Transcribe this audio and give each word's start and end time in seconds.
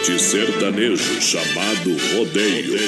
esporte 0.00 0.18
sertanejo 0.18 1.20
chamado 1.20 1.96
rodeio 2.14 2.78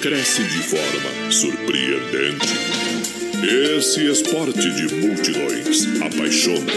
cresce 0.00 0.42
de 0.42 0.58
forma 0.64 1.30
surpreendente. 1.30 2.48
Esse 3.76 4.10
esporte 4.10 4.68
de 4.68 4.94
multidões 4.96 5.86
apaixona, 6.02 6.72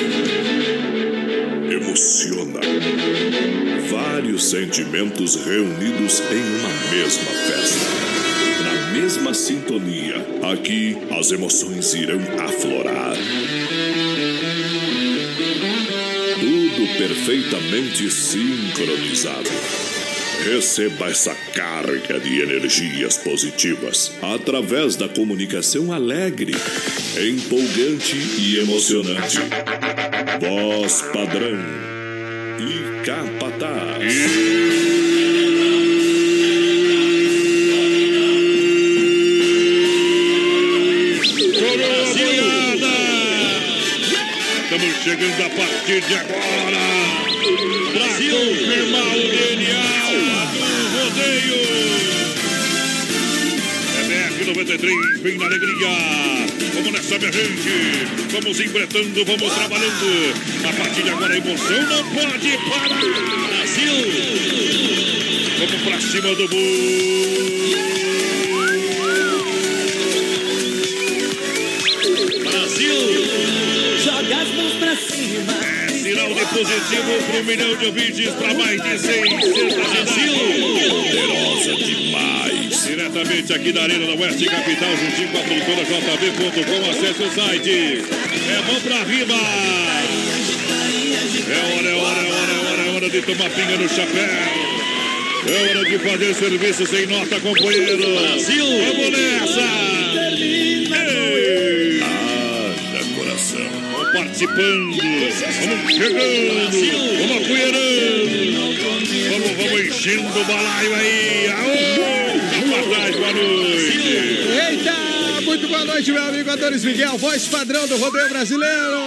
emociona. 1.72 2.60
Vários 3.90 4.50
sentimentos 4.50 5.36
reunidos 5.38 6.20
em 6.20 6.60
uma 6.60 6.70
mesma 6.92 7.32
festa. 7.48 7.86
Na 8.64 8.92
mesma 8.94 9.34
sintonia, 9.34 10.24
aqui 10.52 10.98
as 11.20 11.32
emoções 11.32 11.94
irão 11.96 12.20
aflorar. 12.46 13.18
Perfeitamente 17.02 18.12
sincronizado. 18.12 19.50
Receba 20.46 21.10
essa 21.10 21.34
carga 21.56 22.20
de 22.20 22.42
energias 22.42 23.18
positivas 23.18 24.12
através 24.22 24.96
da 24.96 25.10
comunicação 25.10 25.92
alegre, 25.92 26.54
empolgante 27.20 28.16
e 28.38 28.60
emocionante. 28.60 29.40
Voz 30.40 31.02
padrão 31.12 31.58
e 32.60 33.04
capataz. 33.04 34.14
Estamos 44.64 45.04
chegando 45.04 45.44
a 45.44 45.50
partir 45.50 46.02
de 46.02 46.16
agora 46.16 46.61
T3 54.72 55.22
vem 55.22 55.38
na 55.38 55.46
alegria. 55.48 55.90
Vamos 56.74 56.92
nessa, 56.94 57.18
minha 57.20 57.32
gente. 57.32 58.06
Vamos 58.32 58.58
enfrentando, 58.58 59.26
vamos 59.26 59.54
trabalhando. 59.54 60.34
A 60.64 60.72
partir 60.72 61.04
de 61.04 61.10
agora 61.10 61.34
a 61.34 61.38
emoção 61.38 61.82
não 61.88 62.04
pode 62.12 62.58
parar. 62.70 63.02
Brasil! 63.50 63.94
Vamos 65.60 65.82
pra 65.82 66.00
cima 66.00 66.36
do 66.36 66.44
mundo. 66.44 67.82
Brasil! 72.50 72.96
Joga 74.06 74.42
as 74.42 74.50
mãos 74.56 74.74
pra 74.76 74.96
cima. 74.96 75.54
É 75.86 75.90
sinal 75.90 76.34
de 76.34 76.46
positivo 76.46 77.24
para 77.28 77.42
um 77.42 77.44
milhão 77.44 77.76
de 77.76 77.86
ouvintes, 77.88 78.30
para 78.30 78.54
mais 78.54 78.82
de 78.82 79.00
600 79.00 79.74
Brasil! 79.74 80.34
Poderosa 80.90 81.76
demais! 81.76 82.51
Diretamente 82.84 83.54
aqui 83.54 83.72
da 83.72 83.84
Arena 83.84 84.06
da 84.08 84.14
Oeste 84.14 84.46
Capital, 84.46 84.90
juntinho 84.98 85.30
com 85.30 85.38
a 85.38 85.42
produtora 85.42 85.84
JB.com. 85.86 86.90
Acesse 86.90 87.24
o 87.24 87.32
site. 87.32 88.04
É 88.50 88.62
mão 88.68 88.82
pra 88.82 89.04
riba! 89.04 89.36
É 91.48 91.76
hora, 91.76 91.90
é 91.90 91.94
hora, 91.94 92.22
é 92.22 92.32
hora, 92.32 92.52
é 92.52 92.60
hora, 92.66 92.82
é 92.82 92.90
hora 92.96 93.10
de 93.10 93.22
tomar 93.22 93.50
pinga 93.52 93.78
no 93.78 93.88
chapéu. 93.88 94.72
É 95.48 95.70
hora 95.70 95.86
de 95.86 95.98
fazer 96.00 96.34
serviço 96.34 96.86
sem 96.88 97.06
nota, 97.08 97.40
companheiro. 97.40 97.98
Brasil! 97.98 98.66
Vamos 98.66 99.10
nessa! 99.12 99.62
Ei! 100.38 102.02
Haja 102.02 103.04
coração. 103.16 103.70
Vamos 103.92 104.12
participando, 104.12 104.98
vamos 104.98 105.94
chegando, 105.94 106.54
vamos 107.18 107.38
apoiando, 107.46 107.80
vamos, 109.30 109.52
vamos 109.58 109.82
enchendo 109.88 110.40
o 110.40 110.44
balaio 110.46 110.96
aí. 110.96 111.48
Aô, 111.48 112.21
boa 113.18 113.34
noite. 113.34 113.98
Eita! 114.70 115.12
Muito 115.44 115.68
boa 115.68 115.84
noite, 115.84 116.12
meu 116.12 116.24
amigo 116.24 116.50
Adonis 116.50 116.86
Miguel, 116.86 117.18
voz 117.18 117.46
padrão 117.48 117.86
do 117.88 117.98
rodeio 117.98 118.30
brasileiro. 118.30 119.06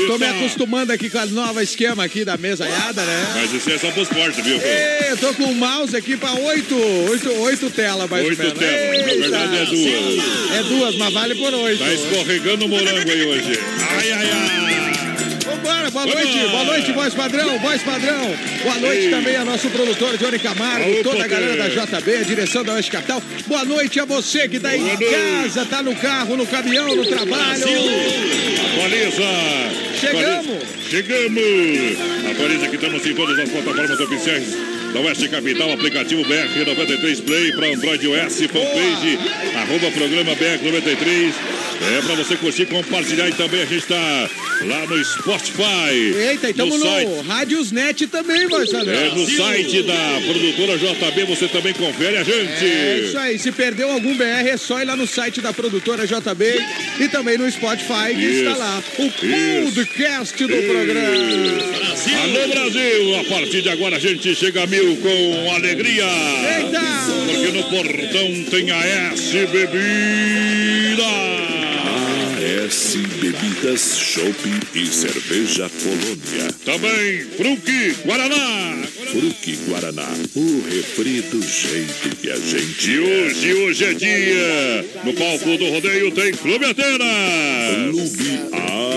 Eu 0.00 0.06
tô 0.06 0.18
me 0.18 0.26
Eita. 0.26 0.36
acostumando 0.38 0.92
aqui 0.92 1.08
com 1.10 1.18
a 1.18 1.26
nova 1.26 1.62
esquema 1.62 2.04
aqui 2.04 2.24
da 2.24 2.36
mesaiada, 2.36 3.02
né? 3.04 3.26
Mas 3.34 3.52
isso 3.52 3.70
é 3.70 3.78
só 3.78 3.90
pros 3.90 4.06
fortes, 4.08 4.44
viu? 4.44 4.56
Ei, 4.60 5.10
eu 5.10 5.16
tô 5.16 5.32
com 5.34 5.44
o 5.44 5.54
mouse 5.54 5.96
aqui 5.96 6.16
pra 6.16 6.32
oito, 6.34 6.76
oito, 7.10 7.32
oito 7.40 7.70
telas, 7.70 8.08
mais 8.08 8.26
Oito 8.26 8.38
ou 8.38 8.44
menos. 8.44 8.58
telas, 8.58 8.90
na 8.90 9.12
Eita. 9.12 9.20
verdade 9.20 9.56
é 9.56 9.64
duas. 9.64 10.56
É 10.58 10.62
duas, 10.62 10.96
mas 10.96 11.12
vale 11.14 11.34
por 11.36 11.54
oito. 11.54 11.78
Tá 11.82 11.92
escorregando 11.92 12.64
o 12.66 12.68
morango 12.68 13.10
aí 13.10 13.26
hoje. 13.26 13.58
Ai, 13.90 14.12
ai, 14.12 14.30
ai. 14.30 14.65
Noite, 16.06 16.48
boa 16.50 16.64
noite, 16.64 16.92
voz 16.92 17.14
padrão, 17.14 17.58
voz 17.58 17.82
padrão. 17.82 18.34
Boa 18.62 18.78
noite 18.78 19.10
também 19.10 19.34
a 19.36 19.44
nosso 19.44 19.68
produtor 19.70 20.16
Johnny 20.16 20.38
Camargo, 20.38 21.02
toda 21.02 21.24
a 21.24 21.26
galera 21.26 21.56
da 21.56 21.68
JB, 21.68 22.14
a 22.16 22.22
direção 22.22 22.62
da 22.64 22.74
Oeste 22.74 22.92
Capital. 22.92 23.20
Boa 23.46 23.64
noite 23.64 23.98
a 23.98 24.04
você 24.04 24.48
que 24.48 24.60
tá 24.60 24.76
em 24.76 24.80
Boa 24.80 24.94
noite. 24.94 25.14
casa, 25.14 25.66
tá 25.66 25.82
no 25.82 25.96
carro, 25.96 26.36
no 26.36 26.46
caminhão, 26.46 26.94
no 26.94 27.04
trabalho. 27.06 27.64
Atualiza. 28.74 29.24
Chegamos. 30.00 30.62
Chegamos. 30.88 32.30
Atualiza 32.30 32.68
que 32.68 32.76
estamos 32.76 33.04
em 33.06 33.14
todas 33.14 33.38
as 33.38 33.48
plataformas 33.48 34.00
oficiais 34.00 34.44
da 34.92 35.00
Oeste 35.00 35.28
Capital, 35.28 35.72
aplicativo 35.72 36.22
BR93 36.24 37.22
Play 37.24 37.52
para 37.52 37.66
Android 37.74 38.06
OS, 38.08 38.36
fanpage, 38.42 39.18
arroba 39.56 39.90
programa 39.90 40.36
BR93. 40.36 41.55
É 41.80 42.02
para 42.02 42.14
você 42.14 42.36
curtir, 42.36 42.66
compartilhar 42.66 43.28
e 43.28 43.32
também 43.32 43.62
a 43.62 43.66
gente 43.66 43.78
está 43.78 44.30
lá 44.62 44.86
no 44.86 45.04
Spotify. 45.04 46.14
Eita, 46.30 46.50
estamos 46.50 46.78
no 46.78 46.84
no, 46.84 46.90
site. 46.90 47.26
Rádiosnet 47.26 48.06
também, 48.06 48.48
padrão. 48.48 48.92
É 48.92 49.14
no 49.14 49.26
site 49.26 49.82
da 49.82 50.20
produtora 50.26 50.78
JB, 50.78 51.24
você 51.24 51.48
também 51.48 51.74
confere 51.74 52.16
a 52.16 52.22
gente. 52.22 52.64
É 52.64 52.98
isso 53.04 53.18
aí, 53.18 53.38
se 53.38 53.52
perdeu 53.52 53.90
algum 53.90 54.16
BR 54.16 54.48
é 54.48 54.56
só 54.56 54.80
ir 54.80 54.84
lá 54.84 54.96
no 54.96 55.06
site 55.06 55.40
da 55.40 55.52
produtora 55.52 56.06
JB 56.06 56.44
e 57.00 57.08
também 57.08 57.38
no 57.38 57.50
Spotify 57.50 58.14
que 58.14 58.20
Isso. 58.20 58.44
está 58.44 58.56
lá 58.56 58.82
o 58.98 59.02
Isso. 59.04 59.74
podcast 59.74 60.46
do 60.46 60.62
programa. 60.62 61.86
Alô 62.22 62.48
Brasil, 62.48 63.20
a 63.20 63.24
partir 63.24 63.62
de 63.62 63.68
agora 63.68 63.96
a 63.96 64.00
gente 64.00 64.34
chega 64.34 64.62
a 64.62 64.66
mil 64.66 64.96
com 64.96 65.54
alegria. 65.54 66.04
Eita! 66.04 66.80
Porque 67.26 67.52
no 67.52 67.62
portão 67.64 68.44
tem 68.50 68.70
a 68.70 69.12
S 69.12 69.32
Bebida. 69.46 71.35
AS 72.66 72.96
Bebidas, 73.20 73.96
Chopp 73.96 74.40
e 74.74 74.86
Cerveja 74.86 75.70
Colônia. 75.82 76.52
Também 76.64 77.20
Fruque 77.36 77.94
Guaraná. 78.04 78.82
Fruque 79.12 79.56
Guaraná, 79.68 80.08
o 80.34 80.64
refri 80.68 81.20
do 81.22 81.40
jeito 81.40 82.16
que 82.16 82.28
a 82.28 82.36
gente 82.36 82.90
E 82.90 82.96
é. 82.96 83.26
hoje, 83.26 83.54
hoje 83.54 83.84
é 83.84 83.94
dia. 83.94 84.84
No 85.04 85.12
palco 85.14 85.56
do 85.56 85.70
rodeio 85.70 86.10
tem 86.10 86.32
Clube 86.32 86.64
Atenas. 86.64 87.90
Clube 87.90 88.40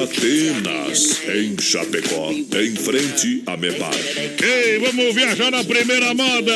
Atenas, 0.03 1.21
em 1.27 1.55
Chapecó, 1.61 2.31
em 2.31 2.75
frente 2.75 3.43
a 3.45 3.55
Mepar. 3.55 3.93
Ei, 4.41 4.79
vamos 4.79 5.13
viajar 5.13 5.51
na 5.51 5.63
primeira 5.63 6.13
moda. 6.15 6.53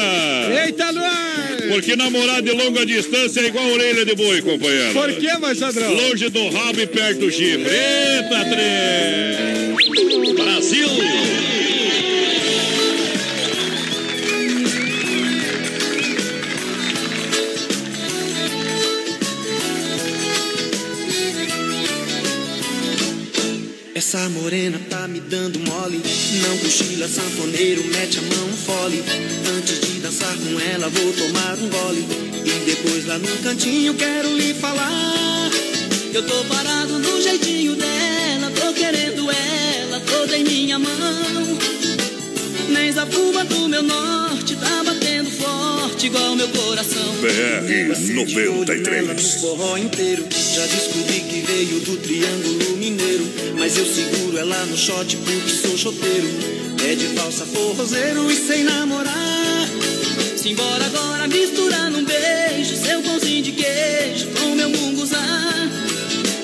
Eita, 0.66 0.91
nós! 0.91 1.43
Porque 1.73 1.95
namorar 1.95 2.39
de 2.44 2.51
longa 2.51 2.85
distância 2.85 3.41
é 3.41 3.47
igual 3.47 3.66
orelha 3.72 4.06
de 4.06 4.13
boi, 4.13 4.44
companheiro. 4.44 4.94
Por 4.94 5.11
que, 5.11 5.28
padrão? 5.28 5.91
Longe 5.91 6.29
do 6.29 6.50
rabo 6.50 6.79
e 6.79 6.85
perto 6.85 7.22
do 7.22 7.31
chifre. 7.31 7.67
Eita, 7.67 8.45
trem! 8.45 9.73
Brasil! 10.35 10.88
Essa 23.95 24.29
morena 24.29 24.79
dando 25.34 25.59
mole. 25.62 26.00
Não 26.44 26.58
cochila, 26.59 27.08
sanfoneiro, 27.08 27.84
mete 27.85 28.20
a 28.20 28.22
mão 28.22 28.50
fole. 28.50 29.03
Antes 29.58 29.80
de 29.80 30.00
dançar 30.00 30.35
com 30.38 30.59
ela, 30.59 30.90
vou 30.90 31.12
tomar 31.14 31.58
um 31.58 31.70
gole. 31.70 32.06
E 32.46 32.66
depois 32.66 33.06
lá 33.08 33.18
no 33.18 33.28
cantinho 33.38 33.96
quero 33.96 34.35
lhe 34.38 34.53
falar. 34.53 35.50
Eu 36.14 36.24
tô 36.24 36.46
parado 36.46 37.00
no 37.00 37.20
jeitinho 37.20 37.76
dela, 37.76 38.52
tô 38.52 38.74
querendo 38.74 39.28
ela 39.32 40.00
toda 40.02 40.38
em 40.38 40.44
minha 40.44 40.78
mão. 40.78 41.58
Nem 42.70 42.90
a 42.90 43.06
fuba 43.08 43.44
do 43.44 43.68
meu 43.68 43.82
norte 43.82 44.56
tá 44.56 44.84
batendo 44.84 45.32
forte 45.32 46.06
igual 46.06 46.36
meu 46.36 46.47
coração. 46.50 47.16
BR 47.22 47.91
Acende 47.91 48.38
olho 48.38 48.66
nela 48.66 49.14
93. 49.14 49.24
no 49.24 49.40
forró 49.40 49.78
inteiro. 49.78 50.22
Já 50.53 50.67
descobri 50.67 51.20
que 51.22 51.41
veio 51.41 51.79
do 51.79 51.97
Triângulo 51.97 52.78
Mineiro. 52.78 53.28
Mas 53.58 53.76
eu 53.76 53.88
seguro 53.88 54.38
ela 54.38 54.64
no 54.67 54.78
shot 54.78 55.17
porque 55.17 55.50
sou 55.50 55.76
choteiro. 55.76 56.28
É 56.88 56.94
de 56.94 57.08
valsa 57.16 57.44
forrozeiro 57.44 58.29
e 58.32 58.35
sem 58.35 58.64
namorar. 58.64 59.67
Simbora 60.38 60.85
agora 60.85 61.28
misturar 61.28 61.90
num 61.90 62.05
beijo. 62.05 62.76
Seu 62.76 63.02
pãozinho 63.02 63.41
de 63.41 63.52
queijo 63.53 64.28
com 64.28 64.53
meu 64.53 64.70
munguzá. 64.70 65.26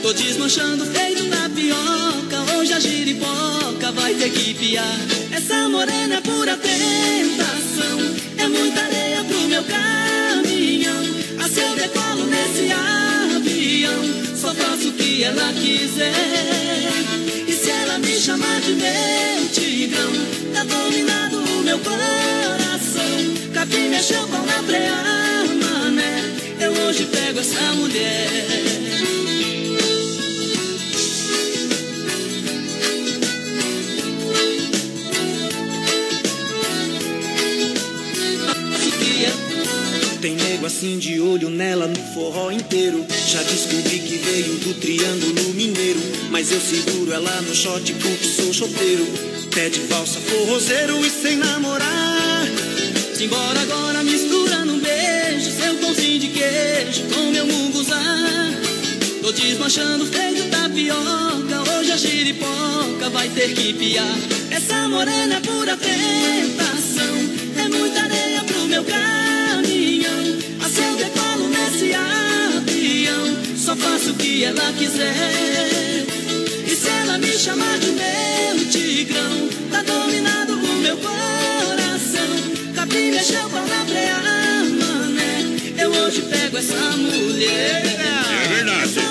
Tô 0.02 0.12
desmanchando 0.12 0.88
feito 0.88 1.30
tapioca. 1.30 2.58
Hoje 2.58 2.74
a 2.74 2.80
giripoca 2.80 3.92
vai 3.92 4.16
ter 4.16 4.32
que 4.32 4.56
piar. 4.56 4.98
Essa 5.32 5.70
morena 5.70 6.16
é 6.16 6.22
pura 6.22 6.58
tentação. 6.58 8.00
É 8.40 8.48
muita 8.48 8.82
areia 8.82 9.24
pro 9.24 9.40
meu 9.42 9.64
caminhão. 9.66 11.04
A 11.46 11.48
seu 11.48 11.76
decolo 11.76 12.26
nesse 12.26 12.72
avião. 13.90 14.36
Só 14.36 14.54
faço 14.54 14.90
o 14.90 14.94
que 14.94 15.24
ela 15.24 15.54
quiser. 15.54 16.14
E 17.48 17.52
se 17.52 17.70
ela 17.70 17.98
me 18.00 18.16
chamar 18.16 18.62
de 18.62 18.74
meu 18.74 19.50
tigrão, 19.52 20.12
tá 20.54 20.64
dominado 20.64 21.38
o 21.38 21.64
meu 21.64 21.80
coração. 21.80 23.52
Capim 23.54 23.90
mexeu 23.90 24.28
com 24.28 24.46
na 24.46 24.64
preá, 24.64 25.46
mané. 25.62 26.24
Eu 26.60 26.72
hoje 26.72 27.06
pego 27.06 27.40
essa 27.40 27.74
mulher. 27.74 28.79
Tem 40.22 40.36
nego 40.36 40.66
assim 40.66 40.98
de 40.98 41.22
olho 41.22 41.50
nela 41.50 41.88
no 41.88 42.14
forró 42.14 42.52
inteiro. 42.52 43.06
Já 43.26 43.42
descobri 43.42 44.00
que 44.00 44.18
veio 44.18 44.56
do 44.56 44.74
Triângulo 44.74 45.54
Mineiro. 45.54 46.00
Mas 46.30 46.52
eu 46.52 46.60
seguro 46.60 47.14
ela 47.14 47.42
no 47.42 47.56
shot 47.56 47.94
porque 47.94 48.26
sou 48.26 48.54
chopeiro. 48.54 49.08
Pé 49.56 49.70
de 49.70 49.80
valsa, 49.88 50.20
forrozeiro 50.20 51.00
e 51.06 51.10
sem 51.10 51.38
namorar. 51.38 52.46
Simbora 53.16 53.62
agora 53.62 54.04
mistura 54.04 54.66
num 54.66 54.80
beijo. 54.80 55.52
Seu 55.52 55.76
pãozinho 55.76 56.20
de 56.20 56.28
queijo 56.28 57.04
com 57.14 57.32
meu 57.32 57.46
munguzá. 57.46 58.04
Tô 59.22 59.32
desmanchando 59.32 60.06
feito 60.06 60.50
tapioca. 60.50 61.80
Hoje 61.80 61.92
a 61.94 61.98
giripoca 61.98 63.10
vai 63.10 63.30
ter 63.30 63.54
que 63.54 63.74
piar. 63.74 64.18
Essa 64.52 64.86
morena 64.90 65.36
é 65.36 65.40
pura 65.40 65.78
tentação. 65.78 67.16
É 67.58 67.70
muita 67.70 68.02
areia 68.02 68.44
pro 68.44 68.66
meu 68.68 68.84
caminhão. 68.84 69.19
Só 73.70 73.76
faço 73.76 74.14
o 74.14 74.16
que 74.16 74.44
ela 74.44 74.74
quiser. 74.74 76.04
E 76.66 76.76
se 76.76 76.90
ela 76.90 77.20
me 77.20 77.28
chamar 77.28 77.78
de 77.78 77.92
meu 77.92 78.66
tigrão, 78.68 79.48
tá 79.70 79.84
dominado 79.84 80.54
o 80.54 80.78
meu 80.82 80.98
coração. 80.98 82.30
Mexeu 82.92 83.48
com 83.48 83.60
na 83.60 83.86
preá, 83.86 84.64
mané. 84.72 85.46
Eu 85.78 85.92
hoje 85.92 86.24
pego 86.24 86.58
essa 86.58 86.98
mulher. 86.98 87.86
É 87.86 88.48
verdade. 88.56 89.09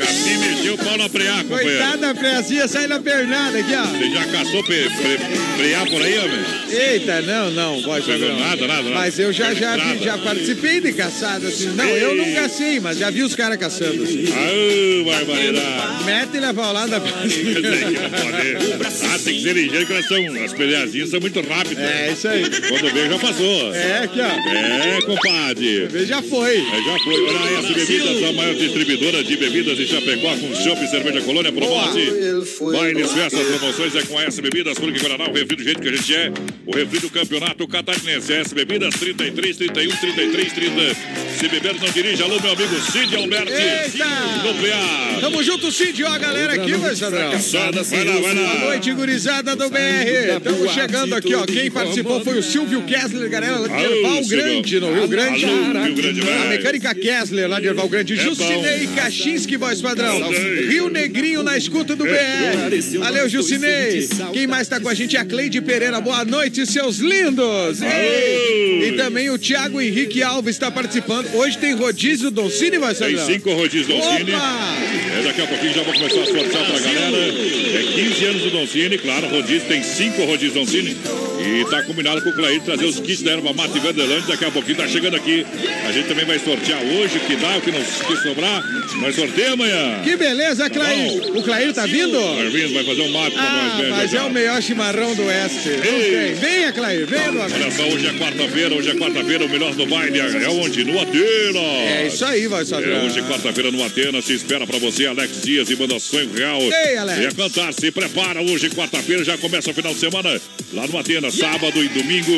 Capim 0.00 0.36
mexeu 0.38 0.74
o 0.74 0.78
pau 0.78 0.96
na 0.96 1.08
preá, 1.08 1.36
companheiro. 1.44 1.78
Coitada 1.78 1.96
da 1.98 2.14
preazinha, 2.14 2.66
sai 2.68 2.86
na 2.86 2.98
pernada 3.00 3.58
aqui, 3.58 3.74
ó. 3.74 3.84
Você 3.86 4.10
já 4.10 4.24
caçou 4.26 4.64
pre, 4.64 4.84
pre, 4.90 5.18
preá 5.58 5.86
por 5.86 6.02
aí, 6.02 6.18
homem? 6.18 6.40
Eita, 6.70 7.22
não, 7.22 7.50
não, 7.50 7.76
Pegou 7.82 8.00
padrão. 8.00 8.38
nada, 8.40 8.66
nada, 8.66 8.82
nada. 8.82 8.90
Mas 8.94 9.18
eu 9.18 9.32
já, 9.32 9.52
já, 9.54 9.76
vi- 9.76 10.04
já 10.04 10.16
participei 10.18 10.80
de 10.80 10.92
caçada, 10.92 11.48
assim. 11.48 11.66
Não, 11.74 11.84
eu 11.88 12.14
não 12.14 12.32
cacei, 12.34 12.80
mas 12.80 12.98
já 12.98 13.10
vi 13.10 13.22
os 13.22 13.34
caras 13.34 13.58
caçando, 13.58 14.02
assim. 14.04 14.24
Ah, 14.32 15.04
barbaridade. 15.10 16.04
Mete 16.04 16.36
e 16.36 16.40
leva 16.40 16.70
lado 16.72 16.90
da 16.90 16.98
não 16.98 17.06
pode. 17.08 17.44
Ah, 19.12 19.18
tem 19.24 19.34
que 19.34 19.42
ser 19.42 19.52
ligeiro, 19.54 19.86
que 19.86 19.92
elas 19.92 20.06
são, 20.06 20.44
as 20.44 20.52
peleazinhas 20.52 21.10
são 21.10 21.20
muito 21.20 21.40
rápidas. 21.40 21.78
É, 21.84 22.10
isso 22.12 22.28
aí. 22.28 22.42
Quando 22.42 22.92
vê, 22.92 23.08
já 23.08 23.18
passou. 23.18 23.74
É, 23.74 23.98
aqui, 24.04 24.20
ó. 24.20 24.50
É, 24.50 25.02
compadre. 25.02 25.88
Já 26.06 26.22
foi. 26.22 26.56
É, 26.58 26.60
já 26.60 26.98
foi. 27.04 27.20
Olha 27.26 27.40
a 27.40 27.58
S 27.60 27.72
Bebidas, 27.74 28.22
a 28.28 28.32
maior 28.32 28.54
distribuidora 28.54 29.24
de 29.24 29.36
bebidas 29.36 29.76
de 29.76 29.86
Chapecó, 29.90 30.36
com 30.36 30.54
chopp 30.54 30.84
e 30.84 30.88
cerveja 30.88 31.20
colônia, 31.22 31.50
promote. 31.50 32.12
Bailes, 32.72 33.10
festas, 33.12 33.46
promoções 33.46 33.96
é 33.96 34.02
com 34.02 34.18
a 34.18 34.22
S 34.24 34.40
Bebidas, 34.40 34.78
porque 34.78 35.00
Guaraná, 35.00 35.28
o 35.28 35.32
refri 35.32 35.56
do 35.56 35.64
jeito 35.64 35.80
que 35.82 35.88
a 35.88 35.92
gente 35.92 36.14
é. 36.14 36.32
O 36.64 36.72
refri 36.72 37.00
do 37.00 37.10
campeonato 37.10 37.66
catarinense. 37.66 38.32
S 38.32 38.54
Bebidas, 38.54 38.94
33, 38.94 39.56
31, 39.56 39.90
33, 39.96 40.52
30. 40.52 40.94
Se 41.38 41.48
beber, 41.48 41.74
não 41.80 41.90
dirige. 41.90 42.22
Alô, 42.22 42.40
meu 42.40 42.52
amigo 42.52 42.80
Cid 42.92 43.16
Alberti. 43.16 43.52
Eita! 43.52 44.06
Nuclear. 44.44 45.20
Tamo 45.20 45.42
junto, 45.42 45.72
Cid, 45.72 46.04
ó, 46.04 46.08
a 46.08 46.18
galera 46.18 46.54
aqui, 46.54 46.72
vai, 46.74 46.94
Sandrão. 46.94 47.30
Vai 47.30 48.04
lá, 48.04 48.12
vai 48.12 48.34
Boa 48.34 48.46
lá. 48.46 48.64
noite, 48.66 48.92
gurizada 48.92 49.56
do 49.56 49.68
BR. 49.70 50.36
Estamos 50.36 50.72
chegando 50.72 51.14
aqui, 51.14 51.34
ó. 51.34 51.44
Quem 51.46 51.70
participou 51.70 52.22
foi 52.22 52.38
o 52.38 52.42
Silvio 52.42 52.82
Kessler, 52.82 53.28
galera, 53.28 53.58
lá 53.58 53.66
de 53.68 53.74
Alô, 53.74 53.96
Erval. 53.96 54.24
Grande, 54.26 54.80
no 54.80 54.94
Rio 54.94 55.08
Grande. 55.08 55.44
Alô, 55.44 55.84
Rio 55.84 55.94
Grande, 55.94 56.20
A 56.30 56.44
mecânica 56.48 56.94
Kessler, 56.94 57.48
lá 57.48 57.58
de 57.58 57.66
Erval 57.66 57.88
Grande. 57.88 58.14
É 58.14 58.16
Jucinei. 58.16 58.88
Kaczynski, 58.94 59.56
voz 59.56 59.79
padrão. 59.80 60.30
Rio 60.68 60.88
Negrinho 60.88 61.42
na 61.42 61.56
escuta 61.56 61.96
do 61.96 62.04
BR. 62.04 62.98
Valeu, 62.98 63.28
Jucinei. 63.28 64.08
Quem 64.32 64.46
mais 64.46 64.68
tá 64.68 64.80
com 64.80 64.88
a 64.88 64.94
gente 64.94 65.16
é 65.16 65.20
a 65.20 65.24
Cleide 65.24 65.60
Pereira. 65.60 66.00
Boa 66.00 66.24
noite, 66.24 66.66
seus 66.66 66.98
lindos. 66.98 67.80
Ei. 67.82 68.88
E 68.88 68.92
também 68.96 69.30
o 69.30 69.38
Thiago 69.38 69.80
Henrique 69.80 70.22
Alves 70.22 70.56
está 70.56 70.70
participando. 70.70 71.34
Hoje 71.34 71.58
tem 71.58 71.74
rodízio 71.74 72.30
do 72.30 72.48
Cine, 72.50 72.78
voz 72.78 72.98
Tem 72.98 73.16
cinco 73.18 73.52
rodízios 73.52 73.86
Doncini. 73.86 74.32
É, 74.32 75.22
daqui 75.22 75.42
a 75.42 75.46
pouquinho 75.46 75.74
já 75.74 75.82
vou 75.82 75.94
começar 75.94 76.20
a 76.20 76.26
sortear 76.26 76.66
pra 76.66 76.78
galera. 76.78 77.16
É 77.16 77.92
15 77.94 78.24
anos 78.24 78.42
do 78.42 78.50
Doncini, 78.50 78.98
claro, 78.98 79.28
rodízio, 79.28 79.68
tem 79.68 79.82
cinco 79.82 80.24
rodízios 80.24 80.54
Doncini. 80.54 80.96
E 81.40 81.64
tá 81.70 81.82
combinado 81.82 82.22
com 82.22 82.30
o 82.30 82.32
Clair 82.34 82.60
trazer 82.62 82.84
os 82.84 83.00
kits 83.00 83.22
da 83.22 83.32
erva 83.32 83.52
mate 83.52 83.78
Vanderlande. 83.78 84.26
Daqui 84.28 84.44
a 84.44 84.50
pouquinho 84.50 84.76
tá 84.76 84.86
chegando 84.88 85.16
aqui. 85.16 85.44
A 85.88 85.92
gente 85.92 86.08
também 86.08 86.24
vai 86.24 86.38
sortear 86.38 86.82
hoje, 86.82 87.16
o 87.18 87.20
que 87.20 87.36
dá, 87.36 87.56
o 87.56 87.60
que 87.60 87.70
não 87.70 87.80
que 87.80 88.16
sobrar. 88.22 88.62
Mas 89.00 89.14
sorteia 89.14 89.52
amanhã. 89.52 90.00
Que 90.04 90.16
beleza, 90.16 90.68
Clair. 90.68 91.20
bom. 91.22 91.38
O 91.38 91.42
Clair 91.42 91.72
tá 91.72 91.86
vindo? 91.86 92.18
Vai 92.36 92.48
vindo, 92.50 92.74
vai 92.74 92.84
fazer 92.84 93.02
um 93.02 93.10
mate 93.10 93.32
pra 93.34 93.42
nós, 93.42 93.72
Ah, 93.72 93.76
velho. 93.78 93.90
mas 93.90 94.14
é 94.14 94.22
o 94.22 94.30
melhor 94.30 94.62
chimarrão 94.62 95.14
do 95.14 95.22
Oeste. 95.24 95.68
Ei. 95.68 95.80
tem. 95.80 96.34
Venha, 96.34 96.72
Clair, 96.72 97.06
venha, 97.06 97.32
meu 97.32 97.42
amigo. 97.42 97.58
Olha 97.60 97.70
só, 97.70 97.82
hoje 97.84 98.06
é 98.06 98.12
quarta-feira, 98.12 98.74
hoje 98.74 98.90
é 98.90 98.94
quarta-feira, 98.94 99.44
o 99.46 99.48
melhor 99.48 99.74
do 99.74 99.86
baile 99.86 100.18
é 100.18 100.48
onde? 100.48 100.84
No 100.84 101.00
Atenas. 101.00 101.56
É 101.56 102.06
isso 102.06 102.24
aí, 102.24 102.46
vai 102.46 102.64
só 102.64 102.80
É, 102.80 103.02
hoje, 103.04 103.20
quarta-feira, 103.22 103.70
no 103.70 103.84
Atenas, 103.84 104.24
se 104.24 104.34
espera 104.34 104.66
pra 104.66 104.78
você, 104.78 105.06
Alex 105.06 105.42
Dias 105.42 105.70
e 105.70 105.76
Banda 105.76 105.98
Sonho 105.98 106.30
Real. 106.34 106.60
Ei, 106.60 106.96
Alex. 106.96 107.18
Venha 107.18 107.32
cantar, 107.32 107.72
se 107.72 107.90
prepara. 107.90 108.40
Hoje, 108.42 108.70
quarta-feira, 108.70 109.24
já 109.24 109.36
começa 109.38 109.70
o 109.70 109.74
final 109.74 109.92
de 109.94 110.00
semana 110.00 110.40
lá 110.72 110.86
no 110.86 110.98
Sábado 111.30 111.82
e 111.82 111.88
domingo, 111.88 112.32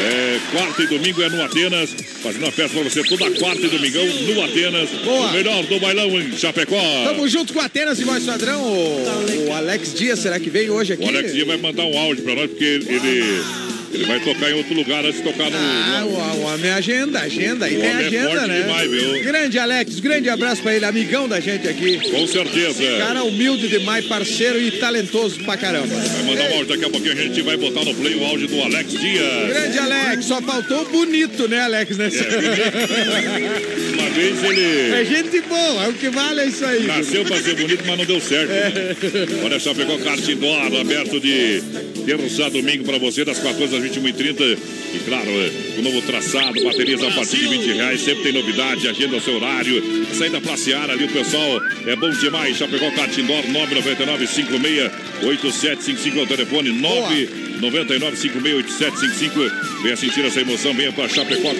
é, 0.00 0.40
quarta 0.50 0.82
e 0.82 0.86
domingo 0.86 1.22
é 1.22 1.28
no 1.28 1.42
Atenas. 1.42 1.94
Fazendo 2.22 2.42
uma 2.42 2.52
festa 2.52 2.78
pra 2.78 2.88
você 2.88 3.02
toda 3.04 3.30
quarta 3.38 3.66
e 3.66 3.68
domingão 3.68 4.04
no 4.06 4.42
Atenas. 4.44 4.88
Boa. 5.04 5.28
O 5.28 5.32
melhor 5.32 5.64
do 5.64 5.80
bailão 5.80 6.08
em 6.20 6.36
Chapecó. 6.36 6.80
Tamo 7.04 7.28
junto 7.28 7.52
com 7.52 7.60
Atenas 7.60 8.00
e 8.00 8.04
voz 8.04 8.24
padrão. 8.24 8.62
O, 8.62 9.48
o 9.48 9.52
Alex 9.54 9.94
Dias, 9.94 10.18
será 10.18 10.40
que 10.40 10.50
vem 10.50 10.70
hoje 10.70 10.94
aqui? 10.94 11.04
O 11.04 11.08
Alex 11.08 11.32
Dias 11.32 11.46
vai 11.46 11.56
mandar 11.56 11.84
um 11.84 11.98
áudio 11.98 12.24
pra 12.24 12.34
nós, 12.34 12.48
porque 12.48 12.64
ele, 12.64 13.42
ele 13.92 14.04
vai 14.04 14.20
tocar 14.20 14.50
em 14.50 14.54
outro 14.54 14.74
lugar 14.74 15.04
antes 15.04 15.16
de 15.18 15.22
tocar 15.22 15.50
no. 15.50 15.56
Ah, 15.56 16.00
no- 16.02 16.08
o, 16.08 16.12
o 16.12 16.42
homem 16.42 16.70
é 16.70 16.74
agenda, 16.74 17.20
agenda. 17.20 17.66
Aí 17.66 17.76
O 17.76 17.80
tem 17.80 17.88
é 17.88 17.92
agenda, 17.94 18.30
forte 18.30 18.46
né? 18.48 18.60
demais, 18.62 18.90
viu? 18.90 19.22
Grande 19.24 19.58
Alex, 19.58 20.00
grande 20.00 20.28
abraço 20.28 20.62
pra 20.62 20.74
ele, 20.74 20.84
amigão 20.84 21.26
da 21.28 21.40
gente 21.40 21.66
aqui. 21.68 21.98
Com 22.10 22.26
certeza. 22.26 22.82
Cara 22.98 23.22
humilde 23.24 23.68
demais, 23.68 24.04
parceiro 24.06 24.60
e 24.60 24.70
talentoso 24.72 25.40
pra 25.44 25.56
caramba. 25.56 25.86
Vai 25.94 26.22
mandar 26.24 26.44
um 26.50 26.52
áudio 26.58 26.66
daqui 26.66 26.84
a 26.84 26.90
pouquinho, 26.90 27.12
a 27.12 27.16
gente 27.16 27.42
vai 27.42 27.56
botar 27.56 27.84
no 27.84 27.94
play 27.94 28.14
o 28.14 28.24
áudio 28.24 28.46
do 28.48 28.62
Alex 28.62 28.90
Dias. 28.92 29.48
Grande 29.48 29.78
Alex, 29.78 30.24
só 30.26 30.40
faltou 30.42 30.84
bonito, 30.90 31.48
né, 31.48 31.60
Alex? 31.60 31.96
Nesse... 31.96 32.18
Uma 33.94 34.10
vez 34.10 34.44
ele. 34.44 34.94
É 34.94 35.04
gente 35.04 35.40
boa, 35.42 35.88
o 35.88 35.94
que 35.94 36.08
vale 36.10 36.40
é 36.40 36.46
isso 36.46 36.64
aí. 36.64 36.86
Nasceu 36.86 37.24
pra 37.24 37.36
ser 37.42 37.54
bonito, 37.54 37.84
mas 37.86 37.98
não 37.98 38.04
deu 38.04 38.20
certo. 38.20 38.50
Olha 39.44 39.58
só, 39.60 39.74
pegou 39.74 39.98
kart 39.98 40.26
indoor, 40.28 40.76
aberto 40.80 41.20
de 41.20 41.62
terça 42.06 42.46
a 42.46 42.48
domingo 42.48 42.84
pra 42.84 42.98
você, 42.98 43.24
das 43.24 43.38
14 43.38 43.76
às 43.76 43.77
21h30. 43.80 44.58
E 44.94 44.98
claro, 45.00 45.30
o 45.78 45.82
novo 45.82 46.02
traçado, 46.02 46.62
baterias 46.64 47.02
a 47.02 47.10
partir 47.10 47.38
de 47.38 47.48
20 47.48 47.72
reais, 47.74 48.00
sempre 48.00 48.22
tem 48.22 48.32
novidade, 48.32 48.88
agenda 48.88 49.16
o 49.16 49.20
seu 49.20 49.36
horário. 49.36 50.06
Saída 50.14 50.40
pra 50.40 50.56
Seara 50.56 50.92
ali, 50.92 51.04
o 51.04 51.12
pessoal 51.12 51.60
é 51.86 51.96
bom 51.96 52.10
demais. 52.10 52.56
Já 52.56 52.66
pegou 52.66 52.90
kart 52.92 53.16
indoor 53.16 53.46
999 53.48 54.26
56 54.26 54.92
8755 55.22 56.18
é 56.18 56.22
o 56.22 56.26
telefone 56.26 56.72
999 56.72 57.47
56 57.60 58.02
8755. 58.02 59.82
Venha 59.82 59.96
sentir 59.96 60.24
essa 60.24 60.40
emoção, 60.40 60.74
venha 60.74 60.92
pra 60.92 61.08
Chapecó 61.08 61.52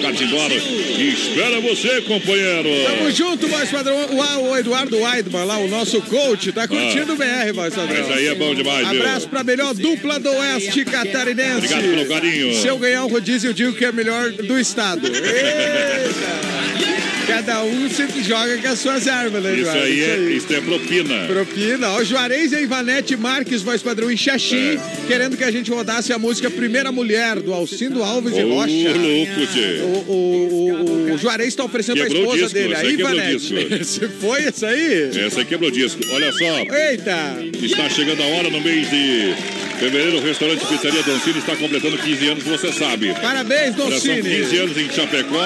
e 0.97 1.09
espera 1.09 1.59
você, 1.59 2.01
companheiro. 2.01 2.69
Tamo 2.85 3.11
junto, 3.11 3.47
voz 3.47 3.69
padrão. 3.69 3.95
O, 3.95 4.49
o 4.49 4.57
Eduardo 4.57 4.97
Weidman 4.97 5.45
lá, 5.45 5.57
o 5.57 5.67
nosso 5.67 6.01
coach, 6.01 6.51
tá 6.51 6.67
curtindo 6.67 7.13
o 7.13 7.15
BR, 7.15 7.53
voz 7.53 7.73
padrão. 7.73 8.07
Mas 8.07 8.17
aí 8.17 8.27
é 8.27 8.35
bom 8.35 8.55
demais, 8.55 8.87
viu? 8.89 9.01
Abraço 9.01 9.27
pra 9.29 9.43
melhor 9.43 9.73
dupla 9.73 10.19
do 10.19 10.29
Oeste 10.29 10.85
Catarinense. 10.85 11.57
Obrigado 11.57 11.81
pelo 11.81 12.05
carinho. 12.07 12.53
Se 12.55 12.67
eu 12.67 12.77
ganhar 12.77 13.05
um 13.05 13.09
rodízio, 13.09 13.49
eu 13.49 13.53
digo 13.53 13.73
que 13.73 13.85
é 13.85 13.89
a 13.89 13.91
melhor 13.91 14.31
do 14.31 14.59
estado. 14.59 15.05
Eita! 15.07 16.99
Cada 17.29 17.63
um 17.63 17.89
sempre 17.89 18.23
joga 18.23 18.57
com 18.57 18.67
as 18.67 18.79
suas 18.79 19.07
armas, 19.07 19.43
né, 19.43 19.55
Isso 19.55 19.69
aí 19.69 20.01
é, 20.03 20.17
isso 20.31 20.53
é 20.53 20.61
propina. 20.61 21.25
Propina. 21.27 21.89
Ó, 21.91 22.03
Juarez 22.03 22.51
e 22.51 22.55
a 22.55 22.61
Ivanete 22.61 23.15
Marques, 23.15 23.61
voz 23.61 23.81
padrão 23.81 24.11
em 24.11 24.17
Xaxim, 24.17 24.75
É. 24.75 24.79
querendo 25.07 25.37
que 25.37 25.43
a 25.43 25.51
gente 25.51 25.69
rodasse 25.71 26.11
a 26.11 26.17
música 26.19 26.49
Primeira 26.49 26.91
Mulher, 26.91 27.39
do 27.39 27.53
Alcindo 27.53 28.03
Alves 28.03 28.33
e 28.35 28.43
Ô, 28.43 28.55
Rocha. 28.55 28.71
louco, 28.97 29.47
tchê. 29.53 29.79
O, 29.81 30.11
o, 30.11 31.09
o, 31.11 31.13
o 31.13 31.17
Juarez 31.17 31.53
tá 31.55 31.63
oferecendo 31.63 31.97
Quebrou 32.01 32.21
o 32.21 32.35
esposa 32.35 32.37
disco, 32.43 32.53
dele, 32.53 32.75
a 32.75 32.79
aí 32.79 32.93
Ivanete. 32.93 33.85
Se 33.85 34.07
foi 34.07 34.43
isso 34.43 34.65
aí? 34.65 35.09
Essa 35.25 35.41
aqui 35.41 35.49
quebrou 35.49 35.71
disco. 35.71 35.99
Olha 36.11 36.31
só, 36.31 36.59
Eita! 36.75 37.37
está 37.61 37.89
chegando 37.89 38.21
a 38.21 38.25
hora 38.27 38.49
no 38.49 38.61
mês 38.61 38.89
de 38.89 39.33
Fevereiro, 39.79 40.17
o 40.17 40.21
restaurante 40.21 40.65
Pizzaria 40.65 41.01
Doncini 41.03 41.39
está 41.39 41.55
completando 41.55 41.97
15 41.97 42.27
anos, 42.27 42.43
você 42.43 42.71
sabe. 42.71 43.13
Parabéns, 43.21 43.75
Olha, 43.79 43.99
São 43.99 44.13
Doncini. 44.15 44.21
15 44.43 44.57
anos 44.57 44.77
em 44.77 44.89
Chapecó. 44.91 45.39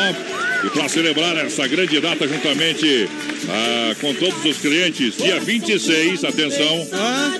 E 0.65 0.69
para 0.69 0.87
celebrar 0.87 1.37
essa 1.37 1.67
grande 1.67 1.99
data 1.99 2.27
juntamente 2.27 3.09
ah, 3.49 3.95
com 3.99 4.13
todos 4.13 4.45
os 4.45 4.57
clientes, 4.57 5.17
dia 5.17 5.39
26, 5.39 6.23
atenção, 6.23 6.87
Ah, 6.93 7.37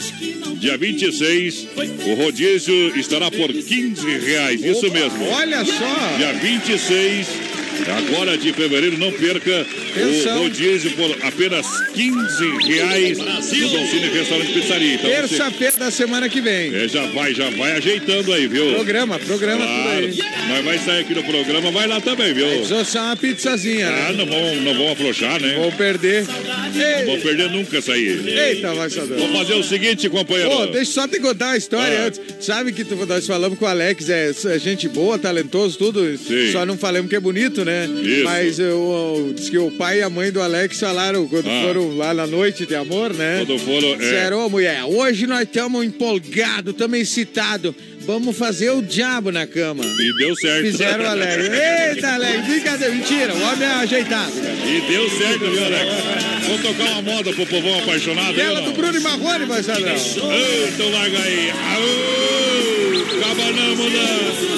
dia 0.56 0.78
26, 0.78 1.68
o 2.06 2.14
rodízio 2.16 2.98
estará 2.98 3.32
por 3.32 3.48
15 3.52 4.18
reais, 4.20 4.62
isso 4.64 4.92
mesmo. 4.92 5.26
olha 5.30 5.64
só. 5.64 6.18
Dia 6.18 6.34
26, 6.34 7.28
agora 7.92 8.38
de 8.38 8.54
fevereiro, 8.54 8.98
não 8.98 9.12
perca 9.12 9.66
o 10.36 10.40
rodízio 10.40 10.92
por 10.92 11.16
apenas 11.26 11.66
15 11.94 12.68
reais 12.68 13.18
no 13.18 13.26
Doncini 13.26 14.10
Restaurante 14.14 14.54
Pizzaria. 14.54 14.94
Então 14.96 15.10
Terça-feira 15.10 15.78
da 15.78 15.92
semana 15.92 16.30
que 16.30 16.42
vem. 16.42 16.74
é, 16.76 16.88
já 16.88 17.06
vai, 17.08 17.34
já 17.34 17.50
vai 17.52 17.74
ajeitando 17.74 18.32
aí, 18.34 18.48
viu? 18.48 18.74
Programa, 18.74 19.20
programa 19.20 19.66
tudo 19.66 19.84
Claro, 19.84 20.06
aí. 20.06 20.20
mas 20.50 20.66
vai 20.66 20.80
sair 20.80 21.02
aqui 21.02 21.14
no 21.16 21.24
programa, 21.24 21.72
vai 21.72 21.88
lá 21.88 22.00
também, 22.02 22.34
viu? 22.34 22.48
Desossar 22.48 23.06
uma 23.06 23.16
pizzazinha, 23.16 23.90
né? 23.90 24.06
Ah, 24.10 24.14
não 24.14 24.26
vão, 24.26 24.56
não 24.58 24.74
vão 24.76 24.92
afrouxar, 24.92 25.42
né? 25.42 25.56
Vou 25.56 25.72
perder. 25.72 26.26
Não 26.26 27.06
vou 27.06 27.18
perder 27.20 27.50
nunca 27.52 27.78
essa 27.78 27.94
aí. 27.94 28.22
eita, 28.28 28.74
vai 28.74 28.90
saber. 28.90 29.16
Vou 29.18 29.30
fazer 29.34 29.54
o 29.56 29.64
seguinte, 29.64 30.10
companheiro. 30.10 30.50
Pô, 30.50 30.66
deixa 30.68 30.92
só 30.92 31.08
te 31.08 31.20
contar 31.20 31.48
uma 31.48 31.58
história 31.58 32.00
Ah. 32.02 32.06
antes. 32.08 32.22
Sabe 32.40 32.72
que 32.72 32.84
tu- 32.84 32.96
nós 33.06 33.26
falamos 33.28 33.58
com 33.58 33.66
o 33.66 33.68
Alex, 33.68 34.10
é, 34.10 34.32
é 34.46 34.60
gente 34.60 34.88
boa, 34.88 35.18
talentoso, 35.18 35.78
tudo. 35.78 36.18
Sim. 36.18 36.52
Só 36.52 36.66
não 36.66 36.78
falamos 36.78 37.10
que 37.10 37.16
é 37.16 37.20
bonito, 37.20 37.63
né? 37.66 37.86
Isso. 37.86 38.24
Mas 38.24 38.60
eu, 38.60 38.66
eu- 38.68 39.34
diz 39.36 39.50
que 39.50 39.58
o 39.58 39.72
pai 39.72 40.00
e 40.00 40.02
a 40.02 40.10
mãe 40.10 40.32
do 40.32 40.42
Alex 40.42 40.80
falaram 40.80 41.28
quando 41.28 41.48
Ah. 41.50 41.64
foram 41.66 41.96
lá 41.98 42.14
na 42.14 42.26
noite 42.28 42.66
de 42.66 42.76
amor, 42.76 43.14
né? 43.14 43.44
Quando 43.46 43.60
foram, 43.60 43.94
é. 43.94 43.96
Disseram, 43.98 44.46
ô 44.46 44.50
mulher, 44.50 44.84
hoje 44.86 45.26
nós 45.28 45.42
estamos 45.44 45.84
empolgados, 45.86 46.72
estamos 46.74 47.00
excitados. 47.00 47.74
Vamos 48.06 48.36
fazer 48.38 48.70
o 48.72 48.82
diabo 48.82 49.32
na 49.32 49.48
cama. 49.48 49.82
E 49.86 50.18
deu 50.18 50.36
certo. 50.36 50.66
Fizeram 50.66 51.06
o 51.06 51.08
Alex. 51.08 51.38
Eita, 51.96 52.14
Alex, 52.16 52.46
brincadeira, 52.48 52.94
mentira, 52.94 53.34
o 53.34 53.42
homem 53.42 53.64
é 53.66 53.72
ajeitado. 53.76 54.32
E 54.68 54.92
deu 54.92 55.10
certo, 55.10 55.40
viu, 55.50 55.64
Alex? 55.66 55.92
Vou 56.48 56.58
tocar 56.58 56.84
uma 56.92 57.02
moda 57.02 57.32
pro 57.32 57.46
povão 57.46 57.80
apaixonado. 57.80 58.34
Viu, 58.36 58.56
do? 58.62 58.72
Bruno 58.74 58.98
e 58.98 59.00
Marrone, 59.00 59.46
vai 59.46 59.64
Sadrão. 59.64 59.96
Então 59.96 60.92
larga 60.92 61.18
aí. 61.20 61.50
Aô, 61.50 63.22
cabanamos 63.22 63.94
da... 63.94 64.53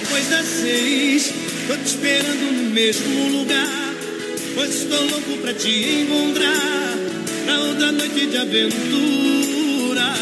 Depois 0.00 0.28
das 0.28 0.46
seis, 0.46 1.32
tô 1.66 1.76
te 1.76 1.86
esperando 1.86 2.52
no 2.52 2.70
mesmo 2.70 3.38
lugar. 3.38 3.94
Pois 4.54 4.74
estou 4.74 5.00
louco 5.04 5.38
pra 5.42 5.52
te 5.54 5.68
encontrar. 5.68 6.96
Na 7.46 7.60
outra 7.60 7.92
noite 7.92 8.26
de 8.26 8.36
aventura. 8.36 10.14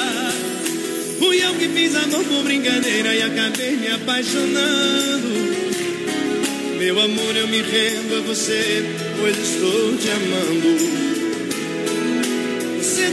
Fui 1.18 1.42
eu 1.42 1.54
que 1.54 1.68
fiz 1.68 1.94
amor 1.96 2.24
por 2.24 2.42
brincadeira 2.44 3.14
e 3.14 3.22
acabei 3.22 3.76
me 3.76 3.88
apaixonando. 3.88 5.56
Meu 6.78 7.00
amor, 7.00 7.36
eu 7.36 7.48
me 7.48 7.62
rendo 7.62 8.16
a 8.16 8.20
você, 8.20 8.84
pois 9.18 9.36
estou 9.36 9.96
te 9.96 10.10
amando. 10.10 11.15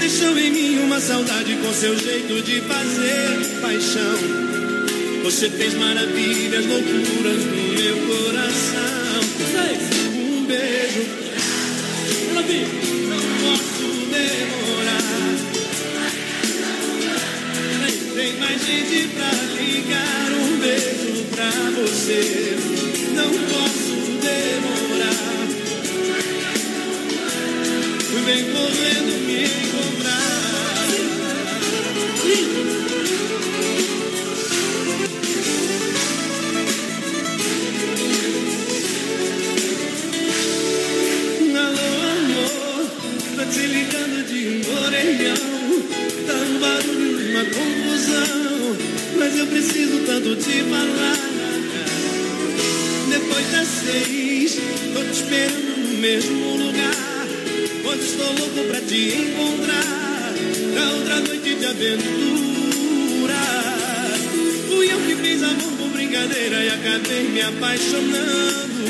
Deixou 0.04 0.38
em 0.38 0.52
mim 0.52 0.80
uma 0.80 1.00
saudade 1.00 1.56
com 1.56 1.74
seu 1.74 1.98
jeito 1.98 2.42
de 2.42 2.60
fazer 2.60 3.40
paixão. 3.62 4.18
Você 5.24 5.50
fez 5.50 5.76
maravilhas, 5.76 6.66
loucuras 6.66 7.46
no 7.46 7.56
meu 7.74 7.96
coração. 8.06 9.22
Um 10.18 10.44
beijo, 10.46 11.04
não 13.08 13.24
posso 13.48 13.88
demorar. 14.12 15.04
Tem 18.14 18.34
mais 18.40 18.60
gente 18.66 19.08
pra 19.08 19.32
ligar. 19.58 20.32
Um 20.34 20.58
beijo 20.58 21.24
pra 21.32 21.50
você, 21.82 22.58
não 23.16 23.32
posso 23.32 23.96
demorar. 24.20 25.24
Vem 28.26 28.44
correndo 28.52 29.23
eu 49.44 49.48
preciso 49.48 50.00
tanto 50.06 50.36
te 50.38 50.64
falar. 50.64 51.18
Depois 53.10 53.52
das 53.52 53.68
seis, 53.68 54.58
tô 54.94 55.04
te 55.04 55.12
esperando 55.12 55.78
no 55.78 55.98
mesmo 56.00 56.58
lugar. 56.58 56.96
Onde 57.86 58.04
estou 58.04 58.26
louco 58.26 58.64
pra 58.70 58.80
te 58.82 59.16
encontrar. 59.16 60.34
Na 60.74 60.92
outra 60.92 61.20
noite 61.20 61.56
de 61.56 61.66
aventura. 61.66 63.34
Fui 64.70 64.92
eu 64.92 65.00
que 65.00 65.16
fiz 65.16 65.44
amor 65.44 65.72
por 65.78 65.90
brincadeira 65.90 66.64
e 66.64 66.70
acabei 66.70 67.24
me 67.24 67.42
apaixonando. 67.42 68.84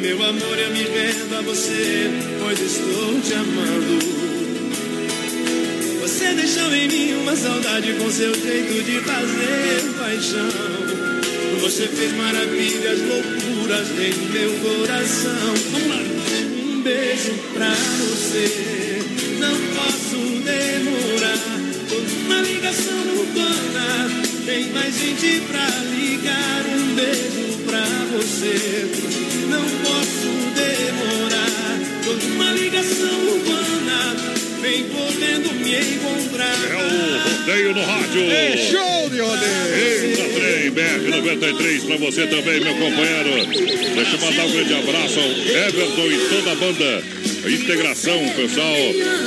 Meu 0.00 0.22
amor, 0.22 0.58
eu 0.58 0.70
me 0.70 0.82
rendo 0.82 1.36
a 1.38 1.42
você, 1.42 2.10
pois 2.38 2.60
estou 2.60 3.20
te 3.22 3.32
amando. 3.32 4.25
Deixou 6.56 6.74
em 6.74 6.88
mim 6.88 7.12
uma 7.20 7.36
saudade 7.36 7.92
com 7.92 8.10
seu 8.10 8.34
jeito 8.34 8.82
de 8.82 8.98
fazer 9.00 9.92
paixão. 9.98 10.48
Você 11.60 11.86
fez 11.86 12.12
maravilhas, 12.14 12.98
loucuras 13.02 13.86
em 13.90 14.14
meu 14.32 14.50
coração. 14.60 15.54
Vamos 15.70 15.88
lá. 15.88 16.00
Um 16.64 16.80
beijo 16.80 17.34
pra 17.52 17.68
você, 17.68 19.02
não 19.38 19.54
posso 19.74 20.16
demorar. 20.46 21.38
Tô 21.90 22.00
na 22.32 22.40
ligação 22.40 23.00
urbana, 23.18 24.08
tem 24.46 24.70
mais 24.70 24.98
gente 24.98 25.42
pra 25.50 25.68
ligar. 25.94 26.64
Um 26.74 26.94
beijo 26.94 27.58
pra 27.66 27.84
você, 28.16 28.88
não 29.50 29.64
posso 29.84 30.28
demorar. 30.54 31.46
Tô 32.02 32.12
numa 32.14 32.50
ligação 32.52 33.18
urbana, 33.28 33.45
vem 34.60 34.84
podendo 34.84 35.52
me 35.54 35.74
encontrar. 35.74 36.56
É 36.70 36.76
o 36.76 37.38
rodeio 37.38 37.74
no 37.74 37.82
rádio. 37.82 38.30
É 38.30 38.56
show 38.56 39.10
de 39.10 39.20
rodeio. 39.20 39.74
Eita, 39.74 40.24
trem, 40.24 40.70
BR-93 40.72 41.86
pra 41.86 41.96
você 41.96 42.26
também, 42.26 42.60
meu 42.60 42.74
companheiro. 42.74 43.46
Deixa 43.94 44.16
eu 44.16 44.20
mandar 44.20 44.46
um 44.46 44.52
grande 44.52 44.74
abraço 44.74 45.20
ao 45.20 45.30
Everton 45.30 46.06
e 46.06 46.28
toda 46.28 46.52
a 46.52 46.54
banda. 46.54 47.15
Integração, 47.48 48.18
pessoal. 48.34 48.74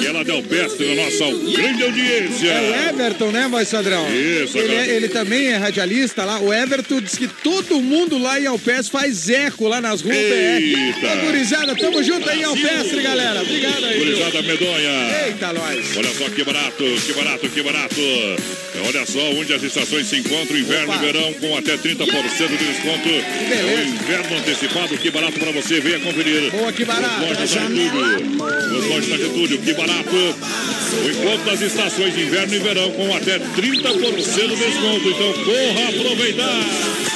E 0.02 0.06
ela 0.06 0.24
deu 0.24 0.42
peste 0.44 0.84
na 0.84 1.04
nossa 1.04 1.26
grande 1.56 1.84
audiência. 1.84 2.48
É 2.48 2.62
o 2.62 2.90
Everton, 3.02 3.32
né, 3.32 3.48
voz 3.50 3.68
Sadrão? 3.68 4.06
Isso, 4.10 4.58
ele, 4.58 4.72
agora- 4.74 4.88
é- 4.88 4.96
ele 4.96 5.10
também 5.10 5.48
é 5.48 5.56
radialista 5.58 6.26
lá. 6.26 6.40
O 6.40 6.54
Everton 6.54 7.02
diz 7.02 7.18
que 7.18 7.28
todo 7.28 7.82
mundo 7.82 8.18
lá 8.18 8.40
em 8.40 8.46
Alpes 8.48 8.90
faz 8.90 9.30
eco 9.30 9.68
lá 9.68 9.80
nas 9.82 10.02
ruas 10.02 10.16
Eita. 10.18 11.00
BR. 11.00 11.08
Ô, 11.08 11.26
gurizada, 11.26 11.76
tamo 11.76 12.04
junto 12.04 12.30
aí 12.30 12.40
em 12.42 12.44
Alpestre, 12.44 13.02
galera. 13.02 13.42
Obrigado 13.42 13.86
aí. 13.86 14.00
Gurizada 14.00 14.42
medonha. 14.42 15.26
Eita, 15.28 15.54
nós. 15.54 15.98
Olha 15.98 16.10
só 16.14 16.30
que 16.30 16.44
barato, 16.44 16.84
que 17.06 17.14
barato, 17.14 17.50
que 17.50 17.62
barato. 17.62 17.96
Olha 18.88 19.06
só 19.06 19.20
onde 19.32 19.54
as 19.54 19.62
estações 19.64 20.08
se 20.08 20.16
encontram, 20.18 20.58
inverno 20.58 20.94
Opa. 20.94 21.04
e 21.04 21.06
verão, 21.12 21.34
com 21.34 21.58
até 21.58 21.76
30% 21.78 22.58
de 22.58 22.66
desconto. 22.66 23.10
É 23.10 23.46
beleza. 23.50 23.82
o 23.82 23.96
inverno 23.96 24.38
antecipado, 24.38 24.98
que 24.98 25.12
barato 25.12 25.40
pra 25.40 25.52
você. 25.52 25.80
Venha 25.80 26.00
conferir. 26.00 26.50
Boa, 26.52 26.72
que 26.72 26.86
barato. 26.86 27.22
Lojas 27.22 27.38
da 27.38 27.46
Getúlio. 27.46 28.09
Lojas 28.88 29.10
da 29.10 29.18
Getúlio, 29.18 29.58
que 29.60 29.74
barato. 29.74 30.16
O 30.16 31.10
encontro 31.10 31.46
das 31.46 31.62
estações 31.62 32.14
de 32.16 32.24
inverno 32.24 32.56
e 32.56 32.60
verão, 32.60 32.92
com 32.92 33.16
até 33.16 33.38
30% 33.40 33.56
de 33.56 34.56
desconto. 34.56 35.10
Então 35.10 35.34
corra 35.44 35.90
aproveitar. 35.90 37.09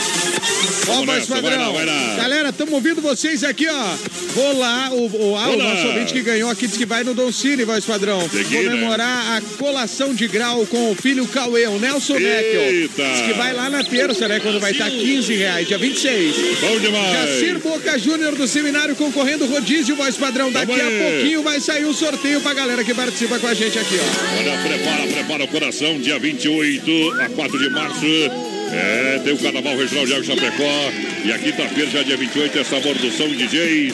Ó, 0.88 1.06
voz 1.06 1.08
nessa, 1.08 1.42
vai 1.42 1.58
lá, 1.58 1.66
padrão. 1.66 1.74
vai 1.74 1.86
lá. 1.86 2.16
Galera, 2.18 2.50
estamos 2.50 2.74
ouvindo 2.74 3.02
vocês 3.02 3.44
aqui, 3.44 3.68
ó. 3.68 3.96
Vou 4.34 4.58
lá, 4.60 4.90
o, 4.92 5.06
o, 5.06 5.38
ah, 5.38 5.50
o 5.50 5.58
nosso 5.58 5.88
ouvinte 5.88 6.14
que 6.14 6.22
ganhou 6.22 6.50
aqui 6.50 6.66
disse 6.66 6.78
que 6.80 6.86
vai 6.86 7.04
no 7.04 7.14
Don 7.14 7.32
Cine, 7.32 7.64
voz 7.64 7.86
padrão. 7.86 8.28
Peguei, 8.30 8.64
né? 8.64 8.72
comemorar 8.72 9.38
a 9.38 9.42
colação 9.58 10.14
de 10.14 10.28
grau 10.28 10.66
com 10.66 10.92
o 10.92 10.96
filho 10.96 11.28
Cauê, 11.28 11.68
o 11.68 11.80
Nelson 11.80 12.16
Neckel. 12.16 12.90
Diz 12.90 13.22
que 13.26 13.34
vai 13.34 13.54
lá 13.54 13.70
na 13.70 13.84
terça, 13.84 14.28
né? 14.28 14.40
Quando 14.40 14.60
vai 14.60 14.72
estar 14.72 14.90
15 14.90 15.34
reais, 15.34 15.68
dia 15.68 15.78
26. 15.78 16.36
Bom 16.60 16.80
demais. 16.80 17.14
Jacir 17.14 17.60
Boca 17.60 17.98
Júnior 17.98 18.36
do 18.36 18.48
seminário 18.48 18.96
concorrendo 18.96 19.46
rodízio, 19.46 19.96
voz 19.96 20.18
padrão. 20.18 20.52
Daqui 20.52 20.68
Vamos 20.68 20.82
a 20.82 20.88
aí. 20.88 21.14
pouquinho 21.14 21.44
vai 21.44 21.60
sair 21.60 21.86
o 21.86 21.94
sorteio 21.94 22.42
pra 22.42 22.54
galera 22.54 22.84
que 22.84 22.94
participa 22.94 23.40
com 23.40 23.48
a 23.48 23.54
gente 23.54 23.78
aqui, 23.78 23.96
ó. 24.00 24.40
Olha, 24.40 24.58
prepara, 24.64 25.08
prepara 25.08 25.44
o 25.44 25.48
coração, 25.48 26.00
dia 26.00 26.20
28 26.20 27.22
a 27.22 27.30
4 27.30 27.60
de 27.60 27.70
março. 27.70 28.53
É, 28.74 29.22
tem 29.24 29.34
o 29.34 29.38
Carnaval 29.38 29.78
Regional 29.78 30.06
de 30.06 30.14
Água 30.14 30.26
Chapecó. 30.26 30.92
E 31.24 31.32
a 31.32 31.40
quinta-feira, 31.40 31.90
já 31.90 32.04
dia 32.04 32.18
28, 32.18 32.60
é 32.60 32.64
Sabor 32.64 32.96
do 32.96 33.12
Som 33.12 33.30
DJs. 33.30 33.94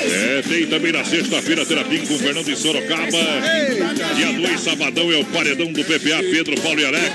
É, 0.00 0.42
tem 0.48 0.66
também 0.66 0.92
na 0.92 1.04
sexta-feira, 1.04 1.66
Terapim 1.66 2.06
com 2.06 2.18
Fernando 2.18 2.48
em 2.48 2.56
Sorocaba. 2.56 3.18
Dia 4.16 4.32
2, 4.32 4.60
sabadão, 4.60 5.12
é 5.12 5.16
o 5.16 5.24
Paredão 5.26 5.66
do 5.72 5.84
PPA, 5.84 6.22
Pedro, 6.30 6.58
Paulo 6.60 6.80
e 6.80 6.84
Alex. 6.86 7.12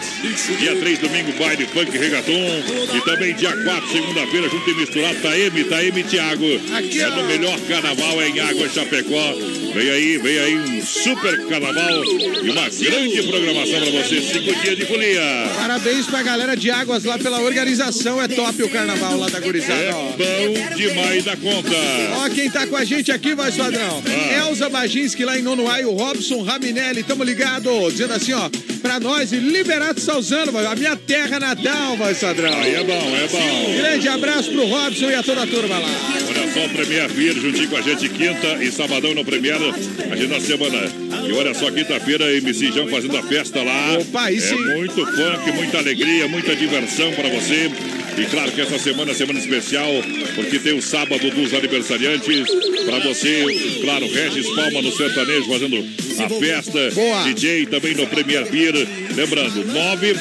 Dia 0.59 0.75
3, 0.75 0.99
domingo, 0.99 1.31
baile, 1.39 1.65
funk, 1.65 1.97
regaton. 1.97 2.63
E 2.95 3.01
também 3.01 3.33
dia 3.33 3.51
4, 3.51 3.91
segunda-feira, 3.91 4.49
junto 4.49 4.69
e 4.69 4.73
misturado, 4.75 5.15
Taeme, 5.21 5.63
Taeme 5.63 6.01
e 6.01 6.03
Thiago. 6.03 6.45
É 6.45 7.09
no 7.09 7.23
melhor 7.23 7.59
carnaval 7.61 8.21
é 8.21 8.29
em 8.29 8.39
Água 8.39 8.69
Chapecó. 8.69 9.33
Vem 9.73 9.89
aí, 9.89 10.17
vem 10.17 10.39
aí 10.39 10.55
um 10.57 10.85
super 10.85 11.47
carnaval 11.47 12.05
e 12.05 12.49
uma 12.49 12.69
grande 12.69 13.23
programação 13.23 13.81
pra 13.81 13.89
você. 13.91 14.21
Cinco 14.21 14.61
dias 14.61 14.77
de 14.77 14.85
folia. 14.85 15.21
Parabéns 15.55 16.05
pra 16.05 16.21
galera 16.21 16.55
de 16.55 16.69
Águas 16.71 17.04
lá 17.05 17.17
pela 17.17 17.39
organização. 17.41 18.21
É 18.21 18.27
top 18.27 18.63
o 18.63 18.69
carnaval 18.69 19.17
lá 19.17 19.27
da 19.29 19.39
gurizada, 19.39 19.81
É 19.81 19.93
ó. 19.93 20.11
bom 20.11 20.75
demais 20.75 21.23
da 21.23 21.35
conta. 21.37 21.69
Ó, 22.17 22.29
quem 22.29 22.49
tá 22.49 22.67
com 22.67 22.75
a 22.75 22.83
gente 22.83 23.11
aqui, 23.11 23.33
voz 23.33 23.55
padrão. 23.55 24.03
Ah. 24.05 24.47
Elza 24.47 24.69
Baginski 24.69 25.23
lá 25.23 25.37
em 25.37 25.41
Nonoai, 25.41 25.85
o 25.85 25.91
Robson 25.91 26.41
Raminelli, 26.43 27.03
tamo 27.03 27.23
ligado. 27.23 27.69
Dizendo 27.91 28.13
assim, 28.13 28.33
ó, 28.33 28.49
pra 28.81 28.99
nós, 28.99 29.31
Liberato 29.31 29.99
Salzano, 29.99 30.57
a 30.57 30.75
minha 30.75 30.95
terra 30.95 31.39
natal, 31.39 31.97
voz 31.97 32.17
padrão. 32.19 32.53
Aí 32.53 32.75
é 32.75 32.83
bom, 32.83 33.15
é 33.15 33.27
bom. 33.27 33.75
Grande 33.77 34.07
abraço 34.07 34.51
pro 34.51 34.65
Robson 34.65 35.09
e 35.09 35.15
a 35.15 35.23
toda 35.23 35.43
a 35.43 35.47
turma 35.47 35.77
lá. 35.79 35.89
Olha 36.29 36.53
só, 36.53 36.67
Premier 36.69 37.09
Beer 37.11 37.33
juntinho 37.35 37.69
com 37.69 37.77
a 37.77 37.81
gente, 37.81 38.09
quinta 38.09 38.63
e 38.63 38.71
sabadão 38.71 39.13
no 39.13 39.25
Premier, 39.25 39.55
a 39.55 40.39
semana. 40.39 40.79
E 41.27 41.31
olha 41.33 41.53
só, 41.53 41.71
quinta-feira, 41.71 42.31
MC 42.35 42.71
Jão 42.71 42.87
fazendo 42.87 43.17
a 43.17 43.23
festa 43.23 43.61
lá. 43.63 43.97
Opa, 43.99 44.25
aí 44.25 44.37
é 44.37 44.39
sim. 44.39 44.55
muito 44.55 45.05
funk, 45.05 45.51
muita 45.53 45.77
alegria, 45.79 46.27
muita 46.27 46.55
diversão 46.55 46.84
pra 47.15 47.29
você. 47.29 47.69
E 48.17 48.25
claro 48.25 48.51
que 48.51 48.61
essa 48.61 48.79
semana 48.79 49.11
é 49.11 49.13
semana 49.13 49.39
especial, 49.39 49.89
porque 50.35 50.59
tem 50.59 50.73
o 50.73 50.81
sábado 50.81 51.29
dos 51.31 51.53
aniversariantes. 51.53 52.45
Pra 52.85 52.99
você, 52.99 53.43
claro, 53.81 54.07
Regis 54.07 54.47
Palma 54.55 54.81
no 54.81 54.91
sertanejo 54.91 55.49
fazendo 55.49 55.85
a 56.19 56.29
festa. 56.29 56.91
Boa. 56.91 57.23
DJ 57.23 57.65
também 57.65 57.93
no 57.93 58.07
Premier 58.07 58.49
Beer. 58.49 58.73
Lembrando, 59.15 59.63
9 59.65 60.15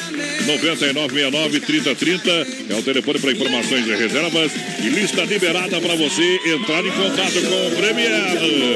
9969 0.45 1.59
3030 1.59 2.31
é 2.69 2.73
o 2.75 2.81
telefone 2.83 3.19
para 3.19 3.31
informações 3.31 3.85
e 3.87 3.95
reservas. 3.95 4.51
E 4.83 4.89
lista 4.89 5.23
liberada 5.23 5.81
para 5.81 5.95
você 5.95 6.39
entrar 6.45 6.85
em 6.85 6.91
contato 6.91 7.33
com 7.41 7.67
o 7.67 7.71
Premier. 7.75 8.11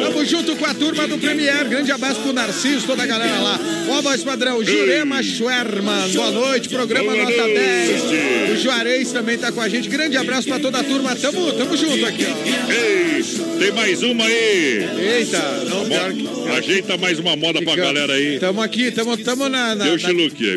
Tamo 0.04 0.26
junto 0.26 0.56
com 0.56 0.66
a 0.66 0.74
turma 0.74 1.08
do 1.08 1.18
Premier. 1.18 1.68
Grande 1.70 1.92
abraço 1.92 2.20
pro 2.22 2.34
Narciso, 2.34 2.86
toda 2.88 3.04
a 3.04 3.06
galera 3.06 3.40
lá. 3.40 3.60
Ó, 3.90 4.02
voz 4.02 4.24
padrão, 4.24 4.64
Jurema 4.64 5.22
Schwerman. 5.24 6.10
Boa 6.14 6.32
noite, 6.32 6.70
programa 6.70 7.12
Boa 7.12 7.24
Nota 7.24 7.38
noite. 7.38 7.54
10. 7.60 8.52
O 8.52 8.62
Juarez 8.64 9.12
também 9.12 9.38
tá 9.38 9.52
com 9.52 9.62
a 9.62 9.70
gente. 9.70 9.88
Grande 9.88 10.18
abraço 10.18 10.48
pra 10.48 10.60
toda 10.60 10.80
a 10.80 10.84
turma. 10.84 11.16
Tamo, 11.16 11.52
tamo 11.54 11.78
junto 11.78 12.06
aqui, 12.06 12.26
ó. 12.26 12.72
Ei, 12.72 13.24
tem 13.60 13.72
mais 13.72 14.02
uma 14.04 14.26
aí. 14.26 14.88
Eita, 15.18 15.40
não, 15.70 15.86
pior 15.86 16.14
que. 16.14 16.30
Ajeita 16.50 16.98
mais 16.98 17.20
uma 17.20 17.36
moda 17.36 17.62
pra 17.62 17.76
galera 17.76 18.14
aí. 18.14 18.40
Tamo 18.40 18.62
aqui, 18.62 18.92
tamo, 18.92 19.16
tamo 19.18 19.48
na. 19.48 19.76
na 19.76 19.86
na- 19.86 20.09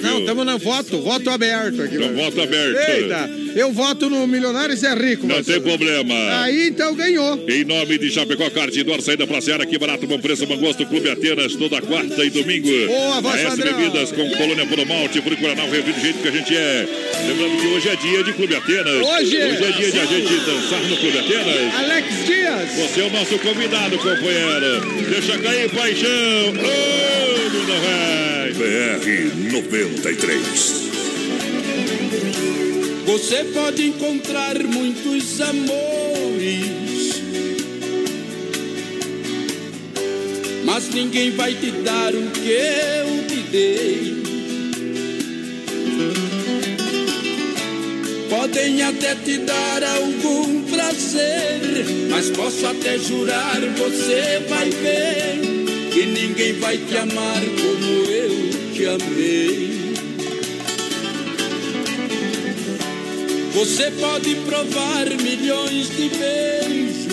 Não, 0.03 0.25
tamo 0.25 0.45
na 0.45 0.57
voto, 0.57 1.01
voto 1.01 1.31
aberto 1.31 1.83
aqui. 1.83 1.97
Então, 1.97 2.15
voto 2.15 2.41
aberto. 2.41 2.79
Eita, 2.91 3.31
eu 3.55 3.73
voto 3.73 4.09
no 4.09 4.27
Milionários 4.27 4.83
é 4.83 4.95
Rico. 4.95 5.27
Não 5.27 5.37
mas- 5.37 5.47
tem 5.47 5.61
problema. 5.61 6.15
Aí 6.43 6.69
então 6.69 6.95
ganhou. 6.95 7.45
Em 7.49 7.65
nome 7.65 7.99
de 7.99 8.11
Chapecó 8.11 8.49
Cartidor, 8.51 9.01
saída 9.01 9.27
pra 9.27 9.41
Seara, 9.41 9.63
aqui 9.65 9.79
barato, 9.79 10.07
bom 10.07 10.19
preço, 10.19 10.47
bom 10.47 10.57
gosto, 10.57 10.85
Clube 10.87 11.09
Atenas, 11.11 11.55
toda 11.57 11.81
quarta 11.81 12.25
e 12.25 12.31
domingo. 12.31 12.69
Boa, 12.87 13.21
voz 13.21 13.43
padrão. 13.43 13.77
Bebidas 13.79 14.13
com 14.13 14.29
Colônia 14.31 14.67
Puro 14.67 14.87
Malte, 14.87 15.21
Fruto 15.21 15.41
Guaraná, 15.41 15.65
o 15.65 15.71
refri 15.71 15.93
do 15.93 16.01
jeito 16.01 16.19
que 16.21 16.29
a 16.29 16.33
gente 16.33 16.57
é. 16.57 16.89
Lembrando 17.27 17.61
que 17.61 17.67
hoje 17.69 17.89
é 17.89 17.97
dia 17.97 18.25
de 18.25 18.33
Clube 18.33 18.55
Atenas. 18.55 19.07
Hoje. 19.07 19.37
Hoje 19.37 19.65
é 19.65 19.73
dia 19.73 19.91
de 19.91 19.99
a 19.99 20.05
gente 20.07 20.35
dançar 20.45 20.81
no 20.89 20.97
Clube 20.97 21.19
Atenas. 21.19 21.75
Alex 21.79 22.27
Dias. 22.27 22.71
Você 22.77 23.01
é 23.01 23.05
o 23.05 23.11
nosso 23.11 23.39
convidado, 23.39 23.97
companheiro. 23.99 25.03
Deixa 25.11 25.39
cair, 25.39 25.71
paixão. 25.71 26.11
Ô, 26.49 27.51
Bruno 27.51 27.75
Reis. 27.81 28.57
BR 28.57 29.53
93. 29.53 30.92
Você 33.05 33.45
pode 33.53 33.87
encontrar 33.89 34.57
muitos 34.63 35.41
amores, 35.41 37.23
mas 40.65 40.89
ninguém 40.91 41.33
vai 41.33 41.53
te 41.55 41.71
dar 41.71 42.15
o 42.15 42.31
que 42.31 42.51
eu 42.51 43.27
te 43.27 43.37
dei. 43.51 44.23
Podem 48.31 48.83
até 48.83 49.15
te 49.17 49.39
dar 49.39 49.83
algum 49.83 50.63
prazer, 50.63 51.85
mas 52.09 52.31
posso 52.31 52.67
até 52.67 52.99
jurar, 52.99 53.61
você 53.77 54.41
vai 54.49 54.71
ver 54.71 55.41
que 55.93 56.07
ninguém 56.07 56.53
vai 56.55 56.79
te 56.79 56.97
amar 56.97 57.41
como 57.61 58.11
eu 58.11 58.51
te 58.73 58.87
amei. 58.87 59.92
Você 63.55 63.91
pode 63.91 64.35
provar 64.47 65.05
milhões 65.23 65.89
de 65.91 66.09
beijos, 66.09 67.07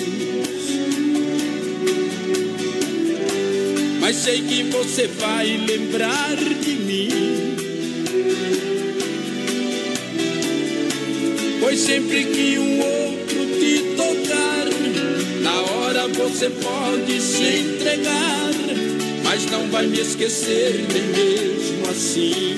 mas 4.00 4.16
sei 4.16 4.42
que 4.44 4.64
você 4.64 5.08
vai 5.20 5.58
lembrar 5.68 6.36
de 6.38 6.70
mim. 6.76 7.10
Pois 11.60 11.78
sempre 11.78 12.24
que 12.24 12.58
um 12.58 12.80
outro 12.80 13.46
te 13.60 13.96
tocar, 13.98 14.66
na 15.42 15.62
hora 15.74 16.08
você 16.08 16.50
pode 16.50 17.20
se 17.22 17.44
entregar, 17.44 18.52
mas 19.26 19.46
não 19.52 19.68
vai 19.68 19.88
me 19.88 20.00
esquecer 20.00 20.86
nem 20.92 21.04
mesmo 21.04 21.90
assim. 21.90 22.49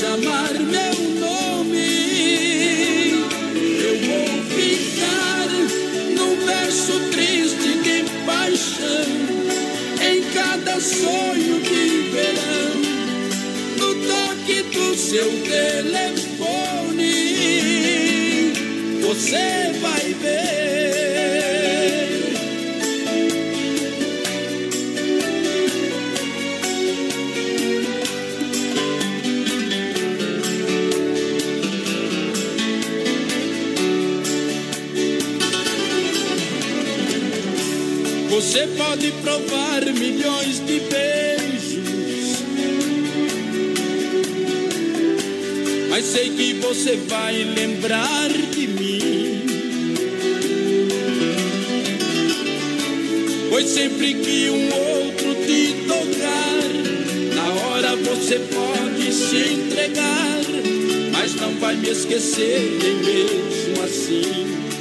Chamar 0.00 0.52
meu 0.54 0.96
nome. 1.20 1.88
Eu 3.86 3.96
vou 4.06 4.28
ficar 4.58 5.48
num 6.16 6.34
verso 6.44 6.98
triste 7.12 7.70
de 7.84 8.04
paixão, 8.26 9.10
em 10.02 10.22
cada 10.34 10.80
sonho 10.80 11.60
de 11.60 12.10
verão, 12.10 12.74
no 13.78 13.90
toque 14.08 14.62
do 14.62 14.96
seu 14.96 15.30
telefone 15.42 16.14
você 19.00 19.72
vai 19.80 20.12
ver. 20.14 21.03
Pode 39.04 39.20
provar 39.20 39.84
milhões 39.92 40.60
de 40.60 40.80
beijos, 40.80 42.38
mas 45.90 46.04
sei 46.06 46.30
que 46.30 46.54
você 46.54 46.96
vai 47.06 47.34
lembrar 47.44 48.30
de 48.30 48.66
mim. 48.66 49.42
Pois 53.50 53.66
sempre 53.68 54.14
que 54.14 54.48
um 54.48 54.74
outro 54.74 55.34
te 55.34 55.74
tocar, 55.86 57.34
na 57.34 57.52
hora 57.60 57.96
você 57.96 58.38
pode 58.38 59.12
se 59.12 59.52
entregar, 59.52 60.40
mas 61.12 61.34
não 61.34 61.54
vai 61.56 61.76
me 61.76 61.90
esquecer 61.90 62.78
nem 62.82 62.94
mesmo 63.02 63.82
assim. 63.82 64.73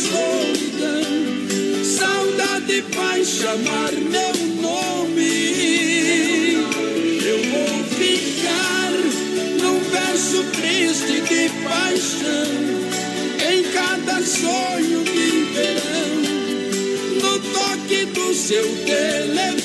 Solidão. 0.00 1.84
Saudade 1.84 2.84
vai 2.94 3.24
chamar 3.24 3.92
meu 3.92 4.34
nome. 4.62 5.34
Eu 7.24 7.38
vou 7.50 7.84
ficar 7.98 8.90
num 9.60 9.80
verso 9.90 10.44
triste 10.52 11.20
de 11.20 11.48
paixão. 11.64 12.50
Em 13.52 13.62
cada 13.72 14.22
sonho 14.22 15.02
de 15.04 15.44
verão, 15.54 16.14
no 17.22 17.38
toque 17.52 18.04
do 18.06 18.34
seu 18.34 18.64
telefone, 18.86 19.59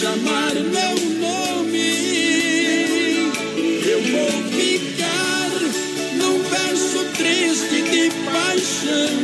chamar 0.00 0.52
meu 0.54 0.94
nome. 1.20 1.88
Eu 3.86 4.00
vou 4.02 4.30
ficar 4.52 5.50
num 6.16 6.42
verso 6.42 7.00
triste 7.16 7.80
de 7.82 8.10
paixão. 8.26 9.14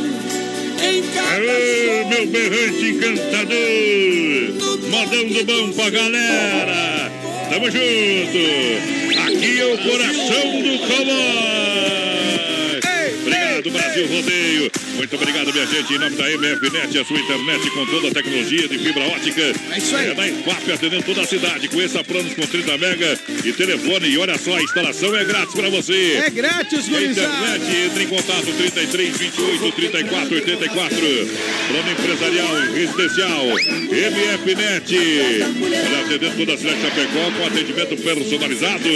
Em 0.81 1.03
cada 1.13 1.35
Alô, 1.35 2.09
meu 2.09 2.25
berrante 2.27 2.85
encantador! 2.89 3.61
Modão 4.89 5.25
do 5.27 5.45
bom 5.45 5.71
pra 5.73 5.89
galera! 5.91 7.11
Tamo 7.49 7.69
junto! 7.69 8.43
Aqui 9.27 9.59
é 9.59 9.65
o 9.65 9.77
coração 9.77 10.45
do 10.63 10.73
cowboy! 10.87 12.33
Obrigado, 13.21 13.69
Brasil 13.71 14.07
Rodeio! 14.07 14.72
Muito 15.03 15.17
obrigado, 15.17 15.51
minha 15.51 15.65
gente, 15.65 15.93
em 15.93 15.97
nome 15.97 16.15
da 16.15 16.29
MFNet, 16.29 16.97
a 16.97 17.03
sua 17.03 17.19
internet 17.19 17.69
com 17.71 17.85
toda 17.87 18.07
a 18.07 18.11
tecnologia 18.11 18.69
de 18.69 18.79
fibra 18.79 19.03
ótica. 19.09 19.41
É 19.41 19.77
isso 19.77 19.93
aí. 19.97 20.11
É 20.11 20.13
da 20.13 20.29
IFAP, 20.29 20.71
atendendo 20.71 21.03
toda 21.03 21.21
a 21.23 21.27
cidade. 21.27 21.67
Conheça 21.67 22.01
planos 22.05 22.33
com 22.33 22.41
30 22.47 22.77
mega 22.77 23.19
e 23.43 23.51
telefone. 23.51 24.07
E 24.07 24.17
olha 24.17 24.37
só, 24.37 24.55
a 24.55 24.63
instalação 24.63 25.13
é 25.13 25.25
grátis 25.25 25.53
pra 25.55 25.69
você. 25.69 26.23
É 26.25 26.29
grátis, 26.29 26.87
gurizada. 26.87 27.27
internet, 27.27 27.85
entre 27.85 28.03
em 28.05 28.07
contato 28.07 28.45
33 28.45 29.17
28 29.17 29.71
34 29.73 30.35
84. 30.35 30.97
Plano 31.67 31.91
empresarial 31.91 32.55
residencial. 32.73 33.45
MFNet. 33.91 34.95
Olha, 35.65 35.99
atendendo 35.99 36.37
toda 36.37 36.53
a 36.53 36.57
cidade 36.57 36.77
de 36.77 36.81
Chapecó 36.81 37.31
com 37.37 37.45
atendimento 37.45 37.97
personalizado. 37.97 38.89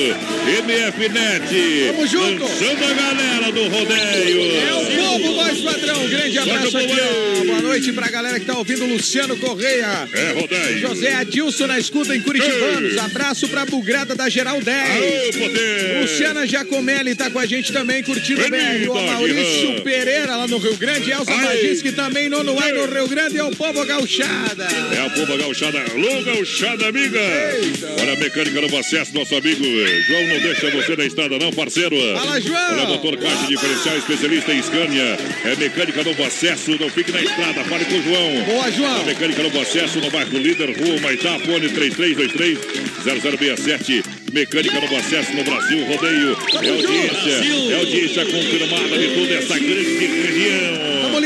MFNet. 0.63 1.87
Tamo 1.87 2.07
junto. 2.07 2.43
Lançando 2.43 2.83
a 2.85 2.93
galera 2.93 3.51
do 3.51 3.63
rodeio. 3.67 4.55
É 4.55 4.73
o 4.73 4.85
povo 4.85 5.35
mais 5.35 5.59
padrão. 5.59 5.96
Um 5.99 6.09
grande 6.09 6.37
abraço 6.39 6.75
o 6.75 6.77
aqui, 6.77 6.87
povo 6.87 7.01
ó. 7.01 7.45
Boa 7.45 7.61
noite 7.61 7.91
pra 7.91 8.09
galera 8.09 8.39
que 8.39 8.45
tá 8.45 8.57
ouvindo. 8.57 8.85
Luciano 8.85 9.37
Correia. 9.37 10.07
É 10.13 10.31
rodeio. 10.39 10.79
José 10.79 11.13
Adilson 11.15 11.67
na 11.67 11.79
escuta 11.79 12.15
em 12.15 12.21
Curitibanos. 12.21 12.93
Ei. 12.93 12.99
Abraço 12.99 13.47
pra 13.47 13.65
Bugrada 13.65 14.15
da 14.15 14.29
Geral 14.29 14.61
10. 14.61 14.89
Alô, 14.89 15.47
poder. 15.47 16.01
Luciana 16.01 16.47
Giacomelli 16.47 17.15
tá 17.15 17.29
com 17.29 17.39
a 17.39 17.45
gente 17.45 17.71
também, 17.71 18.03
curtindo 18.03 18.41
Bonita, 18.41 18.57
bem. 18.57 18.87
O 18.87 18.93
Maurício. 18.93 19.81
Pereira 19.81 20.35
lá 20.35 20.47
no 20.47 20.57
Rio 20.57 20.75
Grande. 20.77 21.11
Elza. 21.11 21.25
Badinski 21.25 21.91
também 21.91 22.29
no 22.29 22.43
Nonuai 22.43 22.71
no 22.71 22.85
Rio 22.85 23.07
Grande. 23.07 23.37
É 23.37 23.43
o 23.43 23.55
povo 23.55 23.85
gauchada. 23.85 24.67
É 24.93 25.05
a 25.05 25.09
pomba 25.09 25.37
gauchada, 25.37 25.79
alô 25.79 26.23
gauchada 26.23 26.87
amiga. 26.87 27.19
Olha 28.01 28.13
a 28.13 28.15
mecânica 28.15 28.61
no 28.61 28.77
acesso, 28.77 29.13
nosso 29.13 29.35
amigo 29.35 29.63
João 30.07 30.27
não 30.27 30.39
deixa 30.39 30.69
você 30.71 30.95
na 30.95 31.05
estrada 31.05 31.37
não, 31.37 31.51
parceiro. 31.51 31.95
Fala, 32.15 32.39
João. 32.39 32.73
Olha, 32.73 32.85
motor 32.85 33.17
caixa 33.17 33.47
diferencial, 33.47 33.97
especialista 33.97 34.53
em 34.53 34.61
Scania. 34.61 35.17
É 35.45 35.55
mecânica 35.55 35.86
novo 35.95 36.23
acesso, 36.23 36.77
não 36.79 36.89
fique 36.89 37.11
na 37.11 37.21
estrada, 37.21 37.63
fale 37.63 37.85
com 37.85 37.95
o 37.95 38.03
João. 38.03 38.43
Boa, 38.45 38.71
João. 38.71 39.01
A 39.01 39.03
mecânica 39.05 39.43
novo 39.43 39.61
acesso 39.61 39.99
no 39.99 40.11
bairro 40.11 40.37
Líder, 40.37 40.77
Rua 40.77 40.99
Maitá, 41.01 41.39
fone 41.39 41.69
3323 41.69 42.57
0067. 43.03 44.03
Mecânica 44.33 44.79
novo 44.79 44.95
acesso 44.95 45.33
no 45.33 45.43
Brasil, 45.43 45.85
rodeio. 45.85 46.37
É 46.53 46.69
audiência, 46.69 47.73
é 47.73 47.79
audiência 47.79 48.25
confirmada 48.25 48.97
de 48.97 49.07
toda 49.15 49.33
essa 49.33 49.59
grande 49.59 49.97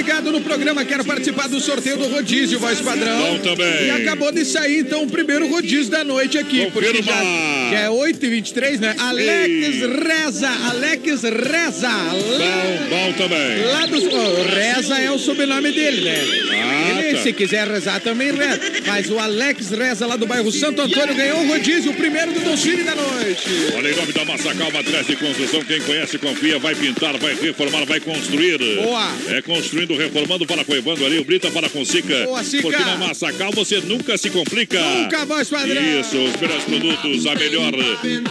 ligado 0.02 0.32
no 0.32 0.42
programa, 0.42 0.84
quero 0.84 1.06
participar 1.06 1.48
do 1.48 1.60
sorteio 1.60 1.96
do 1.96 2.08
rodízio, 2.08 2.58
voz 2.60 2.82
padrão. 2.82 3.20
Bom 3.20 3.38
também. 3.40 3.86
E 3.86 3.92
acabou 3.92 4.32
de 4.32 4.44
sair, 4.44 4.80
então, 4.80 5.04
o 5.04 5.08
primeiro 5.08 5.48
rodízio 5.48 5.92
da 5.92 6.04
noite 6.04 6.40
aqui. 6.40 6.72
Porque 6.72 6.88
Confirma. 6.90 7.12
já, 7.12 7.72
já 7.72 7.80
é 7.82 7.88
8h23, 7.88 8.80
né? 8.80 8.96
Alex. 8.98 9.78
Reza, 10.04 10.50
Alex 10.70 11.22
Reza. 11.22 11.90
Bom, 11.90 12.90
bom 12.90 13.14
também. 13.14 13.64
lá 13.66 13.86
dos... 13.86 14.04
ó, 14.06 14.44
Reza 14.56 14.98
é 14.98 15.12
o 15.12 15.20
sobrenome 15.20 15.72
dele, 15.72 16.02
né? 16.02 16.18
Ah, 16.52 17.00
Ele, 17.00 17.18
tá. 17.18 17.24
se 17.24 17.34
quiser 17.34 17.68
rezar, 17.68 18.00
também 18.02 18.32
reza. 18.32 18.60
Mas 18.88 19.08
o 19.10 19.20
Alex 19.20 19.70
Reza, 19.70 20.08
lá 20.08 20.16
do 20.16 20.26
bairro 20.26 20.52
Santo 20.52 20.82
Antônio, 20.82 21.14
ganhou 21.14 21.42
o 21.42 21.48
rodízio, 21.48 21.92
o 21.92 21.96
primeiro 21.96 22.32
do 22.32 22.40
Docile 22.40 22.84
da 22.84 22.96
noite. 22.96 23.48
Olha, 23.76 23.92
em 23.92 23.96
nome 23.96 24.14
da 24.14 24.26
Massacal 24.26 24.72
Matriz 24.72 25.06
de 25.06 25.16
Construção, 25.16 25.64
quem 25.64 25.80
conhece, 25.82 26.18
confia, 26.18 26.58
vai 26.58 26.74
pintar, 26.74 27.16
vai 27.18 27.36
reformar, 27.36 27.86
vai 27.86 28.00
construir. 28.00 28.58
Boa. 28.82 29.12
É 29.30 29.42
construindo, 29.44 29.96
reformando 30.02 30.46
para 30.46 30.64
Coivando 30.64 31.04
ali, 31.06 31.20
o 31.20 31.24
Brita 31.24 31.50
para 31.52 31.70
com 31.70 31.84
Sica. 31.86 32.26
Boa, 32.26 32.44
Sica. 32.44 32.64
Porque 32.64 32.84
na 32.84 32.98
Massacal 32.98 33.52
você 33.52 33.80
nunca 33.82 34.18
se 34.18 34.30
complica. 34.30 34.80
Nunca, 34.80 35.26
voz 35.26 35.50
padrão. 35.50 36.00
Isso, 36.00 36.18
os 36.18 36.40
melhores 36.40 36.64
produtos, 36.64 37.26
a 37.26 37.36
melhor, 37.36 37.74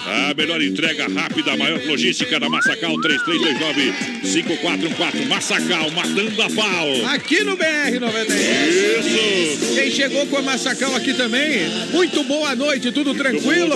a 0.06 0.32
melhor 0.34 0.62
entrega 0.62 1.06
rápida, 1.08 1.52
a 1.52 1.56
maior 1.56 1.80
logística 1.86 2.38
da 2.40 2.48
Massacal 2.48 2.94
3329-5414. 2.96 5.26
Massacal, 5.26 5.90
matando 5.90 6.42
a 6.42 6.50
pau. 6.50 7.06
Aqui 7.06 7.42
no 7.44 7.56
BR-91. 7.56 8.70
Isso. 8.70 9.74
Quem 9.74 9.90
chegou 9.90 10.26
com 10.26 10.36
a 10.38 10.42
Massacal 10.42 10.94
aqui 10.94 11.14
também, 11.14 11.68
muito 11.92 12.22
boa 12.24 12.54
noite, 12.54 12.92
tudo 12.92 13.14
tranquilo? 13.14 13.74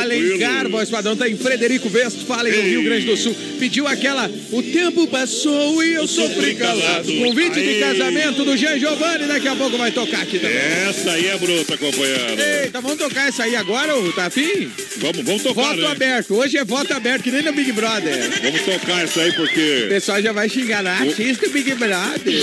Alencar, 0.00 0.68
voz 0.68 0.90
padrão, 0.90 1.16
tá 1.16 1.28
em 1.28 1.36
Frederico 1.36 1.90
Westphalen, 1.92 2.52
no 2.52 2.58
Ei. 2.58 2.70
Rio 2.70 2.84
Grande 2.84 3.06
do 3.06 3.16
Sul. 3.16 3.34
Pediu 3.58 3.86
aquela, 3.86 4.30
o 4.50 4.62
tempo 4.62 5.06
passou 5.06 5.82
e 5.84 5.94
eu 5.94 6.06
sofri 6.06 6.54
calado. 6.54 7.01
Convite 7.02 7.60
de 7.60 7.80
casamento 7.80 8.44
do 8.44 8.56
Jean 8.56 8.78
Giovanni, 8.78 9.26
daqui 9.26 9.48
a 9.48 9.56
pouco 9.56 9.76
vai 9.76 9.90
tocar 9.90 10.22
aqui 10.22 10.38
também. 10.38 10.56
Essa 10.56 11.12
aí 11.12 11.26
é 11.26 11.36
bruta, 11.36 11.76
companheiro. 11.76 12.40
Eita, 12.40 12.80
vamos 12.80 12.98
tocar 12.98 13.28
essa 13.28 13.44
aí 13.44 13.56
agora, 13.56 13.96
ô, 13.96 14.12
tá 14.12 14.26
afim? 14.26 14.70
Vamos, 14.98 15.22
vamos 15.24 15.42
tocar, 15.42 15.62
Voto 15.62 15.80
né? 15.80 15.86
aberto, 15.86 16.34
hoje 16.34 16.56
é 16.58 16.64
voto 16.64 16.92
aberto, 16.92 17.22
que 17.22 17.30
nem 17.30 17.42
no 17.42 17.52
Big 17.52 17.72
Brother. 17.72 18.30
Vamos 18.42 18.60
tocar 18.62 19.04
essa 19.04 19.20
aí 19.20 19.30
O 19.30 19.34
porque 19.34 19.86
pessoal 19.88 20.22
já 20.22 20.32
vai 20.32 20.48
xingar, 20.48 20.86
ah, 20.86 20.98
artista 21.00 21.48
Big 21.48 21.74
Brother. 21.74 22.34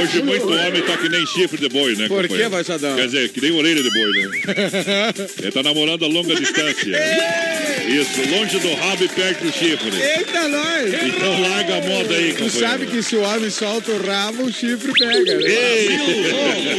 hoje 0.00 0.22
muito 0.22 0.48
homem 0.48 0.82
tá 0.82 0.96
que 0.96 1.08
nem 1.08 1.26
chifre 1.26 1.58
de 1.58 1.68
boi, 1.68 1.94
né? 1.96 2.08
Por 2.08 2.26
que, 2.28 2.48
padrão? 2.48 2.96
Quer 2.96 3.06
dizer, 3.06 3.28
que 3.30 3.40
nem 3.40 3.52
orelha 3.52 3.82
de 3.82 3.90
boi, 3.90 4.12
né? 4.12 4.30
Ele 5.42 5.52
tá 5.52 5.62
namorando 5.62 6.04
a 6.04 6.08
longa 6.08 6.34
distância. 6.34 6.96
Isso, 7.88 8.20
longe 8.30 8.58
do 8.58 8.74
rabo 8.74 9.04
e 9.04 9.08
perto 9.08 9.44
do 9.44 9.52
chifre. 9.52 9.90
Eita, 10.00 10.48
nós! 10.48 10.94
Então 11.06 11.40
larga 11.40 11.76
a 11.76 11.80
moda 11.82 12.14
aí, 12.14 12.32
Tu 12.32 12.44
companheiro. 12.44 12.50
sabe 12.60 12.86
que 12.86 13.02
se 13.02 13.16
o 13.16 13.20
homem 13.22 13.50
solta 13.50 13.92
o 13.96 14.06
rabo, 14.06 14.42
o 14.44 14.52
chifre 14.52 14.92
pega, 14.92 15.34
né? 15.36 15.44
Ei! 15.50 15.88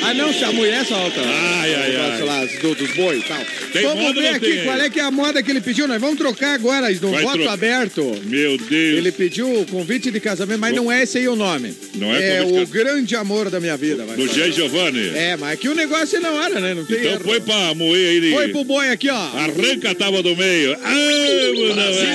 Ah, 0.04 0.14
não, 0.14 0.32
se 0.34 0.44
a 0.44 0.52
mulher 0.52 0.86
solta. 0.86 1.20
Ai, 1.22 1.74
ai, 1.76 1.96
ai. 1.96 2.22
lá, 2.24 2.46
do- 2.46 2.76
dos 2.76 2.92
bois 2.96 3.22
e 3.24 3.28
tal. 3.28 3.38
Tem 3.74 3.84
vamos 3.84 4.14
ver 4.14 4.28
aqui 4.30 4.54
tem? 4.54 4.64
qual 4.64 4.80
é 4.80 4.90
que 4.90 5.00
é 5.00 5.04
a 5.04 5.12
moda 5.12 5.42
que 5.44 5.52
ele 5.52 5.62
pediu. 5.62 5.88
Nós 5.88 6.00
vamos 6.00 6.18
trocar 6.18 6.54
agora 6.56 6.90
no 6.92 7.12
Vai 7.12 7.24
voto 7.24 7.40
tro- 7.40 7.50
aberto. 7.50 8.22
Meu 8.26 8.58
Deus. 8.58 8.98
Ele 8.98 9.12
pediu 9.12 9.62
o 9.62 9.66
convite 9.66 10.10
de 10.12 10.20
casamento, 10.20 10.60
mas 10.60 10.76
não 10.76 10.92
é 10.92 11.04
esse 11.04 11.18
aí 11.18 11.28
o 11.28 11.36
nome. 11.36 11.74
Não 11.96 12.16
é 12.16 12.38
É 12.38 12.42
o 12.44 12.66
grande 12.68 13.16
amor 13.16 13.50
da 13.50 13.60
minha 13.60 13.76
vida. 13.78 14.04
Do. 14.06 14.28
Jean 14.28 14.52
Giovanni. 14.52 15.10
É, 15.16 15.36
mas 15.38 15.54
aqui 15.54 15.68
o 15.70 15.76
negócio 15.76 16.18
é 16.18 16.20
na 16.20 16.32
hora, 16.32 16.60
né? 16.60 16.74
Não 16.74 16.86
tem 16.86 16.98
Então 17.00 17.12
erro. 17.14 17.24
foi 17.24 17.40
pra 17.42 17.74
moer 17.74 18.00
ele. 18.16 18.32
Foi 18.32 18.50
pro 18.50 18.64
boi 18.64 18.90
aqui, 18.90 19.10
ó. 19.10 19.16
Arranca 19.16 19.92
a 19.92 19.96
tábua 19.96 20.22
do 20.24 20.36
meio. 20.36 20.74
Ah, 20.84 21.74
Brasil! 21.74 22.08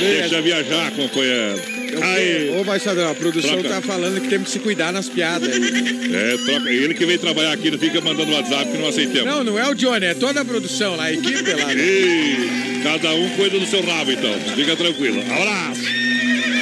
Deixa 0.00 0.40
viajar, 0.40 0.90
companheiro. 0.92 1.81
Aí. 2.02 2.50
Ô, 2.58 2.64
vai 2.64 2.78
saber, 2.80 3.04
a 3.04 3.14
produção 3.14 3.50
Troca. 3.52 3.68
tá 3.68 3.80
falando 3.80 4.20
que 4.20 4.28
temos 4.28 4.46
que 4.48 4.52
se 4.52 4.58
cuidar 4.58 4.92
nas 4.92 5.08
piadas. 5.08 5.48
aí. 5.48 6.14
É, 6.14 6.36
troca. 6.44 6.70
Ele 6.70 6.94
que 6.94 7.04
veio 7.06 7.18
trabalhar 7.18 7.52
aqui, 7.52 7.70
não 7.70 7.78
fica 7.78 8.00
mandando 8.00 8.32
WhatsApp 8.32 8.70
que 8.70 8.78
não 8.78 8.88
aceitamos. 8.88 9.24
Não, 9.24 9.44
não 9.44 9.58
é 9.58 9.68
o 9.68 9.74
Johnny, 9.74 10.06
é 10.06 10.14
toda 10.14 10.40
a 10.40 10.44
produção 10.44 10.96
lá, 10.96 11.04
a 11.04 11.12
equipe 11.12 11.50
lá. 11.52 11.66
né? 11.66 11.74
Ei, 11.82 12.36
cada 12.82 13.14
um 13.14 13.28
cuida 13.30 13.58
do 13.58 13.66
seu 13.66 13.82
rabo, 13.82 14.12
então. 14.12 14.32
Fica 14.54 14.76
tranquilo. 14.76 15.20
Abraço! 15.20 15.82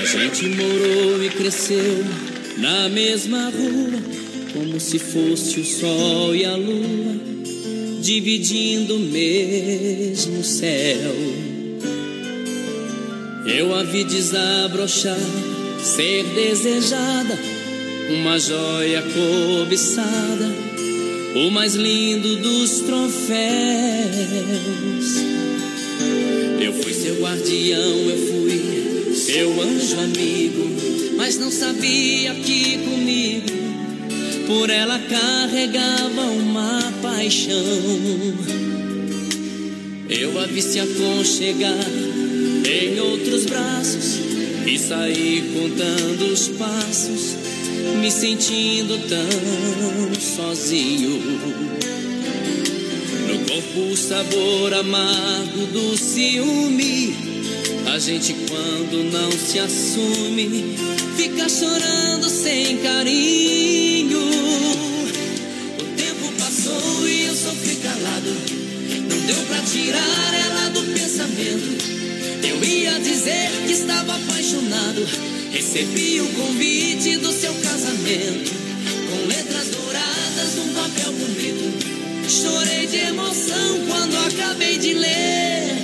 A 0.03 0.07
gente 0.07 0.47
morou 0.49 1.23
e 1.25 1.29
cresceu 1.31 2.05
na 2.57 2.89
mesma 2.89 3.51
rua, 3.51 4.01
como 4.53 4.81
se 4.81 4.99
fosse 4.99 5.61
o 5.61 5.65
sol 5.65 6.35
e 6.35 6.45
a 6.45 6.57
lua, 6.57 7.15
dividindo 8.03 8.97
o 8.97 8.99
mesmo 9.01 10.43
céu. 10.43 11.15
Eu 13.57 13.75
a 13.75 13.83
vi 13.83 14.05
desabrochar, 14.05 15.19
ser 15.83 16.25
desejada, 16.35 17.37
uma 18.11 18.39
joia 18.39 19.03
cobiçada, 19.03 20.55
o 21.35 21.51
mais 21.51 21.75
lindo 21.75 22.37
dos 22.37 22.81
troféus. 22.81 23.41
Eu 26.61 26.73
fui 26.75 26.95
seu 26.95 27.21
guardião, 27.21 28.11
eu 28.11 28.19
fui 28.29 29.15
seu 29.17 29.61
anjo 29.61 29.99
amigo, 29.99 30.71
mas 31.17 31.37
não 31.37 31.51
sabia 31.51 32.35
que 32.35 32.79
comigo 32.79 33.51
por 34.47 34.71
ela 34.71 34.99
carregava 34.99 36.23
uma 36.23 36.93
paixão. 37.03 37.55
Eu 40.09 40.39
a 40.39 40.47
vi 40.47 40.63
se 40.63 40.79
aconchegar 40.79 42.30
em 42.71 43.01
outros 43.01 43.47
braços 43.47 44.21
e 44.65 44.79
saí 44.79 45.43
contando 45.53 46.33
os 46.33 46.49
passos, 46.51 47.35
me 48.01 48.11
sentindo 48.11 48.97
tão 49.09 50.21
sozinho. 50.21 51.21
No 53.27 53.39
corpo 53.41 53.81
o 53.93 53.97
sabor 53.97 54.73
amargo 54.75 55.67
do 55.73 55.99
ciúme. 55.99 57.17
A 57.93 57.99
gente 57.99 58.37
quando 58.49 59.11
não 59.11 59.33
se 59.33 59.59
assume, 59.59 60.77
fica 61.17 61.49
chorando 61.49 62.29
sem 62.29 62.79
carinho. 62.79 64.21
O 65.77 65.85
tempo 65.97 66.33
passou 66.39 67.09
e 67.09 67.25
eu 67.25 67.35
sofri 67.35 67.77
calado. 67.77 68.33
Não 69.09 69.27
deu 69.27 69.45
pra 69.47 69.59
tirar 69.63 70.35
ela 70.35 70.69
do 70.71 70.83
pensamento. 70.95 72.00
Eu 72.43 72.65
ia 72.65 72.99
dizer 73.01 73.51
que 73.67 73.73
estava 73.73 74.15
apaixonado. 74.15 75.07
Recebi 75.53 76.21
o 76.21 76.29
convite 76.29 77.17
do 77.19 77.33
seu 77.33 77.53
casamento. 77.55 78.53
Com 79.11 79.27
letras 79.27 79.69
douradas 79.69 80.55
num 80.57 80.73
papel 80.75 81.13
bonito. 81.13 81.71
Chorei 82.29 82.87
de 82.87 82.97
emoção 82.97 83.87
quando 83.89 84.17
acabei 84.27 84.79
de 84.79 84.95
ler. 84.95 85.75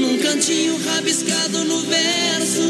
Num 0.00 0.18
cantinho 0.18 0.78
rabiscado 0.84 1.64
no 1.64 1.80
verso. 1.82 2.62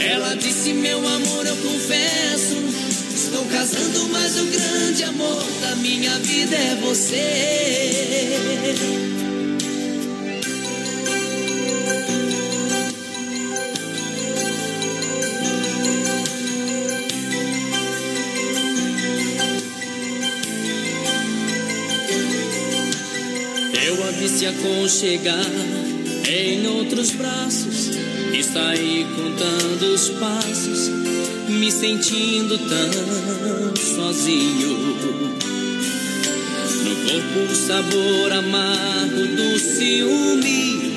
Ela 0.00 0.34
disse: 0.34 0.72
Meu 0.72 0.98
amor, 0.98 1.46
eu 1.46 1.56
confesso. 1.56 2.56
Estou 3.14 3.44
casando, 3.46 4.08
mas 4.10 4.38
o 4.38 4.44
grande 4.46 5.04
amor 5.04 5.44
da 5.62 5.76
minha 5.76 6.18
vida 6.18 6.56
é 6.56 6.76
você. 6.76 8.22
Aconchegar 24.62 25.50
em 26.28 26.66
outros 26.68 27.10
braços 27.10 27.90
e 28.32 28.42
saí 28.44 29.04
contando 29.16 29.92
os 29.92 30.08
passos, 30.10 30.88
me 31.48 31.70
sentindo 31.70 32.56
tão 32.58 33.76
sozinho. 33.76 34.96
No 36.84 36.96
corpo 37.10 37.52
o 37.52 37.56
sabor 37.56 38.32
amargo 38.32 39.26
do 39.26 39.58
ciúme. 39.58 40.92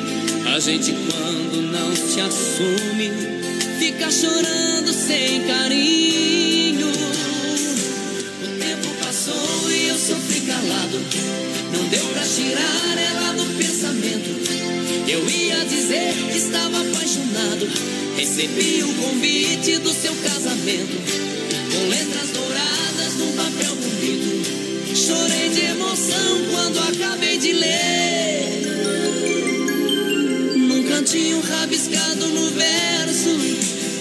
A 0.55 0.59
gente 0.59 0.93
quando 0.93 1.71
não 1.71 1.95
se 1.95 2.21
assume, 2.21 3.11
fica 3.79 4.11
chorando 4.11 4.93
sem 4.93 5.41
carinho. 5.41 6.34
Recebi 18.17 18.83
o 18.83 18.93
convite 18.95 19.77
do 19.79 19.91
seu 19.93 20.13
casamento. 20.15 20.97
Com 21.71 21.89
letras 21.89 22.29
douradas 22.31 23.13
num 23.17 23.31
papel 23.33 23.75
bonito. 23.75 24.95
Chorei 24.95 25.49
de 25.49 25.61
emoção 25.61 26.45
quando 26.51 26.79
acabei 26.79 27.37
de 27.37 27.53
ler. 27.53 28.61
Num 30.55 30.83
cantinho 30.83 31.41
rabiscado 31.41 32.27
no 32.27 32.49
verso. 32.51 33.29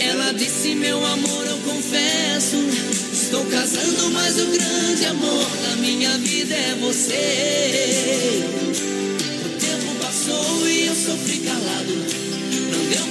Ela 0.00 0.32
disse: 0.32 0.74
Meu 0.74 1.04
amor, 1.04 1.46
eu 1.46 1.58
confesso. 1.58 2.56
Estou 3.12 3.44
casando, 3.46 4.10
mas 4.12 4.38
o 4.40 4.46
grande 4.46 5.06
amor 5.06 5.50
da 5.62 5.76
minha 5.76 6.16
vida 6.18 6.54
é 6.54 6.76
você. 6.80 7.63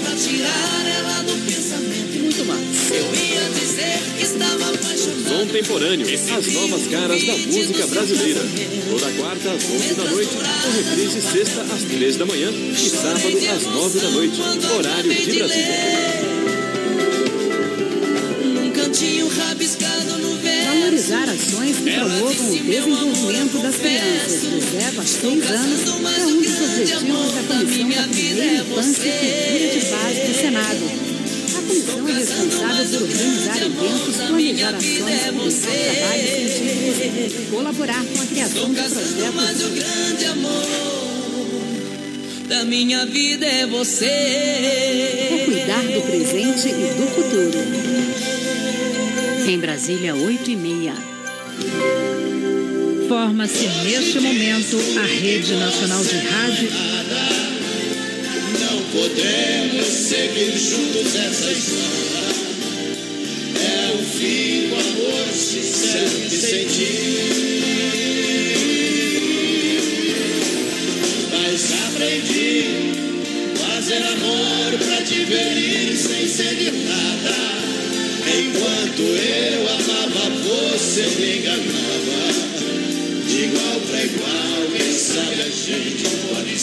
Pra 0.03 0.15
tirar 0.15 0.85
ela 0.97 1.23
do 1.23 1.33
pensamento. 1.45 2.19
Muito 2.19 2.45
mais. 2.45 2.91
Eu 2.91 3.05
ia 3.15 3.49
dizer 3.49 3.99
que 4.17 4.23
estava 4.23 4.69
apaixonado. 4.69 5.39
Contemporâneo, 5.39 6.07
as 6.13 6.53
novas 6.53 6.87
caras 6.87 7.23
da 7.23 7.37
música 7.37 7.87
brasileira. 7.87 8.41
Toda 8.89 9.11
quarta 9.13 9.51
às 9.51 9.63
11 9.63 9.93
da 9.95 10.03
noite, 10.03 10.31
com 10.35 10.71
reprise 10.71 11.21
sexta 11.21 11.61
às 11.61 11.83
13 11.83 12.17
da 12.17 12.25
manhã 12.25 12.51
e 12.51 12.89
sábado 12.89 13.37
às 13.55 13.63
9 13.63 13.99
da 13.99 14.09
noite, 14.11 14.41
horário 14.77 15.13
de 15.13 15.31
Brasília. 15.31 16.22
Ações 21.33 21.77
que 21.77 21.91
promovam 21.91 22.51
o 22.51 22.59
desenvolvimento 22.59 23.57
das 23.63 23.75
crianças 23.77 24.41
de 24.41 24.59
0 24.59 25.01
a 25.01 25.03
6 25.03 25.51
anos 25.51 25.81
é 25.87 26.25
um 26.25 26.41
dos 26.41 26.61
objetivos 26.61 27.33
da 27.33 27.41
Comissão 27.43 27.57
da 27.57 27.65
Primeira 27.65 28.61
Infância 28.61 29.07
e 29.07 29.11
Cultura 29.49 29.73
de 29.73 29.79
Base 29.89 30.19
do 30.27 30.33
Senado. 30.39 30.85
A 31.55 31.61
comissão 31.61 32.07
é 32.07 32.13
responsável 32.13 32.99
por 32.99 33.01
organizar 33.01 33.57
eventos, 33.57 34.15
planejar 34.27 34.75
ações, 34.75 34.99
publicar 35.31 35.73
trabalhos 35.73 36.29
científicos 36.29 36.97
e 37.01 37.47
colaborar 37.49 38.03
com 38.05 38.21
a 38.21 38.25
criação 38.25 38.69
de 38.69 38.75
projetos 38.75 39.33
Mas 39.33 39.61
o 39.63 39.69
grande 39.69 40.25
amor 40.25 40.63
da 42.47 42.63
minha 42.65 43.05
vida 43.07 43.45
é 43.45 43.65
você. 43.65 44.05
para 45.29 45.45
cuidar 45.45 45.81
do 45.81 46.01
presente 46.01 46.67
e 46.67 46.93
do 46.93 47.07
futuro. 47.07 47.59
Em 49.47 49.59
Brasília, 49.59 50.15
8 50.15 50.51
e 50.51 50.55
meia. 50.55 51.12
Forma-se 53.13 53.67
neste 53.83 54.19
momento 54.19 54.75
a 54.97 55.05
Rede 55.05 55.53
Nacional 55.53 56.03
de 56.03 56.15
Rádio. 56.15 56.69
Não 58.59 58.81
podemos 58.85 59.85
seguir 59.85 60.57
juntos 60.57 61.15
essa 61.15 61.51
história. 61.51 62.33
É 63.61 63.93
o 63.93 64.03
fim 64.03 64.67
do 64.67 64.75
amor 64.77 65.31
sincero 65.31 66.09
que 66.27 66.37
senti. 66.37 66.89
Mas 71.33 71.71
aprendi 71.85 72.65
fazer 73.59 74.01
amor 74.07 74.79
pra 74.79 75.01
te 75.03 75.23
ver 75.25 75.55
ir 75.55 75.95
sem 75.95 76.27
seguir 76.27 76.71
nada. 76.71 77.35
Enquanto 78.39 79.01
eu 79.03 79.69
amava, 79.69 80.29
você 80.31 81.03
me 81.19 81.37
enganava. 81.37 82.52
Gente 85.63 86.09
pode 86.27 86.59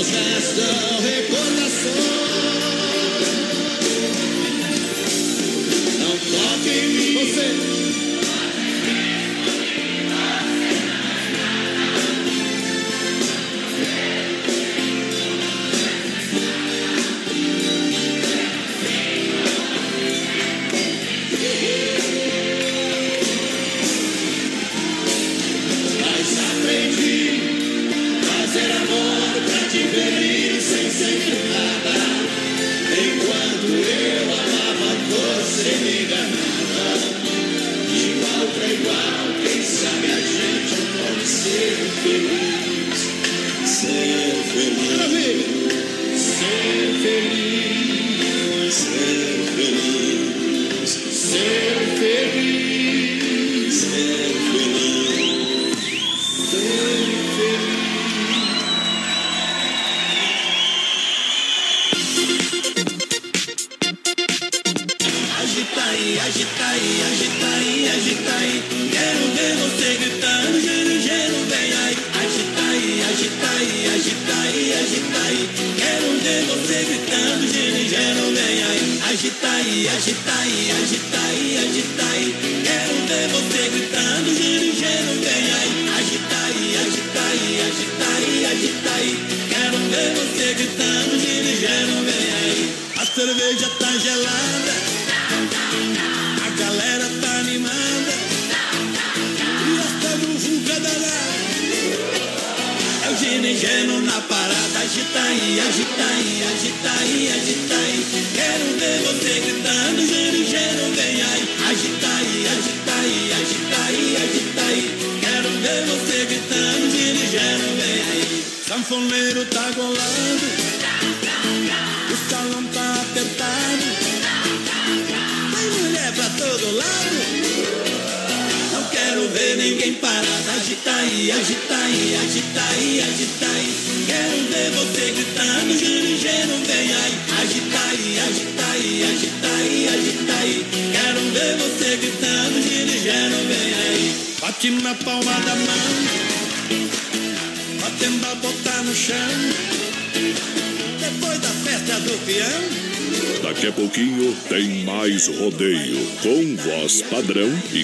nos 0.00 0.10
restam 0.12 1.00
recordações. 1.02 2.19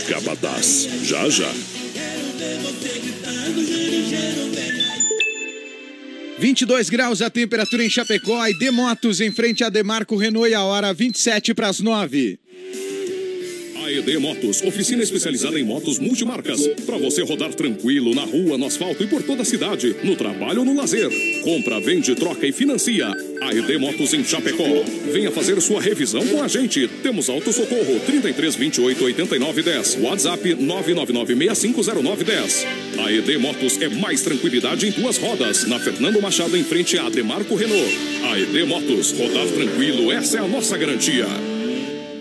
Capataz. 0.06 0.88
Já 1.02 1.28
já. 1.28 1.52
22 6.38 6.90
graus 6.90 7.22
a 7.22 7.30
temperatura 7.30 7.84
em 7.84 7.90
Chapecó 7.90 8.46
e 8.46 8.58
Demotos 8.58 9.20
em 9.20 9.32
frente 9.32 9.64
a 9.64 9.68
Demarco 9.68 10.16
Renault 10.16 10.50
e 10.50 10.54
a 10.54 10.62
hora 10.62 10.92
27 10.92 11.54
para 11.54 11.68
as 11.68 11.80
9. 11.80 12.38
AED 13.86 14.18
Motos, 14.18 14.62
oficina 14.62 15.02
especializada 15.02 15.58
em 15.58 15.64
motos 15.64 15.98
multimarcas. 15.98 16.66
Para 16.84 16.98
você 16.98 17.22
rodar 17.22 17.54
tranquilo 17.54 18.14
na 18.14 18.24
rua, 18.24 18.58
no 18.58 18.66
asfalto 18.66 19.02
e 19.04 19.06
por 19.06 19.22
toda 19.22 19.42
a 19.42 19.44
cidade, 19.44 19.94
no 20.02 20.16
trabalho 20.16 20.60
ou 20.60 20.64
no 20.64 20.74
lazer. 20.74 21.08
Compra, 21.42 21.80
vende, 21.80 22.14
troca 22.16 22.46
e 22.46 22.52
financia. 22.52 23.06
AED 23.66 23.78
Motos 23.78 24.14
em 24.14 24.22
Chapecó. 24.22 24.84
Venha 25.10 25.32
fazer 25.32 25.60
sua 25.60 25.80
revisão 25.80 26.24
com 26.28 26.40
a 26.40 26.46
gente. 26.46 26.86
Temos 27.02 27.28
auto 27.28 27.52
socorro 27.52 27.98
33 28.06 28.54
28 28.54 29.04
89 29.04 29.62
10. 29.62 29.98
WhatsApp 30.02 30.54
999 30.54 31.34
6509 31.34 32.24
10. 32.24 32.66
AED 33.04 33.38
Motos 33.38 33.82
é 33.82 33.88
mais 33.88 34.22
tranquilidade 34.22 34.86
em 34.86 34.92
duas 34.92 35.18
rodas. 35.18 35.66
Na 35.66 35.80
Fernando 35.80 36.22
Machado 36.22 36.56
em 36.56 36.62
frente 36.62 36.96
a 36.96 37.08
Demarco 37.08 37.56
Renault. 37.56 37.92
AED 38.32 38.64
Motos, 38.66 39.10
rodar 39.10 39.48
tranquilo, 39.48 40.12
essa 40.12 40.38
é 40.38 40.40
a 40.40 40.46
nossa 40.46 40.78
garantia. 40.78 41.26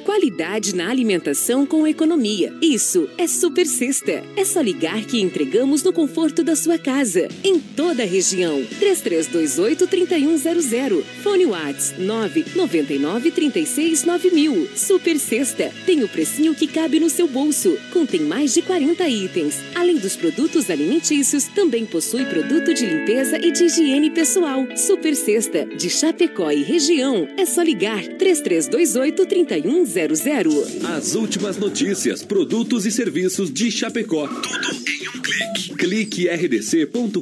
Qualidade 0.05 0.73
na 0.75 0.89
alimentação 0.89 1.65
com 1.65 1.87
economia. 1.87 2.53
Isso 2.61 3.09
é 3.17 3.27
Super 3.27 3.65
Sexta. 3.65 4.23
É 4.37 4.45
só 4.45 4.61
ligar 4.61 5.03
que 5.03 5.19
entregamos 5.19 5.81
no 5.81 5.91
conforto 5.91 6.43
da 6.43 6.55
sua 6.55 6.77
casa, 6.77 7.27
em 7.43 7.59
toda 7.59 8.03
a 8.03 8.05
região. 8.05 8.63
3328-3100. 8.79 11.03
Fone 11.35 11.47
Whats 11.47 11.93
999-369000. 11.99 14.77
Super 14.77 15.19
Sexta. 15.19 15.69
Tem 15.85 16.01
o 16.01 16.07
precinho 16.07 16.55
que 16.55 16.65
cabe 16.65 16.97
no 16.97 17.09
seu 17.09 17.27
bolso. 17.27 17.77
Contém 17.91 18.21
mais 18.21 18.53
de 18.53 18.61
40 18.61 19.05
itens. 19.09 19.55
Além 19.75 19.97
dos 19.97 20.15
produtos 20.15 20.69
alimentícios, 20.69 21.43
também 21.43 21.85
possui 21.85 22.23
produto 22.23 22.73
de 22.73 22.85
limpeza 22.85 23.37
e 23.37 23.51
de 23.51 23.65
higiene 23.65 24.11
pessoal. 24.11 24.65
Super 24.77 25.13
Sexta. 25.13 25.65
De 25.65 25.89
Chapecó 25.89 26.51
e 26.51 26.63
região. 26.63 27.27
É 27.35 27.45
só 27.45 27.61
ligar 27.61 28.01
3328-3100. 28.01 30.85
As 30.85 31.15
últimas 31.15 31.57
notícias, 31.57 32.23
produtos 32.23 32.85
e 32.85 32.91
serviços 32.91 33.51
de 33.51 33.69
Chapecó. 33.69 34.29
Tudo 34.29 34.89
em 34.89 35.09
um 35.09 35.21
clique. 35.21 35.75
Clique 35.75 36.29
rdc.com.br. 36.29 37.19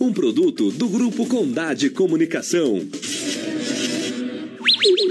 Um 0.00 0.12
produto 0.12 0.70
do 0.70 0.88
Grupo 0.88 1.26
Condade 1.26 1.90
Comunicação. 1.90 2.77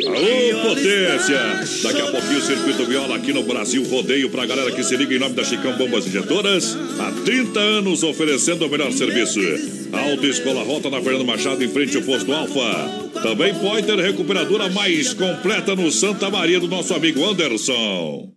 Alô, 0.08 0.70
potência! 0.70 1.40
Daqui 1.84 2.02
a 2.02 2.12
pouquinho 2.12 2.40
o 2.40 2.42
Circuito 2.42 2.86
Viola 2.86 3.16
aqui 3.16 3.34
no 3.34 3.44
Brasil 3.44 3.84
Rodeio 3.84 4.30
pra 4.30 4.46
galera 4.46 4.72
que 4.72 4.84
se 4.84 4.96
liga 4.96 5.14
em 5.14 5.20
nome 5.20 5.36
da 5.36 5.44
Chicão 5.44 5.78
Bombas 5.78 6.08
Injetoras. 6.08 6.78
Há 7.00 7.12
30 7.24 7.60
anos 7.60 8.04
oferecendo 8.04 8.66
o 8.66 8.70
melhor 8.70 8.92
serviço. 8.92 9.40
Autoescola 9.92 10.64
Rota 10.64 10.90
na 10.90 11.02
Fernando 11.02 11.26
Machado 11.26 11.64
em 11.64 11.70
frente 11.70 11.98
ao 11.98 12.04
posto 12.04 12.32
Alfa. 12.32 13.10
Também 13.22 13.54
Pointer 13.56 13.98
Recuperadora 13.98 14.70
mais 14.70 15.14
completa 15.14 15.76
no 15.76 15.92
Santa 15.92 16.30
Maria 16.30 16.60
do 16.60 16.68
nosso 16.68 16.94
amigo 16.94 17.26
Anderson. 17.26 18.37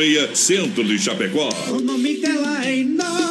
Centro 0.33 0.83
de 0.83 0.97
Chapecó. 0.97 1.49
O 1.69 1.79
nome 1.79 2.15
dela 2.15 2.65
é. 2.65 3.30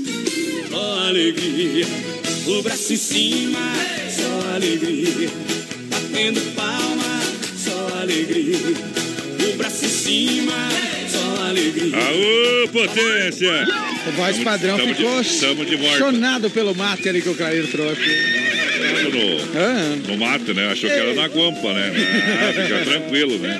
Só 0.71 0.99
alegria, 1.07 1.85
o 2.47 2.61
braço 2.63 2.93
em 2.93 2.97
cima, 2.97 3.59
só 4.09 4.55
alegria. 4.55 5.29
Batendo 5.89 6.41
palma, 6.55 7.21
só 7.57 7.99
alegria. 8.01 8.57
O 9.53 9.57
braço 9.57 9.85
em 9.85 9.89
cima, 9.89 10.53
só 11.09 11.43
alegria. 11.47 11.97
Aô, 11.97 12.67
potência! 12.69 13.67
O 14.07 14.11
voz 14.13 14.37
padrão 14.39 14.77
tamo 14.77 14.95
ficou 14.95 15.21
de- 15.21 15.39
tamo 15.39 15.65
de 15.65 15.75
volta. 15.75 15.97
chonado 15.97 16.49
pelo 16.49 16.73
mate 16.73 17.07
ali 17.09 17.21
que 17.21 17.29
o 17.29 17.35
Clareiro 17.35 17.67
trouxe. 17.67 18.01
No, 19.11 19.59
Ah. 19.59 19.95
no 20.07 20.17
mato, 20.17 20.53
né? 20.53 20.67
Achou 20.71 20.89
que 20.89 20.95
era 20.95 21.13
na 21.13 21.27
guampa, 21.27 21.73
né? 21.73 21.91
Ah, 22.49 22.61
fica 22.63 22.85
tranquilo, 22.85 23.37
né? 23.39 23.59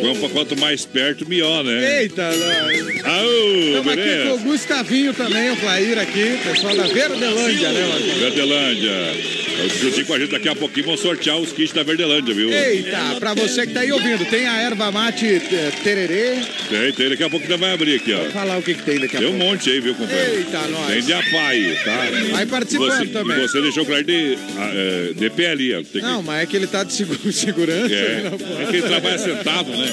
Guampa, 0.00 0.28
quanto 0.28 0.58
mais 0.58 0.84
perto, 0.84 1.28
melhor, 1.28 1.64
né? 1.64 2.02
Eita, 2.02 2.22
nós. 2.30 2.76
Estamos 2.76 3.92
aqui 3.92 4.28
com 4.28 4.34
o 4.34 4.38
Gustavinho 4.38 5.14
também, 5.14 5.50
o 5.50 5.56
Flair 5.56 5.98
aqui, 5.98 6.38
pessoal 6.44 6.74
da 6.76 6.84
Verdelândia, 6.86 7.70
né, 7.70 7.86
Marcos? 7.86 8.12
Verdelândia. 8.18 9.36
Juntinho 9.80 10.04
com 10.06 10.12
a 10.14 10.18
gente 10.18 10.30
daqui 10.32 10.48
a 10.50 10.54
pouquinho 10.54 10.84
vão 10.86 10.96
sortear 10.98 11.38
os 11.38 11.50
kits 11.50 11.72
da 11.72 11.82
Verdelândia, 11.82 12.34
viu? 12.34 12.52
Eita, 12.52 13.16
pra 13.18 13.32
você 13.32 13.66
que 13.66 13.72
tá 13.72 13.80
aí 13.80 13.90
ouvindo, 13.90 14.24
tem 14.28 14.46
a 14.46 14.58
erva 14.60 14.92
mate 14.92 15.24
eh, 15.26 15.72
tererê. 15.82 16.34
Tem, 16.68 16.92
tem. 16.92 17.08
Daqui 17.08 17.24
a 17.24 17.30
pouco 17.30 17.44
ainda 17.44 17.56
vai 17.56 17.72
abrir 17.72 17.94
aqui, 17.96 18.12
ó. 18.12 18.18
Vou 18.18 18.30
falar 18.32 18.58
o 18.58 18.62
que, 18.62 18.74
que 18.74 18.82
tem 18.82 18.98
daqui 19.00 19.16
a 19.16 19.20
Tem 19.20 19.28
um 19.28 19.32
pouco. 19.38 19.44
monte 19.46 19.70
aí, 19.70 19.80
viu, 19.80 19.94
companheiro? 19.94 20.34
Eita, 20.36 20.58
nós. 20.68 20.86
Tem 20.88 21.02
de 21.02 21.12
apai, 21.14 21.78
tá? 21.84 22.08
Vai 22.32 22.46
participando 22.46 22.98
você, 22.98 23.06
também. 23.06 23.40
Você 23.40 23.62
deixou 23.62 23.86
claro 23.86 24.04
de, 24.04 24.36
ah, 24.58 24.70
é, 24.74 25.12
de 25.14 25.30
pé 25.30 25.50
ali, 25.50 25.72
ó. 25.74 25.78
Tem 25.78 25.84
que- 25.84 26.00
Não, 26.02 26.22
mas 26.22 26.42
é 26.42 26.46
que 26.46 26.54
ele 26.56 26.66
tá 26.66 26.84
de 26.84 26.92
segu- 26.92 27.16
segurança. 27.32 27.94
é, 27.94 28.20
não 28.30 28.38
pode. 28.38 28.62
é 28.62 28.66
que 28.66 28.76
ele 28.76 28.82
trabalha 28.82 29.18
sentado, 29.18 29.70
né? 29.70 29.85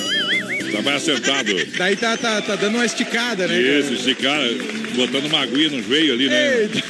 Trabalha 0.72 1.00
sentado. 1.00 1.66
Daí 1.78 1.96
tá, 1.96 2.18
tá, 2.18 2.42
tá 2.42 2.56
dando 2.56 2.76
uma 2.76 2.86
esticada, 2.86 3.48
né? 3.48 3.60
Isso, 3.60 3.94
esse 3.94 4.16
cara 4.16 4.44
botando 4.96 5.26
uma 5.26 5.42
aguinha 5.42 5.70
no 5.70 5.84
joelho 5.84 6.14
ali, 6.14 6.28
né? 6.28 6.62
Eita. 6.62 6.84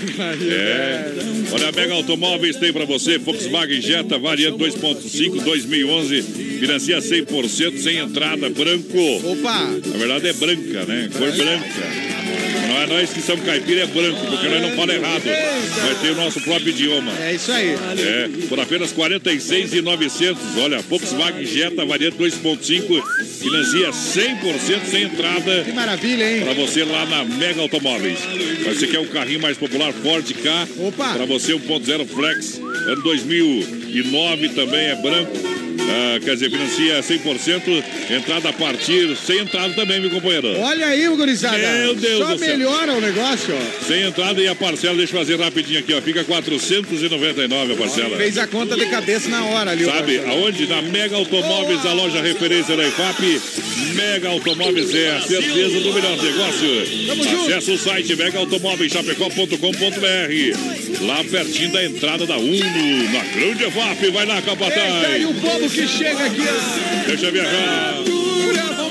É. 0.49 1.13
Olha, 1.51 1.69
a 1.69 1.71
Mega 1.71 1.93
Automóveis 1.93 2.55
tem 2.57 2.73
pra 2.73 2.85
você 2.85 3.17
Volkswagen 3.17 3.81
Jetta 3.81 4.17
variante 4.17 4.57
2.5 4.57 5.43
2011, 5.43 6.21
financia 6.59 6.99
100% 6.99 7.77
sem 7.77 7.97
entrada, 7.97 8.49
branco. 8.49 9.21
Opa! 9.31 9.69
Na 9.85 9.97
verdade 9.97 10.27
é 10.27 10.33
branca, 10.33 10.85
né? 10.85 11.09
Cor 11.17 11.31
branca. 11.31 12.13
Não 12.67 12.81
é 12.81 12.87
nós 12.87 13.11
que 13.11 13.21
somos 13.21 13.45
caipira, 13.45 13.81
é 13.81 13.85
branco, 13.85 14.25
porque 14.25 14.47
nós 14.47 14.61
não 14.61 14.69
falamos 14.71 14.95
errado. 14.95 15.23
Vai 15.23 15.95
ter 16.01 16.11
o 16.11 16.15
nosso 16.15 16.41
próprio 16.41 16.69
idioma. 16.69 17.11
É 17.21 17.35
isso 17.35 17.51
aí. 17.51 17.75
É, 17.99 18.29
por 18.47 18.59
apenas 18.59 18.91
46,900. 18.91 20.41
Olha, 20.57 20.79
Volkswagen 20.79 21.45
Jetta 21.45 21.85
variante 21.85 22.17
2.5, 22.17 23.03
financia 23.39 23.89
100% 23.91 24.85
sem 24.89 25.03
entrada. 25.03 25.63
Que 25.63 25.71
maravilha, 25.71 26.35
hein? 26.35 26.41
Para 26.41 26.53
você 26.53 26.83
lá 26.83 27.05
na 27.05 27.23
Mega 27.25 27.61
Automóveis. 27.61 27.92
Você 28.65 28.87
quer 28.87 28.99
um 28.99 29.07
carrinho 29.07 29.41
mais 29.41 29.57
popular, 29.57 29.91
Ford 29.93 30.25
K. 30.33 30.67
Opa! 30.79 31.13
Para 31.13 31.25
você 31.25 31.53
1.0 31.53 32.07
Flex, 32.07 32.59
ano 32.59 33.03
2009 33.03 34.49
também 34.49 34.87
é 34.87 34.95
branco. 34.95 35.52
Ah, 35.89 36.19
quer 36.23 36.35
dizer, 36.35 36.49
financia 36.49 36.99
100%, 37.01 37.83
entrada 38.09 38.49
a 38.49 38.53
partir, 38.53 39.15
sem 39.17 39.39
entrada 39.39 39.73
também, 39.73 39.99
meu 39.99 40.09
companheiro. 40.09 40.57
Olha 40.59 40.87
aí, 40.87 41.05
gurizada. 41.09 41.57
Meu 41.57 41.95
Deus 41.95 42.19
Só 42.19 42.33
do 42.33 42.39
céu. 42.39 42.57
melhora 42.57 42.93
o 42.93 43.01
negócio, 43.01 43.53
ó. 43.55 43.59
Sem 43.85 44.03
entrada 44.03 44.41
e 44.41 44.47
a 44.47 44.55
parcela, 44.55 44.95
deixa 44.95 45.13
eu 45.15 45.19
fazer 45.19 45.39
rapidinho 45.39 45.79
aqui, 45.79 45.93
ó. 45.93 46.01
Fica 46.01 46.23
499 46.23 47.73
a 47.73 47.75
parcela. 47.75 48.17
Fez 48.17 48.37
a 48.37 48.47
conta 48.47 48.75
de 48.75 48.85
cabeça 48.85 49.29
na 49.29 49.43
hora 49.45 49.71
ali. 49.71 49.85
Sabe 49.85 50.19
aonde? 50.19 50.67
Na 50.67 50.81
Mega 50.81 51.15
Automóveis, 51.15 51.85
a 51.85 51.93
loja 51.93 52.21
referência 52.21 52.75
da 52.75 52.83
IFAP. 52.87 53.41
Mega 53.95 54.29
Automóveis 54.29 54.93
é 54.95 55.17
a 55.17 55.21
certeza 55.21 55.79
do 55.79 55.93
melhor 55.93 56.17
negócio. 56.21 57.07
Tamo 57.07 57.23
junto. 57.23 57.53
Acesse 57.53 57.71
o 57.71 57.77
site 57.77 58.15
megaautomóveischapecó.com.br. 58.15 61.05
Lá 61.05 61.23
pertinho 61.23 61.71
da 61.71 61.83
entrada 61.85 62.25
da 62.25 62.37
Uno, 62.37 63.03
na 63.11 63.19
Grande 63.35 63.63
EFAP. 63.65 64.09
Vai 64.11 64.25
lá, 64.25 64.35
Eita, 64.37 64.47
e 64.47 64.49
capataz. 64.55 65.25
o 65.25 65.33
povo 65.35 65.69
que 65.73 65.87
chega 65.87 66.25
aqui. 66.25 66.41
Deixa 67.07 67.31
viajar. 67.31 68.03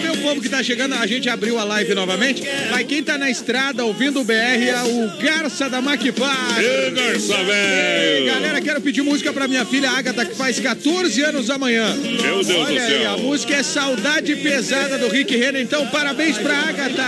Ver 0.03 0.11
o 0.11 0.17
povo 0.17 0.41
que 0.41 0.49
tá 0.49 0.63
chegando. 0.65 0.95
A 0.95 1.07
gente 1.07 1.29
abriu 1.29 1.57
a 1.59 1.65
live 1.65 1.95
novamente. 1.95 2.43
Mas 2.71 2.87
quem 2.89 3.03
tá 3.05 3.17
na 3.17 3.31
estrada 3.31 3.85
ouvindo 3.85 4.21
o 4.21 4.25
BR 4.25 4.33
é 4.35 4.83
o 4.83 5.23
Garça 5.23 5.69
da 5.71 5.81
Maquipar. 5.81 6.57
Garça, 6.93 7.37
velho. 7.45 8.27
Galera, 8.27 8.61
quero 8.61 8.81
pedir 8.81 9.03
música 9.03 9.33
pra 9.33 9.47
minha 9.47 9.65
filha 9.65 9.91
Agatha, 9.91 10.25
que 10.25 10.35
faz 10.35 10.59
14 10.59 11.23
anos 11.23 11.51
amanhã. 11.51 11.95
Meu 11.95 12.43
Deus 12.43 12.49
Olha 12.51 12.81
do 12.81 12.87
aí, 12.87 13.01
céu. 13.03 13.13
a 13.13 13.17
música 13.19 13.55
é 13.55 13.63
Saudade 13.63 14.35
Pesada 14.37 14.99
do 14.99 15.07
Rick 15.09 15.37
Renner. 15.37 15.63
Então, 15.63 15.87
parabéns 15.87 16.37
pra 16.39 16.57
Agatha. 16.59 17.07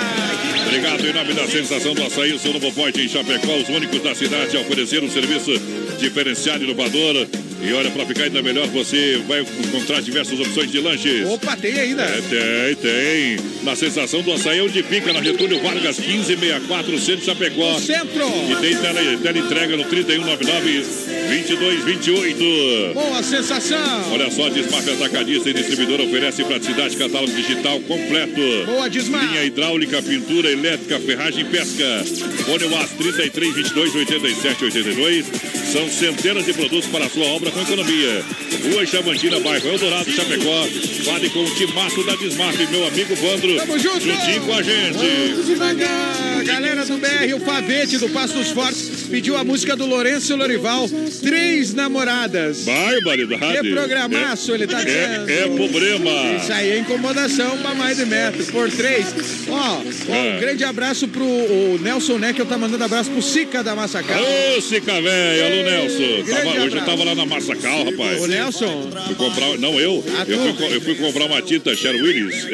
Obrigado 0.66 1.04
em 1.06 1.12
nome 1.12 1.32
da 1.34 1.46
Sensação 1.48 1.94
do 1.94 2.02
Açaí, 2.04 2.32
o 2.32 2.38
seu 2.38 2.52
novo 2.52 2.70
pote 2.72 3.00
em 3.00 3.08
Chapecó, 3.08 3.56
os 3.56 3.68
únicos 3.68 4.02
da 4.02 4.14
cidade 4.14 4.56
a 4.56 4.60
oferecer 4.60 5.02
um 5.02 5.10
serviço 5.10 5.50
diferenciado 5.98 6.62
e 6.62 6.66
inovador. 6.68 7.26
E 7.64 7.72
olha, 7.72 7.90
para 7.90 8.04
ficar 8.04 8.24
ainda 8.24 8.42
melhor, 8.42 8.66
você 8.68 9.22
vai 9.26 9.40
encontrar 9.40 10.02
diversas 10.02 10.38
opções 10.38 10.70
de 10.70 10.80
lanches. 10.80 11.26
Opa, 11.26 11.56
tem 11.56 11.78
ainda. 11.78 12.02
É, 12.02 12.20
tem, 12.20 12.74
tem. 12.76 13.36
Na 13.62 13.74
Sensação 13.74 14.20
do 14.20 14.32
Açaí, 14.32 14.60
onde 14.60 14.82
fica, 14.82 15.14
na 15.14 15.22
Getúlio 15.22 15.62
Vargas, 15.62 15.98
1564, 15.98 16.98
Centro 16.98 17.24
Chapecó. 17.24 17.78
Centro. 17.78 18.26
E 18.50 18.56
tem 18.56 18.76
tele, 18.76 19.16
tele 19.16 19.38
entrega 19.38 19.76
no 19.78 19.84
3199 19.84 20.84
2228. 21.28 22.92
Boa 22.92 23.22
sensação. 23.22 24.12
Olha 24.12 24.30
só, 24.30 24.50
Desmaf 24.50 24.86
Atacadista 24.90 25.48
e 25.48 25.54
Distribuidora 25.54 26.02
oferece 26.02 26.44
praticidade 26.44 26.96
catálogo 26.96 27.32
digital 27.32 27.80
completo. 27.80 28.66
Boa, 28.66 28.90
Desmaf. 28.90 29.24
Linha 29.24 29.42
hidráulica, 29.44 30.02
pintura 30.02 30.50
elétrica, 30.50 31.00
ferragem 31.00 31.40
e 31.40 31.44
pesca. 31.44 32.04
Fone 32.44 32.64
UAS 32.64 32.90
33 32.90 33.54
22 33.54 33.94
87 33.94 34.64
82. 34.64 35.26
São 35.72 35.88
centenas 35.88 36.44
de 36.44 36.52
produtos 36.52 36.86
para 36.86 37.06
a 37.06 37.08
sua 37.08 37.24
obra 37.26 37.53
com 37.54 37.60
economia. 37.62 38.22
Rua 38.70 38.86
Chavantina, 38.86 39.40
bairro 39.40 39.68
Eldorado, 39.68 40.10
Chapecó. 40.10 40.66
Fale 41.04 41.30
com 41.30 41.44
o 41.44 41.50
Timaço 41.54 42.02
da 42.04 42.16
Desmaf, 42.16 42.56
meu 42.70 42.86
amigo 42.86 43.14
Vandro. 43.16 43.56
Tamo 43.56 43.78
junto. 43.78 44.00
Juntinho 44.00 44.40
com 44.42 44.54
a 44.54 44.62
gente. 44.62 44.98
Vamos 45.30 45.46
devagar. 45.46 46.44
Galera 46.44 46.84
do 46.84 46.98
BR, 46.98 47.34
o 47.36 47.40
Pavete 47.40 47.96
do 47.98 48.08
Passo 48.10 48.34
dos 48.34 48.48
Fortes 48.50 49.04
pediu 49.10 49.36
a 49.36 49.44
música 49.44 49.74
do 49.76 49.86
Lourenço 49.86 50.34
Lorival, 50.36 50.88
Três 51.22 51.72
Namoradas. 51.72 52.64
Barbaridade. 52.64 53.60
Que 53.62 53.70
programaço, 53.70 54.52
ele 54.52 54.66
tá 54.66 54.82
dizendo. 54.82 55.30
É, 55.30 55.38
é 55.40 55.48
problema. 55.48 56.10
Isso 56.36 56.52
aí 56.52 56.70
é 56.72 56.78
incomodação 56.78 57.56
pra 57.58 57.74
mais 57.74 57.96
de 57.96 58.04
metro, 58.06 58.44
por 58.46 58.70
três. 58.70 59.06
Ó, 59.48 59.54
ó, 59.54 60.12
um 60.12 60.14
É. 60.14 60.38
grande 60.40 60.64
abraço 60.64 61.08
pro 61.08 61.24
o 61.24 61.78
Nelson 61.80 62.18
Neckel, 62.18 62.44
tá 62.46 62.58
mandando 62.58 62.84
abraço 62.84 63.10
pro 63.10 63.22
Sica 63.22 63.62
da 63.62 63.74
Massacal. 63.74 64.20
Ô, 64.56 64.60
Sica 64.60 65.00
velho, 65.00 65.46
alô 65.46 65.62
Nelson. 65.70 66.30
Tava- 66.30 66.64
hoje 66.64 66.76
eu 66.76 66.84
tava 66.84 67.04
lá 67.04 67.14
na 67.14 67.26
Massacal, 67.46 67.84
rapaz. 67.84 68.20
O 68.22 68.26
Nelson? 68.26 68.90
Fui 69.06 69.14
comprar, 69.14 69.58
não 69.58 69.78
eu. 69.78 70.04
Ah, 70.16 70.24
eu, 70.26 70.54
fui, 70.54 70.74
eu 70.76 70.80
fui 70.80 70.94
comprar 70.94 71.26
uma 71.26 71.42
tinta 71.42 71.74
Sher 71.74 71.94
Willis. 71.94 72.46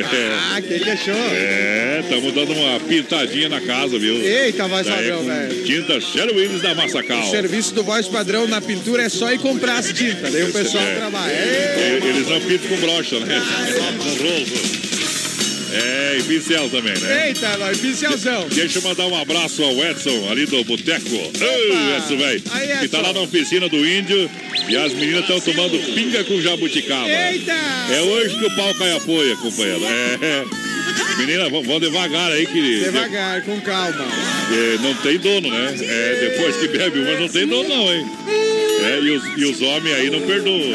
Ah, 0.53 0.61
que 0.61 0.79
que 0.81 0.91
achou? 0.91 1.15
É, 1.33 2.01
estamos 2.03 2.33
dando 2.33 2.53
uma 2.53 2.81
pintadinha 2.81 3.49
na 3.49 3.61
casa, 3.61 3.99
viu? 3.99 4.15
Eita, 4.17 4.67
voz 4.69 4.87
Daí 4.87 4.95
é 4.95 5.13
padrão, 5.13 5.25
velho. 5.25 5.65
Tinta 5.65 6.01
Sher 6.01 6.35
Willis 6.35 6.63
da 6.63 6.75
Massacal. 6.75 7.21
O 7.27 7.31
serviço 7.31 7.75
do 7.75 7.83
voz 7.83 8.07
padrão 8.09 8.47
na 8.47 8.61
pintura 8.61 9.03
é 9.05 9.09
só 9.09 9.33
ir 9.33 9.39
comprar 9.39 9.79
as 9.79 9.93
tintas, 9.93 10.33
daí 10.33 10.45
o 10.45 10.53
pessoal 10.53 10.85
É. 10.85 10.95
trabalha. 10.97 11.33
Eles 11.33 12.29
não 12.29 12.41
pintam 12.41 12.69
com 12.69 12.77
brocha, 12.77 13.21
né? 13.21 13.41
Com 14.01 14.25
rolo. 14.25 14.90
É, 15.73 16.17
e 16.19 16.23
pincel 16.25 16.69
também, 16.71 16.99
né? 16.99 17.29
Eita, 17.29 17.57
nós, 17.59 17.79
pincelzão. 17.79 18.49
Deixa 18.49 18.79
eu 18.79 18.83
mandar 18.83 19.07
um 19.07 19.21
abraço 19.21 19.63
ao 19.63 19.73
Edson, 19.85 20.29
ali 20.31 20.47
do 20.47 20.65
Boteco. 20.65 21.09
Ei, 21.11 21.97
Edson, 21.97 22.17
velho. 22.17 22.43
Que 22.81 22.89
tá 22.89 23.01
lá 23.01 23.13
na 23.13 23.21
oficina 23.21 23.69
do 23.69 23.77
Índio 23.87 24.31
e 24.69 24.77
as 24.77 24.93
meninas 24.93 25.23
estão 25.23 25.41
tomando 25.41 25.79
pinga 25.95 26.25
com 26.25 26.41
jabuticaba. 26.41 27.09
Eita! 27.09 27.53
É 27.93 28.01
hoje 28.03 28.37
que 28.39 28.47
o 28.47 28.57
pau 28.57 28.75
cai 28.75 28.97
a 28.97 29.01
poia, 29.01 29.37
companheiro. 29.37 29.81
É. 29.85 30.45
Menina, 31.19 31.49
vão 31.49 31.79
devagar 31.79 32.33
aí, 32.33 32.47
que 32.47 32.81
Devagar, 32.81 33.43
com 33.43 33.61
calma. 33.61 34.07
é, 34.53 34.79
não 34.83 34.95
tem 34.95 35.19
dono, 35.19 35.51
né? 35.51 35.75
É, 35.81 36.31
depois 36.31 36.57
que 36.57 36.69
bebe, 36.69 37.01
mas 37.01 37.21
não 37.21 37.29
tem 37.29 37.47
dono, 37.47 37.69
não, 37.69 37.93
hein? 37.93 38.07
É, 38.83 38.99
e 39.01 39.11
os, 39.11 39.23
e 39.37 39.45
os 39.45 39.61
homens 39.61 39.95
aí 39.95 40.11
não 40.11 40.21
perdoam. 40.23 40.73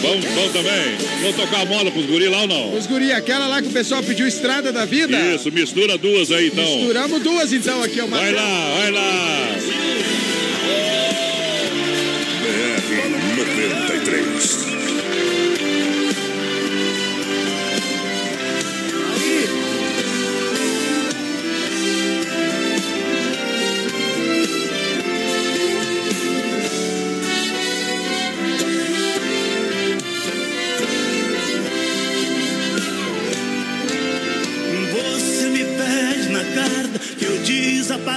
Vamos, 0.00 0.24
vamos 0.24 0.52
também? 0.52 0.96
Vamos 1.22 1.36
tocar 1.36 1.62
a 1.62 1.64
moda 1.64 1.90
pros 1.90 2.06
guris 2.06 2.30
lá 2.30 2.42
ou 2.42 2.46
não? 2.46 2.74
Os 2.74 2.86
guri, 2.86 3.12
aquela 3.12 3.46
lá 3.48 3.60
que 3.60 3.68
o 3.68 3.72
pessoal 3.72 4.02
pediu 4.02 4.26
Estrada 4.26 4.72
da 4.72 4.84
Vida. 4.84 5.18
Isso, 5.34 5.50
mistura 5.50 5.98
duas 5.98 6.30
aí 6.30 6.48
então. 6.48 6.64
Misturamos 6.64 7.22
duas 7.22 7.52
então 7.52 7.82
aqui, 7.82 8.00
ó. 8.00 8.06
Vai 8.06 8.32
lá, 8.32 8.74
vai 8.78 8.90
lá. 8.92 10.07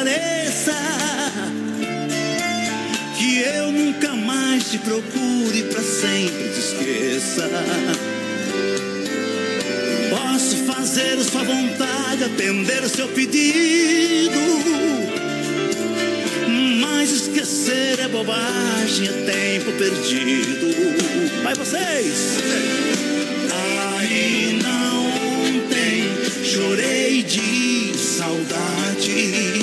Desapareça. 0.03 0.75
Que 3.17 3.41
eu 3.41 3.71
nunca 3.71 4.13
mais 4.13 4.69
te 4.69 4.77
procure 4.79 5.63
pra 5.63 5.81
sempre 5.81 6.49
te 6.49 6.59
esqueça. 6.59 7.49
Posso 10.09 10.57
fazer 10.65 11.17
sua 11.23 11.43
vontade, 11.43 12.23
atender 12.23 12.87
seu 12.89 13.07
pedido. 13.09 14.39
Mas 16.79 17.11
esquecer 17.11 17.99
é 17.99 18.07
bobagem, 18.07 19.07
é 19.07 19.11
tempo 19.11 19.71
perdido. 19.73 21.43
Vai 21.43 21.53
vocês! 21.55 22.41
Marina, 23.75 24.93
ontem 24.93 26.09
chorei 26.43 27.23
de 27.23 27.97
saudade. 27.97 29.60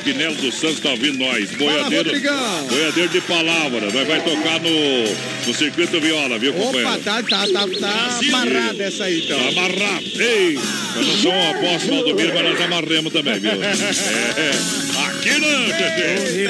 Escapinelo 0.00 0.34
dos 0.36 0.54
Santos, 0.54 0.80
tá 0.80 0.90
ouvindo 0.90 1.18
nós. 1.18 1.50
Boiadeiro, 1.50 2.04
Rodrigão. 2.10 2.66
boiadeiro 2.68 3.10
de 3.10 3.20
palavra. 3.20 3.90
Nós 3.90 4.06
vai 4.06 4.20
tocar 4.22 4.58
no, 4.60 5.46
no 5.46 5.54
circuito 5.54 6.00
viola, 6.00 6.38
viu, 6.38 6.52
Opa, 6.52 6.62
companheiro? 6.62 7.00
tá, 7.04 7.22
tá, 7.22 7.46
tá, 7.46 7.66
tá 7.68 8.18
amarrada 8.28 8.82
essa 8.82 9.04
aí, 9.04 9.22
então. 9.24 9.38
Tá 9.38 9.48
amarrado. 9.48 10.04
Ei, 10.18 10.54
nós 10.54 11.06
não 11.06 11.16
somos 11.16 11.44
uma 11.44 11.54
posse 11.60 11.86
Valdomiro, 11.90 12.32
mas 12.34 12.44
nós 12.44 12.60
amarremos 12.62 13.12
também, 13.12 13.38
viu? 13.40 13.50
É, 13.60 14.50
aqui 15.06 15.38
não, 15.38 15.66
Tete. 15.66 16.48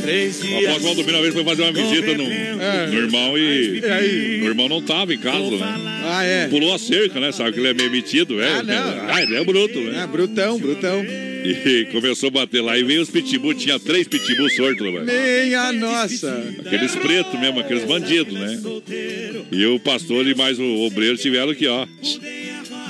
Três 0.00 0.42
O 0.42 0.80
Valdomiro 0.80 1.16
uma 1.16 1.22
vez 1.22 1.34
foi 1.34 1.44
fazer 1.44 1.62
uma 1.62 1.72
visita 1.72 2.14
no, 2.14 2.24
no 2.24 2.94
irmão 2.94 3.38
e, 3.38 3.78
E 3.78 4.40
o 4.42 4.46
irmão 4.46 4.68
não 4.68 4.82
tava 4.82 5.14
em 5.14 5.18
casa, 5.18 5.50
né? 5.50 6.00
Ah, 6.04 6.24
é. 6.24 6.48
Pulou 6.48 6.74
a 6.74 6.78
cerca, 6.78 7.20
né? 7.20 7.30
Sabe 7.30 7.52
que 7.52 7.60
ele 7.60 7.68
é 7.68 7.74
meio 7.74 7.90
metido, 7.90 8.40
é? 8.40 8.54
Ah, 8.54 8.62
não. 8.62 9.08
Ah, 9.08 9.22
ele 9.22 9.36
é 9.36 9.44
bruto, 9.44 9.78
né? 9.80 10.02
É, 10.02 10.06
brutão, 10.06 10.58
brutão. 10.58 11.04
E 11.50 11.86
começou 11.92 12.28
a 12.28 12.32
bater 12.32 12.60
lá. 12.60 12.78
E 12.78 12.82
veio 12.82 13.00
os 13.00 13.10
pitbull, 13.10 13.54
tinha 13.54 13.78
três 13.78 14.06
pitbull 14.06 14.50
sortos, 14.50 14.80
velho. 14.92 15.04
Minha 15.04 15.72
nossa. 15.72 16.44
Aqueles 16.66 16.94
pretos 16.96 17.40
mesmo, 17.40 17.60
aqueles 17.60 17.84
bandidos, 17.84 18.34
né? 18.34 18.60
E 19.50 19.64
o 19.66 19.80
pastor 19.80 20.26
e 20.26 20.34
mais 20.34 20.58
o 20.58 20.64
obreiro 20.86 21.16
tiveram 21.16 21.50
aqui, 21.50 21.66
ó. 21.66 21.86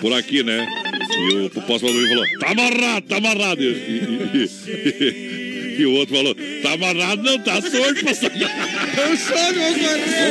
Por 0.01 0.13
aqui, 0.13 0.43
né? 0.43 0.67
E 1.19 1.33
o 1.35 1.47
apóstolo 1.47 1.93
Valdomiro 1.93 2.09
falou: 2.09 2.39
tá 2.39 2.51
amarrado, 2.51 3.07
tá 3.07 3.17
amarrado. 3.17 3.63
E, 3.63 3.67
e- 3.67 4.51
e- 4.69 5.79
e 5.81 5.87
o 5.87 5.93
outro 5.93 6.17
falou: 6.17 6.35
tá 6.63 6.73
amarrado, 6.73 7.23
não, 7.23 7.39
tá 7.41 7.61
sorto, 7.61 8.05
pastor. 8.05 8.31
Eu 8.99 9.17
sou 9.17 9.53
meu 9.55 9.69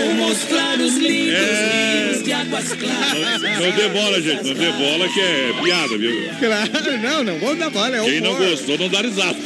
Vou 0.05 0.27
mostrar 0.27 0.79
os 0.79 0.95
lindos 0.97 1.33
É. 1.33 2.05
rios 2.11 2.23
de 2.23 2.33
águas 2.33 2.73
claras. 2.73 3.41
Não 3.41 3.71
dê 3.71 3.87
bola, 3.89 4.21
gente, 4.21 4.43
não 4.43 4.53
dê 4.53 4.71
bola 4.71 5.07
que 5.09 5.19
é 5.19 5.53
piada, 5.63 5.97
viu? 5.97 6.29
Claro, 6.39 6.97
não, 7.01 7.23
não 7.23 7.39
vamos 7.39 7.59
dar 7.59 7.69
bola, 7.69 7.97
é 7.97 8.03
Quem 8.03 8.21
não 8.21 8.35
gostou, 8.35 8.77
não 8.77 8.89
dá 8.89 9.01
risada. 9.01 9.37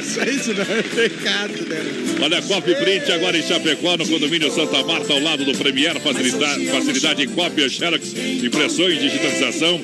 Isso 0.00 0.20
aí, 0.20 0.36
isso 0.36 0.54
não 0.54 0.62
é 0.62 0.82
pecado, 0.82 1.66
né? 1.68 1.76
Olha, 2.22 2.42
Copy 2.42 2.74
Print 2.76 3.12
agora 3.12 3.36
em 3.36 3.42
Chapecó, 3.42 3.96
no 3.96 4.08
condomínio 4.08 4.50
Santa 4.50 4.82
Marta, 4.84 5.12
ao 5.12 5.20
lado 5.20 5.44
do 5.44 5.56
Premier. 5.56 6.00
Facilidade, 6.00 6.66
facilidade 6.66 7.22
em 7.22 7.28
cópia, 7.28 7.68
xerox, 7.68 8.14
impressões, 8.42 9.00
digitalização, 9.00 9.78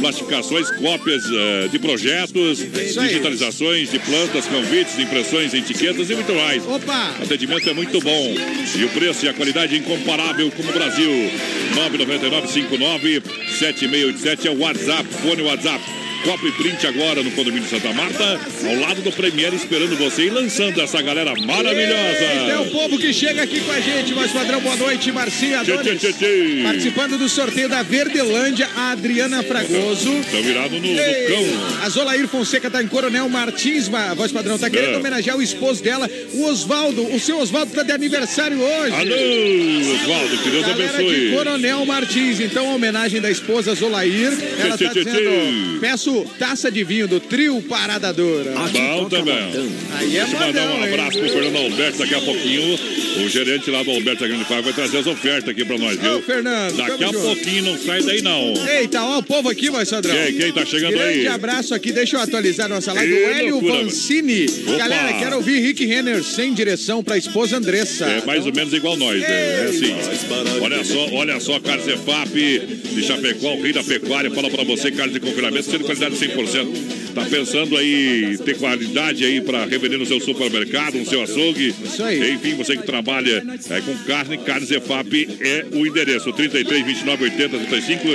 plastificações, 0.00 0.70
cópias 0.72 1.22
eh, 1.24 1.68
de 1.70 1.78
projetos, 1.78 2.58
digitalizações 2.58 3.90
de 3.90 3.98
plantas, 3.98 4.44
convites, 4.46 4.98
impressões, 4.98 5.54
etiquetas 5.54 6.10
e 6.10 6.14
muito 6.14 6.34
mais. 6.34 6.62
Opa! 6.66 7.14
Atendimento 7.22 7.68
é 7.68 7.72
muito 7.78 8.00
bom. 8.00 8.34
E 8.76 8.84
o 8.84 8.88
preço 8.88 9.24
e 9.24 9.28
a 9.28 9.34
qualidade 9.34 9.76
incomparável 9.76 10.50
como 10.50 10.68
o 10.68 10.72
Brasil. 10.72 11.10
999-59-7687 13.60 14.46
é 14.46 14.50
o 14.50 14.58
WhatsApp, 14.58 15.08
fone 15.22 15.42
WhatsApp. 15.42 15.97
Copy 16.24 16.50
Print 16.52 16.86
agora 16.86 17.22
no 17.22 17.30
condomínio 17.30 17.68
Santa 17.68 17.92
Marta, 17.92 18.40
ao 18.66 18.74
lado 18.80 19.00
do 19.02 19.10
Premier, 19.12 19.54
esperando 19.54 19.96
você 19.96 20.26
e 20.26 20.30
lançando 20.30 20.80
essa 20.80 21.00
galera 21.00 21.32
maravilhosa. 21.46 22.20
Eita, 22.20 22.52
é 22.52 22.58
o 22.58 22.66
povo 22.66 22.98
que 22.98 23.12
chega 23.14 23.42
aqui 23.42 23.60
com 23.60 23.70
a 23.72 23.80
gente, 23.80 24.12
voz 24.12 24.30
padrão, 24.32 24.60
boa 24.60 24.76
noite, 24.76 25.10
Marcinha 25.12 25.62
Tchê, 25.64 25.78
tchê, 25.78 25.96
tchê, 25.96 26.12
tchê. 26.12 26.60
Participando 26.64 27.16
do 27.18 27.28
sorteio 27.28 27.68
da 27.68 27.82
Verdelândia, 27.82 28.68
a 28.76 28.90
Adriana 28.92 29.42
Fragoso. 29.42 30.12
Estão 30.18 30.42
virados 30.42 30.72
no, 30.72 30.80
no 30.80 31.00
Ei, 31.00 31.26
cão. 31.28 31.82
A 31.84 31.88
Zolair 31.88 32.28
Fonseca 32.28 32.68
tá 32.70 32.82
em 32.82 32.88
Coronel 32.88 33.28
Martins, 33.28 33.88
ma- 33.88 34.12
voz 34.14 34.30
padrão, 34.32 34.58
tá 34.58 34.68
querendo 34.68 34.94
É. 34.94 34.98
homenagear 34.98 35.36
o 35.36 35.42
esposo 35.42 35.82
dela, 35.82 36.10
o 36.34 36.44
Osvaldo. 36.44 37.06
O 37.14 37.18
seu 37.20 37.38
Osvaldo 37.38 37.72
tá 37.74 37.82
de 37.82 37.92
aniversário 37.92 38.60
hoje. 38.60 38.92
Alô, 38.94 39.94
Oswaldo, 39.94 40.38
que 40.42 40.50
Deus 40.50 40.66
Galera 40.66 40.88
de 40.88 40.94
abençoe. 40.96 41.30
Coronel 41.32 41.86
Martins, 41.86 42.40
então 42.40 42.70
a 42.70 42.74
homenagem 42.74 43.20
da 43.20 43.30
esposa 43.30 43.74
Zolair. 43.74 44.32
Ela 44.58 44.76
tá 44.76 44.90
tchê, 44.90 45.04
dizendo: 45.04 45.16
tchê. 45.16 45.78
Peço 46.12 46.24
taça 46.38 46.70
de 46.70 46.82
vinho 46.84 47.06
do 47.06 47.20
trio 47.20 47.60
Parada 47.62 48.12
Dura. 48.12 48.52
Bom 48.52 49.08
também. 49.08 49.34
Aí 49.96 50.16
é 50.16 50.20
Deixa 50.24 50.36
eu 50.36 50.40
mandar 50.40 50.70
um 50.70 50.76
hein? 50.84 50.84
abraço 50.92 51.18
pro 51.18 51.28
Fernando 51.28 51.56
Alberto 51.56 51.98
daqui 51.98 52.14
a 52.14 52.20
pouquinho. 52.20 52.78
O 53.24 53.28
gerente 53.28 53.70
lá 53.70 53.82
do 53.82 53.90
Alberto 53.90 54.26
Grande 54.26 54.44
Fábrica 54.44 54.62
vai 54.62 54.72
trazer 54.72 54.98
as 54.98 55.06
ofertas 55.06 55.48
aqui 55.50 55.64
pra 55.64 55.76
nós, 55.76 55.98
viu? 55.98 56.18
Ô, 56.18 56.22
Fernando, 56.22 56.76
Daqui 56.76 57.04
a 57.04 57.06
junto. 57.08 57.18
pouquinho 57.20 57.62
não 57.64 57.78
sai 57.78 58.02
daí, 58.02 58.22
não. 58.22 58.54
Eita, 58.68 59.02
ó, 59.02 59.18
o 59.18 59.22
povo 59.22 59.48
aqui, 59.48 59.70
vai, 59.70 59.84
Sandrão. 59.84 60.14
Quem, 60.14 60.34
quem 60.36 60.52
tá 60.52 60.64
chegando 60.64 60.92
Grande 60.92 61.18
aí? 61.20 61.26
abraço 61.26 61.74
aqui, 61.74 61.90
deixa 61.92 62.16
eu 62.16 62.20
atualizar 62.20 62.68
nossa 62.68 62.92
live. 62.92 63.12
O 63.12 63.28
Hélio 63.28 63.50
loucura, 63.54 63.82
Vancini. 63.82 64.46
Opa. 64.66 64.76
Galera, 64.78 65.12
quero 65.18 65.36
ouvir 65.36 65.60
Rick 65.60 65.84
Renner 65.84 66.22
sem 66.22 66.54
direção 66.54 67.02
pra 67.02 67.18
esposa 67.18 67.56
Andressa. 67.56 68.04
É 68.06 68.24
mais 68.24 68.46
ou 68.46 68.52
menos 68.54 68.72
igual 68.72 68.96
nós, 68.96 69.20
né? 69.20 69.26
É 69.28 69.66
assim. 69.68 69.94
Olha 70.60 70.84
só, 70.84 71.08
olha 71.12 71.40
só, 71.40 71.58
Carlos 71.60 71.88
Efap 71.88 72.32
de 72.94 73.02
Chapecó, 73.02 73.54
o 73.54 73.62
rei 73.62 73.72
da 73.72 73.82
pecuária, 73.82 74.30
fala 74.30 74.48
pra 74.48 74.62
você, 74.64 74.90
carne 74.92 75.12
de 75.14 75.20
confinamento, 75.20 75.70
sendo 75.70 75.84
qualidade 75.98 76.16
100%. 76.16 77.07
Tá 77.14 77.24
pensando 77.24 77.76
aí 77.76 78.36
ter 78.44 78.56
qualidade 78.58 79.24
aí 79.24 79.40
pra 79.40 79.64
revender 79.64 79.98
no 79.98 80.06
seu 80.06 80.20
supermercado, 80.20 80.94
no 80.94 81.06
seu 81.06 81.22
açougue? 81.22 81.74
Isso 81.84 82.02
aí. 82.02 82.34
Enfim, 82.34 82.54
você 82.54 82.76
que 82.76 82.82
trabalha 82.84 83.42
é, 83.70 83.80
com 83.80 83.94
carne, 84.04 84.38
Carnes 84.38 84.70
Efap 84.70 85.28
é 85.40 85.66
o 85.72 85.86
endereço. 85.86 86.32
33, 86.32 86.84
29, 86.84 87.24
80, 87.24 87.58
35. 87.58 88.08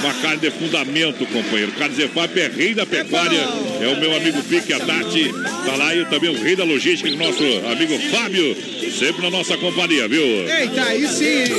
Uma 0.00 0.14
carne 0.14 0.40
de 0.40 0.50
fundamento, 0.50 1.26
companheiro. 1.26 1.72
Carnes 1.72 1.98
Efap 1.98 2.38
é 2.38 2.48
rei 2.48 2.74
da 2.74 2.86
pecuária. 2.86 3.40
É 3.80 3.88
o 3.88 4.00
meu 4.00 4.14
amigo 4.14 4.42
Pique, 4.44 4.72
a 4.72 4.78
Tati. 4.80 5.32
Tá 5.64 5.76
lá 5.76 5.94
e 5.94 6.04
também 6.06 6.30
o 6.30 6.40
rei 6.42 6.54
da 6.56 6.64
logística, 6.64 7.10
nosso 7.16 7.42
amigo 7.70 7.98
Fábio. 8.10 8.56
Sempre 8.98 9.22
na 9.22 9.30
nossa 9.30 9.56
companhia, 9.56 10.06
viu? 10.06 10.22
Eita, 10.22 10.84
aí 10.84 11.06
sim. 11.08 11.52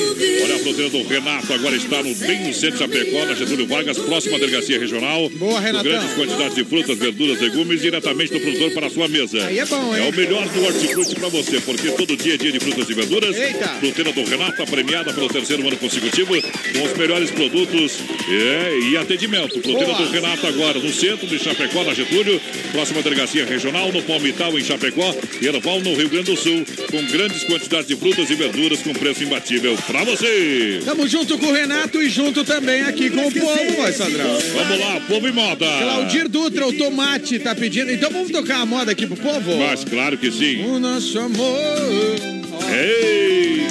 Olha 0.43 0.55
a 0.55 0.59
fruteira 0.59 0.89
do 0.89 1.03
Renato, 1.03 1.51
agora 1.51 1.75
está 1.75 2.01
no, 2.01 2.15
bem 2.15 2.47
no 2.47 2.53
centro 2.53 2.77
de 2.77 2.79
Chapecó, 2.79 3.25
na 3.25 3.33
Getúlio 3.33 3.67
Vargas, 3.67 3.97
próxima 3.97 4.39
delegacia 4.39 4.79
regional. 4.79 5.29
Boa, 5.31 5.55
Com 5.55 5.59
Renatão. 5.59 5.91
grandes 5.91 6.13
quantidades 6.13 6.55
de 6.55 6.63
frutas, 6.63 6.74
verduras, 6.83 7.39
legumes, 7.39 7.81
diretamente 7.81 8.33
do 8.33 8.39
produtor 8.39 8.71
para 8.71 8.87
a 8.87 8.89
sua 8.89 9.07
mesa. 9.07 9.45
Aí 9.45 9.59
é 9.59 9.65
bom, 9.65 9.95
hein? 9.95 10.05
É 10.05 10.09
o 10.09 10.15
melhor 10.15 10.47
do 10.47 10.63
hortifruti 10.63 11.15
para 11.15 11.29
você, 11.29 11.59
porque 11.61 11.91
todo 11.91 12.15
dia 12.17 12.35
é 12.35 12.37
dia 12.37 12.51
de 12.51 12.59
frutas 12.59 12.89
e 12.89 12.93
verduras. 12.93 13.35
Eita. 13.35 13.67
Fruteira 13.79 14.11
do 14.11 14.23
Renato, 14.23 14.65
premiada 14.65 15.13
pelo 15.13 15.27
terceiro 15.27 15.67
ano 15.67 15.77
consecutivo, 15.77 16.33
com 16.35 16.83
os 16.83 16.97
melhores 16.97 17.31
produtos 17.31 17.99
é, 18.29 18.79
e 18.89 18.97
atendimento. 18.97 19.61
Fruteira 19.61 19.93
Boa. 19.93 19.97
do 19.97 20.11
Renato 20.11 20.47
agora 20.47 20.79
no 20.79 20.91
centro 20.91 21.27
de 21.27 21.39
Chapecó, 21.39 21.83
na 21.83 21.93
Getúlio, 21.93 22.41
próxima 22.71 23.01
delegacia 23.01 23.45
regional, 23.45 23.91
no 23.91 24.01
Palmital, 24.01 24.57
em 24.57 24.63
Chapecó, 24.63 25.15
e 25.41 25.47
Erval, 25.47 25.79
no 25.81 25.93
Rio 25.95 26.09
Grande 26.09 26.31
do 26.31 26.37
Sul, 26.37 26.65
com 26.89 27.05
grandes 27.05 27.43
quantidades 27.43 27.87
de 27.87 27.95
frutas 27.95 28.29
e 28.29 28.35
verduras 28.35 28.81
com 28.81 28.93
preço 28.93 29.23
imbatível 29.23 29.77
para 29.87 30.03
você. 30.03 30.79
Tamo 30.83 31.07
junto 31.07 31.37
com 31.37 31.47
o 31.47 31.53
Renato 31.53 32.01
e 32.01 32.09
junto 32.09 32.43
também 32.43 32.81
aqui 32.81 33.09
com 33.09 33.27
o 33.27 33.31
povo, 33.31 33.77
vai, 33.77 33.91
Sandrão. 33.91 34.37
Vamos 34.53 34.79
lá, 34.79 34.99
povo 35.01 35.27
e 35.27 35.31
moda. 35.31 35.65
Claudir 35.65 36.27
Dutra, 36.27 36.64
o 36.67 36.73
Tomate, 36.73 37.39
tá 37.39 37.53
pedindo. 37.55 37.91
Então 37.91 38.09
vamos 38.11 38.31
tocar 38.31 38.61
a 38.61 38.65
moda 38.65 38.91
aqui 38.91 39.05
pro 39.05 39.15
povo? 39.17 39.57
Mas 39.57 39.83
claro 39.83 40.17
que 40.17 40.31
sim. 40.31 40.65
O 40.65 40.79
nosso 40.79 41.17
amor. 41.19 42.35
Ei, 42.73 43.65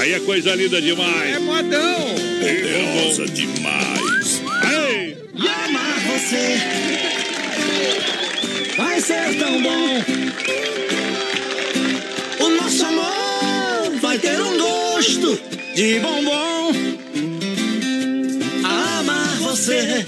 aí 0.00 0.12
é 0.12 0.20
coisa 0.20 0.54
linda 0.54 0.80
demais. 0.80 1.34
É 1.34 1.38
modão. 1.38 2.14
Poderosa 2.40 3.26
demais. 3.26 4.42
Ei, 4.70 5.16
Amar 5.34 6.00
você 6.06 6.58
vai 8.76 9.00
ser 9.00 9.38
tão 9.38 9.62
bom. 9.62 10.04
O 12.40 12.48
nosso 12.50 12.84
amor 12.84 14.00
vai 14.00 14.18
ter 14.18 14.40
um 14.40 14.58
gosto 14.58 15.40
de 15.74 15.98
bombom. 15.98 16.72
Amar 18.64 19.36
você 19.38 20.04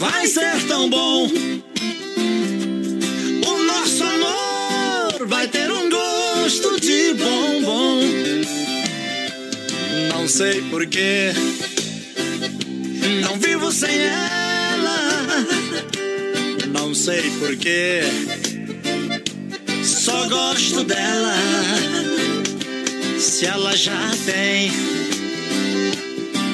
vai 0.00 0.26
ser 0.26 0.66
tão 0.66 0.88
bom. 0.88 1.28
O 3.46 3.62
nosso 3.64 4.02
amor 4.02 5.26
vai 5.28 5.46
ter 5.46 5.70
um 5.70 5.90
gosto 5.90 6.80
de 6.80 7.12
bombom. 7.12 8.00
Não 10.08 10.26
sei 10.26 10.62
porquê. 10.70 11.32
Não 13.22 13.38
vivo 13.38 13.70
sem 13.70 13.94
ela. 13.94 15.46
Não 16.72 16.94
sei 16.94 17.30
porquê. 17.38 18.00
Só 19.84 20.26
gosto 20.30 20.82
dela. 20.82 21.34
Se 23.18 23.44
ela 23.44 23.76
já 23.76 24.10
tem 24.24 24.72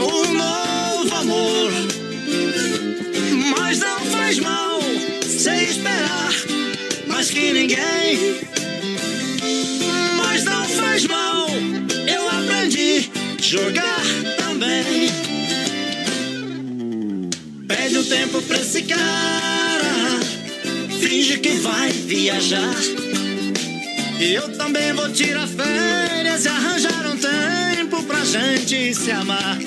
um 0.01 0.35
novo 0.35 1.15
amor. 1.15 2.06
Mas 10.17 10.45
não 10.45 10.65
faz 10.65 11.07
mal, 11.07 11.49
eu 12.07 12.29
aprendi 12.29 13.11
jogar 13.43 14.03
também. 14.37 15.11
Pede 17.67 17.99
um 17.99 18.05
tempo 18.05 18.41
pra 18.43 18.59
esse 18.59 18.83
cara, 18.83 20.21
finge 21.01 21.39
que 21.39 21.51
vai 21.59 21.91
viajar. 21.91 22.77
E 24.21 24.35
eu 24.35 24.57
também 24.57 24.93
vou 24.93 25.11
tirar 25.11 25.49
férias 25.49 26.45
e 26.45 26.49
arranjar 26.49 27.07
um 27.09 27.17
tempo 27.17 28.03
pra 28.05 28.25
gente 28.25 28.95
se 28.95 29.11
amar. 29.11 29.59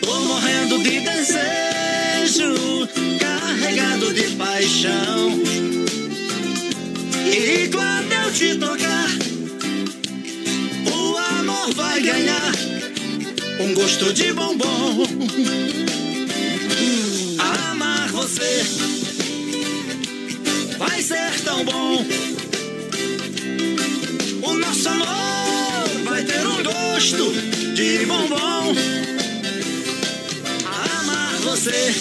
Tô 0.00 0.20
morrendo 0.20 0.78
de 0.82 1.00
desejo, 1.00 2.88
carregado 3.20 4.12
de 4.14 4.22
paixão. 4.36 5.42
E 7.36 7.68
quando 7.68 8.12
eu 8.12 8.32
te 8.32 8.54
tocar, 8.54 9.08
o 10.86 11.16
amor 11.40 11.74
vai 11.74 12.00
ganhar 12.00 12.52
um 13.58 13.74
gosto 13.74 14.12
de 14.12 14.32
bombom. 14.32 15.04
Amar 17.40 18.08
você 18.10 18.64
vai 20.78 21.02
ser 21.02 21.40
tão 21.44 21.64
bom. 21.64 22.06
O 24.40 24.54
nosso 24.54 24.88
amor 24.88 25.88
vai 26.04 26.22
ter 26.22 26.46
um 26.46 26.62
gosto 26.62 27.32
de 27.74 28.06
bombom. 28.06 28.76
Amar 31.00 31.34
você 31.40 31.92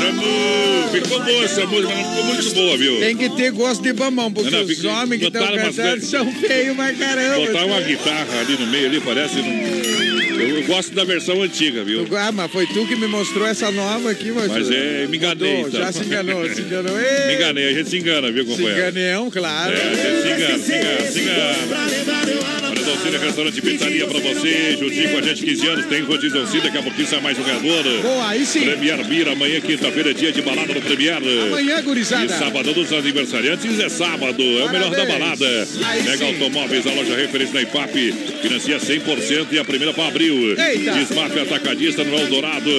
Amor. 0.00 0.88
Ficou 0.92 1.20
boa 1.22 1.44
essa 1.44 1.66
música, 1.66 1.94
mas 1.94 2.04
não 2.06 2.10
ficou 2.10 2.24
muito 2.24 2.54
boa, 2.54 2.76
viu? 2.76 2.98
Tem 3.00 3.16
que 3.16 3.28
ter 3.30 3.50
gosto 3.52 3.82
de 3.82 3.92
mamão, 3.92 4.32
porque 4.32 4.50
Não, 4.50 4.58
não, 4.60 4.66
os 4.66 4.84
homens 4.84 5.20
que 5.20 5.26
estão 5.26 5.56
cantando 5.56 6.04
são 6.04 6.32
feios 6.32 6.76
pra 6.76 6.92
caramba. 6.94 7.46
Botar 7.46 7.64
uma 7.66 7.80
guitarra 7.80 8.40
ali 8.40 8.56
no 8.56 8.66
meio, 8.68 8.86
ali, 8.86 9.00
parece. 9.00 9.38
Eu, 9.38 10.62
gosto 10.66 10.94
da 10.94 11.04
versão 11.04 11.42
antiga, 11.42 11.82
viu? 11.82 12.06
Ah, 12.16 12.30
mas 12.30 12.50
foi 12.50 12.66
tu 12.66 12.86
que 12.86 12.94
me 12.94 13.06
mostrou 13.08 13.46
essa 13.46 13.70
nova 13.72 14.10
aqui, 14.10 14.30
mas. 14.30 14.46
Mas 14.46 14.70
é, 14.70 15.06
me 15.06 15.16
enganei. 15.16 15.60
Então. 15.60 15.80
Já 15.80 15.92
se 15.92 16.04
enganou, 16.04 16.48
se 16.48 16.60
enganou. 16.62 16.94
Me 16.98 17.02
Ei, 17.02 17.36
enganei, 17.36 17.68
a 17.68 17.72
gente 17.72 17.90
se 17.90 17.98
engana, 17.98 18.30
viu, 18.30 18.44
se 18.44 18.50
companheiro? 18.50 18.78
enganeão, 18.80 19.30
claro. 19.30 19.72
É, 19.72 19.76
a 19.76 19.94
gente 19.94 20.22
se 20.22 20.28
engana, 20.28 20.58
se 20.58 20.72
engana, 20.72 21.10
se 21.10 21.20
engana. 21.20 22.67
Dolcina 22.88 23.18
Restaurante 23.18 23.60
Pizzaria 23.62 24.06
pra 24.06 24.18
você, 24.20 24.76
juntinho 24.78 25.08
com 25.10 25.18
a 25.18 25.22
gente, 25.22 25.42
15 25.44 25.66
anos, 25.68 25.86
tem 25.86 26.02
rodízio 26.02 26.38
Dolcina, 26.38 26.62
daqui 26.64 26.78
a 26.78 26.82
pouquinho 26.82 27.06
sai 27.08 27.20
mais 27.20 27.38
um 27.38 27.42
ganhador. 27.42 27.84
Boa, 28.02 28.28
aí 28.28 28.46
sim. 28.46 28.60
Premier 28.62 29.04
Bira, 29.04 29.32
amanhã, 29.32 29.60
quinta-feira, 29.60 30.10
é 30.10 30.14
dia 30.14 30.32
de 30.32 30.40
balada 30.42 30.72
no 30.72 30.80
Premier. 30.80 31.16
Amanhã, 31.16 31.82
gurizada. 31.82 32.24
E 32.24 32.28
sábado 32.28 32.72
dos 32.72 32.92
aniversariantes 32.92 33.78
é 33.78 33.88
sábado, 33.88 34.42
é 34.42 34.64
o 34.64 34.70
melhor 34.70 34.90
da 34.90 35.06
Parabéns. 35.06 35.18
balada. 35.18 35.68
Aí 35.86 36.02
Mega 36.02 36.16
sim. 36.18 36.24
Automóveis, 36.26 36.86
a 36.86 36.90
loja 36.92 37.16
referência 37.16 37.54
na 37.54 37.62
IPAP, 37.62 38.14
financia 38.42 38.78
100% 38.78 39.46
e 39.52 39.58
a 39.58 39.64
primeira 39.64 39.92
para 39.92 40.08
abril. 40.08 40.56
Eita. 40.58 40.92
Desmaf 40.92 41.38
Atacadista 41.38 42.04
no 42.04 42.18
Eldorado. 42.18 42.70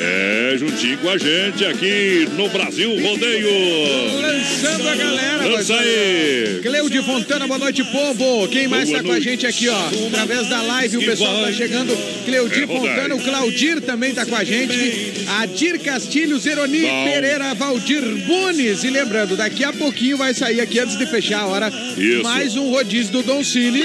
É, 0.00 0.56
juntinho 0.58 0.98
com 0.98 1.08
a 1.10 1.18
gente 1.18 1.64
aqui 1.64 2.26
no 2.36 2.48
Brasil 2.48 2.90
Rodeio. 3.00 3.48
Lançando 4.20 4.88
a 4.88 4.94
galera. 4.94 5.46
Lança 5.46 5.74
aí. 5.74 6.60
Cleude 6.62 7.02
Fontana, 7.02 7.46
boa 7.46 7.58
noite, 7.58 7.84
povo. 7.84 8.48
Quem 8.48 8.66
mais 8.68 8.88
Boa 8.88 8.98
tá 8.98 9.02
com 9.04 9.10
a 9.10 9.12
noite. 9.12 9.24
gente 9.28 9.46
aqui, 9.46 9.51
ó? 9.68 9.88
Através 10.08 10.48
da 10.48 10.62
live, 10.62 10.96
o 10.98 11.04
pessoal 11.04 11.44
tá 11.44 11.52
chegando. 11.52 11.94
Cleudi 12.24 12.62
É. 12.62 12.66
Fontana, 12.66 13.14
o 13.14 13.20
Claudir 13.22 13.80
também 13.80 14.14
tá 14.14 14.24
com 14.24 14.34
a 14.36 14.44
gente. 14.44 15.24
Adir 15.40 15.78
Castilho, 15.80 16.38
Zeroni 16.38 16.82
Bom. 16.82 17.04
Pereira, 17.04 17.54
Valdir 17.54 18.02
Bunes. 18.26 18.84
E 18.84 18.90
lembrando, 18.90 19.36
daqui 19.36 19.64
a 19.64 19.72
pouquinho 19.72 20.16
vai 20.16 20.32
sair 20.34 20.60
aqui, 20.60 20.78
antes 20.78 20.96
de 20.96 21.06
fechar 21.06 21.40
a 21.40 21.46
hora, 21.46 21.72
Isso. 21.96 22.22
mais 22.22 22.56
um 22.56 22.70
rodízio 22.70 23.12
do 23.12 23.22
Don 23.22 23.42
Cine. 23.44 23.82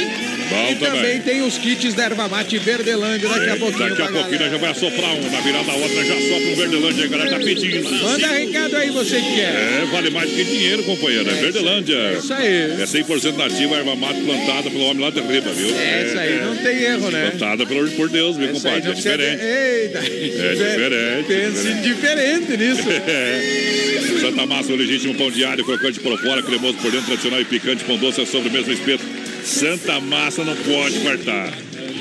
Bom 0.50 0.72
e 0.72 0.76
também. 0.76 1.02
também. 1.02 1.22
tem 1.22 1.42
os 1.42 1.58
kits 1.58 1.94
da 1.94 2.06
Erva 2.06 2.28
Mate 2.28 2.58
Verdelândia 2.58 3.30
daqui 3.30 3.50
a 3.50 3.56
pouquinho. 3.58 3.90
Daqui 3.90 4.02
a 4.02 4.08
pouquinho 4.08 4.40
nós 4.40 4.52
já 4.52 4.58
vai 4.58 4.72
assoprar 4.72 5.16
um. 5.16 5.32
Na 5.32 5.42
virada 5.42 5.66
da 5.66 5.74
outra 5.74 6.06
já 6.06 6.16
sopra 6.16 6.48
um 6.52 6.56
Verdelândia. 6.56 7.06
A 7.06 7.08
galera 7.08 7.30
tá 7.30 7.40
pedindo. 7.40 7.90
Manda 7.90 8.28
recado 8.28 8.78
aí, 8.78 8.90
você 8.90 9.22
que 9.22 9.36
quer. 9.36 9.56
É, 9.56 9.88
vale 9.92 10.10
mais 10.10 10.30
do 10.30 10.36
que 10.36 10.44
dinheiro, 10.44 10.84
companheiro. 10.84 11.30
É, 11.30 11.34
Verdelândia. 11.34 11.96
É 11.96 12.18
isso 12.18 12.34
aí. 12.34 12.82
É 12.82 12.86
100% 12.86 13.36
nativa, 13.36 13.76
a 13.76 13.80
erva 13.80 13.96
mate 13.96 14.22
plantada 14.22 14.70
pelo 14.70 14.84
homem 14.86 15.04
lá 15.04 15.10
de 15.10 15.22
riba, 15.22 15.52
viu? 15.52 15.76
É 15.76 16.06
isso 16.06 16.18
aí, 16.18 16.42
não 16.42 16.56
tem 16.56 16.84
erro, 16.84 17.12
né? 17.12 17.30
Plantada 17.32 17.66
pelo, 17.66 17.90
por 17.92 18.10
Deus, 18.10 18.38
viu, 18.38 18.52
Isso 18.52 18.68
aí 18.68 18.82
compadre? 18.82 18.92
É 18.92 18.94
diferente. 18.94 19.44
Eita. 19.44 19.98
É 20.38 20.54
diferente. 20.54 21.28
Pense 21.28 21.74
diferente 21.82 22.58
nisso. 22.58 22.88
É. 23.08 23.98
Santa 24.20 24.46
Massa, 24.46 24.74
o 24.74 24.76
legítimo 24.76 25.16
pão 25.16 25.32
diário, 25.32 25.64
crocante 25.64 26.00
por 26.00 26.18
fora, 26.20 26.42
cremoso 26.42 26.78
por 26.78 26.92
dentro, 26.92 27.08
tradicional 27.08 27.42
e 27.42 27.46
picante, 27.46 27.84
pão 27.84 27.98
doce, 27.98 28.22
é 28.22 28.26
sobre 28.26 28.50
o 28.50 28.52
mesmo 28.52 28.74
espeto. 28.74 29.04
Santa 29.48 30.00
Massa 30.02 30.44
não 30.44 30.56
pode 30.56 31.00
faltar. 31.00 31.54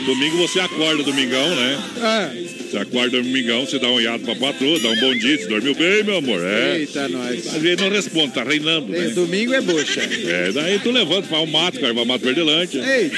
Domingo 0.04 0.36
você 0.38 0.60
acorda, 0.60 1.02
domingão, 1.02 1.48
né? 1.56 1.78
Ah, 2.00 2.30
Você 2.70 2.78
acorda 2.78 3.20
domingão, 3.22 3.64
você 3.66 3.78
dá 3.78 3.88
um 3.88 3.94
olhado 3.94 4.22
pra 4.24 4.34
patroa, 4.36 4.78
dá 4.80 4.88
um 4.88 4.96
bom 5.00 5.14
dia, 5.14 5.38
você 5.38 5.46
dormiu 5.46 5.74
bem, 5.74 6.02
meu 6.04 6.18
amor. 6.18 6.40
É. 6.44 6.78
Eita, 6.78 7.08
nós. 7.08 7.46
Às 7.54 7.62
vezes 7.62 7.80
não 7.80 7.88
responde, 7.90 8.32
tá 8.34 8.44
reinando, 8.44 8.88
né? 8.92 9.08
Domingo 9.08 9.54
é 9.54 9.60
bucha. 9.60 10.00
É, 10.02 10.52
daí 10.52 10.78
tu 10.80 10.90
levanta, 10.90 11.26
faz 11.28 11.42
um 11.42 11.46
mato, 11.50 11.80
cara, 11.80 11.92
mato 12.04 12.24
verdelante. 12.24 12.78
Ei, 12.78 13.10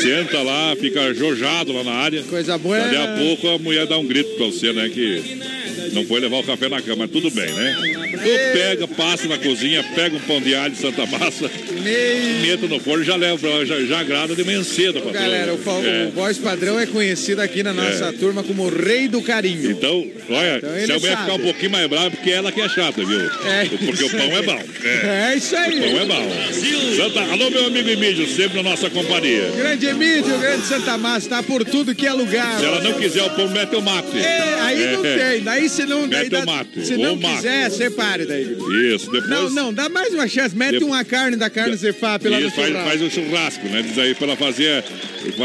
Senta 0.00 0.42
lá, 0.42 0.74
fica 0.80 1.12
jojado 1.14 1.72
lá 1.72 1.84
na 1.84 1.92
área. 1.92 2.22
coisa 2.24 2.56
boa 2.58 2.78
Daqui 2.78 2.96
a 2.96 3.02
é... 3.04 3.16
pouco 3.18 3.48
a 3.48 3.58
mulher 3.58 3.86
dá 3.86 3.98
um 3.98 4.06
grito 4.06 4.30
pra 4.36 4.46
você, 4.46 4.72
né? 4.72 4.88
Que 4.88 5.38
não 5.96 6.04
foi 6.06 6.20
levar 6.20 6.36
o 6.38 6.42
café 6.44 6.68
na 6.68 6.80
cama, 6.80 7.08
tudo 7.08 7.30
bem, 7.30 7.50
né? 7.52 7.76
Tu 8.12 8.58
pega, 8.58 8.88
passa 8.88 9.26
na 9.26 9.38
cozinha, 9.38 9.82
pega 9.94 10.16
um 10.16 10.20
pão 10.20 10.40
de 10.40 10.54
alho 10.54 10.72
de 10.74 10.78
Santa 10.80 11.06
Massa, 11.06 11.50
meta 12.42 12.66
no 12.66 12.78
forno 12.80 13.02
e 13.02 13.06
já 13.06 13.16
leva, 13.16 13.38
pra- 13.38 13.64
já, 13.64 13.80
já 13.80 14.00
agrada 14.00 14.34
de 14.34 14.44
manhã 14.44 14.62
cedo, 14.62 15.00
patrão. 15.00 15.12
Galera, 15.22 15.54
o, 15.54 15.86
É. 15.86 16.06
o 16.06 16.10
voz 16.12 16.38
padrão 16.38 16.78
é 16.78 16.86
conhecido 16.86 17.40
aqui 17.40 17.62
na 17.62 17.72
nossa 17.72 18.06
É. 18.06 18.12
turma 18.12 18.42
como 18.42 18.64
o 18.64 18.68
rei 18.68 19.08
do 19.08 19.22
carinho. 19.22 19.70
Então, 19.70 20.06
olha, 20.30 20.56
Então 20.58 20.84
se 20.86 20.92
a 20.92 20.98
mulher 20.98 21.18
ficar 21.18 21.34
um 21.34 21.38
pouquinho 21.38 21.70
mais 21.70 21.86
brava, 21.88 22.10
porque 22.10 22.30
ela 22.30 22.52
que 22.52 22.60
é 22.60 22.68
chata, 22.68 23.04
viu? 23.04 23.20
É, 23.20 23.64
porque 23.64 24.04
o 24.04 24.10
pão 24.10 24.20
aí. 24.20 24.32
é 24.36 24.42
bom. 24.42 24.62
É 24.86 25.36
isso 25.36 25.56
aí. 25.56 25.78
O 25.78 25.90
pão 25.90 26.00
é 26.00 26.04
bom. 26.04 26.32
Santa, 26.96 27.20
alô, 27.32 27.50
meu 27.50 27.66
amigo 27.66 27.88
Emílio, 27.88 28.26
sempre 28.28 28.62
na 28.62 28.70
nossa 28.70 28.88
companhia. 28.90 29.50
Grande 29.56 29.86
Emílio, 29.86 30.38
grande 30.38 30.66
Santa 30.66 30.96
Massa, 30.98 31.28
tá 31.28 31.42
por 31.42 31.64
tudo 31.64 31.94
que 31.94 32.06
é 32.06 32.12
lugar. 32.12 32.58
Se 32.58 32.64
ela 32.64 32.80
não 32.82 32.94
quiser 32.94 33.22
o 33.22 33.30
pão, 33.30 33.48
mete 33.48 33.74
o 33.76 33.82
mate. 33.82 34.18
É, 34.18 34.56
aí 34.60 34.92
não 34.96 35.04
É. 35.04 35.16
tem. 35.32 35.42
Daí 35.42 35.68
se 35.68 35.85
não. 35.86 36.06
Mete 36.06 36.34
o 36.34 36.46
mate, 36.46 36.84
se 36.86 36.96
não 36.96 37.14
o 37.14 37.18
quiser, 37.18 37.70
separe 37.70 38.24
daí. 38.26 38.56
Isso, 38.94 39.10
depois. 39.10 39.28
Não, 39.30 39.50
não, 39.50 39.72
dá 39.74 39.88
mais 39.88 40.12
uma 40.12 40.26
chance. 40.28 40.54
Mete 40.56 40.82
uma 40.84 41.04
carne 41.04 41.36
da 41.36 41.48
carne 41.50 41.76
lá 41.76 42.40
no 42.40 42.46
Isso, 42.46 42.56
faz, 42.56 42.72
faz 42.72 43.02
um 43.02 43.10
churrasco, 43.10 43.66
né? 43.68 43.82
Diz 43.82 43.98
aí 43.98 44.14
pra 44.14 44.26
ela 44.28 44.36
fazer. 44.36 44.84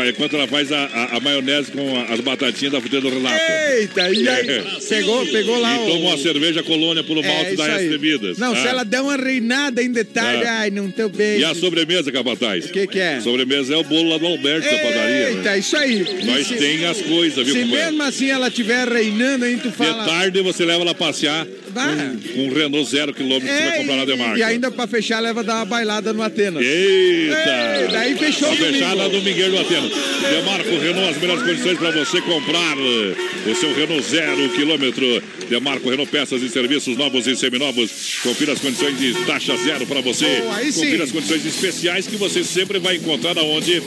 Enquanto 0.10 0.36
ela 0.36 0.48
faz 0.48 0.72
a, 0.72 0.78
a- 0.86 1.18
a 1.18 1.20
maionese 1.20 1.72
com 1.72 1.98
a- 1.98 2.14
as 2.14 2.20
batatinhas 2.20 2.72
da 2.74 2.80
fruteira 2.80 3.10
do 3.10 3.16
Renato. 3.16 3.36
Eita, 3.72 4.10
e 4.12 4.28
aí? 4.30 4.48
É. 4.50 4.64
Pegou, 4.88 5.26
pegou 5.26 5.60
lá 5.60 5.76
E 5.76 5.80
o... 5.80 5.86
toma 5.88 6.10
uma 6.10 6.18
cerveja 6.18 6.62
colônia 6.62 7.04
pelo 7.04 7.24
É, 7.24 7.28
malte 7.28 7.48
isso 7.54 7.58
da. 7.58 7.68
S 7.82 7.90
Bebidas. 7.90 8.38
Não, 8.38 8.56
se 8.56 8.68
Ah. 8.68 8.70
ela 8.70 8.84
der 8.86 9.02
uma 9.02 9.16
reinada 9.18 9.82
em 9.82 9.92
detalhe, 9.92 10.44
Ah. 10.46 10.60
ai, 10.60 10.70
não 10.70 10.92
tô 10.92 11.10
bem. 11.10 11.40
E 11.40 11.44
a 11.46 11.56
sobremesa, 11.56 12.12
capataz? 12.12 12.66
O 12.66 12.70
que, 12.70 12.86
que 12.88 13.00
é? 13.00 13.20
Sobremesa 13.22 13.74
é 13.74 13.78
o 13.78 13.84
bolo 13.84 14.10
lá 14.10 14.18
do 14.20 14.28
Alberto 14.28 14.70
da 14.70 14.78
padaria. 14.78 15.30
Eita, 15.32 15.50
né? 15.52 15.58
isso 15.60 15.76
aí. 15.78 16.06
Nós 16.26 16.48
Se- 16.48 16.56
tem 16.58 16.86
as 16.86 17.02
coisas, 17.02 17.44
viu, 17.46 17.56
Se 17.56 17.66
mesmo 17.66 18.04
assim 18.04 18.30
ela 18.30 18.50
estiver 18.50 18.88
reinando, 18.88 19.46
aí 19.46 19.58
tu 19.58 19.72
fala... 19.72 20.06
tarde 20.32 20.42
você 20.42 20.64
leva 20.64 20.82
ela 20.82 20.92
a 20.92 20.96
passear 20.96 21.46
Com 21.72 22.48
um 22.48 22.54
Renault 22.54 22.90
zero 22.90 23.14
quilômetro 23.14 23.48
que 23.48 23.54
você 23.54 23.62
vai 23.64 23.74
É, 23.76 23.78
comprar 23.80 23.96
na 23.98 24.06
Demarca. 24.06 24.38
e 24.40 24.44
ainda 24.44 24.72
pra 24.72 24.88
fechar, 24.88 25.20
leva 25.20 25.44
dar 25.44 25.56
uma 25.58 25.66
bailada 25.66 26.14
no 26.14 26.22
Atenas. 26.22 26.64
Eita! 26.64 27.82
Ei, 27.82 27.88
daí 27.92 28.18
fechou 28.18 28.48
Pra 28.50 28.52
o 28.54 28.58
domingo. 28.58 28.74
fechar 28.74 28.96
na 28.96 29.08
Domingueiro 29.08 29.52
do 29.52 29.60
Ateno. 29.60 29.90
Demarco 30.30 30.70
Renault, 30.78 31.10
as 31.10 31.18
melhores 31.18 31.44
condições 31.44 31.78
para 31.78 31.92
você 31.92 32.22
comprar 32.22 32.78
eh, 32.78 33.50
o 33.52 33.56
seu 33.56 33.74
Renault 33.74 34.02
zero 34.04 34.50
quilômetro. 34.50 35.24
Demarco 35.50 35.90
Renault, 35.90 36.10
peças 36.12 36.42
e 36.42 36.50
serviços 36.50 36.96
novos 36.98 37.28
e 37.28 37.36
seminovos. 37.36 37.92
Confira 38.24 38.54
as 38.54 38.60
condições 38.60 38.98
de 38.98 39.14
taxa 39.26 39.56
zero 39.58 39.86
para 39.86 40.02
você. 40.02 40.44
Oh. 40.46 40.66
Confira 40.74 41.04
as 41.04 41.12
condições 41.12 41.46
especiais 41.46 42.08
que 42.08 42.16
você 42.16 42.44
sempre 42.44 42.80
vai 42.80 42.96
encontrar 42.98 43.38
aonde? 43.38 43.82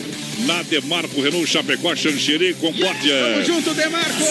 Na 0.46 0.62
Demarco 0.62 1.20
Renault 1.22 1.46
Chapecó, 1.46 1.94
Xanxerê, 1.94 2.54
Concórdia. 2.54 3.14
Tamo 3.14 3.44
junto, 3.44 3.72
Demarco! 3.72 4.24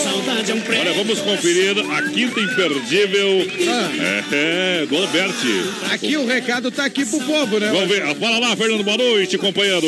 Olha, 0.80 0.94
vamos 0.94 1.20
conferir 1.22 1.76
a 1.80 2.02
quinta 2.10 2.40
imperdível 2.40 3.43
Ah. 3.68 4.36
é, 4.36 4.86
do 4.86 4.98
Alberti. 4.98 5.64
Aqui 5.92 6.18
o 6.18 6.26
recado 6.26 6.72
tá 6.72 6.86
aqui 6.86 7.06
pro 7.06 7.20
povo, 7.20 7.60
né? 7.60 7.70
Vamos 7.72 7.88
ver. 7.90 8.16
Fala 8.16 8.40
lá, 8.40 8.56
Fernando. 8.56 8.84
Boa 8.84 8.98
noite, 8.98 9.38
companheiro. 9.38 9.88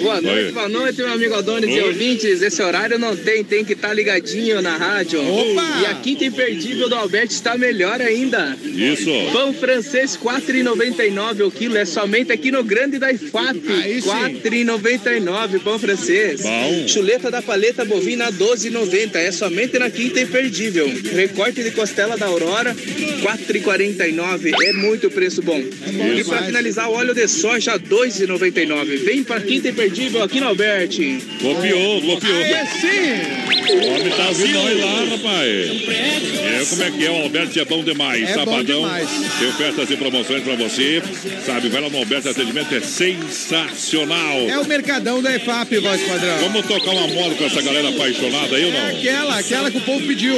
Boa 0.00 0.20
noite, 0.20 0.46
Oi. 0.46 0.52
boa 0.52 0.68
noite, 0.68 0.98
meu 0.98 1.12
amigo 1.12 1.34
Adonis 1.34 1.74
e 1.74 1.80
ouvintes. 1.80 2.40
Esse 2.40 2.62
horário 2.62 2.98
não 2.98 3.16
tem, 3.16 3.42
tem 3.42 3.64
que 3.64 3.72
estar 3.72 3.92
ligadinho 3.92 4.62
na 4.62 4.76
rádio. 4.76 5.20
Opa! 5.20 5.80
E 5.82 5.86
a 5.86 5.94
quinta 5.96 6.24
imperdível 6.24 6.88
do 6.88 6.94
Alberto 6.94 7.32
está 7.32 7.58
melhor 7.58 8.00
ainda. 8.00 8.56
Isso. 8.64 9.10
Pão 9.32 9.52
francês, 9.52 10.14
R$ 10.14 10.30
4,99 10.30 11.46
o 11.46 11.50
quilo. 11.50 11.76
É 11.76 11.84
somente 11.84 12.30
aqui 12.30 12.50
no 12.50 12.62
Grande 12.62 12.98
da 12.98 13.10
IFAP. 13.10 13.60
Aí 13.82 14.00
sim. 14.00 14.08
R$ 14.08 14.40
4,99 14.40 15.60
pão 15.62 15.78
francês. 15.78 16.42
Bom. 16.42 16.88
Chuleta 16.88 17.30
da 17.30 17.42
paleta 17.42 17.84
bovina, 17.84 18.26
R$ 18.26 18.32
12,90. 18.32 19.16
É 19.16 19.32
somente 19.32 19.78
na 19.78 19.90
quinta 19.90 20.20
imperdível. 20.20 20.88
Recorte 21.12 21.62
de 21.62 21.72
costela 21.72 22.16
da 22.16 22.26
Aurora, 22.26 22.72
R$ 22.72 23.22
4,49. 23.22 24.52
É 24.62 24.72
muito 24.72 25.10
preço 25.10 25.42
bom. 25.42 25.58
e 25.58 26.24
para 26.24 26.42
finalizar, 26.42 26.88
o 26.88 26.94
óleo 26.94 27.14
de 27.14 27.26
soja, 27.26 27.72
R$ 27.72 27.80
2,99. 27.80 29.04
Vem 29.04 29.24
para 29.24 29.40
quinta 29.40 29.68
imperdível 29.68 29.87
aqui 30.22 30.40
no 30.40 30.48
Alberti. 30.48 31.22
Copiou, 31.40 32.00
copiou. 32.02 32.36
Aí 32.36 32.66
sim! 32.66 33.48
O 33.68 33.86
homem 33.94 34.10
tá 34.10 34.28
ouvindo 34.28 34.54
nós 34.54 34.80
lá, 34.80 35.04
rapaz. 35.16 35.88
É, 35.88 36.64
como 36.70 36.82
é 36.82 36.90
que 36.90 37.06
é? 37.06 37.10
O 37.10 37.22
Alberto 37.22 37.60
é 37.60 37.64
bom 37.64 37.84
demais. 37.84 38.22
É 38.22 38.32
bom 38.34 38.44
Sabadão. 38.44 38.80
demais. 38.80 39.08
Tem 39.38 39.48
ofertas 39.48 39.90
e 39.90 39.96
promoções 39.96 40.42
pra 40.42 40.56
você. 40.56 41.02
Sabe, 41.44 41.68
vai 41.68 41.80
lá 41.82 41.90
no 41.90 41.98
Alberto, 41.98 42.28
atendimento 42.28 42.74
é 42.74 42.80
sensacional. 42.80 44.38
É 44.48 44.58
o 44.58 44.66
mercadão 44.66 45.22
da 45.22 45.34
EFAP, 45.34 45.78
voz 45.78 46.00
padrão. 46.02 46.38
Vamos 46.38 46.66
tocar 46.66 46.90
uma 46.92 47.08
moda 47.08 47.34
com 47.34 47.44
essa 47.44 47.62
galera 47.62 47.88
apaixonada 47.88 48.56
aí 48.56 48.64
ou 48.64 48.72
não? 48.72 48.86
Aquela, 48.88 49.38
aquela 49.38 49.70
que 49.70 49.78
o 49.78 49.82
povo 49.82 50.06
pediu. 50.06 50.36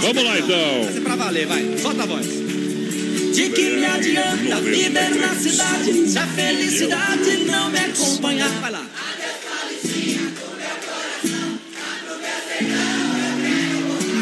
Vamos 0.00 0.22
lá 0.24 0.38
então. 0.38 0.96
É 0.96 1.00
pra 1.00 1.16
valer, 1.16 1.46
vai. 1.46 1.78
Solta 1.78 2.02
a 2.02 2.06
voz. 2.06 2.45
De 3.36 3.50
que 3.50 3.68
me 3.68 3.84
adianta 3.84 4.60
viver 4.62 5.14
na 5.16 5.34
cidade 5.34 6.08
se 6.08 6.18
a 6.18 6.26
felicidade 6.26 7.44
não 7.44 7.68
me 7.68 7.78
acompanhar? 7.80 8.48
Vai 8.62 8.70
lá. 8.72 8.86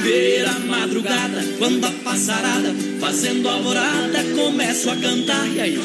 Ver 0.03 0.47
a 0.49 0.59
madrugada, 0.59 1.45
quando 1.59 1.85
a 1.85 1.93
passarada, 1.93 2.75
fazendo 2.99 3.49
alvorada, 3.49 4.25
começo 4.35 4.91
a 4.91 4.97
cantar. 4.97 5.47
E 5.47 5.61
aí? 5.61 5.79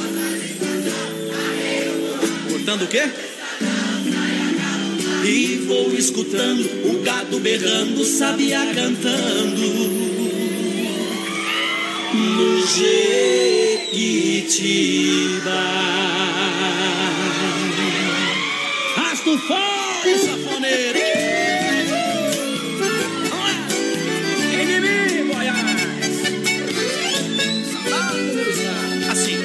Cortando 2.49 2.81
o 2.81 2.87
quê? 2.87 3.03
E 5.23 5.65
vou 5.67 5.93
escutando 5.93 6.67
o 6.89 7.03
gado 7.03 7.39
berrando, 7.39 8.01
o 8.01 8.05
sabiá 8.05 8.65
cantando. 8.73 10.08
No 12.13 12.65
Jequitibá. 12.65 13.89
Rasta 18.95 19.29
o 19.29 19.37
fole, 19.37 20.17
safoneiro. 20.17 20.99
Assim. 29.11 29.37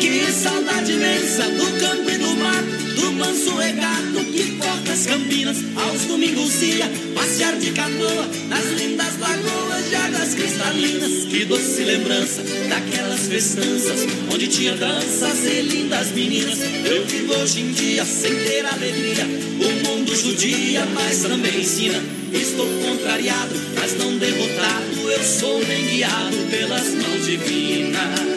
Que 0.00 0.32
saudade 0.32 0.92
imensa 0.92 1.48
do 1.50 1.80
campo 1.80 2.10
e 2.10 2.18
do 2.18 2.36
mar, 2.36 2.62
do 2.96 3.12
manso 3.12 3.54
regato 3.56 4.24
que 4.32 4.53
corta 4.94 5.00
as 5.00 5.06
campinas. 5.06 5.56
Aos 5.76 6.02
domingos 6.02 6.62
ia 6.62 6.88
passear 7.14 7.56
de 7.56 7.72
canoa 7.72 8.28
nas 8.48 8.64
lindas 8.80 9.18
lagoas 9.18 9.88
de 9.88 9.94
águas 9.96 10.34
cristalinas. 10.34 11.24
Que 11.24 11.44
doce 11.44 11.84
lembrança 11.84 12.42
daquelas 12.68 13.26
festanças 13.26 14.06
onde 14.32 14.46
tinha 14.46 14.74
danças 14.76 15.44
e 15.44 15.62
lindas 15.62 16.12
meninas. 16.12 16.58
Eu 16.84 17.04
vivo 17.06 17.34
hoje 17.34 17.60
em 17.60 17.72
dia 17.72 18.04
sem 18.04 18.34
ter 18.34 18.64
alegria. 18.64 19.24
O 19.24 19.88
mundo 19.88 20.14
judia, 20.16 20.86
mas 20.94 21.22
também 21.22 21.60
ensina. 21.60 22.00
Estou 22.32 22.66
contrariado, 22.66 23.54
mas 23.74 23.96
não 23.98 24.16
derrotado. 24.16 25.10
Eu 25.10 25.24
sou 25.24 25.64
bem 25.64 25.84
guiado 25.86 26.36
pelas 26.50 26.88
mãos 26.94 27.26
divinas. 27.26 28.34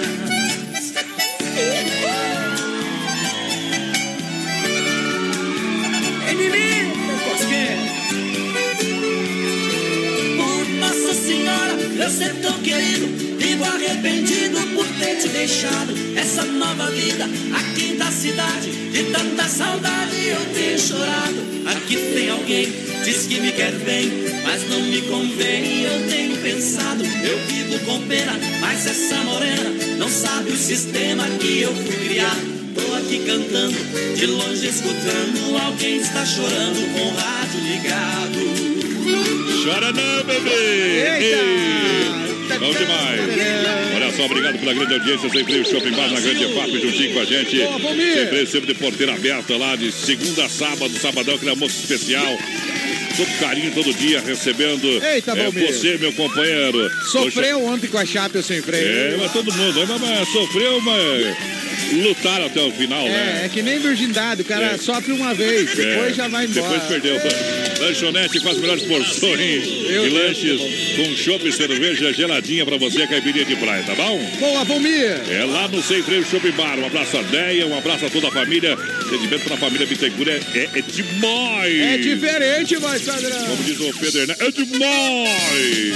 Eu 12.08 12.12
ser 12.12 12.34
tão 12.36 12.54
querido 12.60 13.06
e 13.06 13.36
vivo 13.36 13.66
arrependido 13.66 14.58
por 14.74 14.88
ter 14.98 15.18
te 15.18 15.28
deixado. 15.28 15.94
Essa 16.16 16.46
nova 16.46 16.90
vida 16.92 17.26
aqui 17.54 17.96
da 17.96 18.10
cidade, 18.10 18.72
de 18.92 19.04
tanta 19.12 19.44
saudade 19.44 20.16
eu 20.26 20.40
tenho 20.54 20.80
chorado. 20.80 21.36
Aqui 21.66 21.98
tem 21.98 22.30
alguém, 22.30 22.72
diz 23.04 23.28
que 23.28 23.42
me 23.42 23.52
quer 23.52 23.74
bem, 23.80 24.10
mas 24.42 24.70
não 24.70 24.82
me 24.84 25.02
convém. 25.02 25.84
Eu 25.84 26.08
tenho 26.10 26.38
pensado, 26.38 27.04
eu 27.04 27.38
vivo 27.46 27.78
com 27.86 28.02
pena, 28.08 28.40
mas 28.62 28.88
essa 28.88 29.18
morena 29.24 29.70
não 29.98 30.08
sabe 30.08 30.52
o 30.52 30.58
sistema 30.58 31.26
que 31.42 31.60
eu 31.60 31.76
fui 31.76 32.08
criado. 32.08 32.58
Tô 32.74 32.96
aqui 32.96 33.20
cantando, 33.26 33.76
de 34.16 34.26
longe 34.28 34.66
escutando, 34.66 35.58
alguém 35.62 35.98
está 35.98 36.26
chorando 36.26 36.94
com 36.94 37.06
o 37.06 37.16
rádio 37.16 37.60
ligado. 37.60 38.87
Chora 39.68 39.92
não, 39.92 40.24
bebê! 40.24 40.50
Ei, 41.20 42.58
Bom 42.58 42.72
demais! 42.72 43.20
Olha 43.98 44.14
só, 44.16 44.24
obrigado 44.24 44.60
pela 44.60 44.74
grande 44.74 44.94
audiência. 44.94 45.30
Sempre 45.30 45.60
o 45.60 45.66
Shopping 45.66 45.92
Bar 45.92 46.10
na 46.10 46.22
Grande 46.22 46.54
FAP 46.54 46.70
juntinho 46.70 47.14
com 47.14 47.20
a 47.20 47.26
gente. 47.26 47.58
Sempre, 48.14 48.46
sempre 48.46 48.68
de 48.68 48.76
porteira 48.76 49.14
aberta 49.14 49.58
lá, 49.58 49.76
de 49.76 49.92
segunda 49.92 50.46
a 50.46 50.50
sábado, 50.50 50.98
sabadão, 50.98 51.36
aquele 51.36 51.52
almoço 51.52 51.76
especial. 51.82 52.38
Todo 53.18 53.40
carinho, 53.42 53.74
todo 53.74 53.94
dia, 53.94 54.22
recebendo 54.22 54.88
Eita, 55.04 55.32
é, 55.32 55.44
Valmir. 55.44 55.68
você, 55.68 55.98
meu 55.98 56.14
companheiro. 56.14 56.90
Sofreu 57.12 57.66
ontem 57.66 57.88
com 57.88 57.98
a 57.98 58.06
chapa 58.06 58.42
sem 58.42 58.62
freio. 58.62 58.88
É, 58.88 59.18
mas 59.18 59.34
todo 59.34 59.52
mundo. 59.52 59.86
Mas, 59.86 60.00
mas 60.00 60.30
sofreu, 60.30 60.80
mas 60.80 61.67
lutaram 61.96 62.46
até 62.46 62.62
o 62.62 62.72
final, 62.72 63.04
né? 63.06 63.42
É, 63.42 63.46
é 63.46 63.50
que 63.50 63.62
nem 63.62 63.80
virgindade, 63.80 64.42
o 64.42 64.46
cara 64.46 64.66
É. 64.74 64.78
sofre 64.78 65.12
uma 65.14 65.34
vez, 65.34 65.74
depois 65.76 66.12
É, 66.12 66.14
já 66.14 66.28
vai 66.28 66.46
embora. 66.46 66.70
Depois 66.80 66.84
perdeu. 66.90 67.18
Lanchonete 67.80 68.40
com 68.40 68.50
as 68.50 68.58
melhores 68.58 68.84
porções 68.84 69.64
e 69.66 70.10
lanches 70.10 70.62
com 70.96 71.16
chopp 71.16 71.48
e 71.48 71.52
cerveja 71.52 72.12
geladinha 72.14 72.66
pra 72.66 72.78
você, 72.78 73.06
caipirinha 73.08 73.46
de 73.46 73.56
praia, 73.56 73.84
tá 73.84 73.94
bom? 73.96 74.20
Boa, 74.40 74.64
Valmir! 74.64 75.22
É 75.30 75.44
lá 75.46 75.68
no 75.68 75.82
Sem 75.84 76.02
Freio 76.04 76.26
Shopping 76.26 76.52
Bar. 76.52 76.80
Um 76.80 76.86
abraço 76.88 77.18
a 77.18 77.22
Deia, 77.22 77.66
um 77.68 77.78
abraço 77.78 78.06
a 78.06 78.10
toda 78.10 78.28
a 78.30 78.32
família. 78.32 78.74
Atendimento 78.74 79.44
pra 79.46 79.58
família 79.58 79.86
Bittencourt 79.86 80.28
é, 80.28 80.42
é, 80.58 80.70
é 80.80 80.82
demais! 80.82 81.80
É 81.82 81.98
diferente, 81.98 82.76
vai, 82.78 83.00
Sadrão. 83.00 83.46
Como 83.48 83.64
diz 83.64 83.80
o 83.80 83.94
Pedro 84.00 84.20
Hernan, 84.22 84.36
é 84.40 84.52
demais! 84.52 85.94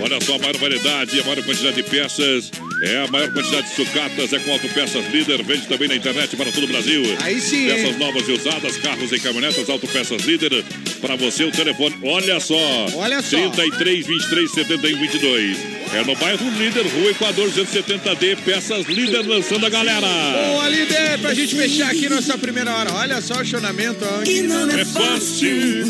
Olha 0.00 0.18
só, 0.20 0.34
a 0.34 0.38
maior 0.38 0.56
variedade, 0.56 1.20
a 1.20 1.22
maior 1.22 1.42
quantidade 1.44 1.76
de 1.76 1.82
peças, 1.84 2.50
é 2.82 3.04
a 3.04 3.06
maior 3.06 3.32
quantidade 3.32 3.68
de 3.68 3.74
sucatas, 3.74 4.32
é 4.32 4.38
com 4.40 4.52
Autopeças 4.52 5.06
Líder, 5.12 5.42
vende 5.44 5.66
também 5.66 5.88
na 5.88 5.94
internet 5.94 6.36
para 6.36 6.50
todo 6.50 6.64
o 6.64 6.66
Brasil. 6.66 7.02
Aí 7.20 7.40
sim, 7.40 7.66
Peças 7.68 7.92
hein? 7.92 7.96
novas 7.98 8.28
e 8.28 8.32
usadas, 8.32 8.76
carros 8.78 9.12
e 9.12 9.20
caminhonetas, 9.20 9.70
Autopeças 9.70 10.22
Líder, 10.22 10.64
para 11.00 11.14
você 11.14 11.44
o 11.44 11.52
telefone, 11.52 11.96
olha 12.02 12.40
só. 12.40 12.56
Olha 12.96 13.22
só. 13.22 13.36
33 13.50 14.06
23 14.06 14.50
71 14.50 14.98
22. 14.98 15.81
É 15.94 16.02
no 16.04 16.16
bairro 16.16 16.50
Líder, 16.58 16.86
Rua 16.86 17.10
Equador 17.10 17.50
270D, 17.50 18.36
Peças 18.44 18.86
Líder 18.86 19.26
lançando 19.28 19.66
a 19.66 19.68
galera. 19.68 20.06
Boa, 20.06 20.66
líder, 20.68 21.18
pra 21.20 21.34
gente 21.34 21.54
fechar 21.54 21.90
aqui 21.90 22.08
nossa 22.08 22.38
primeira 22.38 22.74
hora. 22.74 22.92
Olha 22.94 23.20
só 23.20 23.34
o 23.40 23.44
chonamento. 23.44 23.98
ó. 24.02 24.22
É 24.22 24.84
fácil. 24.86 25.86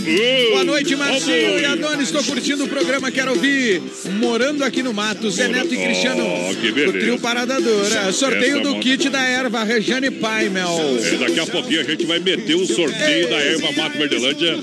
Boa 0.50 0.64
noite, 0.64 0.96
Marcinho 0.96 1.60
e 1.60 1.64
Adonis. 1.64 2.08
Estou 2.08 2.24
curtindo 2.24 2.64
o 2.64 2.68
programa, 2.68 3.12
quero 3.12 3.30
ouvir. 3.30 3.80
Morando 4.18 4.64
aqui 4.64 4.82
no 4.82 4.92
Mato, 4.92 5.30
Zé 5.30 5.46
Neto 5.46 5.72
e 5.72 5.76
Cristiano. 5.78 6.24
Oh, 6.26 6.54
que 6.56 6.70
o 6.70 6.74
beleza. 6.74 6.98
trio 6.98 7.20
Parada 7.20 7.60
Dura. 7.60 8.12
Sorteio 8.12 8.56
Essa 8.56 8.60
do 8.64 8.70
moto. 8.70 8.82
kit 8.82 9.08
da 9.08 9.22
erva, 9.22 9.62
Rejane 9.62 10.10
Paimel. 10.10 10.98
É, 11.00 11.16
daqui 11.16 11.38
a 11.38 11.46
pouquinho 11.46 11.80
a 11.80 11.84
gente 11.84 12.04
vai 12.06 12.18
meter 12.18 12.56
o 12.56 12.66
sorteio 12.66 13.28
da 13.30 13.36
erva 13.36 13.70
Mato 13.72 13.98
Verdelândia. 13.98 14.58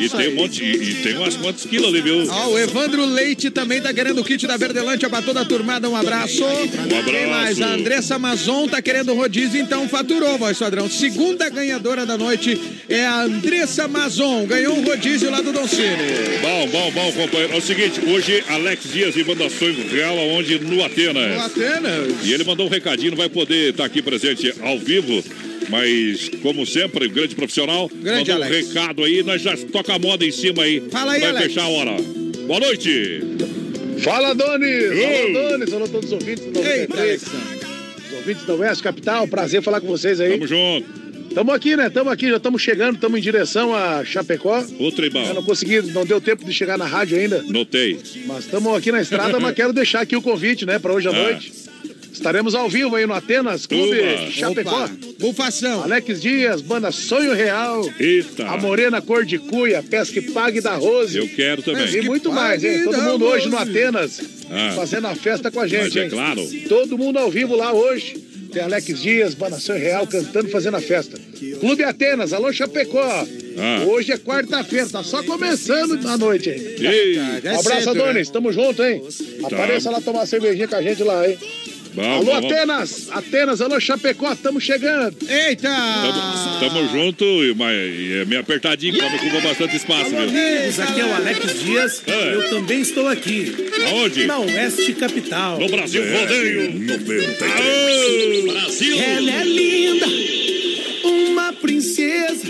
E 0.00 0.08
tem 0.08 0.28
um 0.28 0.36
monte, 0.36 0.62
e, 0.64 0.90
e 0.90 0.94
tem 1.02 1.16
umas 1.16 1.36
quantas 1.36 1.64
quilos 1.66 1.88
ali, 1.88 2.00
viu? 2.00 2.24
Ó, 2.30 2.50
o 2.50 2.58
Evandro 2.58 3.04
Leite 3.04 3.50
também 3.50 3.80
tá 3.82 3.92
querendo 3.92 4.20
o 4.20 4.24
kit 4.24 4.46
da 4.46 4.56
Verdelândia 4.78 5.08
pra 5.10 5.20
toda 5.22 5.40
a 5.40 5.44
turmada. 5.44 5.88
Um 5.90 5.96
abraço. 5.96 6.44
Um 6.44 7.04
Quem 7.04 7.26
mais? 7.26 7.60
A 7.60 7.74
Andressa 7.74 8.18
Mazon 8.18 8.68
tá 8.68 8.80
querendo 8.80 9.12
rodízio, 9.14 9.60
então 9.60 9.88
faturou, 9.88 10.38
voz 10.38 10.56
padrão. 10.58 10.88
Segunda 10.88 11.48
ganhadora 11.48 12.06
da 12.06 12.16
noite 12.16 12.58
é 12.88 13.04
a 13.04 13.22
Andressa 13.22 13.88
Mazon. 13.88 14.46
Ganhou 14.46 14.76
um 14.78 14.84
rodízio 14.84 15.30
lá 15.30 15.40
do 15.40 15.52
Don 15.52 15.66
Cine. 15.66 15.96
Bom, 16.40 16.68
bom, 16.68 16.90
bom, 16.92 17.12
companheiro. 17.12 17.54
É 17.54 17.56
o 17.56 17.60
seguinte, 17.60 18.00
hoje 18.06 18.44
Alex 18.48 18.92
Dias 18.92 19.16
e 19.16 19.24
Banda 19.24 19.50
Sonho 19.50 19.88
Real, 19.90 20.16
aonde? 20.18 20.58
No 20.60 20.84
Atenas. 20.84 21.34
No 21.34 21.40
Atenas. 21.40 22.14
E 22.24 22.32
ele 22.32 22.44
mandou 22.44 22.66
um 22.66 22.70
recadinho, 22.70 23.10
não 23.10 23.18
vai 23.18 23.28
poder 23.28 23.70
estar 23.70 23.84
aqui 23.84 24.00
presente 24.00 24.54
ao 24.62 24.78
vivo. 24.78 25.22
Mas, 25.68 26.30
como 26.40 26.64
sempre, 26.64 27.08
grande 27.08 27.34
profissional. 27.34 27.90
Grande 27.92 28.30
mandou 28.30 28.46
um 28.46 28.48
Alex. 28.48 28.68
recado 28.68 29.04
aí, 29.04 29.22
nós 29.22 29.42
já 29.42 29.56
toca 29.56 29.94
a 29.94 29.98
moda 29.98 30.24
em 30.24 30.30
cima 30.30 30.62
aí. 30.62 30.82
Fala 30.90 31.12
aí, 31.12 31.20
Vai 31.20 31.30
Alex. 31.30 31.46
fechar 31.46 31.64
a 31.64 31.68
hora. 31.68 31.96
Boa 32.46 32.60
noite. 32.60 33.20
Fala, 34.02 34.34
Donis! 34.34 34.84
Ô. 34.84 35.38
Alô, 35.38 35.48
Donis! 35.50 35.72
Alô, 35.72 35.88
todos 35.88 36.06
os 36.06 36.12
ouvintes 36.12 36.44
do 36.44 36.52
93. 36.52 37.22
Os 37.22 38.12
ouvintes 38.16 38.44
da 38.46 38.54
Oeste 38.54 38.82
Capital, 38.82 39.26
prazer 39.28 39.62
falar 39.62 39.80
com 39.80 39.86
vocês 39.88 40.20
aí. 40.20 40.32
Tamo 40.32 40.46
junto. 40.46 41.08
Tamo 41.34 41.52
aqui, 41.52 41.76
né? 41.76 41.90
Tamo 41.90 42.10
aqui, 42.10 42.28
já 42.30 42.36
estamos 42.38 42.62
chegando, 42.62 42.94
estamos 42.94 43.18
em 43.18 43.22
direção 43.22 43.74
a 43.74 44.04
Chapecó. 44.04 44.64
Ô, 44.78 44.90
Tribal. 44.90 45.24
Eu 45.26 45.34
não 45.34 45.42
consegui, 45.42 45.82
não 45.82 46.04
deu 46.04 46.20
tempo 46.20 46.44
de 46.44 46.52
chegar 46.52 46.78
na 46.78 46.86
rádio 46.86 47.18
ainda. 47.18 47.42
Notei. 47.42 47.98
Mas 48.26 48.44
estamos 48.44 48.74
aqui 48.76 48.90
na 48.90 49.02
estrada, 49.02 49.38
mas 49.38 49.54
quero 49.54 49.72
deixar 49.72 50.00
aqui 50.00 50.16
o 50.16 50.22
convite, 50.22 50.64
né, 50.64 50.78
para 50.78 50.92
hoje 50.92 51.06
à 51.08 51.10
Ah. 51.10 51.14
noite. 51.14 51.52
Estaremos 52.12 52.54
ao 52.54 52.68
vivo 52.68 52.96
aí 52.96 53.06
no 53.06 53.14
Atenas 53.14 53.66
Clube 53.66 53.98
Opa. 54.00 54.30
Chapecó. 54.30 54.84
Opa. 54.84 54.90
Bufação. 55.18 55.82
Alex 55.84 56.20
Dias, 56.20 56.60
banda 56.60 56.90
Sonho 56.90 57.32
Real. 57.34 57.88
Eita. 57.98 58.46
A 58.48 58.56
Morena 58.56 59.00
Cor 59.00 59.24
de 59.24 59.38
Cuia, 59.38 59.82
Pesque 59.82 60.20
Pague 60.20 60.60
da 60.60 60.74
Rose. 60.74 61.16
Eu 61.16 61.28
quero 61.28 61.62
também. 61.62 61.88
E 61.94 62.02
muito 62.02 62.32
mais, 62.32 62.62
hein? 62.64 62.84
Todo 62.84 63.00
mundo 63.02 63.24
hoje 63.26 63.48
no 63.48 63.56
Rose. 63.56 63.70
Atenas, 63.70 64.20
Ah. 64.50 64.72
fazendo 64.74 65.06
a 65.06 65.14
festa 65.14 65.50
com 65.50 65.60
a 65.60 65.66
gente, 65.68 65.82
Mas 65.84 65.96
é 65.96 66.04
hein? 66.04 66.10
claro. 66.10 66.48
Todo 66.68 66.96
mundo 66.98 67.18
ao 67.18 67.30
vivo 67.30 67.54
lá 67.54 67.72
hoje. 67.72 68.26
Tem 68.52 68.62
Alex 68.62 68.86
Dias, 69.02 69.34
Banda 69.34 69.58
Sonho 69.58 69.78
Real, 69.78 70.06
cantando, 70.06 70.48
fazendo 70.48 70.78
a 70.78 70.80
festa. 70.80 71.18
Clube 71.60 71.84
Atenas, 71.84 72.32
alô 72.32 72.50
Chapecó. 72.50 73.26
Ah. 73.60 73.84
Hoje 73.86 74.12
é 74.12 74.16
quarta-feira, 74.16 74.88
tá 74.88 75.02
só 75.02 75.22
começando 75.22 75.98
a 76.08 76.16
noite, 76.16 76.48
hein? 76.48 76.56
Ei. 76.80 77.16
É 77.18 77.52
Um 77.52 77.60
abraço, 77.60 77.82
cedo, 77.84 77.94
né? 77.94 78.02
Adonis, 78.04 78.30
tamo 78.30 78.50
junto, 78.52 78.82
hein? 78.82 79.02
Apareça 79.44 79.90
lá 79.90 80.00
tomar 80.00 80.24
cervejinha 80.26 80.66
com 80.66 80.76
a 80.76 80.82
gente 80.82 81.02
lá, 81.02 81.28
hein? 81.28 81.36
Vamos, 81.98 82.28
alô, 82.28 82.32
vamos. 82.40 82.52
Atenas! 82.52 83.08
Atenas, 83.10 83.60
alô, 83.60 83.80
Chapecó, 83.80 84.34
tamo 84.36 84.60
chegando! 84.60 85.16
Eita! 85.28 85.68
Tamo, 85.68 86.60
tamo 86.60 86.88
junto, 86.90 87.24
e- 87.24 87.54
mas 87.54 87.74
é 87.76 88.24
meio 88.24 88.40
apertadinho, 88.40 88.96
come 88.98 89.16
ocupa 89.16 89.40
bastante 89.40 89.76
espaço, 89.76 90.10
viu? 90.10 90.20
Amigos, 90.20 90.80
aqui 90.80 91.00
é 91.00 91.04
o 91.04 91.14
Alex 91.14 91.60
Dias. 91.64 92.02
É. 92.06 92.34
Eu 92.34 92.50
também 92.50 92.80
estou 92.80 93.08
aqui. 93.08 93.52
Aonde? 93.90 94.26
Na 94.26 94.38
Oeste 94.38 94.92
Capital. 94.94 95.58
No 95.58 95.68
Brasil 95.68 96.02
Rodeio. 96.02 96.72
93. 96.80 98.44
Brasil. 98.52 98.98
Ela 99.00 99.30
é 99.30 99.44
linda, 99.44 100.06
uma 101.04 101.52
princesa, 101.52 102.46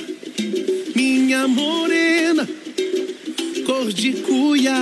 minha 0.95 1.47
morena, 1.49 2.49
cor 3.67 3.93
de 3.93 4.13
cuia. 4.13 4.73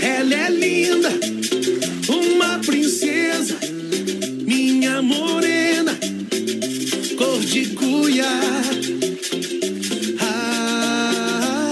Ela 0.00 0.34
é 0.34 0.50
linda, 0.50 1.10
uma 2.08 2.58
princesa, 2.58 3.58
minha 4.44 5.02
morena, 5.02 5.98
cor 7.16 7.40
de 7.40 7.66
cuia. 7.66 8.28
Ah, 10.20 11.70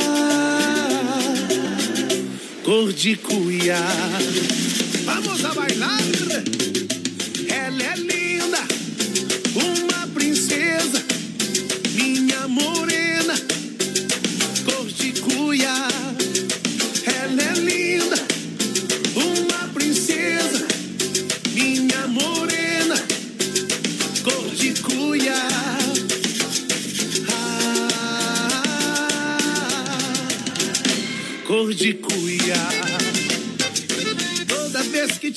cor 2.64 2.92
de 2.92 3.16
cuia. 3.16 3.78
Vamos 5.04 5.44
a 5.44 5.54
bailar. 5.54 5.99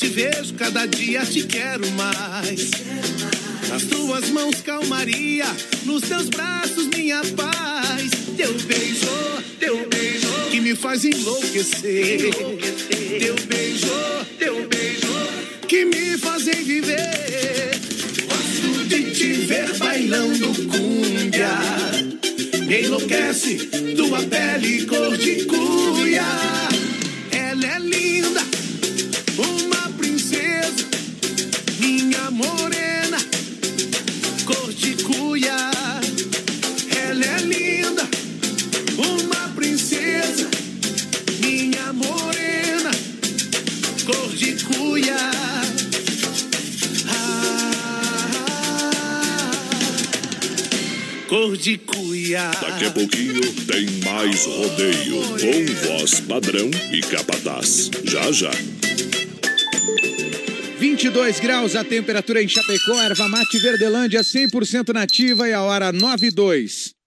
Te 0.03 0.09
vejo, 0.09 0.53
cada 0.55 0.85
dia 0.85 1.21
te 1.25 1.43
quero 1.43 1.89
mais. 1.91 2.71
Nas 3.69 3.83
tuas 3.83 4.29
mãos, 4.31 4.61
calmaria. 4.61 5.45
Nos 5.85 6.01
teus 6.03 6.27
braços, 6.27 6.87
minha 6.87 7.21
paz. 7.37 8.11
Teu 8.35 8.53
beijo, 8.53 9.07
teu 9.59 9.87
beijo, 9.87 10.27
que 10.51 10.59
me 10.59 10.75
faz 10.75 11.05
enlouquecer. 11.05 12.33
Teu 13.19 13.35
beijo, 13.47 14.25
teu 14.37 14.67
beijo, 14.67 15.67
que 15.69 15.85
me 15.85 16.17
fazem 16.17 16.63
viver. 16.63 17.71
Gosto 18.27 18.83
de 18.85 19.03
te 19.11 19.33
ver 19.45 19.77
bailando 19.77 20.47
cúmbia. 20.47 21.49
Me 22.67 22.81
enlouquece 22.81 23.55
tua 23.95 24.21
pele 24.23 24.85
cor 24.85 25.17
de 25.17 25.45
cuia. 25.45 25.92
Padrão 56.27 56.69
e 56.91 57.01
capataz. 57.01 57.89
Já 58.03 58.31
já. 58.31 58.51
22 60.79 61.39
graus 61.39 61.75
a 61.75 61.83
temperatura 61.83 62.43
em 62.43 62.47
Chapecó, 62.47 63.01
erva 63.01 63.27
mate 63.29 63.57
Verdelândia 63.59 64.21
100% 64.21 64.93
nativa 64.93 65.47
e 65.47 65.53
a 65.53 65.61
hora 65.61 65.91
9 65.91 66.31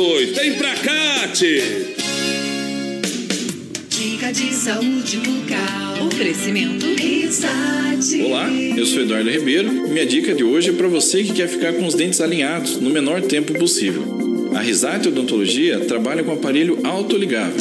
Vem 0.00 0.54
pra 0.54 0.74
cá, 0.76 1.28
tchê. 1.34 1.60
Dica 3.88 4.32
de 4.32 4.54
saúde 4.54 5.16
bucal. 5.16 6.06
Oferecimento 6.06 6.86
Risate. 6.94 8.22
Olá, 8.22 8.48
eu 8.48 8.86
sou 8.86 9.02
Eduardo 9.02 9.28
Ribeiro. 9.28 9.88
Minha 9.88 10.06
dica 10.06 10.36
de 10.36 10.44
hoje 10.44 10.70
é 10.70 10.72
para 10.72 10.86
você 10.86 11.24
que 11.24 11.32
quer 11.32 11.48
ficar 11.48 11.72
com 11.72 11.84
os 11.84 11.94
dentes 11.94 12.20
alinhados 12.20 12.76
no 12.76 12.90
menor 12.90 13.22
tempo 13.22 13.52
possível. 13.58 14.04
A 14.54 14.60
Risate 14.60 15.08
Odontologia 15.08 15.80
trabalha 15.80 16.22
com 16.22 16.30
aparelho 16.30 16.78
autoligável. 16.84 17.60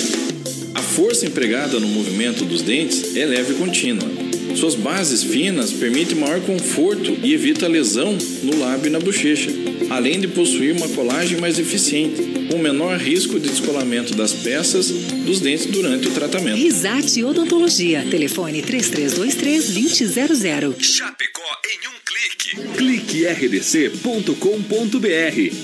A 0.75 0.81
força 0.83 1.25
empregada 1.25 1.79
no 1.79 1.87
movimento 1.87 2.45
dos 2.45 2.61
dentes 2.61 3.15
é 3.15 3.25
leve 3.25 3.53
e 3.53 3.55
contínua. 3.55 4.26
Suas 4.57 4.73
bases 4.73 5.23
finas 5.23 5.71
permitem 5.71 6.17
maior 6.17 6.41
conforto 6.41 7.15
e 7.23 7.31
evita 7.31 7.67
lesão 7.67 8.17
no 8.41 8.57
lábio 8.57 8.87
e 8.87 8.89
na 8.89 8.99
bochecha, 8.99 9.51
além 9.87 10.19
de 10.19 10.27
possuir 10.27 10.75
uma 10.75 10.89
colagem 10.89 11.39
mais 11.39 11.59
eficiente, 11.59 12.47
com 12.49 12.57
menor 12.57 12.97
risco 12.97 13.39
de 13.39 13.49
descolamento 13.49 14.15
das 14.15 14.33
peças 14.33 14.89
dos 14.89 15.41
dentes 15.41 15.67
durante 15.67 16.07
o 16.07 16.11
tratamento. 16.11 16.57
Risate 16.57 17.23
Odontologia. 17.23 18.03
Telefone 18.09 18.63
3323-2000. 18.63 20.81
Chapecó 20.81 21.43
em 21.63 21.87
um 21.87 21.93
clique. 22.03 22.57
Clique 22.75 23.27
rdc.com.br, 23.27 24.33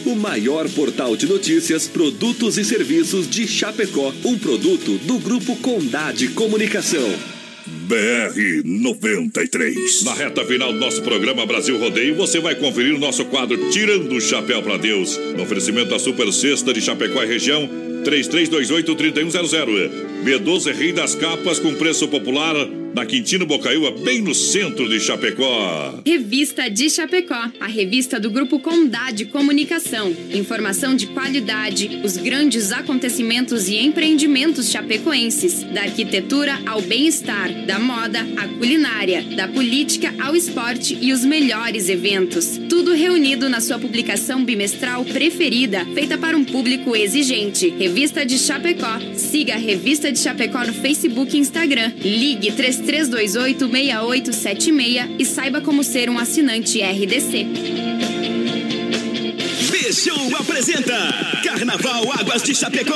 o 0.05 0.15
maior 0.15 0.69
portal 0.69 1.17
de 1.17 1.25
notícias, 1.25 1.87
produtos 1.87 2.59
e 2.59 2.63
serviços 2.63 3.27
de 3.27 3.47
Chapecó. 3.47 4.13
Um 4.23 4.37
produto 4.37 4.99
do 4.99 5.17
Grupo 5.17 5.55
Condade 5.55 6.27
Comunicação. 6.27 7.11
BR 7.83 8.63
93. 8.63 10.03
Na 10.03 10.13
reta 10.13 10.45
final 10.45 10.71
do 10.71 10.79
nosso 10.79 11.01
programa 11.01 11.45
Brasil 11.45 11.77
Rodeio, 11.77 12.15
você 12.15 12.39
vai 12.39 12.55
conferir 12.55 12.95
o 12.95 12.99
nosso 12.99 13.25
quadro 13.25 13.57
Tirando 13.71 14.15
o 14.15 14.21
Chapéu 14.21 14.63
para 14.63 14.77
Deus. 14.77 15.19
No 15.35 15.43
oferecimento 15.43 15.89
da 15.89 15.99
Super 15.99 16.31
Sexta 16.31 16.73
de 16.73 16.81
Chapecó 16.81 17.21
e 17.23 17.27
região, 17.27 17.69
3328-3100. 18.05 20.12
B12 20.23 20.73
Rei 20.73 20.93
das 20.93 21.15
Capas 21.15 21.59
com 21.59 21.75
preço 21.75 22.07
popular 22.07 22.55
na 22.93 23.05
Quintino 23.05 23.45
Bocaiúva, 23.45 23.91
bem 23.91 24.21
no 24.21 24.35
centro 24.35 24.87
de 24.87 24.99
Chapecó. 24.99 25.99
Revista 26.05 26.69
de 26.69 26.89
Chapecó, 26.89 27.49
a 27.59 27.65
revista 27.65 28.19
do 28.19 28.29
Grupo 28.29 28.59
Condade 28.59 29.25
Comunicação. 29.25 30.15
Informação 30.31 30.95
de 30.95 31.07
qualidade, 31.07 32.01
os 32.03 32.17
grandes 32.17 32.71
acontecimentos 32.71 33.67
e 33.67 33.77
empreendimentos 33.77 34.69
chapecoenses, 34.69 35.63
da 35.63 35.81
arquitetura 35.81 36.59
ao 36.67 36.81
bem-estar, 36.81 37.65
da 37.65 37.79
moda 37.79 38.19
à 38.37 38.47
culinária, 38.47 39.23
da 39.35 39.47
política 39.47 40.13
ao 40.21 40.35
esporte 40.35 40.95
e 41.01 41.11
os 41.11 41.25
melhores 41.25 41.89
eventos. 41.89 42.59
Tudo 42.69 42.93
reunido 42.93 43.49
na 43.49 43.59
sua 43.59 43.79
publicação 43.79 44.45
bimestral 44.45 45.03
preferida, 45.03 45.83
feita 45.95 46.15
para 46.15 46.37
um 46.37 46.45
público 46.45 46.95
exigente. 46.95 47.69
Revista 47.69 48.23
de 48.23 48.37
Chapecó. 48.37 48.99
Siga 49.15 49.55
a 49.55 49.57
Revista 49.57 50.11
de 50.13 50.19
Chapecó 50.19 50.63
no 50.63 50.73
Facebook 50.73 51.35
e 51.35 51.39
Instagram. 51.39 51.91
Ligue 51.97 52.51
3328-6876 52.51 55.15
e 55.19 55.25
saiba 55.25 55.59
como 55.59 55.83
ser 55.83 56.07
um 56.09 56.17
assinante 56.19 56.79
RDC. 56.81 57.47
Beijão 59.71 60.35
apresenta 60.37 61.41
Carnaval 61.43 62.13
Águas 62.13 62.43
de 62.43 62.55
Chapecó. 62.55 62.95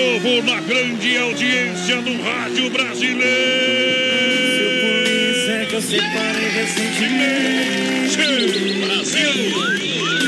Novo 0.00 0.42
na 0.42 0.60
grande 0.60 1.16
audiência 1.18 2.00
do 2.00 2.22
Rádio 2.22 2.70
Brasileiro! 2.70 3.20
É 5.50 5.66
que 5.68 5.74
eu 5.74 5.82
separei 5.82 6.48
recentemente. 6.48 8.16
Brasil! 8.86 10.19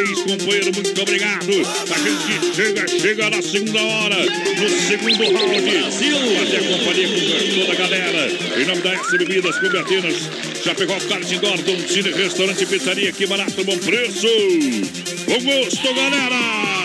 Um 0.00 0.04
vez, 0.04 0.22
companheiro, 0.22 0.70
muito 0.74 1.02
obrigado. 1.02 1.50
A 1.92 1.98
gente 1.98 2.54
chega, 2.54 2.88
chega 2.88 3.30
na 3.30 3.42
segunda 3.42 3.82
hora, 3.82 4.16
no 4.16 4.68
segundo 4.68 5.24
round. 5.32 5.70
Brasil! 5.70 6.16
Fazer 6.38 6.62
companhia 6.68 7.08
com 7.08 7.60
toda 7.60 7.72
a 7.72 7.76
galera. 7.76 8.32
Em 8.60 8.64
nome 8.64 8.82
da 8.82 8.92
S 8.94 9.18
Bebidas, 9.18 9.58
Clube 9.58 9.78
Atenas, 9.78 10.30
Chapecó, 10.62 10.98
Karting 11.08 11.38
Gordon, 11.38 11.78
Cine, 11.88 12.10
Restaurante 12.12 12.62
e 12.62 12.66
Pizzaria, 12.66 13.12
que 13.12 13.26
barato, 13.26 13.64
bom 13.64 13.78
preço. 13.78 14.28
Com 15.24 15.42
gosto, 15.42 15.94
galera! 15.94 16.84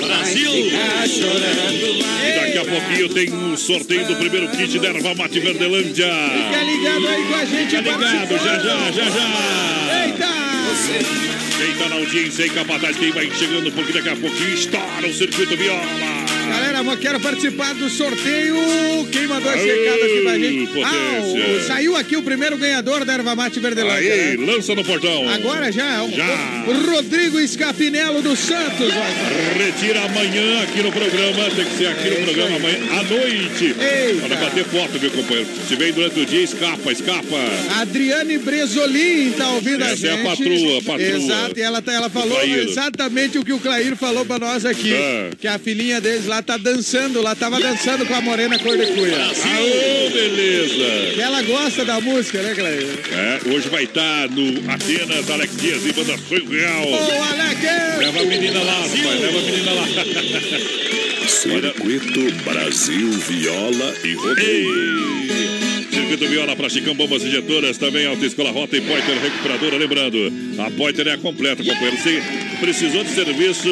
Brasil! 0.00 0.52
E 0.54 2.32
daqui 2.40 2.58
a 2.58 2.64
pouquinho 2.64 3.08
tem 3.08 3.28
o 3.32 3.56
sorteio 3.56 4.06
do 4.06 4.16
primeiro 4.16 4.48
kit 4.50 4.78
da 4.78 4.88
Erva 4.88 5.14
Mate 5.14 5.40
Verdelândia. 5.40 6.06
Fica 6.06 6.62
ligado 6.62 7.08
aí 7.08 7.24
com 7.24 7.34
a 7.34 7.44
gente. 7.44 7.76
Fica 7.76 7.90
ligado, 7.90 8.30
já, 8.30 8.58
já, 8.58 8.92
já, 8.92 9.10
já. 9.10 10.04
Eita! 10.04 11.37
Quem 11.58 11.74
tá 11.74 11.88
na 11.88 11.96
audiência 11.96 12.44
aí, 12.44 12.50
capataz, 12.50 12.96
quem 12.96 13.10
vai 13.10 13.28
chegando, 13.32 13.72
porque 13.72 13.92
daqui 13.92 14.08
a 14.10 14.14
pouquinho 14.14 14.54
estoura 14.54 15.08
o 15.08 15.12
circuito 15.12 15.56
viola. 15.56 16.37
Galera, 16.48 16.78
eu 16.78 16.96
quero 16.96 17.20
participar 17.20 17.74
do 17.74 17.88
sorteio. 17.90 18.56
Quem 19.12 19.26
mandou 19.26 19.52
esse 19.54 19.66
recado 19.66 20.02
aqui 20.02 20.20
pra 20.22 20.38
gente? 20.38 20.82
Ah, 20.84 21.20
o- 21.22 21.66
saiu 21.66 21.96
aqui 21.96 22.16
o 22.16 22.22
primeiro 22.22 22.56
ganhador 22.56 23.04
da 23.04 23.12
Erva 23.14 23.34
Mate 23.34 23.60
Verdelândia. 23.60 24.12
Aí, 24.14 24.36
né? 24.36 24.46
lança 24.52 24.74
no 24.74 24.84
portão. 24.84 25.28
Agora 25.28 25.70
já, 25.72 26.02
o, 26.04 26.10
Já. 26.10 26.64
o 26.66 26.90
Rodrigo 26.90 27.38
Escapinelo 27.40 28.22
dos 28.22 28.38
Santos. 28.38 28.92
vai. 28.92 29.66
Retira 29.66 30.00
amanhã 30.04 30.62
aqui 30.62 30.82
no 30.82 30.92
programa, 30.92 31.50
tem 31.54 31.64
que 31.64 31.76
ser 31.76 31.86
aqui 31.88 32.10
no 32.10 32.16
programa 32.24 32.56
amanhã 32.56 32.78
à 32.98 33.02
noite. 33.02 33.74
Para 34.28 34.36
bater 34.36 34.64
foto, 34.64 35.00
meu 35.00 35.10
companheiro. 35.10 35.48
Se 35.68 35.76
vem 35.76 35.92
durante 35.92 36.20
o 36.20 36.26
dia, 36.26 36.42
escapa, 36.42 36.92
escapa. 36.92 37.36
Adriane 37.80 38.38
Bresolim 38.38 39.32
tá 39.32 39.48
ouvindo 39.50 39.82
a 39.84 39.90
Essa 39.90 40.06
é 40.06 40.10
a 40.12 40.16
gente. 40.16 40.24
patroa, 40.26 40.82
patroa. 40.82 41.00
Exato, 41.16 41.58
e 41.58 41.62
ela, 41.62 41.82
tá- 41.82 41.92
ela 41.92 42.08
falou 42.10 42.38
exatamente 42.42 43.38
o 43.38 43.44
que 43.44 43.52
o 43.52 43.58
Clair 43.58 43.96
falou 43.96 44.24
pra 44.24 44.38
nós 44.38 44.64
aqui. 44.64 44.92
É. 44.92 45.30
Que 45.40 45.46
a 45.48 45.58
filhinha 45.58 46.00
deles 46.00 46.26
lá 46.26 46.37
tá 46.42 46.56
dançando, 46.56 47.22
lá 47.22 47.34
tava 47.34 47.60
dançando 47.60 48.06
com 48.06 48.14
a 48.14 48.20
Morena 48.20 48.58
Cor 48.58 48.76
de 48.76 48.86
Cuia. 48.86 49.24
Aô, 49.24 50.10
beleza. 50.10 51.14
Que 51.14 51.20
ela 51.20 51.42
gosta 51.42 51.84
da 51.84 52.00
música, 52.00 52.42
né, 52.42 52.54
Clair? 52.54 52.86
É, 53.12 53.40
hoje 53.54 53.68
vai 53.68 53.84
estar 53.84 54.28
no 54.30 54.70
Atenas, 54.70 55.30
Alex 55.30 55.56
Dias 55.56 55.84
e 55.86 55.92
Banda 55.92 56.16
Sonho 56.28 56.48
Real. 56.48 56.88
Ô, 56.88 57.22
Alex! 57.22 57.98
Leva 57.98 58.20
a 58.20 58.24
menina 58.24 58.62
lá, 58.62 58.72
rapaz, 58.72 59.20
leva 59.20 59.38
a 59.38 59.42
menina 59.42 59.72
lá. 59.72 59.86
Circuito 61.28 62.32
Brasil 62.44 63.10
Viola 63.10 63.94
e 64.04 64.14
Rodeio. 64.14 65.08
Circuito 65.90 66.28
Viola 66.28 66.56
para 66.56 66.68
Chicão 66.68 66.94
Bombas 66.94 67.22
Injetoras, 67.22 67.76
também 67.76 68.06
Autoescola 68.06 68.50
Rota 68.50 68.76
e 68.76 68.80
Poiter 68.80 69.18
Recuperadora. 69.18 69.76
Lembrando, 69.76 70.32
a 70.58 70.70
Poiter 70.70 71.06
é 71.06 71.12
a 71.12 71.18
completa, 71.18 71.62
companheiro. 71.62 71.96
Se 72.02 72.22
precisou 72.60 73.04
de 73.04 73.10
serviço 73.10 73.68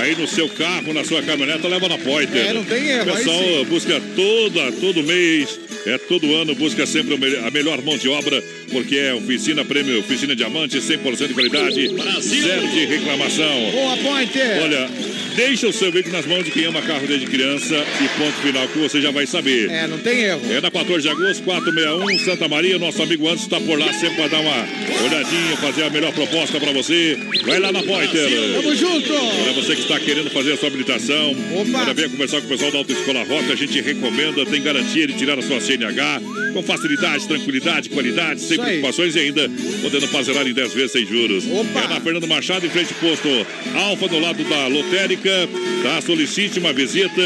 aí 0.00 0.14
no 0.16 0.26
seu 0.26 0.48
carro, 0.48 0.92
na 0.92 1.04
sua 1.04 1.22
caminhoneta, 1.22 1.68
leva 1.68 1.88
na 1.88 1.98
Poiter. 1.98 2.46
É, 2.46 2.52
não 2.52 2.64
tem 2.64 2.88
erro, 2.88 3.10
O 3.10 3.16
pessoal 3.16 3.64
busca 3.66 4.00
toda, 4.16 4.72
todo 4.72 5.02
mês, 5.02 5.58
é 5.86 5.98
todo 5.98 6.34
ano, 6.34 6.54
busca 6.54 6.86
sempre 6.86 7.14
a 7.14 7.50
melhor 7.50 7.80
mão 7.82 7.96
de 7.96 8.08
obra, 8.08 8.42
porque 8.70 8.96
é 8.96 9.14
oficina 9.14 9.64
prêmio, 9.64 9.98
oficina 10.00 10.34
diamante, 10.36 10.78
100% 10.78 11.28
de 11.28 11.34
qualidade, 11.34 11.88
zero 12.20 12.68
de 12.68 12.84
reclamação. 12.86 13.70
Boa, 13.72 13.96
Pointer! 13.96 14.62
Olha, 14.62 14.88
deixa 15.36 15.68
o 15.68 15.72
seu 15.72 15.90
veículo 15.90 16.16
nas 16.16 16.26
mãos 16.26 16.44
de 16.44 16.50
quem 16.50 16.64
ama 16.64 16.82
carro 16.82 17.06
desde 17.06 17.26
criança 17.26 17.74
e 17.74 18.08
ponto 18.18 18.36
final 18.42 18.66
que 18.68 18.78
você 18.78 19.00
já 19.00 19.10
vai 19.10 19.26
saber. 19.26 19.70
É, 19.70 19.86
não 19.86 19.98
tem 19.98 20.20
erro. 20.20 20.40
É 20.50 20.60
na 20.60 20.70
14 20.70 21.02
de 21.02 21.08
agosto, 21.08 21.42
461, 21.44 22.18
Santa 22.24 22.48
Maria. 22.48 22.78
Nosso 22.78 23.02
amigo 23.02 23.26
Anderson 23.26 23.44
está 23.44 23.60
por 23.60 23.78
lá 23.78 23.92
sempre 23.92 24.16
para 24.16 24.28
dar 24.28 24.40
uma 24.40 24.66
olhadinha, 25.04 25.56
fazer 25.56 25.84
a 25.84 25.90
melhor 25.90 26.12
proposta 26.12 26.60
para 26.60 26.72
você. 26.72 27.18
Vai 27.44 27.58
lá 27.58 27.72
na 27.72 27.82
Poiter. 27.82 28.28
Tamo 28.54 28.74
junto! 28.74 29.12
Olha, 29.14 29.52
você 29.52 29.74
que 29.74 29.82
está 29.82 29.98
querendo 29.98 30.30
fazer 30.30 30.52
a 30.52 30.56
sua 30.56 30.68
habilitação, 30.68 31.30
Opa. 31.60 31.82
olha, 31.82 31.94
venha 31.94 32.08
conversar 32.08 32.40
com 32.40 32.46
o 32.46 32.50
pessoal 32.50 32.70
da 32.70 32.78
Autoescola 32.78 33.24
Rota. 33.24 33.52
A 33.52 33.56
gente 33.56 33.80
recomenda, 33.80 34.44
tem 34.46 34.62
garantia 34.62 35.06
de 35.06 35.14
tirar 35.14 35.38
a 35.38 35.42
sua 35.42 35.60
CNH 35.70 36.20
com 36.52 36.62
facilidade, 36.62 37.28
tranquilidade, 37.28 37.88
qualidade, 37.90 38.40
sem 38.40 38.52
Isso 38.52 38.60
aí. 38.62 38.66
preocupações 38.78 39.14
e 39.14 39.18
ainda 39.20 39.48
podendo 39.82 40.08
parcelar 40.08 40.46
em 40.46 40.52
10 40.52 40.74
vezes 40.74 40.92
sem 40.92 41.06
juros. 41.06 41.44
É 41.46 41.88
na 41.88 42.00
Fernando 42.00 42.26
Machado, 42.26 42.66
em 42.66 42.70
frente 42.70 42.92
ao 42.94 43.00
posto 43.08 43.28
Alfa, 43.74 44.08
do 44.08 44.18
lado 44.18 44.42
da 44.44 44.66
lotérica. 44.66 45.30
Tá? 45.82 46.00
Solicite 46.00 46.58
uma 46.58 46.72
visita 46.72 47.22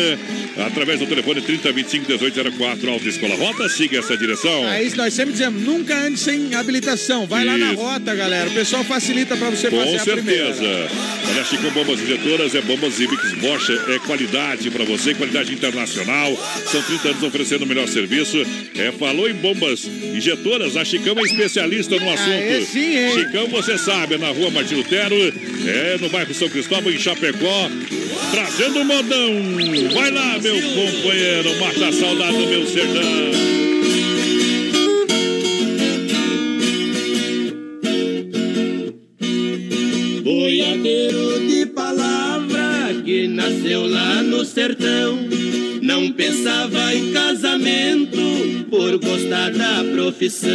através 0.66 1.00
do 1.00 1.06
telefone 1.06 1.40
3025 1.40 2.06
1804 2.06 2.90
Autoescola 2.90 3.34
Rota. 3.36 3.68
Siga 3.68 3.98
essa 3.98 4.16
direção. 4.16 4.68
É 4.70 4.82
isso, 4.82 4.96
nós 4.96 5.14
sempre 5.14 5.32
dizemos, 5.32 5.62
nunca 5.62 5.96
ande 5.98 6.18
sem 6.18 6.54
habilitação. 6.54 7.26
Vai 7.26 7.44
lá 7.44 7.56
na 7.56 7.72
Isso. 7.72 7.82
rota, 7.82 8.14
galera. 8.14 8.48
O 8.50 8.52
pessoal 8.54 8.84
facilita 8.84 9.36
pra 9.36 9.50
você 9.50 9.70
Com 9.70 9.78
fazer 9.78 10.10
a 10.10 10.14
primeira. 10.16 10.54
certeza. 10.54 10.88
Olha, 11.30 11.44
Chico 11.44 11.70
Bombas 11.70 12.00
Injetoras 12.00 12.54
é 12.54 12.60
bombas 12.60 13.00
Ibix 13.00 13.32
Bosch, 13.40 13.70
é 13.88 13.98
qualidade 14.00 14.70
para 14.70 14.84
você, 14.84 15.14
qualidade 15.14 15.52
internacional. 15.52 16.36
São 16.70 16.82
30 16.82 17.08
anos 17.08 17.22
oferecendo 17.22 17.62
o 17.62 17.66
melhor 17.66 17.88
serviço. 17.88 18.33
É, 18.76 18.92
falou 18.92 19.28
em 19.28 19.34
bombas 19.34 19.84
injetoras, 19.84 20.76
a 20.76 20.84
Chicão 20.84 21.14
é 21.18 21.22
especialista 21.22 21.96
no 21.96 22.10
assunto. 22.10 22.30
Aê, 22.30 22.60
sim, 22.62 22.96
hein? 22.96 23.12
Chicão, 23.12 23.46
você 23.48 23.78
sabe, 23.78 24.14
é 24.14 24.18
na 24.18 24.28
rua 24.28 24.50
Martin 24.50 24.76
Lutero, 24.76 25.14
é 25.14 25.98
no 26.00 26.08
bairro 26.08 26.34
São 26.34 26.48
Cristóvão, 26.48 26.92
em 26.92 26.98
Chapecó, 26.98 27.70
trazendo 28.30 28.80
o 28.80 28.84
modão. 28.84 29.32
Vai 29.92 30.10
lá, 30.10 30.38
meu 30.38 30.56
companheiro, 30.56 31.60
mata 31.60 31.88
a 31.88 31.92
saudade 31.92 32.36
do 32.36 32.46
meu 32.46 32.66
sertão. 32.66 33.54
Boiadeiro 40.22 41.46
de 41.46 41.66
palavra 41.66 43.02
que 43.04 43.28
nasceu 43.28 43.86
lá 43.86 44.22
no 44.22 44.44
sertão. 44.44 45.43
Não 45.94 46.10
pensava 46.10 46.92
em 46.92 47.12
casamento 47.12 48.18
por 48.68 48.98
gostar 48.98 49.52
da 49.52 49.84
profissão. 49.92 50.50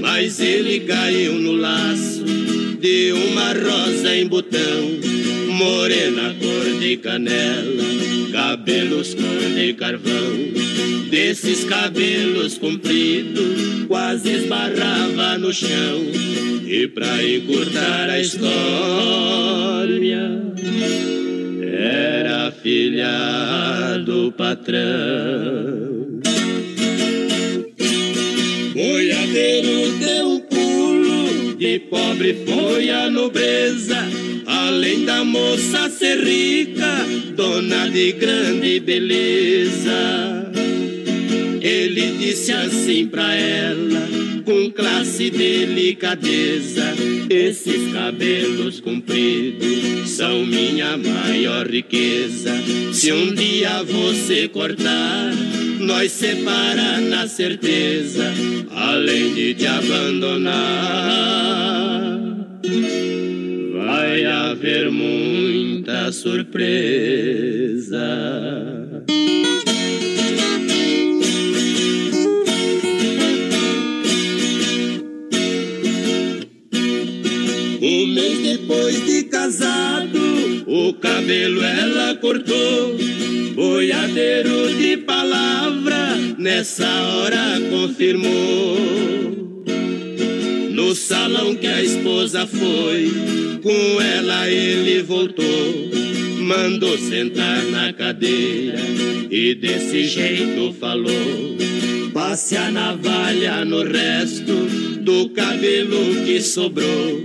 Mas 0.00 0.40
ele 0.40 0.80
caiu 0.80 1.34
no 1.34 1.52
laço 1.52 2.24
de 2.80 3.12
uma 3.12 3.52
rosa 3.52 4.16
em 4.16 4.26
botão. 4.26 4.98
Morena 5.46 6.34
cor 6.40 6.80
de 6.80 6.96
canela, 6.96 7.84
cabelos 8.32 9.14
cor 9.14 9.50
de 9.54 9.74
carvão. 9.74 10.32
Desses 11.08 11.62
cabelos 11.62 12.58
compridos, 12.58 13.86
quase 13.86 14.28
esbarrava 14.28 15.38
no 15.38 15.52
chão. 15.52 16.04
E 16.66 16.88
pra 16.88 17.22
encurtar 17.22 18.10
a 18.10 18.18
história, 18.20 18.54
era 21.94 22.50
filha 22.50 23.98
do 24.04 24.32
patrão. 24.32 26.20
Boiadeiro 28.74 29.98
deu 29.98 30.28
um 30.28 30.40
pulo, 30.40 31.56
de 31.56 31.78
pobre 31.78 32.34
foi 32.46 32.90
a 32.90 33.08
nobreza. 33.08 33.98
Além 34.46 35.04
da 35.04 35.24
moça 35.24 35.88
ser 35.88 36.18
rica, 36.24 37.06
dona 37.36 37.88
de 37.88 38.12
grande 38.12 38.80
beleza. 38.80 40.43
Ele 41.96 42.18
disse 42.18 42.50
assim 42.50 43.06
pra 43.06 43.32
ela, 43.32 44.08
com 44.44 44.68
classe 44.72 45.26
e 45.26 45.30
delicadeza: 45.30 46.82
Esses 47.30 47.92
cabelos 47.92 48.80
compridos 48.80 50.10
são 50.10 50.44
minha 50.44 50.96
maior 50.96 51.68
riqueza. 51.68 52.50
Se 52.92 53.12
um 53.12 53.32
dia 53.32 53.84
você 53.84 54.48
cortar, 54.48 55.32
nós 55.78 56.10
separa 56.10 57.00
na 57.00 57.28
certeza, 57.28 58.24
além 58.72 59.32
de 59.32 59.54
te 59.54 59.66
abandonar. 59.68 60.50
Vai 63.72 64.24
haver 64.24 64.90
muita 64.90 66.10
surpresa. 66.10 66.64
Mês 78.14 78.38
depois 78.38 79.04
de 79.04 79.24
casado, 79.24 80.64
o 80.66 80.94
cabelo 80.94 81.62
ela 81.62 82.14
cortou. 82.14 82.96
Boiadeiro 83.54 84.72
de 84.74 84.96
palavra, 84.98 86.16
nessa 86.38 86.86
hora 86.86 87.60
confirmou. 87.70 88.76
No 90.70 90.94
salão 90.94 91.54
que 91.56 91.66
a 91.66 91.82
esposa 91.82 92.46
foi, 92.46 93.12
com 93.62 94.00
ela 94.00 94.48
ele 94.48 95.02
voltou. 95.02 95.44
Mandou 96.40 96.96
sentar 96.98 97.64
na 97.64 97.92
cadeira 97.92 98.78
e 99.30 99.54
desse 99.54 100.04
jeito 100.04 100.74
falou. 100.78 101.56
Passe 102.12 102.56
a 102.56 102.70
navalha 102.70 103.64
no 103.64 103.82
resto 103.82 104.52
do 105.00 105.30
cabelo 105.30 106.24
que 106.24 106.40
sobrou. 106.40 107.24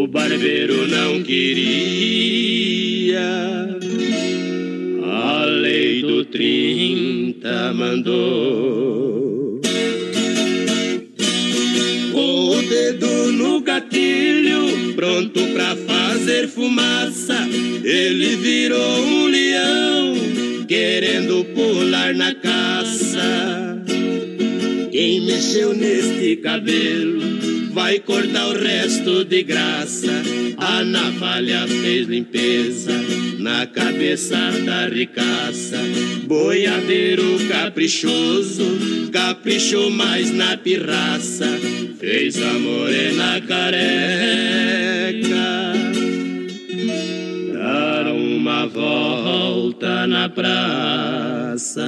O 0.00 0.06
barbeiro 0.06 0.88
não 0.88 1.22
queria 1.22 1.68
a 5.04 5.44
lei 5.44 6.00
do 6.00 6.24
30 6.24 7.20
Rita 7.40 7.72
mandou. 7.74 9.60
Com 12.12 12.48
o 12.48 12.62
dedo 12.62 13.32
no 13.32 13.60
gatilho, 13.60 14.94
pronto 14.94 15.40
pra 15.52 15.74
fazer 15.76 16.48
fumaça, 16.48 17.46
ele 17.84 18.36
virou 18.36 19.00
um 19.00 19.26
leão, 19.26 20.14
querendo 20.66 21.44
pular 21.54 22.14
na 22.14 22.34
caça. 22.34 23.84
Quem 24.90 25.20
mexeu 25.26 25.74
neste 25.74 26.36
cabelo 26.36 27.49
vai 27.72 27.98
cortar 28.00 28.48
o 28.48 28.58
resto 28.58 29.24
de 29.24 29.42
graça. 29.42 30.22
A 30.56 30.84
navalha 30.84 31.66
fez 31.66 32.06
limpeza 32.06 32.92
na 33.38 33.66
cabeça 33.66 34.36
da 34.64 34.86
ricaça. 34.88 35.78
Boiadeiro 36.24 37.38
caprichoso, 37.48 39.10
caprichou 39.12 39.90
mais 39.90 40.30
na 40.30 40.56
pirraça. 40.56 41.46
Fez 41.98 42.40
a 42.42 42.52
morena 42.54 43.40
careca 43.40 44.70
dar 47.52 48.06
uma 48.12 48.66
volta 48.66 50.06
na 50.06 50.28
praça. 50.28 51.84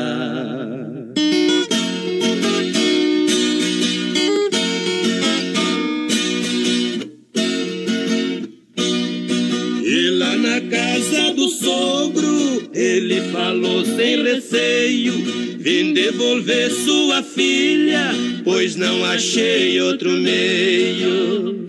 Do 11.33 11.49
sogro, 11.49 12.71
ele 12.75 13.21
falou 13.33 13.85
sem 13.85 14.23
receio: 14.23 15.13
Vim 15.59 15.93
devolver 15.93 16.71
sua 16.71 17.23
filha, 17.23 18.11
pois 18.45 18.77
não 18.77 19.05
achei 19.05 19.81
outro 19.81 20.11
meio. 20.11 21.67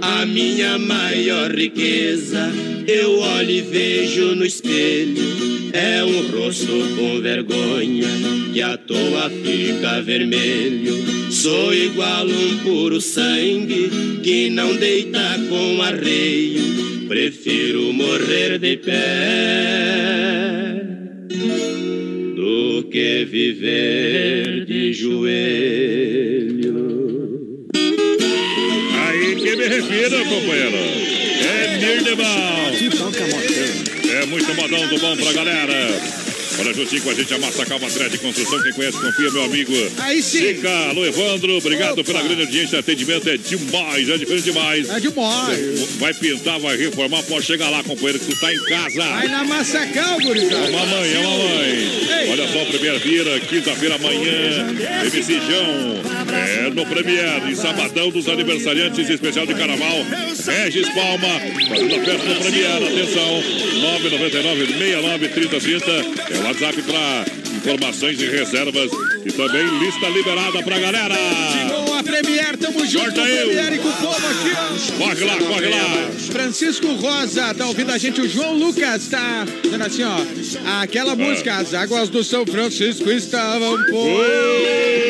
A 0.00 0.26
minha 0.26 0.78
maior 0.78 1.50
riqueza, 1.54 2.50
eu 2.86 3.18
olho 3.18 3.50
e 3.50 3.60
vejo 3.60 4.34
no 4.34 4.44
espelho. 4.44 5.38
É 5.72 6.02
um 6.02 6.30
rosto 6.30 6.72
com 6.96 7.20
vergonha, 7.20 8.08
que 8.52 8.62
à 8.62 8.76
toa 8.76 9.30
fica 9.30 10.00
vermelho. 10.00 11.30
Sou 11.30 11.74
igual 11.74 12.26
um 12.26 12.58
puro 12.58 13.00
sangue, 13.00 13.90
que 14.22 14.48
não 14.50 14.74
deita 14.74 15.38
com 15.48 15.82
arreio. 15.82 16.97
Prefiro 17.08 17.90
morrer 17.94 18.58
de 18.58 18.76
pé 18.76 18.94
do 22.36 22.86
que 22.90 23.24
viver 23.24 24.66
de 24.66 24.92
joelho. 24.92 25.26
Aí 29.06 29.36
que 29.36 29.56
me 29.56 29.68
refiro, 29.68 30.18
companheiro. 30.26 30.76
É 31.40 31.78
Nirdemal. 31.78 32.72
É 34.10 34.26
muito 34.26 34.54
modão 34.54 34.86
do 34.88 34.98
bom 34.98 35.16
pra 35.16 35.32
galera. 35.32 36.27
Olha, 36.60 36.74
juntinho 36.74 37.02
com 37.02 37.10
a 37.10 37.14
gente, 37.14 37.32
a 37.32 37.38
Massa 37.38 37.64
Calma 37.64 37.88
Thread 37.88 38.10
de 38.10 38.18
Construção. 38.18 38.60
Quem 38.62 38.72
conhece, 38.72 38.98
confia, 39.00 39.30
meu 39.30 39.44
amigo. 39.44 39.72
Aí 39.98 40.20
sim. 40.20 40.40
Fica, 40.40 40.70
alô, 40.88 41.06
Evandro. 41.06 41.56
Obrigado 41.56 42.02
pela 42.02 42.20
grande 42.20 42.42
audiência. 42.42 42.78
Atendimento 42.80 43.28
é 43.28 43.36
demais, 43.36 44.08
é 44.08 44.18
diferente 44.18 44.44
demais. 44.44 44.88
É 44.90 44.98
demais. 44.98 45.96
Vai 45.98 46.12
pintar, 46.14 46.58
vai 46.58 46.76
reformar, 46.76 47.22
pode 47.22 47.46
chegar 47.46 47.70
lá, 47.70 47.82
companheiro, 47.84 48.18
que 48.18 48.26
tu 48.26 48.40
tá 48.40 48.52
em 48.52 48.64
casa. 48.64 49.02
Vai 49.02 49.28
na 49.28 49.44
Massacal, 49.44 50.20
gurizada. 50.20 50.66
É 50.66 50.70
mamãe, 50.70 51.12
é 51.12 51.22
mamãe. 51.22 52.30
Olha 52.30 52.48
só, 52.48 52.64
primeira 52.64 52.98
vira, 52.98 53.40
quinta-feira 53.40 53.94
amanhã. 53.94 54.66
MC 55.04 55.34
Jão. 55.34 56.08
É 56.28 56.70
no 56.70 56.84
Premier, 56.86 57.48
em 57.48 57.54
sabadão 57.54 58.10
dos 58.10 58.28
aniversariantes 58.28 59.08
especial 59.08 59.46
de 59.46 59.54
carnaval. 59.54 60.04
Regis 60.46 60.88
Palma, 60.88 61.40
fazendo 61.68 61.94
a 61.94 62.04
festa 62.04 62.28
no 62.28 62.40
Premier. 62.40 62.76
Atenção, 62.76 63.42
999 63.80 64.66
69 64.66 65.28
30 65.28 65.60
30. 65.60 65.90
É 65.90 66.40
o 66.40 66.47
WhatsApp 66.48 66.80
para 66.80 67.26
informações 67.56 68.18
e 68.22 68.26
reservas. 68.26 68.90
E 69.22 69.30
também 69.32 69.66
lista 69.80 70.08
liberada 70.08 70.62
pra 70.62 70.78
galera. 70.78 71.77
Premier, 72.22 72.56
tamo 72.56 72.84
junto 72.86 73.04
Corta 73.04 73.20
com 73.20 73.26
eu. 73.28 73.46
Premier 73.46 73.72
e 73.74 73.78
com 73.78 73.88
o 73.88 73.92
povo 73.92 74.26
aqui, 74.26 74.50
ó. 74.52 75.04
Corre 75.04 75.24
lá, 75.24 75.36
corre 75.36 75.68
lá. 75.68 76.10
Francisco 76.32 76.86
Rosa, 76.94 77.54
tá 77.54 77.66
ouvindo 77.66 77.92
a 77.92 77.98
gente? 77.98 78.20
O 78.20 78.28
João 78.28 78.54
Lucas 78.54 79.06
tá 79.06 79.46
dizendo 79.62 79.84
assim, 79.84 80.02
ó. 80.02 80.80
Aquela 80.82 81.14
música, 81.14 81.54
as 81.54 81.74
águas 81.74 82.08
do 82.08 82.24
São 82.24 82.44
Francisco 82.44 83.08
estavam 83.10 83.76
por. 83.84 84.24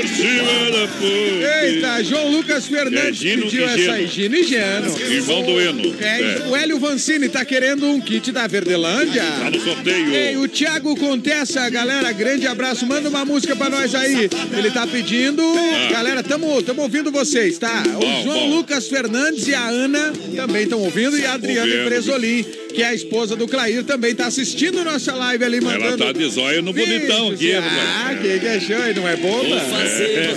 cima 0.07 0.71
da 0.71 0.89
ponte. 0.99 1.65
Eita, 1.65 2.05
João 2.05 2.31
Lucas 2.31 2.67
Fernandes 2.67 3.25
É 3.25 3.37
pediu 3.37 3.65
essa 3.69 3.93
aí, 3.93 4.07
Gino 4.07 4.37
e 4.37 4.43
Geno. 4.43 4.99
Irmão 5.01 5.43
do 5.43 5.61
Eno. 5.61 5.95
É, 6.01 6.21
É. 6.21 6.43
O 6.49 6.57
Hélio 6.57 6.79
Vancini 6.79 7.29
tá 7.29 7.45
querendo 7.45 7.87
um 7.87 8.01
kit 8.01 8.31
da 8.33 8.47
Verdelândia. 8.47 9.23
Tá 9.23 9.51
no 9.51 9.61
sorteio. 9.61 10.15
Ei, 10.15 10.37
o 10.37 10.47
Thiago 10.49 10.95
Contessa, 10.97 11.69
galera, 11.71 12.13
grande 12.13 12.47
abraço. 12.47 12.87
Manda 12.87 13.09
uma 13.09 13.25
música 13.25 13.57
pra 13.57 13.69
nós 13.71 13.95
aí. 13.95 14.29
Ele 14.57 14.71
tá 14.71 14.87
pedindo. 14.87 15.43
Galera, 15.91 16.23
tamo, 16.23 16.63
tamo 16.63 16.83
ouvindo 16.83 16.98
vocês, 17.05 17.59
tá? 17.59 17.83
O. 17.87 18.01
Bom, 18.01 18.23
João 18.25 18.39
bom. 18.49 18.57
Lucas 18.57 18.89
Fernandes 18.89 19.47
e 19.49 19.55
a 19.55 19.67
Ana 19.69 20.13
também 20.37 20.65
estão 20.65 20.81
ouvindo. 20.81 21.19
E 21.19 21.25
a 21.25 21.35
Adriana 21.35 21.67
Ouvindo. 21.71 21.87
Presolim, 21.89 22.45
que 22.75 22.83
é 22.83 22.87
a 22.89 22.95
esposa 22.95 23.35
do 23.37 23.47
Clair, 23.49 23.83
também 23.85 24.15
tá 24.15 24.27
assistindo 24.27 24.85
nossa 24.85 25.15
live 25.15 25.45
ali, 25.45 25.59
Ela 25.59 25.79
mandando. 25.79 26.05
tá 26.05 26.13
de 26.13 26.29
zóio 26.29 26.63
no 26.63 26.73
bonitão 26.73 27.31
aqui. 27.31 27.53
Ah, 27.55 28.15
que 28.21 28.39
que 28.41 28.47
é 28.47 28.61
show, 28.61 28.85
hein? 28.87 28.95
não 28.95 29.09
é 29.09 29.17
boba? 29.17 29.57
É. 29.57 30.35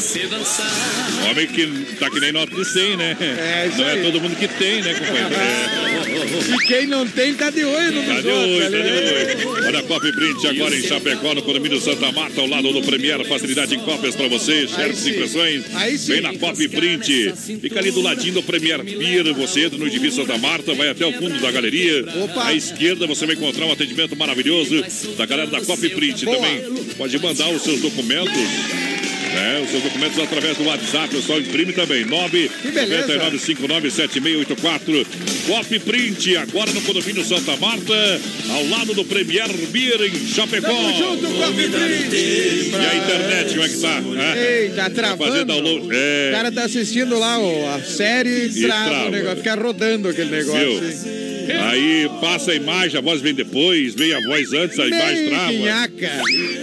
Homem 1.29 1.47
que 1.47 1.67
tá 1.99 2.09
que 2.09 2.19
nem 2.19 2.31
nota 2.31 2.55
de 2.55 2.65
100, 2.65 2.97
né? 2.97 3.17
É, 3.19 3.67
isso 3.67 3.77
Não 3.77 3.85
é 3.87 3.91
aí. 3.93 4.03
todo 4.03 4.21
mundo 4.21 4.35
que 4.35 4.47
tem, 4.47 4.81
né, 4.81 4.93
companheiro? 4.93 5.35
É. 5.35 6.11
E 6.41 6.67
quem 6.67 6.87
não 6.87 7.07
tem, 7.07 7.33
tá 7.33 7.49
de 7.49 7.63
olho 7.63 7.91
no 7.91 8.03
Tá 8.03 8.21
de 8.21 8.27
olho, 8.27 8.61
tá 8.63 8.69
de 8.69 9.45
olho. 9.45 9.65
Olha 9.65 9.79
a 9.79 9.83
Cop 9.83 10.11
Print 10.11 10.47
agora 10.47 10.75
em 10.75 10.81
Chapecó, 10.81 11.33
no 11.35 11.41
condomínio 11.41 11.79
Santa 11.79 12.11
Marta, 12.11 12.41
ao 12.41 12.47
lado 12.47 12.71
do 12.73 12.81
Premier. 12.81 13.23
Facilidade 13.25 13.75
em 13.75 13.79
cópias 13.79 14.15
pra 14.15 14.27
você, 14.27 14.67
xerox 14.67 14.97
sim. 14.97 15.11
impressões. 15.11 15.63
Aí 15.75 15.97
sim. 15.97 16.13
Vem 16.13 16.21
na 16.21 16.33
Cop 16.37 16.50
Print. 16.55 17.33
Fica 17.61 17.79
ali 17.79 17.91
do 17.91 18.01
ladinho 18.01 18.35
do 18.35 18.43
Premier 18.43 18.83
Pier. 18.83 19.33
Você 19.33 19.65
entra 19.65 19.77
no 19.77 19.87
edifício 19.87 20.21
Santa 20.21 20.37
Marta, 20.37 20.73
vai 20.73 20.89
até 20.89 21.05
o 21.05 21.13
fundo 21.13 21.39
da 21.39 21.51
galeria. 21.51 22.05
À 22.37 22.53
esquerda 22.53 23.07
você 23.07 23.25
vai 23.25 23.35
encontrar 23.35 23.65
um 23.65 23.71
atendimento 23.71 24.15
maravilhoso 24.15 24.83
da 25.17 25.25
galera 25.25 25.49
da 25.49 25.61
Cop 25.61 25.89
Print. 25.89 26.25
Boa. 26.25 26.37
Também 26.37 26.83
pode 26.97 27.19
mandar 27.19 27.49
os 27.49 27.61
seus 27.61 27.81
documentos. 27.81 28.90
Né, 29.33 29.61
os 29.63 29.69
seus 29.71 29.83
documentos 29.83 30.19
através 30.19 30.57
do 30.57 30.63
WhatsApp, 30.65 31.15
o 31.15 31.19
pessoal 31.19 31.39
imprime 31.39 31.71
também. 31.73 32.05
999597684. 32.05 35.05
Cop 35.47 35.79
Print, 35.79 36.37
agora 36.37 36.71
no 36.71 36.81
condomínio 36.81 37.23
Santa 37.25 37.55
Marta, 37.57 38.21
ao 38.49 38.67
lado 38.69 38.93
do 38.93 39.03
Premier 39.05 39.47
Beer 39.71 40.01
em 40.03 40.27
Chapecó. 40.27 40.67
Tamo 40.67 40.97
junto, 40.97 41.27
Cop 41.27 41.53
Print. 41.53 42.15
E 42.15 42.71
a 42.75 42.95
internet, 42.95 43.49
como 43.51 43.63
é 43.63 43.69
que 43.69 43.77
tá? 43.79 44.01
É. 44.35 44.61
Ei, 44.63 44.69
Fazer 44.71 44.89
travando. 44.91 45.45
download. 45.45 45.87
O 45.87 45.91
É. 45.93 46.31
cara 46.31 46.51
tá 46.51 46.63
assistindo 46.65 47.17
lá 47.17 47.39
ó, 47.39 47.75
a 47.75 47.81
série 47.81 48.47
E 48.47 48.61
trava 48.61 48.89
trava. 48.89 49.07
o 49.07 49.11
negócio, 49.11 49.37
fica 49.37 49.55
rodando 49.55 50.09
aquele 50.09 50.29
negócio. 50.31 50.79
Viu? 50.81 51.20
Aí 51.69 52.09
passa 52.19 52.51
a 52.51 52.55
imagem, 52.55 52.97
a 52.97 53.01
voz 53.01 53.21
vem 53.21 53.33
depois, 53.33 53.93
vem 53.95 54.13
a 54.13 54.19
voz 54.21 54.51
antes, 54.53 54.79
a 54.79 54.87
imagem 54.87 55.29
trava. 55.29 55.53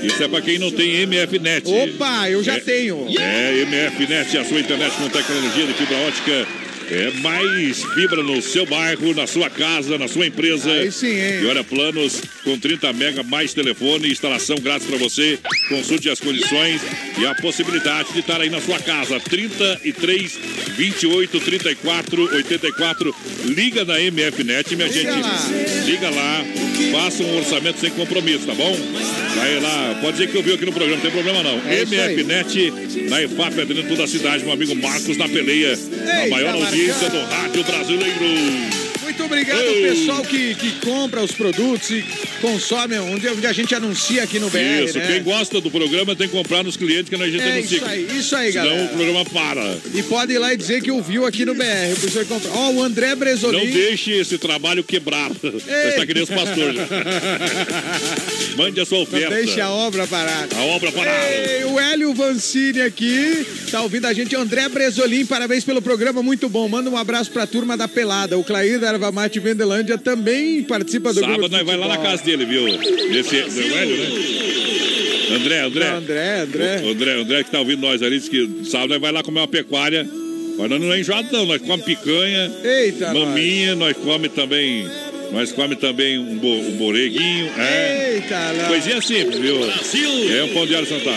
Isso 0.04 0.22
é 0.22 0.28
pra 0.28 0.40
quem 0.40 0.58
não 0.58 0.70
tem 0.70 1.02
MFNet. 1.06 1.68
Opa, 1.68 2.28
eu 2.30 2.42
já 2.42 2.56
É- 2.56 2.60
tenho. 2.60 3.06
É, 3.18 3.60
MFNet, 3.62 4.36
a 4.38 4.44
sua 4.44 4.60
internet 4.60 4.92
com 4.96 5.08
tecnologia 5.08 5.66
de 5.66 5.74
fibra 5.74 5.96
ótica. 5.98 6.46
É 6.90 7.10
mais 7.20 7.82
fibra 7.94 8.22
no 8.22 8.40
seu 8.40 8.64
bairro, 8.64 9.14
na 9.14 9.26
sua 9.26 9.50
casa, 9.50 9.98
na 9.98 10.08
sua 10.08 10.26
empresa. 10.26 10.70
Aí 10.70 10.90
sim, 10.90 11.06
hein? 11.08 11.42
E 11.42 11.46
olha, 11.46 11.62
planos 11.62 12.22
com 12.44 12.58
30 12.58 12.92
mega 12.94 13.22
mais 13.22 13.52
telefone, 13.52 14.10
instalação 14.10 14.56
grátis 14.56 14.86
para 14.86 14.96
você. 14.96 15.38
Consulte 15.68 16.08
as 16.08 16.18
condições 16.18 16.80
e 17.18 17.26
a 17.26 17.34
possibilidade 17.34 18.12
de 18.12 18.20
estar 18.20 18.40
aí 18.40 18.48
na 18.48 18.60
sua 18.60 18.78
casa. 18.78 19.20
33 19.20 20.38
28 20.76 21.40
34 21.40 22.22
84. 22.34 23.14
Liga 23.44 23.84
na 23.84 23.98
MFNet, 24.00 24.74
minha 24.76 24.88
Liga 24.88 25.12
gente. 25.12 25.22
lá. 25.22 25.48
Liga 25.84 26.10
lá, 26.10 26.44
faça 26.92 27.22
um 27.22 27.36
orçamento 27.36 27.80
sem 27.80 27.90
compromisso, 27.90 28.46
tá 28.46 28.54
bom? 28.54 28.74
Vai 29.34 29.60
lá, 29.60 29.98
pode 30.00 30.12
dizer 30.18 30.30
que 30.30 30.36
eu 30.38 30.42
vi 30.42 30.52
aqui 30.54 30.64
no 30.64 30.72
programa, 30.72 30.96
não 30.96 31.02
tem 31.02 31.10
problema 31.10 31.42
não. 31.42 31.60
É. 31.70 31.84
MFNet 31.84 32.72
na 33.08 33.22
EFAP, 33.22 33.60
atendendo 33.60 33.88
toda 33.88 34.04
a 34.04 34.06
cidade, 34.08 34.42
meu 34.44 34.52
amigo 34.52 34.74
Marcos 34.74 35.16
na 35.16 35.28
peleia. 35.28 35.74
a 35.74 36.24
Ei, 36.24 36.30
maior 36.30 36.58
tá 36.58 36.70
audiência 36.78 37.10
marcando. 37.10 37.28
do 37.28 37.34
rádio 37.34 37.64
brasileiro. 37.64 38.87
Muito 39.08 39.24
obrigado 39.24 39.58
ao 39.60 39.64
Ei. 39.74 39.88
pessoal 39.88 40.22
que, 40.22 40.54
que 40.54 40.70
compra 40.84 41.22
os 41.22 41.32
produtos 41.32 41.88
e 41.90 42.04
consome, 42.42 42.98
onde, 42.98 43.26
onde 43.26 43.46
a 43.46 43.52
gente 43.54 43.74
anuncia 43.74 44.22
aqui 44.22 44.38
no 44.38 44.50
BR, 44.50 44.84
Isso, 44.84 44.98
né? 44.98 45.06
quem 45.06 45.22
gosta 45.22 45.62
do 45.62 45.70
programa 45.70 46.14
tem 46.14 46.28
que 46.28 46.36
comprar 46.36 46.62
nos 46.62 46.76
clientes 46.76 47.08
que 47.08 47.14
a 47.14 47.26
gente 47.26 47.40
É 47.40 47.52
anuncia. 47.52 47.76
isso 47.78 47.86
aí, 47.86 48.08
isso 48.18 48.36
aí, 48.36 48.52
Senão 48.52 48.66
galera. 48.66 48.84
o 48.84 48.88
programa 48.96 49.24
para. 49.24 49.78
E 49.94 50.02
pode 50.02 50.32
ir 50.34 50.38
lá 50.38 50.52
e 50.52 50.58
dizer 50.58 50.82
que 50.82 50.90
ouviu 50.90 51.24
aqui 51.24 51.46
no 51.46 51.54
BR. 51.54 51.64
Compra. 52.28 52.50
Ó, 52.52 52.70
o 52.72 52.82
André 52.82 53.14
Bresolim. 53.14 53.64
Não 53.64 53.72
deixe 53.72 54.10
esse 54.12 54.36
trabalho 54.36 54.84
quebrar. 54.84 55.30
Você 55.40 55.88
está 55.88 56.04
que 56.06 56.12
nem 56.12 56.22
esse 56.24 56.32
pastor. 56.34 56.74
já. 56.74 56.86
Mande 58.58 58.80
a 58.80 58.84
sua 58.84 58.98
Não 58.98 59.04
oferta. 59.04 59.34
deixe 59.34 59.58
a 59.60 59.70
obra 59.70 60.06
parada. 60.06 60.54
A 60.54 60.64
obra 60.64 60.92
parada. 60.92 61.18
Ei, 61.32 61.64
o 61.64 61.80
Hélio 61.80 62.12
Vancini 62.12 62.82
aqui, 62.82 63.46
tá 63.70 63.80
ouvindo 63.80 64.06
a 64.06 64.12
gente. 64.12 64.36
André 64.36 64.68
Bresolim, 64.68 65.24
parabéns 65.24 65.64
pelo 65.64 65.80
programa, 65.80 66.22
muito 66.22 66.46
bom. 66.48 66.68
Manda 66.68 66.90
um 66.90 66.96
abraço 66.96 67.30
pra 67.30 67.46
turma 67.46 67.74
da 67.76 67.88
Pelada. 67.88 68.36
O 68.38 68.44
Clair 68.44 68.78
da 68.78 68.97
Erva 68.98 69.12
Mate 69.12 69.38
Vendelândia 69.38 69.96
também 69.96 70.64
participa 70.64 71.12
do 71.12 71.20
Sábado 71.20 71.48
nós 71.48 71.64
vai 71.64 71.76
lá 71.76 71.86
na 71.86 71.98
casa 71.98 72.24
dele, 72.24 72.44
viu? 72.44 72.66
Esse 72.66 73.42
do 73.42 73.76
Hélio, 73.76 73.96
né? 73.96 75.36
André, 75.36 75.60
André. 75.60 75.86
André, 75.88 76.40
André. 76.40 76.82
O 76.82 76.90
André, 76.90 77.12
André 77.20 77.44
que 77.44 77.50
tá 77.50 77.60
ouvindo 77.60 77.82
nós 77.82 78.02
ali, 78.02 78.18
disse 78.18 78.28
que 78.28 78.64
sábado 78.64 78.90
nós 78.90 79.00
vai 79.00 79.12
lá 79.12 79.22
comer 79.22 79.40
uma 79.40 79.48
pecuária. 79.48 80.08
Mas 80.58 80.68
nós 80.68 80.80
não 80.80 80.92
é 80.92 80.98
enjoado, 80.98 81.28
não. 81.30 81.46
Nós 81.46 81.60
comemos 81.60 81.84
picanha, 81.84 82.50
Eita, 82.64 83.14
maminha, 83.14 83.76
nós 83.76 83.96
come 83.98 84.28
também. 84.28 84.84
Nós 85.32 85.52
come 85.52 85.76
também 85.76 86.18
um, 86.18 86.36
bo, 86.36 86.48
um 86.48 86.72
boreguinho. 86.76 87.50
É. 87.58 88.14
Eita, 88.14 88.52
lá. 88.56 88.68
Coisinha 88.68 89.00
simples, 89.02 89.38
viu? 89.38 89.58
É 90.34 90.44
um 90.44 90.48
pão 90.54 90.66
de 90.66 90.74
alho 90.74 90.86
Santa, 90.86 91.10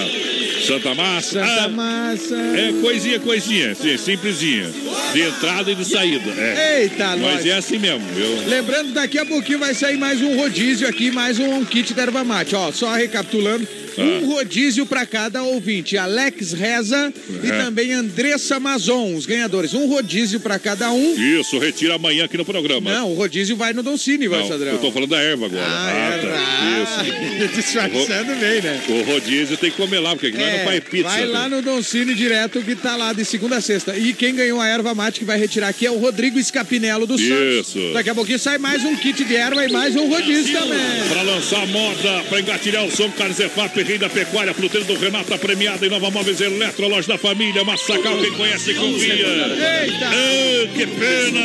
Santa 0.66 0.94
Massa. 0.94 1.40
Santa 1.46 1.64
Ah, 1.64 1.68
Massa. 1.70 2.36
É 2.36 2.74
coisinha, 2.82 3.20
coisinha, 3.20 3.74
sim, 3.74 3.98
simplesinha. 3.98 4.70
De 5.14 5.22
entrada 5.22 5.72
e 5.72 5.76
de 5.76 5.86
saída. 5.86 6.30
É. 6.38 6.82
Eita, 6.84 7.08
Mas 7.18 7.20
nós. 7.20 7.46
é 7.46 7.52
assim 7.54 7.78
mesmo, 7.78 8.06
viu? 8.14 8.48
Lembrando, 8.48 8.92
daqui 8.94 9.18
a 9.18 9.26
pouquinho 9.26 9.60
vai 9.60 9.74
sair 9.74 9.98
mais 9.98 10.22
um 10.22 10.36
rodízio 10.38 10.88
aqui, 10.88 11.10
mais 11.12 11.40
um 11.40 11.64
kit 11.66 11.94
da 11.94 12.04
erva 12.04 12.24
mate. 12.24 12.56
Ó, 12.56 12.72
só 12.72 12.94
recapitulando. 12.94 13.68
Um 13.98 14.26
rodízio 14.34 14.86
para 14.86 15.06
cada 15.06 15.44
ouvinte. 15.44 15.98
Alex 15.98 16.54
Reza 16.54 17.14
e 17.44 17.48
É. 17.50 17.58
também 17.64 17.94
Andressa 17.94 18.60
Mazon, 18.60 19.16
os 19.16 19.26
ganhadores. 19.26 19.74
Um 19.74 19.88
rodízio 19.88 20.40
para 20.40 20.58
cada 20.60 20.92
um. 20.92 21.14
Isso, 21.40 21.58
retira 21.60 21.96
amanhã 21.96 22.26
aqui 22.26 22.38
no 22.38 22.46
programa. 22.46 22.92
Não, 22.92 23.12
o 23.12 23.16
rodízio 23.16 23.56
vai 23.56 23.74
no 23.74 23.84
Doncini, 23.84 24.28
vai, 24.28 24.40
Não, 24.42 24.48
Sadrão. 24.48 24.74
eu 24.74 24.80
tô 24.80 24.92
falando 24.92 25.10
da 25.10 25.22
erva 25.22 25.46
agora. 25.48 25.64
Ah, 25.66 26.20
tá. 26.22 26.82
Isso. 26.84 27.52
Disfarçando 27.56 28.36
bem, 28.40 28.62
né? 28.62 28.82
O 28.90 29.02
rodízio 29.12 29.58
tem 29.58 29.72
que 29.72 29.78
comer 29.78 30.00
lá, 30.00 30.12
porque 30.16 30.30
nós 30.32 30.42
É, 30.42 30.58
não 30.60 30.66
faz 30.66 30.80
pizza. 30.82 31.10
vai 31.10 31.26
lá 31.26 31.50
no 31.50 31.62
Doncini 31.62 32.14
direto 32.14 32.62
que 32.62 32.76
tá 32.76 32.96
lá 32.96 33.14
de 33.14 33.24
segunda 33.26 33.58
a 33.58 33.62
sexta. 33.62 33.98
E 33.98 34.14
quem 34.14 34.34
ganhou 34.36 34.60
a 34.60 34.68
erva 34.68 34.94
mate 34.94 35.20
que 35.20 35.26
vai 35.26 35.38
retirar 35.38 35.70
aqui 35.70 35.86
é 35.86 35.92
o 35.92 35.98
Rodrigo 35.98 36.42
Scapinello 36.42 37.06
do 37.06 37.18
Santos. 37.18 37.70
Isso. 37.70 37.94
Daqui 37.94 38.10
a 38.10 38.16
pouquinho 38.16 38.40
sai 38.40 38.58
mais 38.58 38.84
um 38.84 38.96
kit 38.96 39.24
de 39.24 39.36
erva 39.36 39.66
e 39.66 39.72
mais 39.72 39.96
um 39.96 40.08
rodízio 40.08 40.54
também. 40.58 40.80
Pra 41.12 41.22
lançar 41.24 41.66
moda, 41.68 42.24
pra 42.30 42.40
engatilhar 42.40 42.86
o 42.86 42.92
som, 42.92 43.10
Carnes 43.12 43.40
EFAP, 43.40 43.81
Rei 43.84 43.98
da 43.98 44.10
Pecuária, 44.10 44.54
fruteiro 44.54 44.86
do 44.86 44.96
Renato, 44.96 45.30
tá 45.30 45.38
premiada 45.38 45.86
em 45.86 45.90
Nova 45.90 46.12
Móveis 46.12 46.40
Eletro, 46.40 46.88
loja 46.88 47.08
da 47.08 47.18
família, 47.18 47.64
Massacal, 47.64 48.18
quem 48.20 48.32
conhece, 48.34 48.74
confia. 48.74 49.14
Eita! 49.14 50.06
Ah, 50.06 50.68
que 50.74 50.88
pena! 50.88 51.40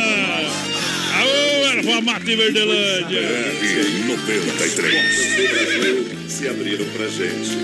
Aô, 1.17 1.65
erva 1.77 2.01
mate 2.01 2.35
Verdelândia! 2.35 3.21
se 6.27 6.47
abriram 6.47 6.85
pra 6.89 7.07
gente. 7.07 7.57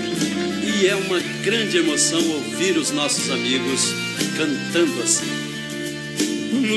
E 0.80 0.86
é 0.86 0.96
uma 0.96 1.20
grande 1.44 1.78
emoção 1.78 2.20
ouvir 2.28 2.76
os 2.76 2.90
nossos 2.90 3.30
amigos 3.30 3.94
cantando 4.36 5.02
assim. 5.02 5.54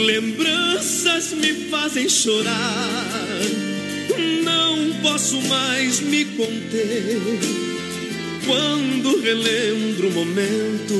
Lembranças 0.05 1.33
me 1.33 1.53
fazem 1.69 2.07
chorar. 2.07 3.05
Não 4.43 4.93
posso 5.01 5.41
mais 5.43 5.99
me 5.99 6.25
conter. 6.25 7.76
Quando 8.47 9.19
relembro 9.21 10.07
o 10.07 10.11
momento 10.13 10.93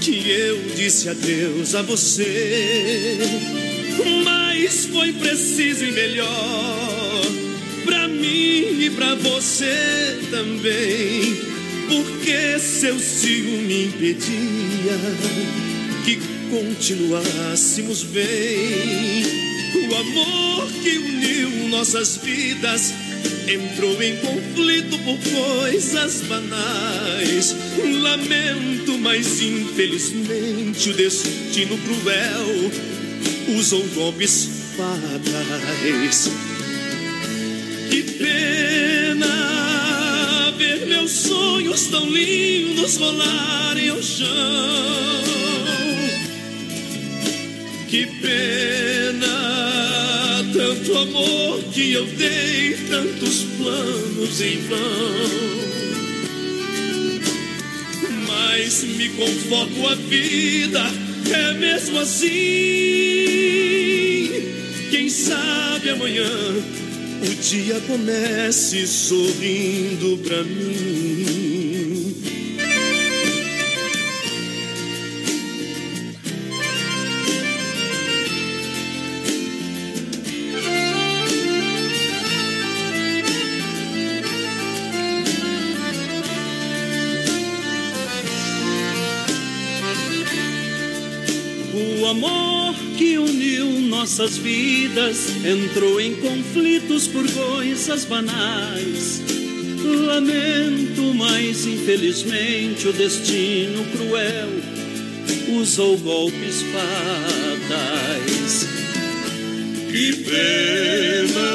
que 0.00 0.28
eu 0.28 0.60
disse 0.74 1.08
adeus 1.08 1.76
a 1.76 1.82
você. 1.82 3.16
Mas 4.24 4.86
foi 4.86 5.12
preciso 5.12 5.84
e 5.84 5.92
melhor 5.92 7.22
pra 7.84 8.08
mim 8.08 8.82
e 8.82 8.90
pra 8.96 9.14
você 9.14 10.18
também. 10.30 11.40
Porque 11.88 12.58
seu 12.58 12.98
ciúme 12.98 13.84
impedia 13.84 14.98
que 16.04 16.18
continuássemos 16.50 18.02
bem. 18.02 19.22
O 19.88 19.94
amor 19.94 20.68
que 20.82 20.98
uniu 20.98 21.68
nossas 21.68 22.16
vidas 22.16 22.92
entrou 23.48 24.02
em 24.02 24.16
conflito 24.16 24.98
por 24.98 25.18
coisas 25.18 26.22
banais. 26.22 27.54
Lamento, 28.02 28.98
mas 28.98 29.40
infelizmente 29.40 30.90
o 30.90 30.94
destino 30.94 31.78
cruel 31.78 32.72
usou 33.58 33.82
golpes 33.94 34.48
fatais. 34.76 36.30
Que 37.90 38.02
pena 38.02 39.26
ver 40.58 40.86
meus 40.86 41.10
sonhos 41.10 41.86
tão 41.86 42.10
lindos 42.10 42.96
rolarem 42.96 43.90
ao 43.90 44.02
chão. 44.02 44.26
Que 47.88 48.06
pena, 48.06 48.85
amor 50.98 51.62
que 51.72 51.92
eu 51.92 52.04
dei, 52.06 52.76
tantos 52.88 53.44
planos 53.58 54.40
em 54.40 54.58
vão. 54.68 55.66
Mas 58.26 58.82
me 58.84 59.08
conformo 59.10 59.88
a 59.88 59.94
vida, 59.94 60.84
é 61.30 61.52
mesmo 61.54 61.98
assim. 61.98 62.30
Quem 64.90 65.08
sabe 65.08 65.90
amanhã 65.90 66.30
o 67.22 67.34
dia 67.42 67.80
comece 67.86 68.86
sorrindo 68.86 70.18
pra 70.18 70.42
mim. 70.44 71.55
Nossas 94.06 94.38
vidas 94.38 95.34
entrou 95.44 96.00
em 96.00 96.14
conflitos 96.14 97.08
por 97.08 97.28
coisas 97.28 98.04
banais. 98.04 99.20
Lamento, 99.82 101.12
mas 101.12 101.66
infelizmente 101.66 102.86
o 102.86 102.92
destino 102.92 103.84
cruel 103.86 104.48
usou 105.60 105.98
golpes 105.98 106.62
fatais. 106.62 108.68
Que 109.90 110.12
pena 110.22 111.50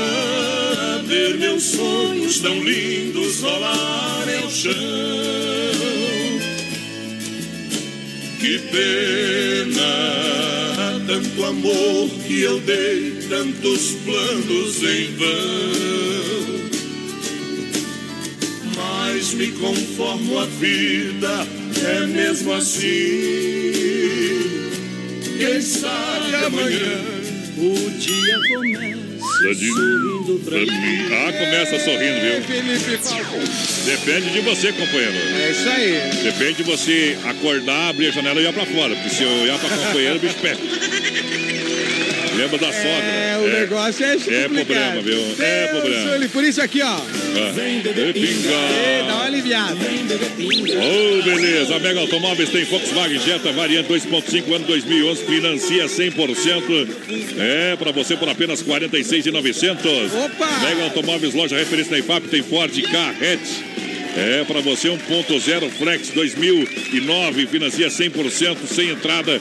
ver 1.05 1.37
meus 1.37 1.63
sonhos 1.63 2.39
tão 2.39 2.61
lindos 2.61 3.39
rolarem 3.39 4.39
ao 4.39 4.51
chão. 4.51 4.73
Que 8.41 8.59
pena, 8.59 10.60
tanto 11.11 11.43
amor 11.43 12.09
que 12.25 12.41
eu 12.41 12.57
dei, 12.61 13.11
tantos 13.27 13.97
planos 14.05 14.81
em 14.81 15.13
vão. 15.17 16.61
Mas 18.77 19.33
me 19.33 19.51
conformo 19.51 20.39
a 20.39 20.45
vida, 20.45 21.45
é 21.85 22.05
mesmo 22.07 22.53
assim. 22.53 22.87
Quem 25.37 25.61
sabe 25.61 26.35
amanhã 26.45 27.03
o 27.57 27.89
dia 27.99 28.39
começa 28.55 28.90
sorrindo 29.41 30.41
pra 30.45 30.57
mim. 30.59 31.05
Ah, 31.11 31.31
começa 31.33 31.79
sorrindo, 31.79 32.21
viu? 32.21 32.41
Felipe 32.43 32.97
Falcão. 32.97 33.39
Depende 33.85 34.29
de 34.31 34.39
você, 34.41 34.71
companheiro. 34.71 35.13
É 35.39 35.51
isso 35.51 35.69
aí. 35.69 36.23
Depende 36.23 36.53
de 36.55 36.63
você 36.63 37.17
acordar, 37.25 37.89
abrir 37.89 38.07
a 38.07 38.11
janela 38.11 38.39
e 38.39 38.43
olhar 38.43 38.53
pra 38.53 38.65
fora. 38.65 38.95
Porque 38.95 39.09
se 39.09 39.23
eu 39.23 39.29
olhar 39.29 39.57
pra 39.59 39.69
companheiro, 39.69 40.15
o 40.17 40.19
bicho 40.19 40.35
pega. 40.41 40.57
Lembra 42.35 42.57
da 42.57 42.67
sogra? 42.71 42.89
É, 42.89 43.37
o 43.37 43.47
negócio 43.47 44.05
é 44.05 44.13
É 44.13 44.17
complicado. 44.17 44.55
problema, 44.65 45.01
viu? 45.01 45.35
É 45.39 45.67
Deus, 45.67 45.81
problema. 45.81 46.11
Sully, 46.13 46.27
Por 46.29 46.43
isso 46.43 46.61
aqui, 46.61 46.81
ó. 46.81 46.99
Vem 47.53 47.81
de 47.81 48.13
pinga. 48.13 48.49
Ei, 48.49 49.07
dá 49.07 49.15
uma 49.15 49.25
aliviada. 49.25 49.75
Ô, 49.75 51.23
beleza. 51.23 51.75
A 51.75 51.79
Mega 51.79 51.99
Automóveis 51.99 52.49
tem 52.49 52.65
Volkswagen 52.65 53.19
Jetta 53.19 53.51
variante 53.51 53.89
2.5 53.89 54.55
ano 54.55 54.65
2011, 54.65 55.25
financia 55.25 55.85
100%. 55.85 56.87
É, 57.37 57.75
para 57.75 57.91
você 57.91 58.15
por 58.17 58.29
apenas 58.29 58.61
46,900. 58.61 60.13
Opa! 60.13 60.59
Mega 60.59 60.83
Automóveis, 60.83 61.33
loja 61.33 61.57
referência 61.57 61.91
na 61.91 61.99
IFAP, 61.99 62.27
tem 62.27 62.43
Ford 62.43 62.81
Carrete. 62.83 63.63
É, 64.15 64.43
para 64.43 64.59
você 64.59 64.89
1.0 64.89 65.69
Flex 65.69 66.09
2009, 66.09 67.47
financia 67.47 67.87
100%, 67.87 68.57
sem 68.67 68.89
entrada. 68.89 69.39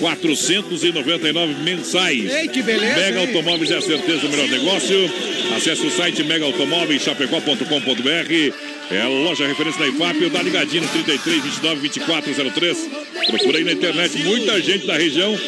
499 0.00 1.54
mensais. 1.62 2.32
Ei, 2.32 2.48
que 2.48 2.62
beleza, 2.62 2.96
Mega 2.96 3.20
hein? 3.20 3.26
Automóveis 3.28 3.70
é 3.70 3.76
a 3.76 3.82
certeza 3.82 4.20
do 4.20 4.28
melhor 4.30 4.48
negócio. 4.48 5.10
Acesse 5.56 5.86
o 5.86 5.90
site 5.90 6.22
megaautomóveischapecó.com.br. 6.22 8.54
É 8.92 9.02
a 9.02 9.08
loja 9.08 9.46
referência 9.46 9.78
da 9.80 9.86
IFAP, 9.86 10.24
ou 10.24 10.30
dá 10.30 10.42
ligadinho 10.42 10.82
no 10.82 10.88
33 10.88 11.42
29 11.44 11.80
24 11.80 12.34
03. 12.52 12.88
Procura 13.28 13.58
aí 13.58 13.64
na 13.64 13.70
internet. 13.72 14.18
Muita 14.24 14.60
gente 14.60 14.84
da 14.86 14.96
região 14.96 15.38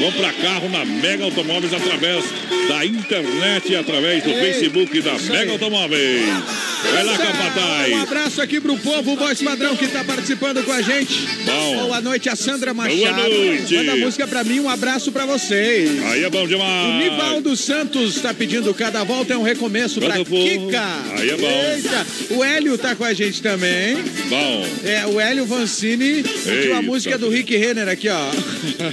compra 0.00 0.32
carro 0.34 0.68
na 0.68 0.84
Mega 0.84 1.24
Automóveis 1.24 1.72
através 1.74 2.24
da 2.68 2.86
internet 2.86 3.72
e 3.72 3.76
através 3.76 4.22
do 4.22 4.30
Ei, 4.30 4.36
Facebook 4.52 5.00
da 5.00 5.14
Mega 5.14 5.42
aí. 5.42 5.50
Automóveis. 5.50 6.22
Vai 6.92 7.04
lá, 7.04 7.12
Um 7.12 7.16
capataz. 7.16 7.92
abraço 8.02 8.42
aqui 8.42 8.60
pro 8.60 8.76
povo, 8.78 9.12
o 9.12 9.16
voz 9.16 9.40
padrão 9.42 9.74
que 9.76 9.86
tá 9.88 10.04
participando 10.04 10.62
com 10.64 10.70
a 10.72 10.82
gente. 10.82 11.26
Bom. 11.44 11.76
Boa 11.86 12.00
noite, 12.00 12.28
a 12.28 12.36
Sandra 12.36 12.72
Machado. 12.74 12.98
Boa 13.00 13.28
noite. 13.28 13.74
Manda 13.74 13.91
música 13.96 14.26
pra 14.26 14.44
mim, 14.44 14.60
um 14.60 14.68
abraço 14.68 15.12
pra 15.12 15.26
vocês. 15.26 16.02
Aí 16.04 16.24
é 16.24 16.30
bom 16.30 16.44
O 16.44 16.48
demais. 16.48 17.04
Nivaldo 17.10 17.56
Santos 17.56 18.20
tá 18.20 18.32
pedindo 18.32 18.72
cada 18.74 19.04
volta 19.04 19.34
é 19.34 19.36
um 19.36 19.42
recomeço 19.42 20.00
pra 20.00 20.14
Quando 20.14 20.26
for. 20.26 20.42
Kika. 20.42 20.84
Aí 21.18 21.30
é 21.30 21.36
bom. 21.36 21.46
Eita. 21.48 22.06
O 22.30 22.44
Hélio 22.44 22.78
tá 22.78 22.94
com 22.94 23.04
a 23.04 23.12
gente 23.12 23.42
também. 23.42 23.96
Bom. 24.28 24.66
É, 24.84 25.06
o 25.06 25.20
Hélio 25.20 25.44
Vancini 25.44 26.22
pediu 26.22 26.74
a 26.76 26.82
música 26.82 27.18
do 27.18 27.28
Rick 27.28 27.56
Renner 27.56 27.88
aqui, 27.88 28.08
ó. 28.08 28.30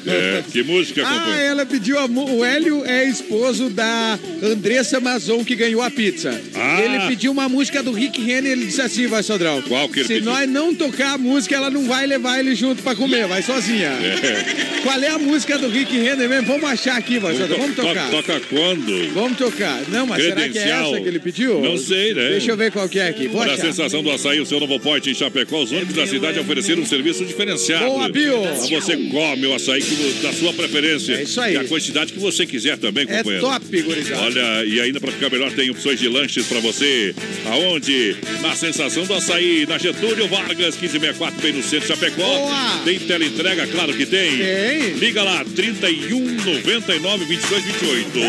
É, 0.06 0.44
que 0.52 0.64
música, 0.64 1.04
Ah, 1.06 1.38
ela 1.40 1.66
pediu 1.66 1.98
a 2.00 2.06
O 2.06 2.44
Hélio 2.44 2.84
é 2.86 3.06
esposo 3.06 3.70
da 3.70 4.20
Andressa 4.44 5.00
Mazon, 5.00 5.44
que 5.44 5.56
ganhou 5.56 5.82
a 5.82 5.90
pizza. 5.90 6.40
Ah. 6.56 6.82
Ele 6.82 7.08
pediu 7.08 7.32
uma 7.32 7.48
música 7.48 7.82
do 7.82 7.92
Rick 7.92 8.22
Renner 8.22 8.52
ele 8.52 8.66
disse 8.66 8.82
assim, 8.82 9.08
vai, 9.08 9.24
Sodrão. 9.24 9.62
Qual 9.62 9.88
que 9.90 10.00
ele 10.00 10.08
Se 10.08 10.14
pediu? 10.16 10.32
nós 10.32 10.50
não 10.50 10.74
tocar 10.74 11.14
a 11.14 11.18
música, 11.18 11.56
ela 11.56 11.70
não 11.70 11.86
vai 11.86 12.06
levar 12.06 12.40
ele 12.40 12.56
junto 12.56 12.82
pra 12.82 12.96
comer, 12.96 13.28
vai 13.28 13.42
sozinha. 13.42 13.90
É. 13.90 14.79
Qual 14.84 15.02
é 15.04 15.08
a 15.08 15.20
música 15.20 15.58
do 15.58 15.68
Rick 15.68 15.96
Renner 15.98 16.28
mesmo? 16.30 16.48
Vamos 16.48 16.70
achar 16.70 16.98
aqui, 16.98 17.16
Sodrão. 17.20 17.48
Vamos 17.58 17.76
To- 17.76 17.82
tocar. 17.82 18.10
Toca 18.10 18.40
quando? 18.50 19.14
Vamos 19.14 19.38
tocar. 19.38 19.82
Não, 19.90 20.06
mas 20.08 20.24
será 20.24 20.36
que 20.36 20.42
é 20.42 20.50
Credencial. 20.50 20.94
essa 20.94 21.02
que 21.02 21.08
ele 21.08 21.20
pediu? 21.20 21.62
Não 21.62 21.78
sei, 21.78 22.14
né? 22.14 22.30
Deixa 22.30 22.52
eu 22.52 22.58
ver 22.58 22.72
qual 22.72 22.88
que 22.88 23.00
é 23.00 23.08
aqui. 23.10 23.28
Vou 23.28 23.42
Olha 23.42 23.52
a 23.52 23.54
achar. 23.56 23.66
sensação 23.68 24.02
do 24.02 24.10
açaí, 24.12 24.40
o 24.40 24.46
seu 24.46 24.60
novo 24.60 24.80
pote 24.80 25.10
em 25.10 25.14
Chapecó. 25.14 25.62
Os 25.62 25.72
ônibus 25.72 25.96
da 25.96 26.08
cidade 26.08 26.40
ofereceram 26.40 26.82
um 26.82 26.86
serviço 26.86 27.26
diferenciado. 27.26 27.86
Boa, 27.86 28.10
Bill. 28.10 28.42
Lá 28.42 28.54
você 28.54 28.96
come 28.98 29.46
o 29.48 29.54
açaí 29.54 29.82
que- 29.82 30.14
da 30.24 30.34
sua 30.34 30.54
preferência. 30.54 31.14
É 31.14 31.24
isso 31.24 31.40
aí. 31.42 31.54
E 31.54 31.58
a 31.58 31.64
quantidade 31.66 32.14
que 32.14 32.20
você 32.20 32.46
quiser 32.46 32.78
também, 32.78 33.06
É 33.10 33.18
companheiro. 33.18 33.46
top, 33.46 33.82
gurizada. 33.82 34.22
Olha, 34.22 34.66
e 34.66 34.80
ainda 34.82 35.00
para 35.00 35.12
ficar 35.12 35.30
melhor, 35.30 35.52
tem 35.52 35.70
opções 35.70 36.00
de 36.00 36.08
lanches 36.08 36.46
para 36.46 36.60
você. 36.60 37.14
Aonde? 37.46 38.16
Na 38.42 38.56
sensação 38.56 39.04
do 39.06 39.14
açaí, 39.14 39.66
na 39.68 39.78
Getúlio 39.78 40.28
Vargas, 40.28 40.76
1564, 40.78 41.42
bem 41.42 41.54
no 41.54 41.64
centro 41.64 41.82
de 41.82 41.88
Chapecó. 41.88 42.24
Boa. 42.24 42.82
Tem 42.86 42.98
teleentrega, 43.00 43.68
claro 43.68 43.94
que 43.94 44.06
tem. 44.06 44.40
Tem. 44.70 44.94
Liga 44.94 45.24
lá, 45.24 45.44
31 45.56 46.20
99 46.46 47.26
22 47.26 47.64
28. 47.64 48.20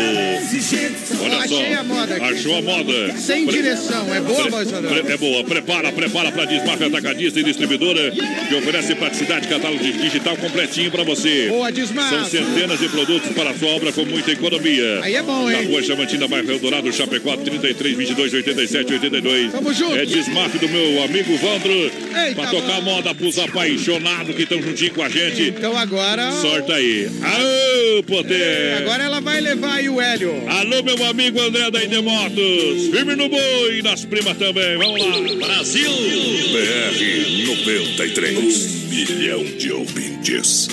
Olha 1.21 1.47
só. 1.47 1.55
Achei 1.61 1.73
a 1.73 1.83
moda 1.83 2.15
aqui. 2.15 2.25
Achou 2.25 2.57
a 2.57 2.61
moda. 2.61 3.15
Sem 3.17 3.45
Pre- 3.45 3.53
direção. 3.61 4.13
É 4.15 4.19
boa, 4.21 4.65
Sodrão? 4.65 4.89
pre- 5.03 5.13
É 5.13 5.17
boa. 5.17 5.43
Prepara, 5.43 5.91
prepara 5.91 6.31
para 6.31 6.45
Desmafia 6.45 6.87
Atacadista 6.87 7.39
e 7.39 7.43
Distribuidora, 7.43 8.11
que 8.11 8.55
oferece 8.55 8.95
praticidade, 8.95 9.47
catálogo 9.47 9.83
digital 9.83 10.35
completinho 10.37 10.89
para 10.89 11.03
você. 11.03 11.47
Boa, 11.49 11.71
Desmaf. 11.71 12.09
São 12.09 12.25
centenas 12.25 12.79
de 12.79 12.89
produtos 12.89 13.29
para 13.33 13.51
a 13.51 13.57
sua 13.57 13.69
obra 13.69 13.91
com 13.91 14.05
muita 14.05 14.31
economia. 14.31 14.99
Aí 15.03 15.15
é 15.15 15.21
bom, 15.21 15.45
Na 15.47 15.61
hein? 15.61 15.67
rua 15.67 15.83
Chamantina, 15.83 16.27
bairro 16.27 16.51
Eldorado, 16.51 16.91
Chapecó, 16.91 17.35
33, 17.37 17.95
22, 17.97 18.33
87, 18.33 18.93
82. 18.93 19.51
Tamo 19.51 19.73
junto. 19.73 19.95
É 19.95 20.05
Desmaf 20.05 20.57
do 20.57 20.69
meu 20.69 21.03
amigo 21.03 21.37
Vandro. 21.37 21.71
Eita, 21.71 22.35
Para 22.35 22.49
tocar 22.49 22.81
moda 22.81 23.13
pros 23.13 23.37
apaixonados 23.37 24.35
que 24.35 24.43
estão 24.43 24.61
juntinho 24.61 24.93
com 24.93 25.03
a 25.03 25.09
gente. 25.09 25.49
Então 25.49 25.77
agora... 25.77 26.30
Sorta 26.41 26.73
aí. 26.75 27.07
Aô, 27.21 27.99
É, 27.99 28.01
poder! 28.03 28.73
agora 28.77 29.03
ela 29.03 29.19
vai 29.21 29.41
levar 29.41 29.75
aí 29.75 29.89
o 29.89 29.99
Hélio. 29.99 30.31
Alô, 30.47 30.81
meu 30.83 31.03
amigo 31.05 31.39
André 31.41 31.69
da 31.71 31.83
Idemotos. 31.83 32.87
Firme 32.91 33.15
no 33.15 33.27
boi 33.29 33.79
e 33.79 33.81
nas 33.81 34.05
primas 34.05 34.37
também. 34.37 34.77
Vamos 34.77 34.99
lá. 34.99 35.45
Brasil! 35.47 35.91
BR 35.91 37.45
93. 37.47 38.37
Um 38.37 38.89
milhão 38.89 39.43
de 39.43 39.71
ouvintes. 39.71 40.67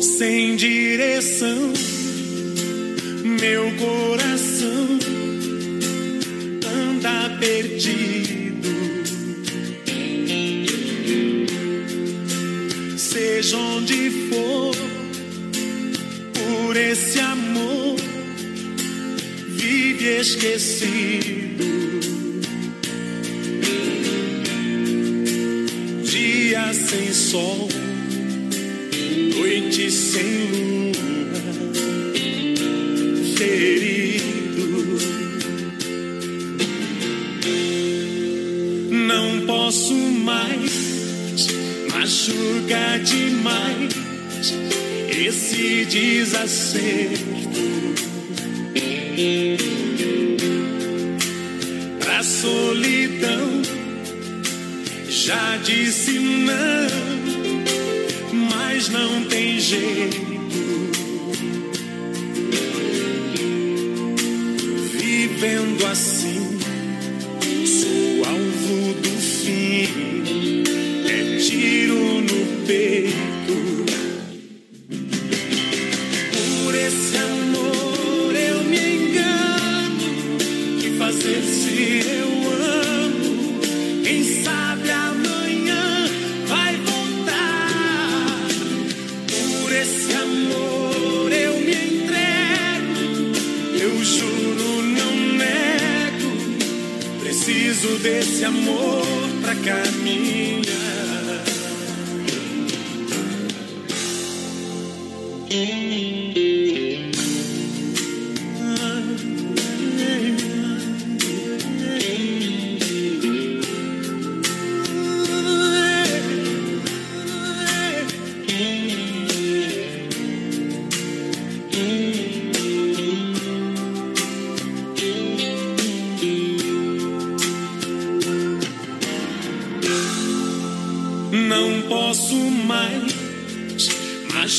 Sem 0.00 0.56
direção, 0.56 1.72
meu 3.42 3.72
coração 3.72 5.00
anda 6.64 7.28
perdido. 7.40 8.70
Seja 12.96 13.56
onde 13.56 14.10
for, 14.28 14.76
por 16.34 16.76
esse 16.76 17.18
amor 17.18 17.96
vive 19.48 20.20
esquecido. 20.20 21.64
Dia 26.04 26.72
sem 26.72 27.12
sol 27.12 27.68
noite 29.36 29.90
sem 29.90 30.22
lua, 30.52 30.71
machucar 42.22 43.00
demais 43.00 43.92
esse 45.08 45.84
desacerto. 45.86 47.32
Pra 51.98 52.22
solidão, 52.22 53.62
já 55.08 55.56
disse 55.64 56.18
não 56.20 57.12
mas 58.32 58.88
não 58.88 59.24
tem 59.24 59.58
jeito. 59.58 60.31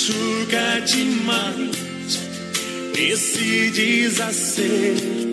Nunca 0.10 0.80
demais 0.80 1.72
esse 2.98 3.70
desacerto. 3.72 5.24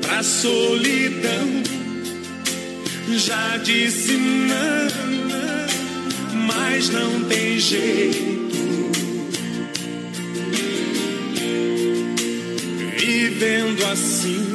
Pra 0.00 0.22
solidão, 0.22 1.62
já 3.16 3.56
disse 3.58 4.12
não, 4.12 4.88
mas 6.46 6.88
não 6.90 7.24
tem 7.24 7.58
jeito. 7.58 8.32
Vivendo 12.98 13.84
assim, 13.86 14.51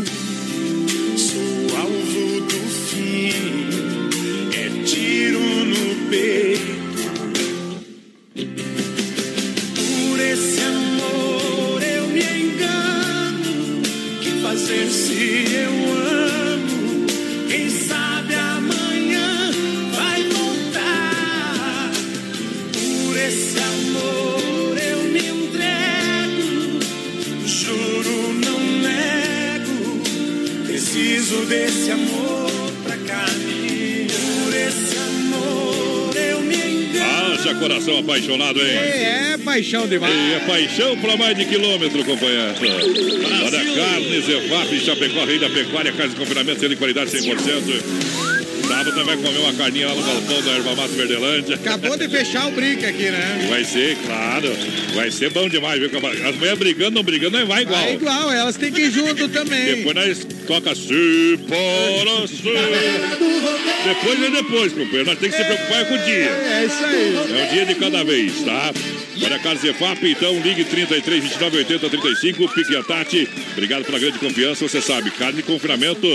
paixão 39.67 39.87
demais. 39.87 40.13
E 40.13 40.33
é 40.33 40.39
paixão 40.39 40.97
pra 40.97 41.17
mais 41.17 41.37
de 41.37 41.45
quilômetro, 41.45 42.03
companheiro. 42.05 42.53
Olha, 43.45 43.65
carnes, 43.75 44.29
EVAP, 44.29 44.79
Chapecó, 44.79 45.25
Rei 45.25 45.39
da 45.39 45.49
Pecuária, 45.49 45.91
casa 45.91 46.09
de 46.09 46.15
confinamento, 46.15 46.59
sendo 46.59 46.69
de 46.69 46.75
qualidade 46.77 47.11
100%. 47.11 47.37
Sábado 48.67 48.91
também 48.91 49.05
vai 49.05 49.17
comer 49.17 49.39
uma 49.39 49.53
carninha 49.53 49.87
lá 49.87 49.95
no 49.95 50.01
balcão 50.01 50.41
da 50.43 50.51
Erva 50.51 50.75
Mata 50.75 50.93
Verdelândia. 50.93 51.55
Acabou 51.55 51.97
de 51.97 52.09
fechar 52.09 52.47
o 52.47 52.51
brinco 52.51 52.85
aqui, 52.85 53.09
né? 53.09 53.47
Vai 53.49 53.63
ser, 53.63 53.97
claro. 54.05 54.55
Vai 54.93 55.09
ser 55.09 55.29
bom 55.29 55.47
demais, 55.47 55.79
viu? 55.79 55.89
As 56.27 56.35
mulheres 56.35 56.59
brigando, 56.59 56.91
não 56.91 57.03
brigando, 57.03 57.39
não 57.39 57.47
vai 57.47 57.61
igual. 57.63 57.81
É 57.81 57.93
igual, 57.93 58.31
elas 58.31 58.57
têm 58.57 58.71
que 58.71 58.81
ir 58.81 58.91
junto 58.91 59.29
também. 59.29 59.75
Depois 59.77 59.95
nós 59.95 60.27
toca 60.45 60.75
se 60.75 61.39
para 61.47 62.27
ser. 62.27 62.77
Depois 63.85 64.23
é 64.23 64.29
depois, 64.31 64.73
companheiro. 64.73 65.05
Nós 65.05 65.19
temos 65.19 65.35
que 65.35 65.41
se 65.41 65.47
preocupar 65.47 65.85
com 65.85 65.93
o 65.93 65.97
dia. 65.99 66.29
É 66.29 66.65
isso 66.65 66.83
aí. 66.83 67.39
É 67.39 67.45
um 67.45 67.53
dia 67.53 67.65
de 67.65 67.75
cada 67.75 68.03
vez, 68.03 68.33
tá? 68.43 68.73
Olha, 69.23 69.39
Carlos 69.39 69.61
Zefap, 69.61 70.03
então 70.09 70.39
ligue 70.39 70.63
33 70.63 71.23
29 71.23 71.57
80 71.57 71.89
35, 71.89 72.49
pique. 72.53 73.29
Obrigado 73.53 73.85
pela 73.85 73.99
grande 73.99 74.19
confiança. 74.19 74.67
Você 74.67 74.81
sabe, 74.81 75.11
carne 75.11 75.37
de 75.37 75.43
confinamento 75.43 76.07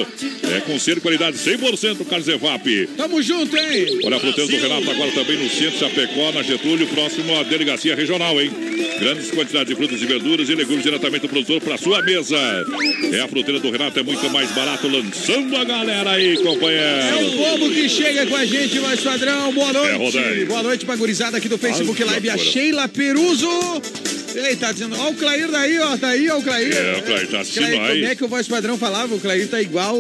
é 0.42 0.60
com 0.60 0.78
ser 0.78 1.00
qualidade 1.00 1.36
100% 1.36 2.06
Carlos 2.06 2.26
Zefap. 2.26 2.86
Tamo 2.96 3.22
junto, 3.22 3.56
hein? 3.56 4.00
Olha, 4.04 4.16
a 4.16 4.20
fruteira 4.20 4.50
do 4.50 4.56
Renato 4.56 4.90
agora 4.90 5.10
também 5.12 5.38
no 5.38 5.48
centro 5.48 5.72
de 5.72 5.78
Chapecó, 5.78 6.32
na 6.32 6.42
Getúlio, 6.42 6.86
próximo 6.88 7.36
à 7.38 7.42
delegacia 7.42 7.94
regional, 7.94 8.40
hein? 8.40 8.50
Grandes 9.02 9.30
quantidades 9.32 9.68
de 9.68 9.74
frutas 9.74 10.00
e 10.00 10.06
verduras 10.06 10.48
e 10.48 10.54
legumes 10.54 10.82
diretamente 10.84 11.22
do 11.22 11.28
produtor 11.28 11.60
para 11.60 11.76
sua 11.76 12.00
mesa. 12.02 12.36
É 13.12 13.20
a 13.20 13.26
fruteira 13.28 13.58
do 13.58 13.70
Renato, 13.70 13.98
é 13.98 14.02
muito 14.02 14.30
mais 14.30 14.48
barato, 14.52 14.86
lançando 14.86 15.56
a 15.56 15.64
galera 15.64 16.10
aí, 16.12 16.36
É 16.36 16.38
o 16.38 16.42
companheiro. 16.44 17.32
povo 17.36 17.70
que 17.70 17.88
chega 17.88 18.26
com 18.26 18.36
a 18.36 18.44
gente, 18.46 18.78
mais 18.78 19.00
padrão. 19.00 19.52
Boa 19.52 19.70
É, 19.70 19.72
noite. 19.72 19.96
Rodaí. 20.16 20.44
Boa 20.44 20.62
noite 20.62 20.84
pra 20.86 20.94
gurizada 20.96 21.36
aqui 21.36 21.48
do 21.48 21.58
Facebook 21.58 22.02
Live, 22.04 22.30
a. 22.30 22.38
Sheila 22.38 22.86
Peruso. 22.88 23.48
Ele 24.34 24.56
tá 24.56 24.72
dizendo, 24.72 24.96
ó 24.98 25.10
o 25.10 25.14
Clair 25.14 25.48
daí, 25.50 25.78
ó, 25.78 25.96
tá 25.96 26.09
aí, 26.09 26.28
ó 26.30 26.38
o 26.38 26.42
Clair. 26.42 26.72
É, 26.74 26.96
o 26.98 27.02
Clair 27.02 27.28
tá 27.28 27.40
assistindo 27.40 27.66
Clair. 27.66 27.88
Como 28.00 28.04
é 28.06 28.14
que 28.16 28.24
o 28.24 28.28
voz 28.28 28.48
padrão 28.48 28.78
falava? 28.78 29.14
O 29.14 29.20
Clair 29.20 29.46
tá 29.48 29.60
igual, 29.60 29.96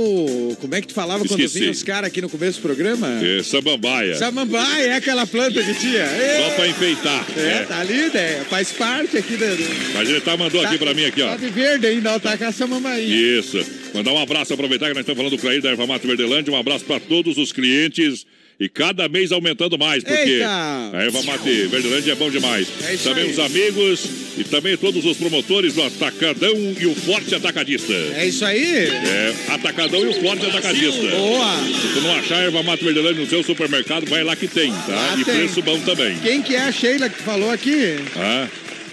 como 0.60 0.74
é 0.74 0.80
que 0.80 0.88
tu 0.88 0.94
falava 0.94 1.24
quando 1.24 1.40
Esqueci. 1.40 1.58
vinha 1.60 1.70
os 1.70 1.82
caras 1.82 2.08
aqui 2.08 2.20
no 2.20 2.28
começo 2.28 2.58
do 2.58 2.62
programa? 2.62 3.08
É, 3.22 3.42
samambaia. 3.42 4.16
Samambaia, 4.16 4.86
é 4.88 4.92
aquela 4.96 5.26
planta 5.26 5.62
que 5.62 5.74
tinha. 5.74 6.06
Só 6.06 6.12
É, 6.14 6.50
pra 6.56 6.68
enfeitar. 6.68 7.26
é, 7.36 7.40
É. 7.40 7.64
tá 7.64 7.80
ali, 7.80 8.10
né? 8.12 8.44
Faz 8.48 8.72
parte 8.72 9.16
aqui 9.16 9.36
da... 9.36 9.46
Mas 9.94 10.08
ele 10.08 10.20
tá 10.20 10.36
mandou 10.36 10.60
aqui 10.64 10.78
pra 10.78 10.94
mim 10.94 11.04
aqui, 11.04 11.22
ó. 11.22 11.28
Tá 11.30 11.36
de 11.36 11.48
verde 11.48 11.86
ainda, 11.86 12.14
ó, 12.14 12.18
tá 12.18 12.36
com 12.36 12.44
a 12.44 12.52
samambaia. 12.52 13.02
Isso. 13.02 13.64
Mandar 13.94 14.12
um 14.12 14.18
abraço, 14.18 14.54
aproveitar 14.54 14.86
que 14.88 14.94
nós 14.94 15.00
estamos 15.02 15.18
falando 15.18 15.36
do 15.36 15.38
Clair 15.38 15.60
da 15.60 15.70
Erva 15.70 15.86
Mata 15.86 16.06
Verdelândia. 16.06 16.52
Um 16.52 16.56
abraço 16.56 16.84
para 16.84 16.98
todos 16.98 17.36
os 17.36 17.52
clientes. 17.52 18.24
E 18.60 18.68
cada 18.68 19.08
mês 19.08 19.32
aumentando 19.32 19.76
mais, 19.78 20.04
porque 20.04 20.30
Eita! 20.30 20.90
a 20.92 21.02
Erva 21.02 21.22
Mate 21.22 21.66
Verdelândia 21.66 22.12
é 22.12 22.14
bom 22.14 22.30
demais. 22.30 22.68
É 22.84 22.96
também 22.96 23.24
aí. 23.24 23.30
os 23.32 23.38
amigos 23.38 24.04
e 24.38 24.44
também 24.44 24.76
todos 24.76 25.04
os 25.04 25.16
promotores 25.16 25.74
do 25.74 25.82
Atacadão 25.82 26.54
e 26.80 26.86
o 26.86 26.94
Forte 26.94 27.34
Atacadista. 27.34 27.92
É 27.92 28.26
isso 28.26 28.44
aí? 28.44 28.86
É, 28.88 29.34
Atacadão 29.48 30.04
e 30.04 30.08
o 30.08 30.20
Forte 30.20 30.46
Atacadista. 30.46 31.08
Boa! 31.10 31.56
Se 31.64 31.94
tu 31.94 32.00
não 32.02 32.14
achar 32.16 32.42
erva 32.42 32.62
mate 32.62 32.84
verdelândia 32.84 33.22
no 33.22 33.28
seu 33.28 33.42
supermercado, 33.42 34.06
vai 34.08 34.22
lá 34.22 34.36
que 34.36 34.46
tem, 34.46 34.70
tá? 34.70 34.94
Lá 34.94 35.16
e 35.18 35.24
tem. 35.24 35.34
preço 35.34 35.62
bom 35.62 35.78
também. 35.80 36.16
Quem 36.18 36.40
que 36.42 36.54
é 36.54 36.60
a 36.60 36.72
Sheila 36.72 37.08
que 37.08 37.22
falou 37.22 37.50
aqui? 37.50 37.96
Ah, 38.16 38.46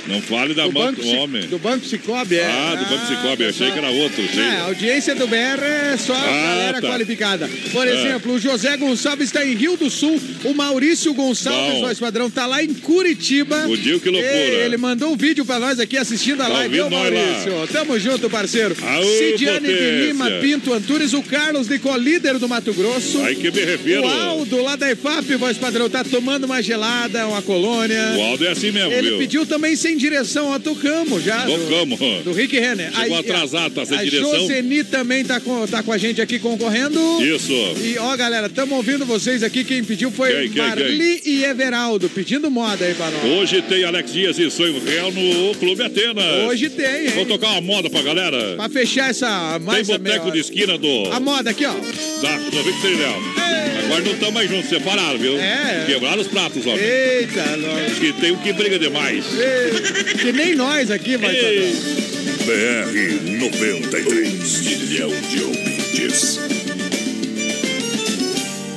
não 0.07 0.21
fale 0.21 0.53
da 0.53 0.65
do 0.65 0.71
mão 0.73 0.83
Banco, 0.85 1.01
do 1.01 1.07
homem. 1.09 1.47
do 1.47 1.59
Banco 1.59 1.85
Cicobi, 1.85 2.35
é? 2.37 2.45
Ah, 2.45 2.75
do 2.75 2.85
Banco 2.85 3.07
Cicobi, 3.07 3.43
eu 3.43 3.49
achei 3.49 3.71
que 3.71 3.77
era 3.77 3.89
outro. 3.89 4.23
É, 4.39 4.57
a 4.57 4.63
audiência 4.63 5.13
do 5.15 5.27
BR 5.27 5.37
é 5.63 5.97
só 5.97 6.13
a 6.13 6.17
Ah, 6.17 6.25
galera 6.49 6.81
tá. 6.81 6.87
qualificada. 6.87 7.49
Por 7.71 7.87
É. 7.87 7.91
exemplo, 7.93 8.33
o 8.33 8.39
José 8.39 8.75
Gonçalves 8.77 9.27
está 9.27 9.45
em 9.45 9.53
Rio 9.55 9.77
do 9.77 9.89
Sul, 9.89 10.19
o 10.43 10.53
Maurício 10.53 11.13
Gonçalves, 11.13 11.73
Bom. 11.75 11.81
voz 11.81 11.99
padrão, 11.99 12.29
tá 12.29 12.45
lá 12.45 12.63
em 12.63 12.73
Curitiba. 12.73 13.67
O 13.67 13.77
Dio, 13.77 13.99
que 13.99 14.09
loucura. 14.09 14.33
Ei, 14.33 14.61
Ele 14.65 14.77
mandou 14.77 15.11
um 15.13 15.17
vídeo 15.17 15.45
pra 15.45 15.59
nós 15.59 15.79
aqui 15.79 15.97
assistindo 15.97 16.41
a 16.41 16.45
Tá 16.45 16.53
live, 16.53 16.73
viu, 16.75 16.89
nós 16.89 17.13
lá. 17.13 17.21
Maurício? 17.21 17.67
Tamo 17.71 17.99
junto, 17.99 18.29
parceiro. 18.29 18.75
Aô, 18.81 19.03
Cidiane 19.03 19.67
de. 19.67 19.89
Lima, 20.07 20.29
Pinto 20.41 20.73
Antunes, 20.73 21.13
o 21.13 21.21
Carlos 21.21 21.67
de 21.67 21.77
Colíder 21.79 22.37
do 22.39 22.47
Mato 22.47 22.73
Grosso. 22.73 23.21
Aí 23.23 23.35
que 23.35 23.51
me 23.51 23.61
refiro. 23.63 24.03
O 24.03 24.07
Aldo 24.07 24.61
lá 24.63 24.75
da 24.75 24.89
EFAP, 24.91 25.35
voz 25.35 25.57
padrão, 25.57 25.89
tá 25.89 26.03
tomando 26.03 26.45
uma 26.45 26.61
gelada, 26.61 27.27
uma 27.27 27.41
colônia. 27.41 28.13
O 28.17 28.21
Aldo 28.21 28.45
é 28.45 28.51
assim 28.51 28.71
mesmo, 28.71 28.91
Ele 28.91 29.09
viu? 29.09 29.17
pediu 29.19 29.45
também 29.45 29.75
sem 29.75 29.88
direção, 29.97 30.47
ó, 30.49 30.59
tocamos 30.59 31.23
já. 31.23 31.45
do- 31.45 31.57
Tocamos. 31.57 31.99
Do 32.23 32.31
Rick 32.33 32.57
Renner. 32.59 32.91
Chegou 32.91 33.01
Aí, 33.03 33.13
atrasado, 33.15 33.73
tá 33.75 33.85
sem 33.85 33.97
a 33.97 34.03
direção. 34.03 34.39
Joseni 34.39 34.83
também 34.83 35.23
tá 35.23 35.39
com, 35.39 35.65
tá 35.67 35.83
com 35.83 35.91
a 35.91 35.97
gente 35.97 36.21
aqui 36.21 36.39
concorrendo. 36.39 36.99
Isso. 37.23 37.51
E 37.83 37.97
ó, 37.99 38.15
galera, 38.15 38.47
estamos 38.47 38.75
ouvindo 38.75 39.05
vocês 39.05 39.43
aqui. 39.43 39.63
Quem 39.63 39.83
pediu 39.83 40.11
foi 40.11 40.31
Quem, 40.33 40.49
quem, 40.49 40.61
Marli 40.61 41.21
e 41.25 41.43
Everaldo, 41.43 42.09
pedindo 42.09 42.49
moda 42.49 42.85
aí 42.85 42.93
pra 42.93 43.09
nós. 43.11 43.23
Hoje 43.39 43.61
tem 43.61 43.83
Alex 43.83 44.11
Dias 44.13 44.39
e 44.39 44.49
Sonho 44.49 44.79
Real 44.83 45.11
no 45.11 45.55
Clube 45.55 45.83
Atenas. 45.83 46.47
Hoje 46.49 46.69
tem, 46.69 47.05
hein? 47.07 47.11
Vou 47.15 47.25
tocar 47.25 47.49
uma 47.51 47.61
moda 47.61 47.89
pra 47.89 48.01
galera. 48.01 48.55
Pra 48.55 48.69
fechar 48.69 49.09
essa 49.09 49.53
Tem 49.57 49.65
mais 49.65 49.89
a 49.89 49.97
meia 49.97 50.15
boteco 50.17 50.31
de 50.31 50.39
esquina 50.39 50.77
do. 50.77 51.11
A 51.11 51.19
moda 51.19 51.49
aqui, 51.49 51.65
ó. 51.65 51.73
Da 51.73 52.37
93 52.51 52.97
Real. 52.97 53.78
Agora 53.89 54.03
não 54.03 54.11
estamos 54.11 54.33
mais 54.35 54.47
juntos, 54.47 54.69
separados, 54.69 55.19
viu? 55.19 55.39
É. 55.39 55.85
Quebraram 55.87 56.21
os 56.21 56.27
pratos, 56.27 56.67
ó. 56.67 56.77
Eita, 56.77 57.57
nós. 57.57 57.97
Que 57.97 58.13
tem 58.13 58.31
um 58.31 58.37
que 58.37 58.53
briga 58.53 58.77
demais. 58.77 59.25
Ei, 59.33 60.13
Que 60.17 60.31
nem 60.31 60.55
nós 60.55 60.91
aqui, 60.91 61.17
vai 61.17 61.33
BR 61.33 63.39
93, 63.39 64.61
milhão 64.61 65.09
de 65.09 65.43
ouvintes. 65.43 66.39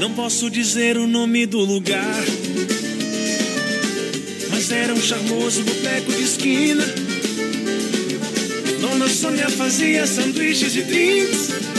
Não 0.01 0.13
posso 0.13 0.49
dizer 0.49 0.97
o 0.97 1.07
nome 1.07 1.45
do 1.45 1.59
lugar, 1.61 2.25
mas 4.51 4.73
era 4.73 4.95
um 4.95 5.01
charmoso 5.01 5.63
boteco 5.63 6.11
de 6.11 6.23
esquina. 6.23 6.85
Dona 8.81 9.09
Sônia 9.09 9.51
fazia 9.51 10.07
sanduíches 10.07 10.75
e 10.75 10.83
drinks. 10.83 11.72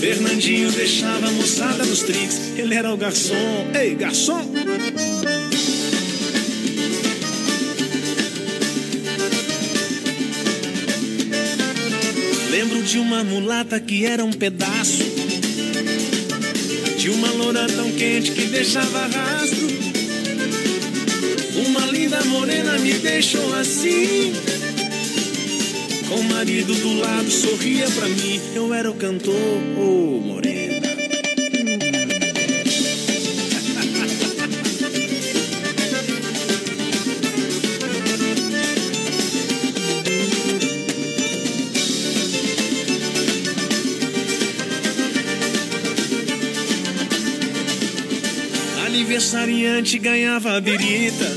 Fernandinho 0.00 0.72
deixava 0.72 1.26
a 1.26 1.30
moçada 1.32 1.84
nos 1.84 2.00
trinks. 2.00 2.56
Ele 2.56 2.74
era 2.74 2.90
o 2.90 2.96
garçom. 2.96 3.70
Ei, 3.78 3.94
garçom! 3.94 4.50
Lembro 12.50 12.82
de 12.82 12.98
uma 12.98 13.22
mulata 13.22 13.78
que 13.78 14.06
era 14.06 14.24
um 14.24 14.32
pedaço 14.32 15.04
de 16.96 17.10
uma 17.10 17.30
loura 17.32 17.66
tão 17.66 17.92
quente 17.92 18.32
que 18.32 18.46
deixava 18.46 19.06
rastro. 19.06 19.68
Uma 21.66 21.84
linda 21.92 22.24
morena 22.24 22.78
me 22.78 22.94
deixou 22.94 23.54
assim. 23.54 24.32
Com 26.10 26.16
o 26.16 26.24
marido 26.24 26.74
do 26.74 26.98
lado 26.98 27.30
sorria 27.30 27.88
pra 27.88 28.08
mim. 28.08 28.40
Eu 28.52 28.74
era 28.74 28.90
o 28.90 28.94
cantor, 28.94 29.32
ô 29.78 30.18
morena. 30.18 30.80
aniversariante 48.84 49.96
ganhava 49.98 50.56
a 50.56 50.60
birita. 50.60 51.36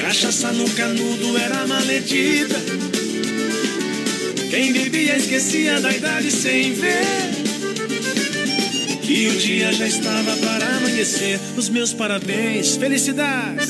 Cachaça 0.00 0.52
no 0.52 0.70
canudo 0.70 1.36
era 1.36 1.66
maledita. 1.66 2.75
Quem 4.50 4.72
bebia 4.72 5.16
esquecia 5.16 5.80
da 5.80 5.92
idade 5.92 6.30
sem 6.30 6.72
ver. 6.72 7.02
Que 9.02 9.28
o 9.28 9.36
dia 9.36 9.72
já 9.72 9.86
estava 9.86 10.36
para 10.36 10.76
amanhecer. 10.76 11.38
Os 11.56 11.68
meus 11.68 11.92
parabéns, 11.92 12.76
felicidades. 12.76 13.68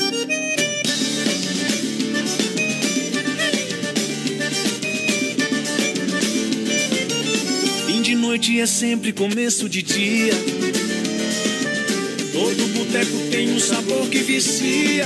Fim 7.85 8.01
de 8.01 8.15
noite 8.15 8.59
é 8.59 8.65
sempre 8.65 9.13
começo 9.13 9.67
de 9.67 9.81
dia. 9.81 10.33
Todo 12.31 12.67
boteco 12.73 13.17
tem 13.31 13.51
um 13.51 13.59
sabor 13.59 14.07
que 14.09 14.19
vicia. 14.19 15.05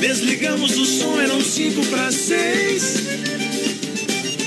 Desligamos 0.00 0.76
o 0.78 0.84
som, 0.84 1.20
eram 1.20 1.40
cinco 1.40 1.84
para 1.86 2.10
seis. 2.10 3.11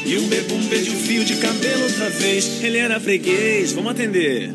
E 0.05 0.17
o 0.17 0.21
bebum 0.27 0.63
pediu 0.67 0.93
fio 0.93 1.25
de 1.25 1.35
cabelo 1.37 1.83
outra 1.83 2.09
vez. 2.11 2.63
Ele 2.63 2.77
era 2.77 2.99
freguês, 2.99 3.71
vamos 3.73 3.91
atender. 3.91 4.51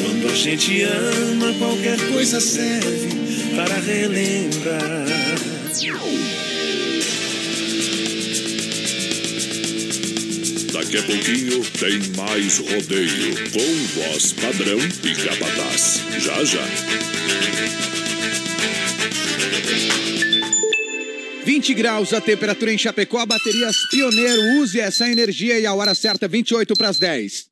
Quando 0.00 0.30
a 0.30 0.34
gente 0.36 0.82
ama, 0.82 1.52
qualquer 1.58 1.98
coisa 2.12 2.40
serve 2.40 3.08
para 3.56 3.74
relembrar. 3.74 5.06
Daqui 10.72 10.98
a 10.98 11.02
pouquinho 11.02 11.64
tem 11.78 12.00
mais 12.16 12.58
rodeio 12.58 13.50
com 13.50 14.00
voz 14.00 14.32
padrão 14.34 14.78
e 14.78 15.14
capataz. 15.14 16.00
Já 16.20 16.44
já. 16.44 17.81
20 21.44 21.74
graus 21.74 22.12
a 22.12 22.20
temperatura 22.20 22.72
em 22.72 22.78
Chapecó, 22.78 23.26
baterias 23.26 23.76
Pioneiro, 23.90 24.60
use 24.60 24.78
essa 24.78 25.08
energia 25.08 25.58
e 25.58 25.66
a 25.66 25.74
hora 25.74 25.94
certa 25.94 26.28
28 26.28 26.74
para 26.74 26.88
as 26.88 26.98
10. 26.98 27.51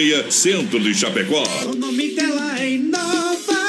Centro 0.31 0.79
de 0.79 0.95
Chapecó. 0.95 1.43
O 1.67 1.75
nome 1.75 2.09
dela 2.15 2.59
é 2.59 2.71
Inova. 2.71 3.50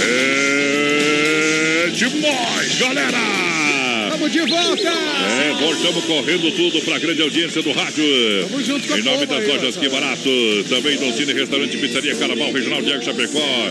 É 0.00 1.90
demais, 1.92 2.74
galera! 2.78 3.41
De 4.44 4.50
volta! 4.50 4.88
É, 4.88 5.52
voltamos 5.60 6.04
correndo 6.04 6.50
tudo 6.56 6.80
para 6.82 6.96
a 6.96 6.98
grande 6.98 7.22
audiência 7.22 7.62
do 7.62 7.70
rádio. 7.72 8.04
Tamo 8.48 8.62
junto 8.64 8.88
com 8.88 8.96
Em 8.98 9.02
nome 9.02 9.26
das 9.26 9.38
aí, 9.38 9.46
lojas. 9.46 9.76
Que 9.76 9.88
Barato. 9.88 10.64
Também 10.68 10.96
Doncini 10.96 11.32
Restaurante 11.32 11.76
Pizzaria 11.76 12.14
Carnaval 12.16 12.52
Regional 12.52 12.82
Diego 12.82 13.04
Chapecó. 13.04 13.70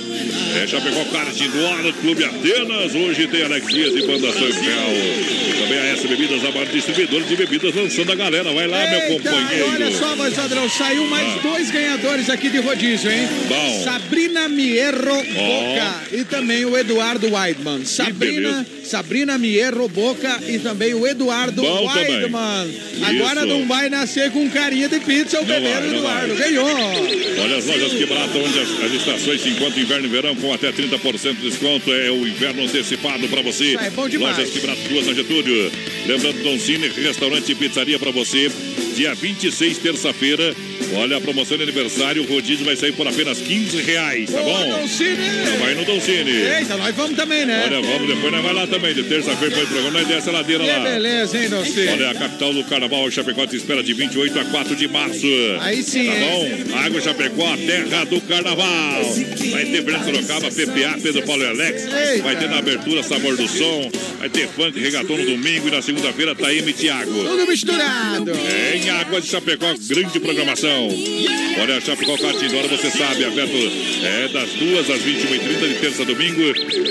É 0.61 0.67
Chapecó 0.67 1.03
Kart 1.11 1.39
Indoor 1.39 1.93
Clube 2.01 2.23
Atenas. 2.23 2.95
Hoje 2.95 3.27
tem 3.27 3.43
Alex 3.43 3.67
Dias 3.67 3.93
e 3.95 4.01
Banda 4.07 4.31
Sanfel. 4.31 5.61
Também 5.61 5.79
a 5.79 5.85
S 5.93 6.07
Bebidas, 6.07 6.43
a 6.45 6.51
maior 6.51 6.65
distribuidora 6.67 7.23
de 7.25 7.35
bebidas, 7.35 7.75
lançando 7.75 8.11
a 8.11 8.15
galera. 8.15 8.51
Vai 8.53 8.67
lá, 8.67 8.77
meu 8.89 8.99
Eita, 8.99 9.07
companheiro. 9.13 9.69
Olha 9.73 9.91
só, 9.91 10.15
voz 10.15 10.33
padrão, 10.33 10.69
saiu 10.69 11.05
mais 11.07 11.27
Ah. 11.27 11.39
dois 11.43 11.69
ganhadores 11.71 12.29
aqui 12.29 12.49
de 12.49 12.59
rodízio, 12.59 13.11
hein? 13.11 13.27
Bom. 13.47 13.83
Sabrina 13.83 14.47
Mierro 14.47 15.23
Boca 15.33 16.01
e 16.11 16.23
também 16.23 16.65
o 16.65 16.77
Eduardo 16.77 17.29
Weidman. 17.33 17.85
Sabrina, 17.85 18.65
Sabrina 18.83 19.37
Mierro 19.37 19.87
Boca 19.87 20.39
e 20.47 20.57
também 20.61 20.93
o 20.93 21.05
Eduardo 21.05 21.61
Bom. 21.61 21.87
Weidman. 21.87 22.69
Agora 23.03 23.45
não 23.45 23.65
vai 23.67 23.89
nascer 23.89 24.31
com 24.31 24.49
carinha 24.49 24.87
de 24.87 24.99
pizza 24.99 25.39
o 25.41 25.45
bebê 25.45 25.67
Eduardo. 25.67 26.01
vai. 26.01 26.49
Ganhou. 26.49 26.67
Olha 26.67 27.57
as 27.57 27.65
lojas 27.65 27.93
que 27.93 28.05
barato, 28.05 28.37
onde 28.37 28.59
as, 28.59 28.83
as 28.83 28.91
estações 28.93 29.41
se 29.41 29.49
encontram 29.49 29.81
inverno 29.81 30.05
e 30.05 30.09
verão 30.09 30.35
com 30.35 30.53
até 30.53 30.71
30% 30.71 31.35
de 31.35 31.49
desconto. 31.49 31.91
É 31.91 32.11
o 32.11 32.27
inverno 32.27 32.63
antecipado 32.63 33.27
para 33.27 33.41
você. 33.41 33.65
Isso 33.65 33.79
aí, 33.79 33.89
bom 33.89 34.07
demais. 34.07 34.37
Lojas 34.37 34.53
que 34.53 34.59
barato, 34.59 34.81
duas 34.89 35.07
na 35.07 35.13
Getúlio. 35.13 35.71
Lembrando, 36.05 36.43
Don 36.43 36.59
Cine, 36.59 36.87
restaurante 36.89 37.51
e 37.51 37.55
pizzaria 37.55 37.99
para 37.99 38.11
você. 38.11 38.51
Dia 38.95 39.13
26, 39.15 39.77
terça-feira. 39.79 40.55
Olha, 40.93 41.17
a 41.17 41.21
promoção 41.21 41.57
de 41.57 41.63
aniversário, 41.63 42.23
o 42.23 42.25
rodízio 42.25 42.65
vai 42.65 42.75
sair 42.75 42.91
por 42.91 43.07
apenas 43.07 43.39
15 43.39 43.81
reais, 43.81 44.29
tá 44.29 44.41
Boa, 44.41 44.59
bom? 44.59 44.79
Dolcine! 44.79 45.17
Então 45.41 45.57
vai 45.59 45.73
no 45.73 45.85
Dolcine. 45.85 46.31
Eita, 46.31 46.75
nós 46.77 46.95
vamos 46.95 47.15
também, 47.15 47.45
né? 47.45 47.63
Olha, 47.65 47.81
vamos, 47.81 48.07
depois 48.07 48.31
nós 48.31 48.43
vai 48.43 48.53
lá 48.53 48.67
também. 48.67 48.93
De 48.93 49.03
terça-feira 49.03 49.55
foi 49.55 49.63
o 49.63 49.67
programa, 49.67 49.91
nós 49.99 50.07
desce 50.07 50.29
a 50.29 50.31
ladeira 50.33 50.63
Que 50.63 50.69
lá. 50.69 50.79
beleza, 50.79 51.37
hein, 51.37 51.49
Dolcine? 51.49 51.87
Olha, 51.89 52.09
a 52.11 52.15
capital 52.15 52.53
do 52.53 52.63
carnaval, 52.65 53.09
Chapecó 53.11 53.47
te 53.47 53.55
espera 53.55 53.81
de 53.81 53.93
28 53.93 54.39
a 54.39 54.45
4 54.45 54.75
de 54.75 54.87
março. 54.87 55.27
Aí 55.61 55.81
sim, 55.81 56.07
Tá 56.07 56.13
bom? 56.19 56.77
Água 56.79 57.01
Chapecó, 57.01 57.53
a 57.53 57.57
terra 57.57 58.03
do 58.05 58.19
carnaval. 58.21 59.03
Vai 59.51 59.65
ter 59.65 59.83
Fernando 59.83 60.05
Sorocaba, 60.05 60.51
PPA, 60.51 60.99
Pedro 61.01 61.23
Paulo 61.23 61.43
e 61.43 61.47
Alex. 61.47 61.83
Eita. 61.83 62.23
Vai 62.23 62.35
ter 62.37 62.49
na 62.49 62.57
abertura 62.57 63.01
Sabor 63.03 63.35
do 63.37 63.47
Som. 63.47 63.89
Vai 64.19 64.29
ter 64.29 64.47
funk, 64.49 64.77
regatão 64.79 65.17
no 65.17 65.25
domingo 65.25 65.67
e 65.67 65.71
na 65.71 65.81
segunda-feira 65.81 66.35
Taíma 66.35 66.69
e 66.69 66.73
Tiago. 66.73 67.11
Tudo 67.11 67.47
misturado. 67.47 68.31
Em 68.73 68.89
Água 68.89 69.21
de 69.21 69.27
Chapecó, 69.27 69.73
grande 69.87 70.19
programação. 70.19 70.80
Olha, 70.87 71.81
Chapecó 71.81 72.17
Catindora, 72.17 72.67
você 72.67 72.89
sabe, 72.89 73.25
aberto 73.25 73.55
é, 74.03 74.27
das 74.29 74.49
duas 74.51 74.89
às 74.89 75.01
21h30 75.01 75.67
de 75.67 75.75
terça 75.79 76.01
a 76.03 76.05
domingo, 76.05 76.41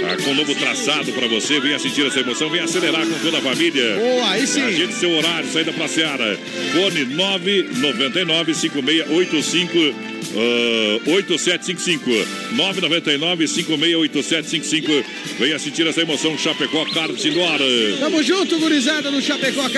ah, 0.04 0.22
com 0.22 0.34
novo 0.34 0.54
traçado 0.54 1.12
para 1.12 1.26
você. 1.28 1.60
Venha 1.60 1.78
sentir 1.78 2.06
essa 2.06 2.20
emoção, 2.20 2.50
venha 2.50 2.64
acelerar 2.64 3.06
com 3.06 3.18
toda 3.18 3.38
a 3.38 3.42
família. 3.42 3.96
Boa, 3.96 4.30
aí 4.30 4.46
sim. 4.46 4.62
Agende 4.62 4.94
seu 4.94 5.10
horário, 5.10 5.50
saída 5.50 5.72
pra 5.72 5.88
Seara. 5.88 6.38
Fone 6.72 7.04
999 7.04 8.54
5685 8.54 10.09
ah, 10.34 11.10
8755 11.10 12.54
999 12.56 13.46
568755 13.48 15.04
Venha 15.38 15.58
sentir 15.58 15.86
essa 15.86 16.00
emoção 16.02 16.36
Chapecó 16.36 16.84
Carlos 16.92 17.20
Sindora. 17.20 17.64
Tamo 17.98 18.22
junto, 18.22 18.58
gurizada, 18.58 19.10
no 19.10 19.20
Chapecó 19.22 19.68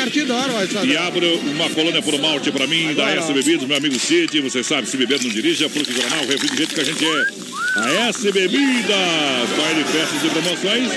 só. 0.72 0.84
E 0.84 0.96
abro 0.96 1.36
uma 1.38 1.68
colônia 1.70 2.02
por 2.02 2.18
malte 2.18 2.50
pra 2.50 2.66
mim, 2.66 2.94
da 2.94 3.06
Agora, 3.06 3.20
S 3.20 3.30
ó. 3.30 3.34
Bebidas, 3.34 3.66
meu 3.66 3.76
amigo 3.76 3.98
Cid. 3.98 4.40
Você 4.40 4.62
sabe, 4.62 4.88
se 4.88 4.96
beber 4.96 5.22
não 5.22 5.30
dirija, 5.30 5.68
porque 5.68 5.92
Granal, 5.92 6.26
refri 6.26 6.48
do 6.48 6.56
jeito 6.56 6.74
que 6.74 6.80
a 6.80 6.84
gente 6.84 7.04
é. 7.04 7.52
A 7.74 8.08
S 8.08 8.30
Bebidas, 8.30 9.48
baile, 9.56 9.84
festas 9.84 10.22
e 10.24 10.28
promoções 10.28 10.88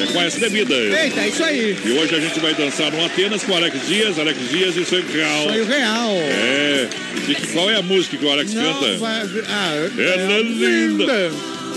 é 0.00 0.12
com 0.12 0.18
a 0.18 0.24
S 0.24 0.40
Bebidas. 0.40 0.94
Eita, 0.94 1.20
é 1.20 1.28
isso 1.28 1.44
aí. 1.44 1.76
E 1.84 1.90
hoje 1.92 2.14
a 2.14 2.20
gente 2.20 2.40
vai 2.40 2.52
dançar 2.54 2.90
no 2.90 3.04
Atenas 3.04 3.44
com 3.44 3.52
o 3.52 3.56
Alex 3.56 3.86
Dias, 3.86 4.18
Alex 4.18 4.38
Dias 4.50 4.76
e 4.76 4.80
o 4.80 4.86
Sonho 4.86 5.04
Real. 5.12 5.42
Sonho 5.44 5.66
real. 5.66 6.10
É. 6.16 6.88
E 7.28 7.34
qual 7.52 7.70
é 7.70 7.76
a 7.76 7.82
música 7.82 8.16
que 8.16 8.24
o 8.24 8.30
Alex 8.30 8.52
Não, 8.54 8.62
canta? 8.62 8.85
Vai... 8.98 9.22
Ah, 9.48 9.88
Ela 9.98 10.32
é 10.32 10.42
linda. 10.42 11.32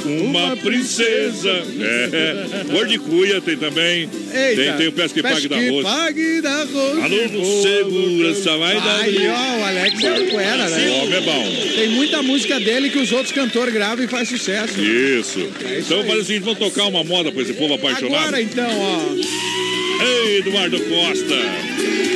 Uma 0.05 0.55
princesa. 0.55 1.49
É. 1.49 2.63
Cor 2.71 2.87
de 2.87 2.97
cuia 2.99 3.41
tem 3.41 3.57
também. 3.57 4.09
Eita. 4.33 4.61
Tem, 4.61 4.73
tem 4.77 4.87
o 4.87 4.91
Pesca 4.91 5.19
e 5.19 5.23
Pague 5.23 5.47
da 5.47 5.57
Roça. 5.57 5.89
Pague 5.89 6.41
da 6.41 6.63
Roça. 6.63 7.03
Alô, 7.03 7.61
segurança, 7.61 8.57
vai 8.57 8.75
dar. 8.75 8.99
Aí, 9.01 9.27
ó, 9.27 9.59
o 9.59 9.65
Alex 9.65 10.03
é 10.03 10.11
o 10.11 10.39
era, 10.39 10.65
O 10.65 10.69
né? 10.69 10.89
homem 10.89 11.17
é 11.17 11.21
bom. 11.21 11.51
Tem 11.75 11.89
muita 11.89 12.21
música 12.21 12.59
dele 12.59 12.89
que 12.89 12.99
os 12.99 13.11
outros 13.11 13.31
cantores 13.31 13.73
gravam 13.73 14.03
e 14.03 14.07
faz 14.07 14.29
sucesso. 14.29 14.79
Isso. 14.79 15.39
É 15.65 15.79
isso 15.79 15.93
então, 15.93 16.01
aí. 16.01 16.39
vamos 16.39 16.59
tocar 16.59 16.85
uma 16.85 17.03
moda 17.03 17.31
pra 17.31 17.41
esse 17.41 17.53
povo 17.53 17.73
apaixonado. 17.73 18.15
Agora 18.15 18.41
então, 18.41 18.69
ó. 18.69 20.03
Ei, 20.03 20.37
Eduardo 20.39 20.79
Costa. 20.79 22.08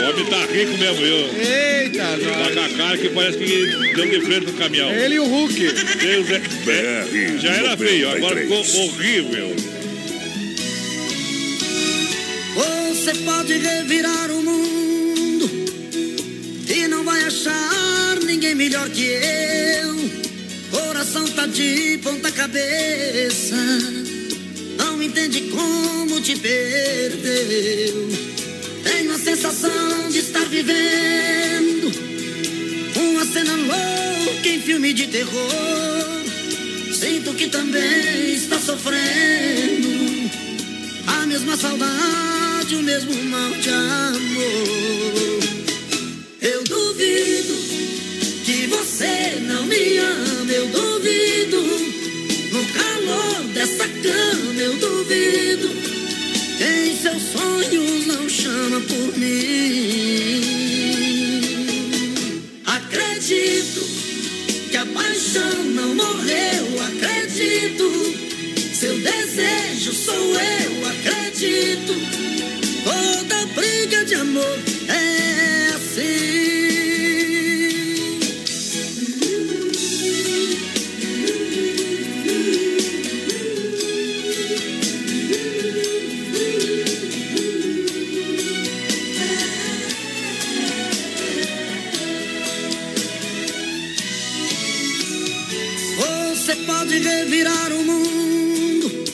O 0.00 0.10
homem 0.10 0.24
tá 0.26 0.46
rico 0.46 0.78
mesmo, 0.78 0.96
viu? 0.96 1.16
Eita, 1.38 2.02
Tá 2.02 2.16
nós. 2.16 2.54
com 2.54 2.60
a 2.60 2.68
cara 2.76 2.98
que 2.98 3.08
parece 3.10 3.38
que 3.38 3.94
deu 3.94 4.08
de 4.08 4.20
frente 4.22 4.46
no 4.46 4.52
caminhão. 4.54 4.90
Ele 4.90 5.14
e 5.16 5.20
o 5.20 5.24
Hulk. 5.26 5.54
Deus 5.54 6.30
é... 6.30 6.38
BR 6.38 7.38
Já 7.40 7.50
era 7.52 7.76
feio, 7.76 8.08
agora 8.10 8.34
93. 8.34 8.66
ficou 8.66 8.84
horrível. 8.86 9.56
Você 12.90 13.14
pode 13.24 13.54
revirar 13.54 14.30
o 14.30 14.42
mundo 14.42 15.50
e 16.68 16.86
não 16.88 17.02
vai 17.02 17.22
achar 17.24 18.18
ninguém 18.24 18.54
melhor 18.54 18.88
que 18.90 19.04
eu. 19.06 20.10
Coração 20.70 21.26
tá 21.28 21.46
de 21.46 21.98
ponta 22.02 22.30
cabeça, 22.30 23.56
não 24.76 25.02
entende 25.02 25.40
como 25.50 26.20
te 26.20 26.36
perdeu. 26.36 28.08
Sensação 29.30 30.08
de 30.08 30.18
estar 30.18 30.44
vivendo 30.46 31.92
uma 32.96 33.24
cena 33.24 33.54
louca 33.54 34.48
em 34.48 34.60
filme 34.60 34.92
de 34.92 35.06
terror. 35.06 36.24
Sinto 36.92 37.32
que 37.34 37.46
também 37.46 38.34
está 38.34 38.58
sofrendo 38.58 39.88
a 41.06 41.26
mesma 41.26 41.56
saudade, 41.56 42.74
o 42.74 42.82
mesmo 42.82 43.14
mal 43.26 43.52
de 43.52 43.68
amor. 43.68 45.40
Eu 46.40 46.64
duvido 46.64 47.54
que 48.44 48.66
você 48.66 49.38
não 49.42 49.64
me 49.64 49.98
ama, 49.98 50.52
eu 50.52 50.66
duvido. 50.66 51.62
No 52.50 52.64
calor 52.72 53.44
dessa 53.54 53.86
cama, 53.86 54.60
eu 54.60 54.74
duvido. 54.74 55.79
Quem 56.60 56.94
seus 56.94 57.22
sonhos 57.22 58.06
não 58.06 58.28
chama 58.28 58.80
por 58.82 59.16
mim. 59.16 60.42
Acredito 62.66 63.80
que 64.70 64.76
a 64.76 64.84
paixão 64.84 65.64
não 65.64 65.94
morreu, 65.94 66.66
acredito. 66.82 68.14
Seu 68.74 68.94
desejo 68.98 69.94
sou 69.94 70.14
eu, 70.14 70.86
acredito. 70.90 71.94
Toda 72.84 73.46
briga 73.54 74.04
de 74.04 74.16
amor 74.16 74.58
é 74.88 75.70
assim. 75.76 76.59
Pode 96.90 96.98
revirar 96.98 97.72
o 97.72 97.84
mundo 97.84 99.04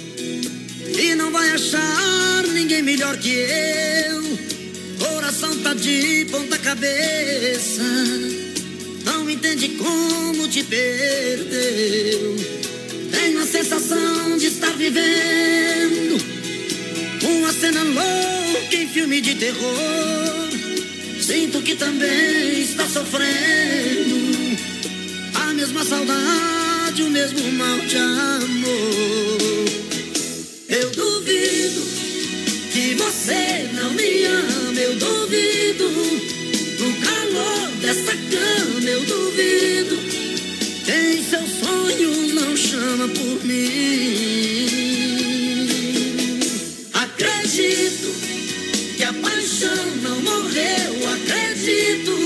e 0.98 1.14
não 1.14 1.30
vai 1.30 1.50
achar 1.50 2.42
ninguém 2.54 2.82
melhor 2.82 3.18
que 3.18 3.34
eu. 3.34 4.38
Coração 4.98 5.54
tá 5.58 5.74
de 5.74 6.26
ponta 6.30 6.56
cabeça, 6.56 7.82
não 9.04 9.28
entende 9.28 9.68
como 9.76 10.48
te 10.48 10.62
perdeu. 10.62 12.36
Tenho 13.10 13.42
a 13.42 13.46
sensação 13.46 14.38
de 14.38 14.46
estar 14.46 14.72
vivendo 14.72 16.16
uma 17.24 17.52
cena 17.52 17.82
louca 17.82 18.74
em 18.74 18.88
filme 18.88 19.20
de 19.20 19.34
terror. 19.34 20.48
Sinto 21.20 21.60
que 21.60 21.74
também 21.74 22.62
está 22.62 22.88
sofrendo 22.88 24.16
a 25.34 25.52
mesma 25.52 25.84
saudade, 25.84 26.55
o 27.02 27.10
mesmo 27.10 27.52
mal 27.52 27.78
de 27.80 27.96
amor. 27.96 29.38
Eu 30.68 30.90
duvido 30.90 31.82
que 32.72 32.94
você 32.94 33.68
não 33.74 33.92
me 33.92 34.24
ama, 34.24 34.80
eu 34.80 34.94
duvido. 34.96 35.90
No 36.78 36.92
calor 37.04 37.70
dessa 37.82 38.12
cama, 38.12 38.88
eu 38.88 39.00
duvido. 39.04 39.98
Quem 40.86 41.22
seus 41.22 41.50
sonhos 41.60 42.34
não 42.34 42.56
chama 42.56 43.08
por 43.08 43.44
mim. 43.44 44.66
Acredito 46.94 48.14
que 48.96 49.04
a 49.04 49.12
paixão 49.12 49.86
não 50.02 50.20
morreu, 50.22 51.10
acredito. 51.14 52.16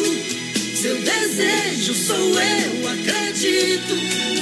Seu 0.80 0.96
desejo 0.96 1.94
sou 1.94 2.40
eu, 2.40 2.88
acredito. 2.88 4.39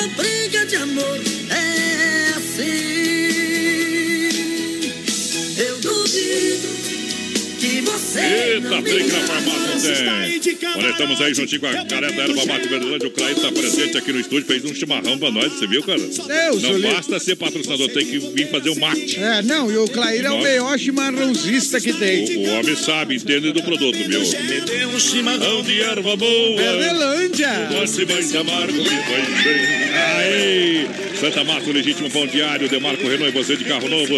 Toda 0.00 0.14
briga 0.14 0.64
de 0.64 0.76
amor 0.76 1.20
é 1.50 1.69
Eita, 8.20 8.80
briga 8.82 9.12
na 9.12 9.26
farmácia 9.26 9.94
tem. 9.94 10.70
Olha, 10.76 10.90
estamos 10.90 11.20
aí 11.20 11.34
juntinho 11.34 11.60
com 11.60 11.66
a 11.66 11.72
galera 11.72 12.12
da 12.12 12.22
Erva 12.22 12.46
Mate 12.46 12.68
Verdelândia. 12.68 13.08
O 13.08 13.10
Clair 13.10 13.34
tá 13.36 13.50
presente 13.52 13.96
aqui 13.98 14.12
no 14.12 14.20
estúdio, 14.20 14.46
fez 14.46 14.64
um 14.64 14.74
chimarrão 14.74 15.18
pra 15.18 15.30
nós, 15.30 15.52
você 15.52 15.66
viu, 15.66 15.82
cara? 15.82 15.98
Deus, 15.98 16.62
Não 16.62 16.70
o 16.72 16.76
li- 16.78 16.82
basta 16.92 17.18
ser 17.18 17.36
patrocinador, 17.36 17.88
tem 17.90 18.04
que 18.06 18.18
vir 18.18 18.48
fazer 18.50 18.70
o 18.70 18.78
mate. 18.78 19.18
É, 19.18 19.42
não, 19.42 19.70
e 19.70 19.76
o 19.76 19.88
Clair 19.88 20.24
é 20.24 20.30
o 20.30 20.40
melhor 20.42 20.78
chimarrãozista 20.78 21.80
que 21.80 21.92
tem. 21.92 22.36
O, 22.38 22.40
o 22.48 22.58
homem 22.58 22.76
sabe, 22.76 23.16
entende 23.16 23.52
do 23.52 23.62
produto, 23.62 23.96
viu? 23.96 24.20
Me 24.20 24.60
dê 24.60 24.86
um 24.86 24.98
chimarrão 25.00 25.62
de 25.62 25.80
erva 25.80 26.16
boa. 26.16 26.56
Verdelândia. 26.56 27.68
Doce 27.70 28.04
mais 28.06 28.34
amargo 28.34 28.72
que 28.82 28.88
faz 28.90 29.44
bem. 29.44 29.80
Aí, 30.16 30.86
Santa 31.20 31.44
Massa, 31.44 31.68
o 31.68 31.72
legítimo 31.72 32.08
pão 32.10 32.26
diário, 32.26 32.66
Demarco 32.68 33.02
Renault 33.06 33.28
e 33.28 33.30
você 33.30 33.54
de 33.54 33.64
carro 33.64 33.88
novo. 33.88 34.14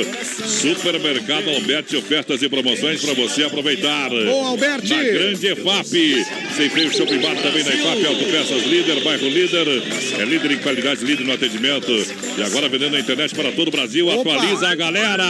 Supermercado 0.47 1.51
Alberti, 1.51 1.97
ofertas 1.97 2.41
e 2.43 2.49
promoções 2.49 3.01
para 3.05 3.13
você 3.15 3.43
aproveitar. 3.43 4.09
Boa, 4.11 4.49
Alberti. 4.51 4.95
Na 4.95 5.03
grande 5.03 5.47
EFAP. 5.49 6.25
Sem 6.57 6.69
freio 6.71 6.93
Shopping 6.93 7.19
Bar 7.19 7.35
também 7.43 7.65
na 7.65 7.71
EFAP, 7.75 8.07
Autopeças 8.07 8.63
Líder, 8.67 9.01
bairro 9.03 9.29
Líder. 9.29 9.67
É 10.21 10.25
líder 10.25 10.53
em 10.53 10.59
qualidade, 10.59 11.05
líder 11.05 11.25
no 11.25 11.33
atendimento. 11.33 11.91
E 12.39 12.43
agora 12.43 12.69
vendendo 12.69 12.93
na 12.93 13.01
internet 13.01 13.35
para 13.35 13.51
todo 13.51 13.69
o 13.69 13.71
Brasil. 13.73 14.07
Opa. 14.07 14.35
Atualiza 14.35 14.69
a 14.69 14.75
galera. 14.77 15.25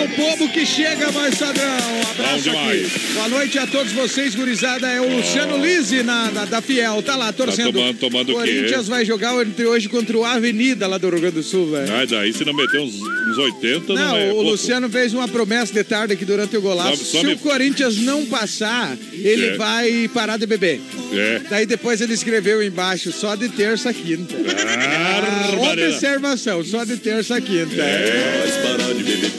É 0.00 0.04
o 0.04 0.08
povo 0.16 0.48
que 0.50 0.64
chega, 0.64 1.12
mais 1.12 1.34
padrão. 1.36 1.64
Um 1.66 2.00
Bom 2.02 2.10
abraço 2.12 2.42
demais. 2.44 2.86
aqui. 2.86 3.12
Boa 3.14 3.28
noite 3.28 3.58
a 3.58 3.66
todos 3.66 3.92
vocês, 3.92 4.34
gurizada. 4.34 4.88
É 4.88 5.00
o 5.00 5.16
Luciano 5.16 5.62
Lise 5.62 6.02
na, 6.02 6.30
na- 6.30 6.44
da 6.46 6.62
Fiel. 6.62 7.02
Tá 7.02 7.14
lá, 7.14 7.30
torcendo. 7.30 7.72
tomando- 7.74 7.98
tomando 7.98 8.32
o 8.32 8.42
quê? 8.42 8.52
Corinthians 8.54 8.88
vai 8.88 9.04
jogar 9.04 9.34
entre 9.46 9.66
hoje 9.66 9.86
contra 9.88 10.16
o 10.16 10.24
Avenida 10.24 10.86
lá 10.86 10.96
do 10.96 11.09
Rio 11.16 11.20
Grande 11.22 11.36
do 11.36 11.42
Sul, 11.42 11.70
velho. 11.70 11.92
Ai, 11.94 12.06
daí 12.06 12.32
se 12.32 12.44
não 12.44 12.52
meter 12.54 12.80
uns, 12.80 12.94
uns 12.94 13.38
80, 13.38 13.92
não, 13.94 13.94
Não, 13.94 14.16
é 14.16 14.28
o 14.30 14.34
pouco. 14.34 14.50
Luciano 14.50 14.88
fez 14.88 15.12
uma 15.14 15.28
promessa 15.28 15.72
de 15.72 15.84
tarde 15.84 16.14
aqui 16.14 16.24
durante 16.24 16.56
o 16.56 16.60
golaço. 16.60 16.96
Sobe- 17.04 17.10
sobe- 17.10 17.28
Se 17.28 17.34
o 17.34 17.38
Corinthians 17.38 17.96
não 17.98 18.26
passar, 18.26 18.96
ele 19.22 19.46
É. 19.50 19.56
vai 19.56 20.10
parar 20.12 20.36
de 20.36 20.46
beber. 20.46 20.80
É. 21.12 21.40
Daí 21.48 21.66
depois 21.66 22.00
ele 22.00 22.14
escreveu 22.14 22.62
embaixo, 22.62 23.12
só 23.12 23.34
de 23.34 23.48
terça 23.48 23.90
a 23.90 23.94
quinta. 23.94 24.34
Ah, 24.36 25.20
Barbaridade. 25.56 25.92
observação, 25.94 26.64
só 26.64 26.84
de 26.84 26.96
terça 26.96 27.36
a 27.36 27.40
quinta. 27.40 27.74
É, 27.80 28.40
mas 28.44 28.56
parar 28.56 28.94
de 28.94 29.02
beber 29.02 29.30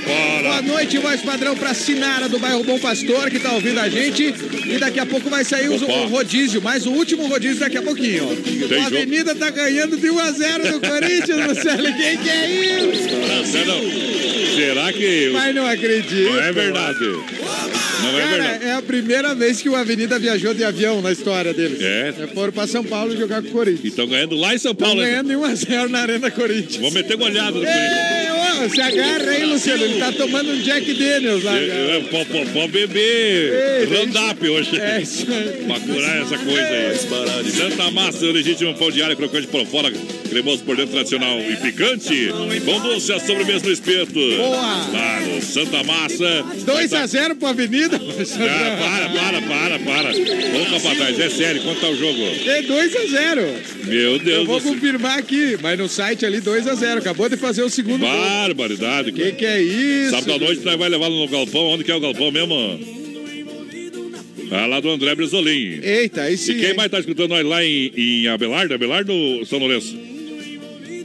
para. 0.00 0.42
Boa 0.42 0.62
noite, 0.62 0.98
voz 0.98 1.20
padrão 1.20 1.56
pra 1.56 1.74
Sinara 1.74 2.28
do 2.28 2.38
bairro 2.38 2.62
Bom 2.64 2.78
Pastor, 2.78 3.30
que 3.30 3.38
tá 3.38 3.52
ouvindo 3.52 3.78
a 3.80 3.88
gente. 3.88 4.34
E 4.66 4.78
daqui 4.78 4.98
a 5.00 5.06
pouco 5.06 5.28
vai 5.28 5.44
sair 5.44 5.68
Opa. 5.68 5.84
o 5.92 6.06
rodízio, 6.08 6.60
mais 6.62 6.86
o 6.86 6.90
último 6.92 7.26
rodízio 7.26 7.58
daqui 7.60 7.78
a 7.78 7.82
pouquinho. 7.82 8.36
Tem 8.68 8.78
a 8.80 8.84
jogo? 8.84 8.96
Avenida 8.96 9.34
tá 9.34 9.50
ganhando 9.50 9.96
de 9.96 10.10
1 10.10 10.18
a 10.18 10.30
0 10.32 10.72
do 10.72 10.80
Corinthians, 10.80 11.38
Marcelo. 11.46 11.94
Quem 11.96 12.18
que 12.18 12.28
é 12.30 12.50
isso? 12.50 13.08
Não, 13.08 13.64
não. 13.66 14.54
Será 14.56 14.92
que. 14.92 15.30
Mas 15.32 15.54
não 15.54 15.66
acredito. 15.66 16.30
Não 16.30 16.40
é 16.42 16.52
verdade. 16.52 16.98
Não 18.02 18.18
é 18.18 18.22
Cara, 18.22 18.36
verdade. 18.42 18.64
é 18.64 18.72
a 18.74 18.82
primeira 18.82 19.34
vez 19.34 19.60
que 19.60 19.68
o 19.68 19.74
Avenida 19.76 20.18
viajou 20.18 20.54
de 20.54 20.64
avião 20.64 21.00
na 21.02 21.12
história 21.12 21.52
deles. 21.52 21.80
É. 21.80 22.12
Foram 22.34 22.52
pra 22.52 22.66
São 22.66 22.84
Paulo 22.84 23.16
jogar 23.16 23.42
com 23.42 23.48
o 23.48 23.52
Corinthians. 23.52 23.84
E 23.84 23.88
estão 23.88 24.06
ganhando 24.06 24.36
lá 24.36 24.54
em 24.54 24.58
São 24.58 24.72
Estão 24.72 24.86
Paulo. 24.88 25.00
né? 25.02 25.08
ganhando 25.10 25.28
de 25.28 25.36
1 25.36 25.44
a 25.44 25.54
0 25.54 25.88
na 25.88 25.98
Arena 26.00 26.30
Corinthians. 26.30 26.76
Vou 26.76 26.90
meter 26.92 27.16
goleada 27.16 27.50
no 27.52 27.64
Corinthians. 27.64 27.76
Ei, 28.60 28.66
ô, 28.66 28.70
se 28.70 28.80
agarra 28.80 29.30
aí, 29.30 29.44
Luciano. 29.44 29.84
Ele 29.84 29.98
tá 29.98 30.12
tomando 30.12 30.50
um 30.52 30.60
Jack 30.60 30.92
Daniels 30.94 31.42
lá. 31.44 31.56
É, 31.58 32.04
Pode 32.10 32.68
beber 32.72 33.88
Roundup 33.88 34.48
hoje. 34.48 34.80
É 34.80 35.00
isso 35.00 35.26
aí. 35.30 35.64
Pra 35.66 35.80
curar 35.80 36.22
essa 36.22 36.38
coisa 36.38 36.60
aí. 36.60 37.50
Santa 37.50 37.90
Massa, 37.90 38.24
legítimo 38.26 38.74
pão 38.74 38.90
diário, 38.90 39.16
crocante 39.16 39.46
por 39.46 39.64
fora, 39.66 39.90
cremoso 40.28 40.62
por 40.64 40.76
dentro, 40.76 40.92
tradicional 40.92 41.38
e 41.40 41.56
picante. 41.56 42.28
Pão 42.64 42.80
doce, 42.80 43.12
a 43.12 43.18
sobremesa 43.20 43.66
no 43.66 43.72
espeto. 43.72 44.12
Boa. 44.14 44.86
Claro, 44.90 45.42
Santa 45.42 45.82
Massa. 45.82 46.44
2 46.64 46.92
a 46.94 47.06
0 47.06 47.36
pro 47.36 47.48
Avenida. 47.48 47.96
Ah, 47.96 48.76
para, 48.78 49.08
para, 49.10 49.42
para, 49.42 49.78
para. 49.78 50.10
Ô, 50.10 50.70
capataz, 50.70 51.18
é 51.18 51.30
sério, 51.30 51.62
quanto 51.62 51.80
tá 51.80 51.88
o 51.88 51.96
jogo? 51.96 52.18
É 52.46 52.62
2 52.62 52.96
a 52.96 53.06
0 53.06 53.42
Meu 53.84 53.98
Eu 54.12 54.18
Deus 54.18 54.46
vou 54.46 54.58
do 54.58 54.62
céu. 54.64 54.72
confirmar 54.74 55.18
aqui, 55.18 55.56
mas 55.62 55.78
no 55.78 55.88
site 55.88 56.24
ali 56.26 56.40
2 56.40 56.66
a 56.66 56.74
0 56.74 57.00
Acabou 57.00 57.28
de 57.28 57.36
fazer 57.36 57.62
o 57.62 57.70
segundo. 57.70 58.00
Barbaridade. 58.00 59.12
Que 59.12 59.32
que 59.32 59.44
é 59.46 59.60
isso? 59.62 60.10
Sábado 60.10 60.32
à 60.34 60.38
noite 60.38 60.64
nós 60.64 60.76
vai 60.76 60.88
levar 60.88 61.08
no 61.08 61.26
galpão. 61.28 61.68
Onde 61.68 61.84
que 61.84 61.90
é 61.90 61.94
o 61.94 62.00
galpão 62.00 62.30
mesmo? 62.30 62.98
Ah, 64.50 64.66
lá 64.66 64.80
do 64.80 64.88
André 64.88 65.14
Brizolim. 65.14 65.80
Eita, 65.82 66.22
aí 66.22 66.36
sim. 66.36 66.52
E 66.52 66.60
quem 66.60 66.68
hein? 66.70 66.74
mais 66.76 66.90
tá 66.90 66.98
escutando 66.98 67.30
nós 67.30 67.44
lá 67.44 67.62
em, 67.62 67.92
em 67.96 68.28
Abelardo? 68.28 68.72
Abelardo 68.74 69.12
ou 69.12 69.44
São 69.44 69.58
Lourenço? 69.58 69.94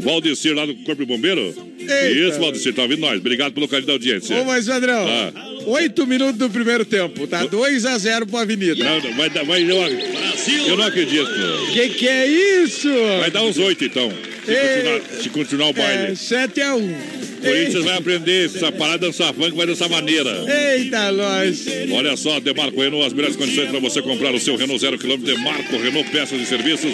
Valdecir 0.04 0.54
lá 0.56 0.66
do 0.66 0.76
Corpo 0.76 1.02
de 1.04 1.06
Bombeiro? 1.06 1.54
Eita. 1.80 2.10
Isso, 2.12 2.40
Valdecir, 2.40 2.74
tá 2.74 2.84
ouvindo 2.84 3.00
nós. 3.02 3.18
Obrigado 3.20 3.54
pelo 3.54 3.68
carinho 3.68 3.88
da 3.88 3.94
audiência. 3.94 4.36
Ô, 4.40 4.46
mas 4.46 4.66
Padrão, 4.68 5.06
Ah. 5.08 5.32
oito 5.68 6.06
minutos 6.06 6.38
do 6.38 6.50
primeiro 6.50 6.86
tempo. 6.86 7.26
Tá 7.28 7.46
2 7.46 7.86
a 7.86 7.98
0 7.98 8.26
pro 8.28 8.38
Avenida. 8.38 8.84
Não, 8.84 9.00
não, 9.02 9.14
vai, 9.18 9.30
dar- 9.30 9.44
vai, 9.44 9.62
eu, 9.64 9.78
eu 10.68 10.78
não 10.78 10.86
acredito. 10.86 11.28
Que 11.74 11.90
que 11.90 12.08
é 12.08 12.28
isso? 12.64 12.90
Vai 13.20 13.32
dar 13.32 13.44
uns 13.44 13.58
oito, 13.58 13.84
então. 13.84 14.12
Se 14.46 14.52
Ei. 14.52 14.58
continuar, 14.58 15.22
se 15.24 15.30
continuar 15.30 15.68
o 15.70 15.74
baile. 15.74 16.12
É 16.12 16.16
7 16.16 16.62
a 16.62 16.76
1 16.76 16.96
Corinthians 17.44 17.86
vai 17.86 17.98
aprender 17.98 18.45
essa 18.45 18.72
parada 18.72 18.99
de 18.99 19.06
dançar 19.07 19.34
funk, 19.34 19.56
vai 19.56 19.68
dessa 19.68 19.88
maneira. 19.88 20.45
Eita, 20.74 21.11
nós. 21.11 21.65
Olha 21.91 22.15
só, 22.15 22.40
Demarco 22.40 22.82
Renault, 22.82 23.06
as 23.07 23.14
melhores 23.14 23.36
condições 23.36 23.70
para 23.70 23.80
você 23.80 24.02
comprar 24.02 24.34
o 24.34 24.40
seu 24.40 24.56
Renault 24.56 24.82
zero 24.82 24.98
quilômetro. 24.98 25.34
Demarco 25.34 25.78
Renault, 25.78 26.10
peças 26.10 26.41
e 26.41 26.45
serviços 26.45 26.91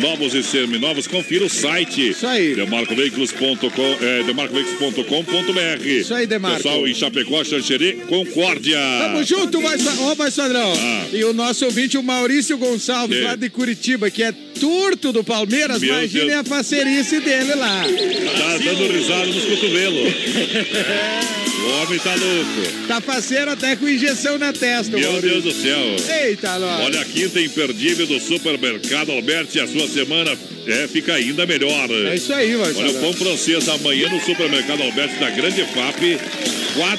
novos 0.00 0.34
e 0.34 0.42
seminovos. 0.42 1.06
Confira 1.06 1.44
o 1.44 1.48
site. 1.48 2.10
Isso 2.10 2.26
aí. 2.26 2.54
Demarcoveículos.com, 2.54 3.96
é, 4.00 4.22
demarcoveículos.com.br. 4.24 5.86
Isso 5.86 6.14
aí, 6.14 6.26
Demarco. 6.26 6.56
Pessoal 6.56 6.86
em 6.86 6.94
Chapecó, 6.94 7.44
Xanxerê, 7.44 7.92
Concórdia. 8.08 8.78
Tamo 9.00 9.22
junto, 9.24 9.60
mais, 9.60 9.86
ó, 10.00 10.14
mais 10.14 10.34
padrão. 10.34 10.72
Ah. 10.76 11.06
E 11.12 11.24
o 11.24 11.32
nosso 11.32 11.64
ouvinte, 11.64 11.96
o 11.96 12.02
Maurício 12.02 12.56
Gonçalves, 12.58 13.22
lá 13.22 13.36
de 13.36 13.48
Curitiba, 13.48 14.10
que 14.10 14.22
é 14.22 14.32
turto 14.32 15.12
do 15.12 15.22
Palmeiras. 15.24 15.80
Meu 15.80 15.90
Imagine 15.90 16.26
Deus. 16.26 16.40
a 16.40 16.44
facerice 16.44 17.20
dele 17.20 17.54
lá. 17.54 17.84
Tá 17.84 18.58
dando 18.58 18.92
risada 18.92 19.26
nos 19.26 19.44
cotovelos. 19.44 19.83
O 19.90 21.82
homem 21.82 21.98
tá 21.98 22.14
louco. 22.14 22.86
Tá 22.88 23.00
faceiro 23.00 23.50
até 23.50 23.76
com 23.76 23.88
injeção 23.88 24.38
na 24.38 24.52
testa, 24.52 24.96
Meu 24.96 25.12
Maurício. 25.12 25.42
Deus 25.42 25.54
do 25.54 25.62
céu. 25.62 25.96
Eita, 26.22 26.58
nós. 26.58 26.84
Olha 26.84 27.00
a 27.00 27.04
quinta 27.04 27.40
imperdível 27.40 28.06
do 28.06 28.20
Supermercado 28.20 29.12
Alberti. 29.12 29.60
A 29.60 29.66
sua 29.66 29.88
semana 29.88 30.36
é, 30.66 30.88
fica 30.88 31.14
ainda 31.14 31.46
melhor. 31.46 31.88
É 31.90 32.14
isso 32.14 32.32
aí, 32.32 32.54
vai 32.56 32.72
Olha 32.72 32.90
o 32.90 32.94
pão 32.94 33.12
francês 33.12 33.68
amanhã 33.68 34.08
no 34.08 34.20
Supermercado 34.20 34.82
Alberti 34.82 35.16
da 35.16 35.30
Grande 35.30 35.62
FAP. 35.64 36.00
R$ 36.00 36.18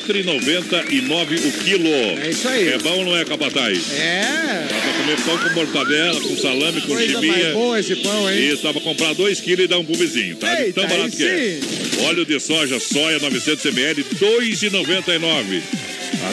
4,99 0.08 1.48
o 1.48 1.52
quilo. 1.64 1.88
É 2.24 2.30
isso 2.30 2.48
aí. 2.48 2.70
É 2.70 2.78
bom 2.78 2.98
ou 3.00 3.06
não 3.06 3.18
é, 3.18 3.26
capataz? 3.26 3.92
É. 3.92 4.66
Dá 4.70 4.80
pra 4.80 4.94
comer 4.94 5.18
pão 5.26 5.38
com 5.38 5.56
mortadela, 5.56 6.22
com 6.22 6.38
salame, 6.38 6.82
com 6.82 6.88
Coisa 6.94 7.12
chiminha. 7.14 7.34
mais 7.34 7.54
boa 7.54 7.80
esse 7.80 7.96
pão, 7.98 8.32
hein? 8.32 8.54
Isso, 8.54 8.64
dá 8.64 8.72
pra 8.72 8.82
comprar 8.82 9.14
2 9.14 9.42
quilos 9.42 9.66
e 9.66 9.68
dar 9.68 9.80
um 9.80 9.84
bubezinho, 9.84 10.38
tá? 10.38 10.62
Eita, 10.62 10.80
Tão 10.80 10.88
barato 10.90 11.16
que 11.18 11.24
é. 11.24 11.60
Óleo 12.08 12.26
de 12.26 12.40
soja, 12.40 12.80
soia 12.80 13.20
900 13.20 13.66
ml, 13.66 14.02
R$ 14.02 14.18
2,99. 14.18 15.62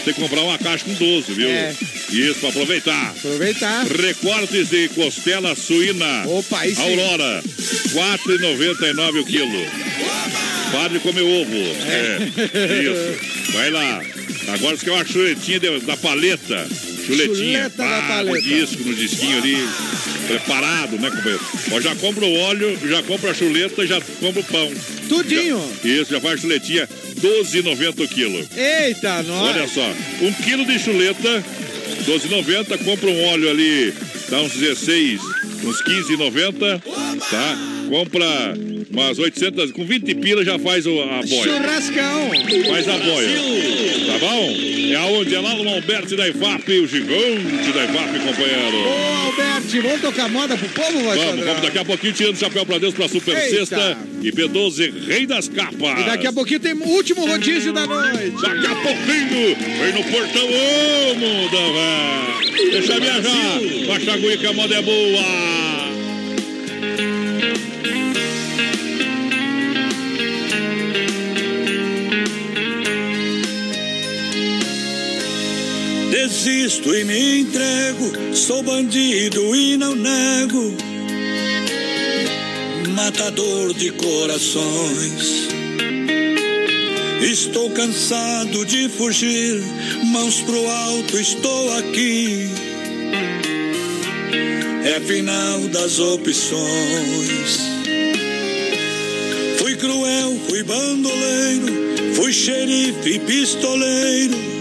Tem 0.04 0.14
que 0.14 0.20
comprar 0.20 0.40
uma 0.42 0.58
caixa 0.58 0.84
com 0.84 0.94
12, 0.94 1.32
viu? 1.32 1.48
É. 1.48 1.74
Isso, 2.10 2.40
pra 2.40 2.48
aproveitar. 2.48 3.10
Aproveitar. 3.10 3.84
Recortes 3.86 4.68
de 4.68 4.88
costela 4.88 5.54
suína. 5.54 6.24
Opa, 6.26 6.58
aí 6.60 6.74
sim. 6.74 6.82
Aurora, 6.82 7.40
R$ 7.40 7.90
4,99 7.94 9.20
o 9.20 9.24
quilo. 9.24 9.66
Para 10.72 10.88
de 10.88 10.98
comer 11.00 11.22
ovo. 11.22 11.54
É. 11.86 12.18
Isso. 12.82 13.52
Vai 13.52 13.70
lá. 13.70 14.02
Agora 14.48 14.76
você 14.76 14.84
quer 14.84 14.90
uma 14.92 15.04
chuletinha 15.04 15.60
da 15.60 15.96
paleta. 15.96 16.66
Chuletinha. 17.06 17.34
Chuleta 17.70 17.76
da 17.76 17.98
Ah, 17.98 18.02
paleta. 18.08 18.30
No 18.36 18.42
disco, 18.42 18.82
no 18.84 18.94
disquinho 18.94 19.38
ali. 19.38 19.68
Preparado, 20.26 20.98
né, 20.98 21.10
companheiro? 21.10 21.40
Ó, 21.72 21.80
já 21.80 21.94
compra 21.96 22.24
o 22.24 22.34
óleo, 22.40 22.78
já 22.88 23.02
compra 23.02 23.30
a 23.32 23.34
chuleta, 23.34 23.86
já 23.86 24.00
compra 24.20 24.40
o 24.40 24.44
pão. 24.44 24.72
Tudinho. 25.08 25.60
Já- 25.84 25.90
isso, 25.90 26.10
já 26.12 26.20
faz 26.20 26.40
chuletinha. 26.40 26.88
12,90 27.22 28.04
o 28.04 28.08
quilo. 28.08 28.48
Eita, 28.56 29.22
nós. 29.22 29.56
Olha 29.56 29.68
só, 29.68 29.94
um 30.20 30.32
quilo 30.32 30.66
de 30.66 30.78
chuleta, 30.78 31.44
12,90. 32.04 32.84
Compra 32.84 33.08
um 33.08 33.24
óleo 33.28 33.48
ali, 33.48 33.94
dá 34.28 34.40
uns 34.42 34.52
16, 34.52 35.20
uns 35.64 35.82
15,90, 35.84 36.82
tá? 37.30 37.58
Compra 37.88 38.54
umas 38.90 39.18
800, 39.18 39.72
com 39.72 39.84
20 39.84 40.14
pila 40.16 40.44
já 40.44 40.58
faz 40.58 40.86
o- 40.86 41.00
a 41.02 41.22
boia. 41.26 41.42
Churrascão. 41.44 42.30
Faz 42.70 42.88
a 42.88 42.98
boia. 42.98 43.28
Tá 44.06 44.18
bom? 44.18 44.56
É 44.90 44.96
aonde? 44.96 45.34
É 45.34 45.40
lá 45.40 45.54
no 45.54 45.68
Alberto 45.68 46.16
da 46.16 46.28
IFAP, 46.28 46.68
o 46.80 46.86
gigante 46.86 47.72
da 47.72 47.84
IFAP, 47.84 48.18
companheiro. 48.26 48.76
Ô, 48.76 49.26
Alberti, 49.26 49.80
vamos 49.80 50.00
tocar 50.00 50.28
moda 50.28 50.56
pro 50.56 50.68
povo, 50.68 51.04
vai 51.04 51.16
Vamos, 51.18 51.44
vamos 51.44 51.62
daqui 51.62 51.78
a 51.78 51.84
pouquinho 51.84 52.12
tirando 52.12 52.34
o 52.34 52.38
chapéu 52.38 52.66
pra 52.66 52.78
Deus 52.78 52.92
pra 52.94 53.08
Super 53.08 53.36
Eita. 53.36 53.56
Sexta 53.56 53.98
e 54.22 54.30
P12, 54.32 54.92
Rei 55.06 55.26
das 55.26 55.48
Capas. 55.48 56.00
E 56.00 56.04
daqui 56.04 56.26
a 56.26 56.32
pouquinho 56.32 56.60
tem 56.60 56.72
o 56.74 56.84
último 56.88 57.26
rodízio 57.26 57.72
da 57.72 57.86
noite. 57.86 58.32
Daqui 58.42 58.66
a 58.66 58.74
pouquinho, 58.76 59.56
vem 59.56 59.92
no 59.94 60.04
portão, 60.10 60.46
ô 60.46 61.14
mundo, 61.14 61.56
velho. 61.72 62.70
Deixa 62.72 63.00
viajar, 63.00 63.60
baixa 63.86 64.10
a 64.10 64.14
agulha 64.14 64.36
que 64.36 64.46
a 64.46 64.52
moda 64.52 64.74
é 64.74 64.82
boa. 64.82 66.01
Desisto 76.32 76.94
e 76.94 77.04
me 77.04 77.40
entrego, 77.40 78.34
sou 78.34 78.62
bandido 78.62 79.54
e 79.54 79.76
não 79.76 79.94
nego. 79.94 80.74
Matador 82.96 83.74
de 83.74 83.90
corações. 83.90 85.48
Estou 87.20 87.68
cansado 87.72 88.64
de 88.64 88.88
fugir, 88.88 89.62
mãos 90.06 90.40
pro 90.40 90.66
alto, 90.70 91.18
estou 91.18 91.76
aqui. 91.76 92.48
É 94.86 95.00
final 95.00 95.60
das 95.68 95.98
opções. 95.98 97.60
fui 100.48 100.62
bandoleiro, 100.62 101.66
fui 102.14 102.32
xerife 102.32 103.16
e 103.16 103.18
pistoleiro. 103.18 104.51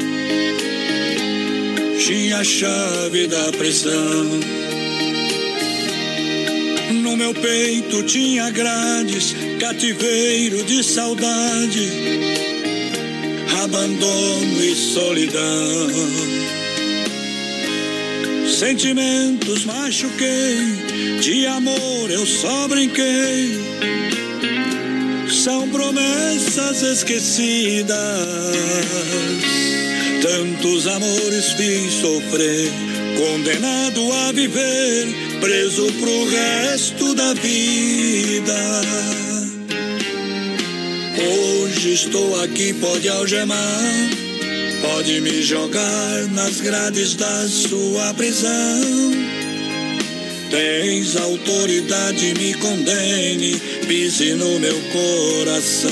Tinha 2.12 2.40
a 2.40 2.44
chave 2.44 3.26
da 3.26 3.54
prisão. 3.54 4.26
No 7.02 7.16
meu 7.16 7.34
peito 7.34 8.04
tinha 8.04 8.50
grades, 8.50 9.34
cativeiro 9.58 10.62
de 10.66 10.84
saudade, 10.84 11.90
abandono 13.64 14.62
e 14.62 14.76
solidão. 14.76 15.88
Sentimentos 18.60 19.64
machuquei, 19.64 20.58
de 21.22 21.48
amor 21.48 22.12
eu 22.12 22.26
só 22.26 22.68
brinquei. 22.68 23.58
São 25.30 25.70
promessas 25.70 26.82
esquecidas. 26.82 27.96
Tantos 30.22 30.86
amores 30.86 31.54
fiz 31.54 31.94
sofrer, 31.94 32.72
condenado 33.18 34.14
a 34.14 34.32
viver, 34.32 35.08
preso 35.40 35.92
pro 35.94 36.26
resto 36.30 37.16
da 37.16 37.34
vida. 37.34 38.82
Hoje 41.18 41.94
estou 41.94 42.40
aqui, 42.44 42.72
pode 42.74 43.10
algemar, 43.10 43.82
pode 44.82 45.22
me 45.22 45.42
jogar 45.42 46.28
nas 46.32 46.62
grades 46.62 47.16
da 47.16 47.48
sua 47.48 48.14
prisão. 48.14 49.12
Tens 50.52 51.16
autoridade, 51.18 52.36
me 52.36 52.54
condene, 52.56 53.60
pise 53.88 54.36
no 54.36 54.60
meu 54.60 54.80
coração. 54.92 55.92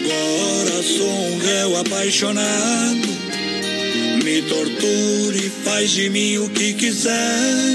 Agora 0.00 0.82
sou 0.82 1.10
um 1.10 1.38
réu 1.38 1.76
apaixonado. 1.76 3.08
Me 4.24 4.42
torture, 4.42 5.52
faz 5.62 5.90
de 5.90 6.08
mim 6.08 6.38
o 6.38 6.48
que 6.48 6.72
quiser. 6.72 7.72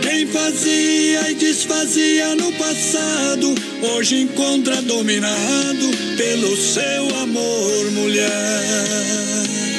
Quem 0.00 0.26
fazia 0.26 1.30
e 1.30 1.34
desfazia 1.34 2.34
no 2.34 2.50
passado, 2.52 3.54
hoje 3.82 4.22
encontra 4.22 4.80
dominado 4.80 5.90
pelo 6.16 6.56
seu 6.56 7.16
amor, 7.18 7.90
mulher. 7.92 9.71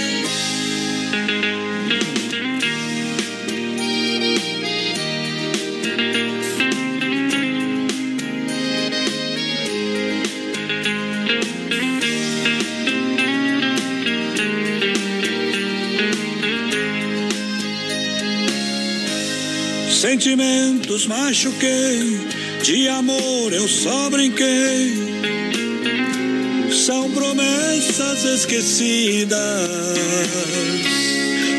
Sentimentos 20.13 21.07
machuquei, 21.07 22.19
de 22.61 22.87
amor 22.87 23.51
eu 23.51 23.67
só 23.67 24.11
brinquei. 24.11 24.93
São 26.71 27.09
promessas 27.09 28.23
esquecidas. 28.23 29.39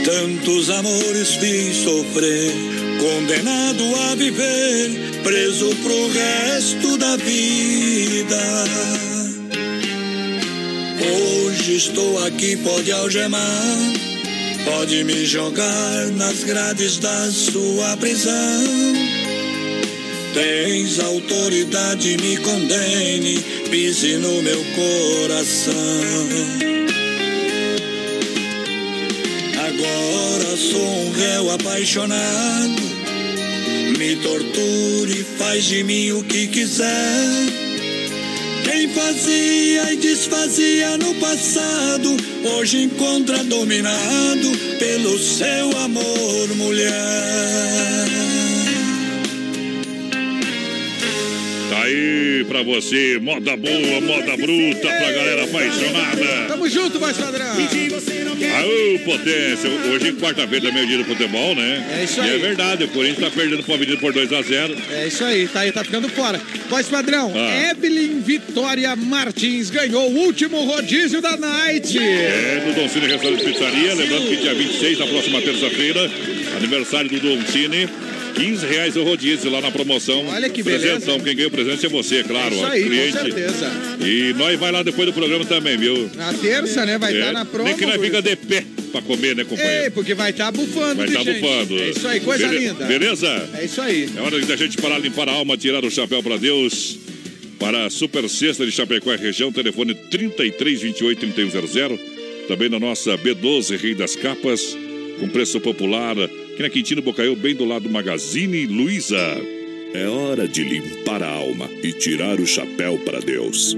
Tantos 0.04 0.70
amores 0.70 1.30
fiz 1.34 1.78
sofrer, 1.78 2.52
condenado 3.00 3.92
a 4.08 4.14
viver, 4.14 5.00
preso 5.24 5.74
pro 5.82 6.08
resto 6.10 6.96
da 6.96 7.16
vida. 7.16 8.40
Hoje 11.12 11.74
estou 11.74 12.24
aqui, 12.24 12.56
pode 12.58 12.92
algemar, 12.92 13.78
pode 14.64 15.04
me 15.04 15.24
jogar 15.24 16.06
nas 16.12 16.44
grades 16.44 16.98
da 16.98 17.30
sua 17.30 17.96
prisão. 17.96 18.32
Tens 20.32 20.98
autoridade, 20.98 22.16
me 22.16 22.36
condene, 22.38 23.38
pise 23.70 24.16
no 24.16 24.42
meu 24.42 24.64
coração. 24.74 25.74
Agora 29.56 30.56
sou 30.56 30.86
um 30.86 31.12
réu 31.12 31.50
apaixonado. 31.52 32.82
Me 33.98 34.16
torture, 34.16 35.24
faz 35.38 35.64
de 35.64 35.84
mim 35.84 36.12
o 36.12 36.24
que 36.24 36.48
quiser. 36.48 37.63
Quem 38.74 38.88
fazia 38.88 39.92
e 39.92 39.96
desfazia 39.98 40.98
no 40.98 41.14
passado, 41.14 42.16
hoje 42.56 42.82
encontra 42.82 43.44
dominado 43.44 44.50
pelo 44.80 45.16
seu 45.16 45.78
amor, 45.78 46.48
mulher. 46.56 48.04
Pra 52.44 52.62
você, 52.62 53.18
moda 53.20 53.56
boa, 53.56 54.00
moda 54.00 54.36
bruta 54.36 54.80
pra 54.88 55.12
galera 55.12 55.44
apaixonada. 55.44 56.46
Tamo 56.48 56.68
junto, 56.68 56.98
mais 57.00 57.16
padrão. 57.16 57.54
Aô, 57.54 58.98
potência. 59.04 59.70
Hoje, 59.90 60.12
quarta-feira, 60.14 60.72
meio 60.72 60.86
dia 60.86 60.98
do 60.98 61.04
futebol, 61.04 61.54
né? 61.54 61.86
É 61.98 62.04
isso 62.04 62.20
E 62.20 62.22
aí. 62.22 62.34
é 62.36 62.38
verdade, 62.38 62.84
o 62.84 62.88
Corinthians 62.88 63.20
tá 63.20 63.30
perdendo 63.30 63.62
pro 63.62 63.74
Avenida 63.74 63.98
por 63.98 64.12
2x0. 64.12 64.76
É 64.92 65.06
isso 65.06 65.24
aí, 65.24 65.46
tá 65.48 65.60
aí, 65.60 65.72
tá 65.72 65.84
ficando 65.84 66.08
fora. 66.08 66.40
Voz 66.68 66.86
padrão, 66.88 67.32
Ah. 67.36 67.70
Evelyn 67.70 68.20
Vitória 68.20 68.94
Martins 68.96 69.70
ganhou 69.70 70.10
o 70.10 70.16
último 70.24 70.64
rodízio 70.64 71.20
da 71.20 71.36
Night. 71.36 71.98
É, 71.98 72.62
do 72.66 72.74
Don 72.74 72.88
Cine 72.88 73.06
Restaurante 73.06 73.42
e 73.42 73.52
Pizzaria. 73.52 73.94
Lembrando 73.94 74.28
que 74.28 74.36
dia 74.36 74.54
26, 74.54 74.98
na 74.98 75.06
próxima 75.06 75.40
terça-feira, 75.42 76.10
aniversário 76.56 77.10
do 77.10 77.20
Don 77.20 77.40
Cine. 77.46 77.88
15 78.34 78.66
reais 78.66 78.96
o 78.96 79.02
rodízio 79.04 79.50
lá 79.50 79.60
na 79.60 79.70
promoção. 79.70 80.26
Olha 80.26 80.48
que 80.50 80.62
beleza. 80.62 80.86
Presentão. 80.88 81.20
Quem 81.20 81.34
ganha 81.36 81.48
o 81.48 81.50
presente 81.50 81.86
é 81.86 81.88
você, 81.88 82.22
claro. 82.22 82.54
É 82.54 82.56
isso 82.58 82.66
aí, 82.66 82.82
com 82.82 82.88
cliente. 82.88 83.12
certeza. 83.12 83.72
E 84.00 84.32
nós 84.34 84.58
vai 84.58 84.72
lá 84.72 84.82
depois 84.82 85.06
do 85.06 85.12
programa 85.12 85.44
também, 85.44 85.76
viu? 85.76 86.10
Na 86.14 86.32
terça, 86.34 86.84
né, 86.84 86.98
vai 86.98 87.14
É, 87.14 87.18
estar 87.18 87.32
na 87.32 87.44
promo. 87.44 87.68
Nem 87.68 87.76
que 87.76 87.86
nós 87.86 88.00
fica 88.00 88.20
de 88.20 88.36
pé 88.36 88.64
pra 88.92 89.02
comer, 89.02 89.36
né, 89.36 89.44
companheiro? 89.44 89.84
Ei, 89.84 89.90
porque 89.90 90.14
vai 90.14 90.30
estar 90.30 90.50
bufando, 90.50 90.96
Vai 90.96 91.06
estar 91.06 91.22
gente. 91.24 91.40
bufando. 91.40 91.78
É 91.80 91.90
isso 91.90 92.08
aí, 92.08 92.20
coisa 92.20 92.48
Bele- 92.48 92.66
linda. 92.68 92.84
Beleza? 92.86 93.48
É 93.58 93.64
isso 93.64 93.80
aí. 93.80 94.08
É 94.16 94.20
hora 94.20 94.40
da 94.40 94.56
gente 94.56 94.76
parar, 94.78 94.98
limpar 94.98 95.28
a 95.28 95.32
alma, 95.32 95.56
tirar 95.56 95.84
o 95.84 95.90
chapéu 95.90 96.22
para 96.22 96.36
Deus. 96.36 96.98
Para 97.58 97.86
a 97.86 97.90
Super 97.90 98.28
Sexta 98.28 98.66
de 98.66 98.72
Chapecó 98.72 99.14
e 99.14 99.16
região, 99.16 99.50
telefone 99.52 99.94
3328 99.94 101.20
3100. 101.32 101.98
Também 102.48 102.68
na 102.68 102.78
nossa 102.80 103.16
B12 103.16 103.76
Rei 103.80 103.94
das 103.94 104.16
Capas, 104.16 104.76
com 105.18 105.28
preço 105.28 105.58
popular, 105.60 106.16
aqui 106.54 106.62
na 106.62 106.70
Quintino 106.70 107.02
Bocaiu, 107.02 107.34
bem 107.34 107.52
do 107.52 107.64
lado 107.64 107.82
do 107.82 107.90
Magazine 107.90 108.64
Luiza. 108.66 109.16
É 109.92 110.06
hora 110.06 110.46
de 110.46 110.62
limpar 110.62 111.20
a 111.20 111.28
alma 111.28 111.68
e 111.82 111.92
tirar 111.92 112.38
o 112.38 112.46
chapéu 112.46 112.96
para 112.98 113.18
Deus. 113.18 113.76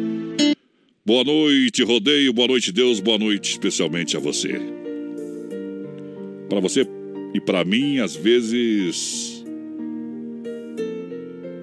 Boa 1.04 1.24
noite, 1.24 1.82
rodeio, 1.82 2.34
boa 2.34 2.48
noite, 2.48 2.72
Deus, 2.72 3.00
boa 3.00 3.16
noite, 3.16 3.52
especialmente 3.52 4.14
a 4.14 4.20
você. 4.20 4.60
Para 6.50 6.60
você 6.60 6.86
e 7.32 7.40
para 7.40 7.64
mim, 7.64 7.98
às 8.00 8.14
vezes, 8.14 9.42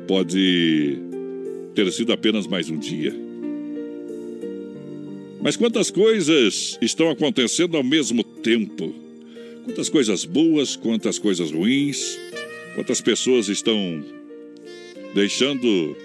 pode 0.08 0.98
ter 1.76 1.92
sido 1.92 2.12
apenas 2.12 2.48
mais 2.48 2.72
um 2.72 2.78
dia. 2.78 3.14
Mas 5.44 5.56
quantas 5.56 5.92
coisas 5.92 6.80
estão 6.82 7.12
acontecendo 7.12 7.78
ao 7.78 7.84
mesmo 7.84 8.24
tempo? 8.24 9.03
Quantas 9.64 9.90
coisas 9.90 10.26
boas, 10.26 10.76
quantas 10.76 11.18
coisas 11.18 11.52
ruins, 11.52 12.20
quantas 12.76 13.02
pessoas 13.02 13.48
estão 13.48 14.04
deixando 15.14 15.96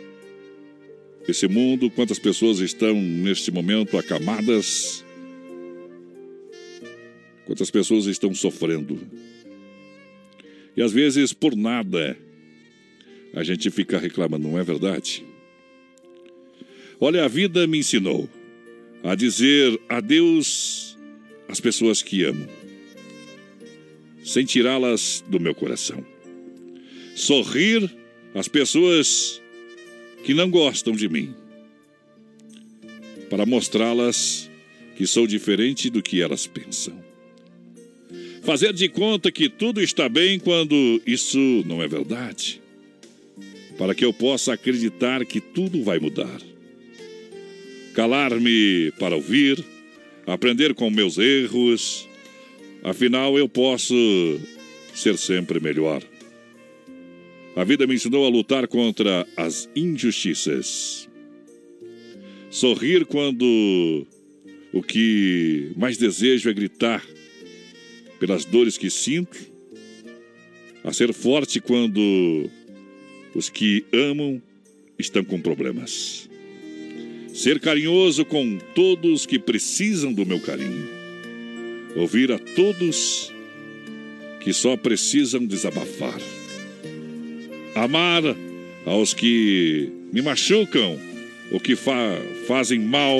esse 1.26 1.46
mundo, 1.48 1.90
quantas 1.90 2.18
pessoas 2.18 2.60
estão 2.60 2.94
neste 2.94 3.50
momento 3.50 3.98
acamadas, 3.98 5.04
quantas 7.44 7.70
pessoas 7.70 8.06
estão 8.06 8.32
sofrendo. 8.34 9.00
E 10.76 10.82
às 10.82 10.92
vezes, 10.92 11.32
por 11.32 11.56
nada, 11.56 12.16
a 13.34 13.42
gente 13.42 13.70
fica 13.70 13.98
reclamando, 13.98 14.48
não 14.48 14.58
é 14.58 14.62
verdade? 14.62 15.24
Olha, 17.00 17.24
a 17.24 17.28
vida 17.28 17.66
me 17.66 17.78
ensinou 17.78 18.28
a 19.02 19.14
dizer 19.14 19.80
adeus 19.88 20.96
às 21.48 21.60
pessoas 21.60 22.02
que 22.02 22.24
amo, 22.24 22.48
sem 24.28 24.44
tirá-las 24.44 25.24
do 25.26 25.40
meu 25.40 25.54
coração. 25.54 26.04
Sorrir 27.14 27.90
às 28.34 28.46
pessoas 28.46 29.40
que 30.22 30.34
não 30.34 30.50
gostam 30.50 30.92
de 30.92 31.08
mim, 31.08 31.34
para 33.30 33.46
mostrá-las 33.46 34.50
que 34.96 35.06
sou 35.06 35.26
diferente 35.26 35.88
do 35.88 36.02
que 36.02 36.20
elas 36.20 36.46
pensam. 36.46 37.02
Fazer 38.42 38.74
de 38.74 38.90
conta 38.90 39.32
que 39.32 39.48
tudo 39.48 39.80
está 39.80 40.10
bem 40.10 40.38
quando 40.38 41.00
isso 41.06 41.38
não 41.64 41.82
é 41.82 41.88
verdade. 41.88 42.60
para 43.78 43.94
que 43.94 44.04
eu 44.04 44.12
possa 44.12 44.52
acreditar 44.52 45.24
que 45.24 45.40
tudo 45.40 45.84
vai 45.84 46.00
mudar. 46.00 46.40
Calar-me 47.94 48.92
para 48.98 49.14
ouvir, 49.14 49.64
aprender 50.26 50.74
com 50.74 50.90
meus 50.90 51.16
erros, 51.16 52.07
afinal 52.88 53.38
eu 53.38 53.48
posso 53.48 53.94
ser 54.94 55.16
sempre 55.18 55.60
melhor. 55.60 56.02
A 57.54 57.64
vida 57.64 57.86
me 57.86 57.94
ensinou 57.94 58.24
a 58.24 58.28
lutar 58.28 58.66
contra 58.68 59.26
as 59.36 59.68
injustiças. 59.74 61.08
Sorrir 62.50 63.04
quando 63.04 64.06
o 64.72 64.82
que 64.82 65.72
mais 65.76 65.96
desejo 65.96 66.48
é 66.48 66.52
gritar 66.52 67.04
pelas 68.18 68.44
dores 68.44 68.76
que 68.76 68.90
sinto, 68.90 69.38
a 70.82 70.92
ser 70.92 71.12
forte 71.12 71.60
quando 71.60 72.50
os 73.34 73.48
que 73.48 73.84
amam 73.92 74.42
estão 74.98 75.24
com 75.24 75.40
problemas. 75.40 76.28
Ser 77.34 77.60
carinhoso 77.60 78.24
com 78.24 78.58
todos 78.74 79.26
que 79.26 79.38
precisam 79.38 80.12
do 80.12 80.26
meu 80.26 80.40
carinho. 80.40 80.97
Ouvir 81.96 82.30
a 82.32 82.38
todos 82.38 83.32
que 84.40 84.52
só 84.52 84.76
precisam 84.76 85.44
desabafar. 85.44 86.20
Amar 87.74 88.22
aos 88.86 89.12
que 89.12 89.90
me 90.12 90.22
machucam 90.22 90.98
ou 91.50 91.60
que 91.60 91.76
fa 91.76 92.18
fazem 92.46 92.78
mal 92.78 93.18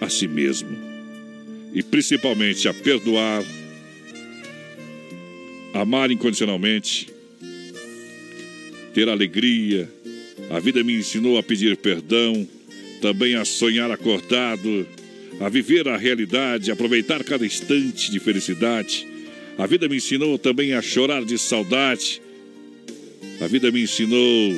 a 0.00 0.08
si 0.08 0.26
mesmo. 0.28 0.68
E 1.74 1.82
principalmente 1.82 2.68
a 2.68 2.74
perdoar, 2.74 3.44
amar 5.74 6.10
incondicionalmente, 6.10 7.08
ter 8.94 9.08
alegria. 9.08 9.88
A 10.50 10.58
vida 10.58 10.82
me 10.82 10.94
ensinou 10.94 11.36
a 11.38 11.42
pedir 11.42 11.76
perdão, 11.76 12.48
também 13.02 13.34
a 13.34 13.44
sonhar 13.44 13.90
acordado, 13.90 14.86
a 15.40 15.48
viver 15.48 15.86
a 15.88 15.96
realidade, 15.96 16.70
aproveitar 16.70 17.22
cada 17.24 17.44
instante 17.44 18.10
de 18.10 18.18
felicidade. 18.18 19.06
A 19.58 19.66
vida 19.66 19.88
me 19.88 19.96
ensinou 19.96 20.38
também 20.38 20.72
a 20.72 20.82
chorar 20.82 21.24
de 21.24 21.38
saudade. 21.38 22.20
A 23.40 23.46
vida 23.46 23.70
me 23.70 23.82
ensinou 23.82 24.54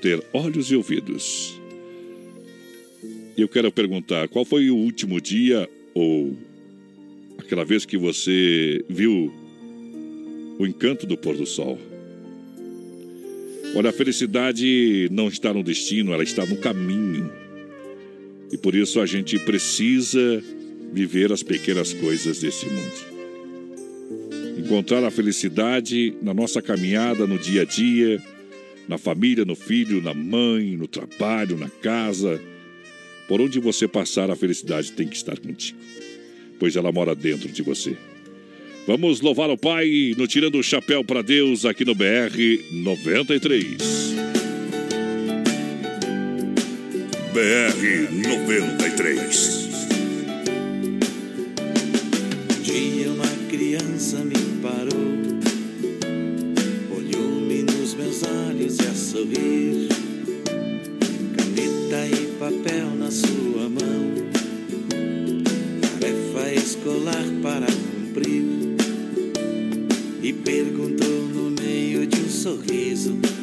ter 0.00 0.22
olhos 0.32 0.70
e 0.70 0.76
ouvidos. 0.76 1.58
E 3.36 3.40
eu 3.40 3.48
quero 3.48 3.70
perguntar, 3.72 4.28
qual 4.28 4.44
foi 4.44 4.70
o 4.70 4.76
último 4.76 5.20
dia 5.20 5.68
ou 5.94 6.36
aquela 7.38 7.64
vez 7.64 7.84
que 7.84 7.96
você 7.96 8.84
viu 8.88 9.32
o 10.58 10.66
encanto 10.66 11.06
do 11.06 11.16
pôr 11.16 11.36
do 11.36 11.46
sol? 11.46 11.78
Olha, 13.74 13.90
a 13.90 13.92
felicidade 13.92 15.08
não 15.12 15.28
está 15.28 15.54
no 15.54 15.62
destino, 15.62 16.12
ela 16.12 16.24
está 16.24 16.44
no 16.44 16.56
caminho. 16.56 17.30
E 18.50 18.56
por 18.56 18.74
isso 18.74 19.00
a 19.00 19.06
gente 19.06 19.38
precisa 19.38 20.42
viver 20.92 21.32
as 21.32 21.42
pequenas 21.42 21.92
coisas 21.92 22.40
desse 22.40 22.66
mundo. 22.66 23.10
Encontrar 24.58 25.04
a 25.04 25.10
felicidade 25.10 26.14
na 26.20 26.34
nossa 26.34 26.60
caminhada, 26.60 27.26
no 27.26 27.38
dia 27.38 27.62
a 27.62 27.64
dia, 27.64 28.22
na 28.88 28.98
família, 28.98 29.44
no 29.44 29.54
filho, 29.54 30.02
na 30.02 30.12
mãe, 30.12 30.76
no 30.76 30.88
trabalho, 30.88 31.56
na 31.56 31.68
casa. 31.68 32.40
Por 33.28 33.40
onde 33.40 33.60
você 33.60 33.86
passar, 33.86 34.30
a 34.30 34.36
felicidade 34.36 34.92
tem 34.92 35.06
que 35.06 35.16
estar 35.16 35.38
contigo, 35.38 35.78
pois 36.58 36.74
ela 36.74 36.90
mora 36.90 37.14
dentro 37.14 37.48
de 37.48 37.62
você. 37.62 37.96
Vamos 38.86 39.20
louvar 39.20 39.48
o 39.50 39.56
Pai 39.56 40.14
no 40.16 40.26
Tirando 40.26 40.58
o 40.58 40.62
Chapéu 40.62 41.04
para 41.04 41.22
Deus 41.22 41.64
aqui 41.64 41.84
no 41.84 41.94
BR 41.94 42.36
93. 42.72 44.39
BR 47.32 48.10
93. 48.10 49.68
Um 52.58 52.62
dia 52.62 53.08
uma 53.12 53.48
criança 53.48 54.18
me 54.18 54.34
parou, 54.60 55.16
olhou-me 56.90 57.62
nos 57.62 57.94
meus 57.94 58.24
olhos 58.24 58.78
e 58.80 58.82
a 58.82 58.94
sorrir, 58.94 59.88
caneta 61.36 62.06
e 62.08 62.36
papel 62.36 62.96
na 62.96 63.12
sua 63.12 63.68
mão, 63.68 64.12
tarefa 66.00 66.52
escolar 66.52 67.24
para 67.40 67.66
cumprir, 67.66 68.44
e 70.20 70.32
perguntou 70.32 71.28
no 71.28 71.50
meio 71.52 72.08
de 72.08 72.22
um 72.22 72.28
sorriso 72.28 73.16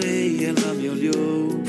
Falei, 0.00 0.44
ela 0.44 0.74
me 0.74 0.88
olhou 0.88 1.62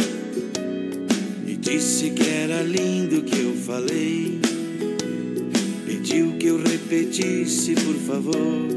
e 1.46 1.56
disse 1.56 2.12
que 2.12 2.24
era 2.30 2.62
lindo 2.62 3.20
o 3.20 3.24
que 3.24 3.42
eu 3.42 3.54
falei. 3.56 4.40
Pediu 5.86 6.38
que 6.38 6.48
eu 6.48 6.58
repetisse, 6.58 7.76
por 7.76 7.96
favor, 7.96 8.68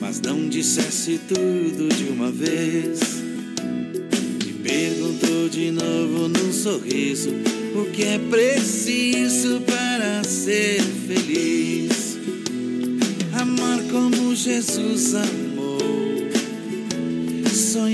mas 0.00 0.20
não 0.20 0.48
dissesse 0.48 1.20
tudo 1.28 1.88
de 1.94 2.04
uma 2.04 2.30
vez. 2.30 3.00
E 4.46 4.52
perguntou 4.62 5.48
de 5.50 5.70
novo 5.70 6.28
num 6.28 6.52
sorriso 6.52 7.30
o 7.74 7.84
que 7.90 8.04
é 8.04 8.18
preciso 8.18 9.60
para 9.60 10.24
ser 10.24 10.80
feliz. 11.06 12.18
Amar 13.38 13.78
como 13.90 14.34
Jesus 14.34 15.14
amou, 15.14 15.49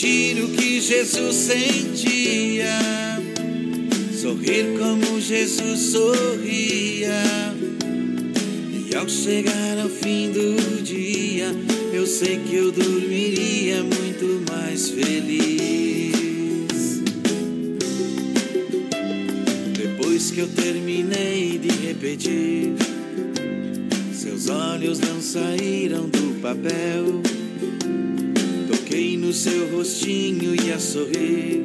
Sentir 0.00 0.42
o 0.42 0.48
que 0.48 0.80
Jesus 0.80 1.36
sentia, 1.36 2.78
sorrir 4.18 4.78
como 4.78 5.20
Jesus 5.20 5.78
sorria. 5.78 7.22
E 8.72 8.96
ao 8.96 9.06
chegar 9.06 9.78
ao 9.78 9.90
fim 9.90 10.32
do 10.32 10.82
dia, 10.82 11.54
eu 11.92 12.06
sei 12.06 12.38
que 12.38 12.56
eu 12.56 12.72
dormiria 12.72 13.82
muito 13.82 14.42
mais 14.50 14.88
feliz. 14.88 16.62
Depois 19.76 20.30
que 20.30 20.40
eu 20.40 20.48
terminei 20.48 21.58
de 21.58 21.68
repetir, 21.86 22.72
seus 24.14 24.48
olhos 24.48 24.98
não 24.98 25.20
saíram 25.20 26.08
do 26.08 26.40
papel. 26.40 27.39
Toquei 29.00 29.16
no 29.16 29.32
seu 29.32 29.74
rostinho 29.74 30.54
e 30.54 30.70
a 30.70 30.78
sorrir. 30.78 31.64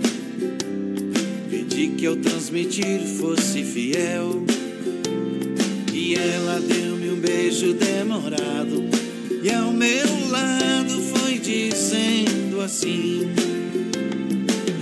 Pedi 1.50 1.88
que 1.88 2.06
ao 2.06 2.16
transmitir 2.16 3.02
fosse 3.20 3.62
fiel. 3.62 4.42
E 5.94 6.16
ela 6.16 6.62
deu-me 6.62 7.10
um 7.10 7.20
beijo 7.20 7.74
demorado. 7.74 8.86
E 9.44 9.52
ao 9.52 9.74
meu 9.74 10.30
lado 10.30 11.02
foi 11.14 11.38
dizendo 11.38 12.62
assim: 12.62 13.24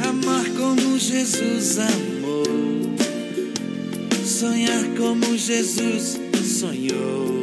Amar 0.07 0.45
como 0.51 0.99
Jesus 0.99 1.79
amou. 1.79 2.43
Sonhar 4.23 4.85
como 4.95 5.35
Jesus 5.35 6.19
sonhou. 6.43 7.41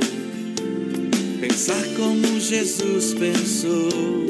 Pensar 1.41 1.85
como 1.97 2.39
Jesus 2.39 3.13
pensou. 3.15 4.30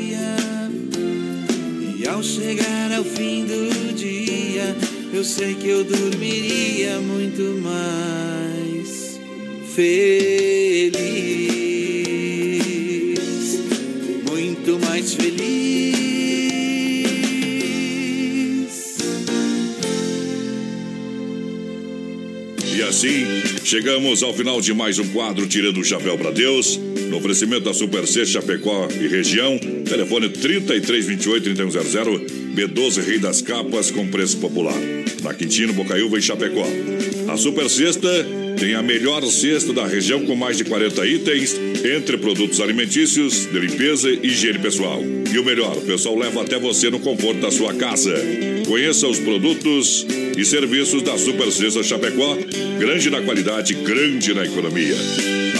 Chegar 2.33 2.93
ao 2.93 3.03
fim 3.03 3.43
do 3.43 3.93
dia, 3.93 4.73
eu 5.13 5.21
sei 5.21 5.53
que 5.53 5.67
eu 5.67 5.83
dormiria 5.83 6.97
muito 7.01 7.59
mais 7.61 9.19
feliz. 9.75 11.01
Muito 14.29 14.79
mais 14.79 15.13
feliz. 15.13 15.41
E 22.73 22.81
assim, 22.83 23.25
chegamos 23.65 24.23
ao 24.23 24.33
final 24.33 24.61
de 24.61 24.73
mais 24.73 24.99
um 24.99 25.09
quadro 25.09 25.45
Tirando 25.47 25.81
o 25.81 25.83
Chapéu 25.83 26.17
para 26.17 26.31
Deus. 26.31 26.79
Oferecimento 27.21 27.65
da 27.65 27.73
Super 27.73 28.07
C 28.07 28.25
Chapecó 28.25 28.87
e 28.99 29.07
região. 29.07 29.55
Telefone 29.85 30.27
3328-3100. 30.29 32.25
B12 32.55 33.05
Rei 33.05 33.19
das 33.19 33.43
Capas 33.43 33.91
com 33.91 34.07
preço 34.07 34.37
popular. 34.37 34.73
Na 35.21 35.31
Quintino, 35.31 35.71
Bocaiúva 35.71 36.17
e 36.17 36.21
Chapecó. 36.21 36.65
A 37.27 37.37
Super 37.37 37.69
Sexta 37.69 38.09
tem 38.59 38.73
a 38.73 38.81
melhor 38.81 39.23
cesta 39.25 39.71
da 39.71 39.85
região 39.85 40.25
com 40.25 40.35
mais 40.35 40.57
de 40.57 40.63
40 40.63 41.05
itens, 41.05 41.55
entre 41.95 42.17
produtos 42.17 42.59
alimentícios, 42.59 43.45
de 43.45 43.59
limpeza 43.59 44.09
e 44.09 44.25
higiene 44.25 44.57
pessoal. 44.57 44.99
E 45.31 45.37
o 45.37 45.45
melhor, 45.45 45.77
o 45.77 45.81
pessoal 45.81 46.17
leva 46.17 46.41
até 46.41 46.57
você 46.57 46.89
no 46.89 46.99
conforto 46.99 47.39
da 47.39 47.51
sua 47.51 47.75
casa. 47.75 48.15
Conheça 48.71 49.05
os 49.05 49.19
produtos 49.19 50.07
e 50.37 50.45
serviços 50.45 51.01
da 51.01 51.17
Super 51.17 51.51
Sexta 51.51 51.83
Chapecó, 51.83 52.37
grande 52.79 53.09
na 53.09 53.21
qualidade, 53.21 53.73
grande 53.73 54.33
na 54.33 54.45
economia. 54.45 54.95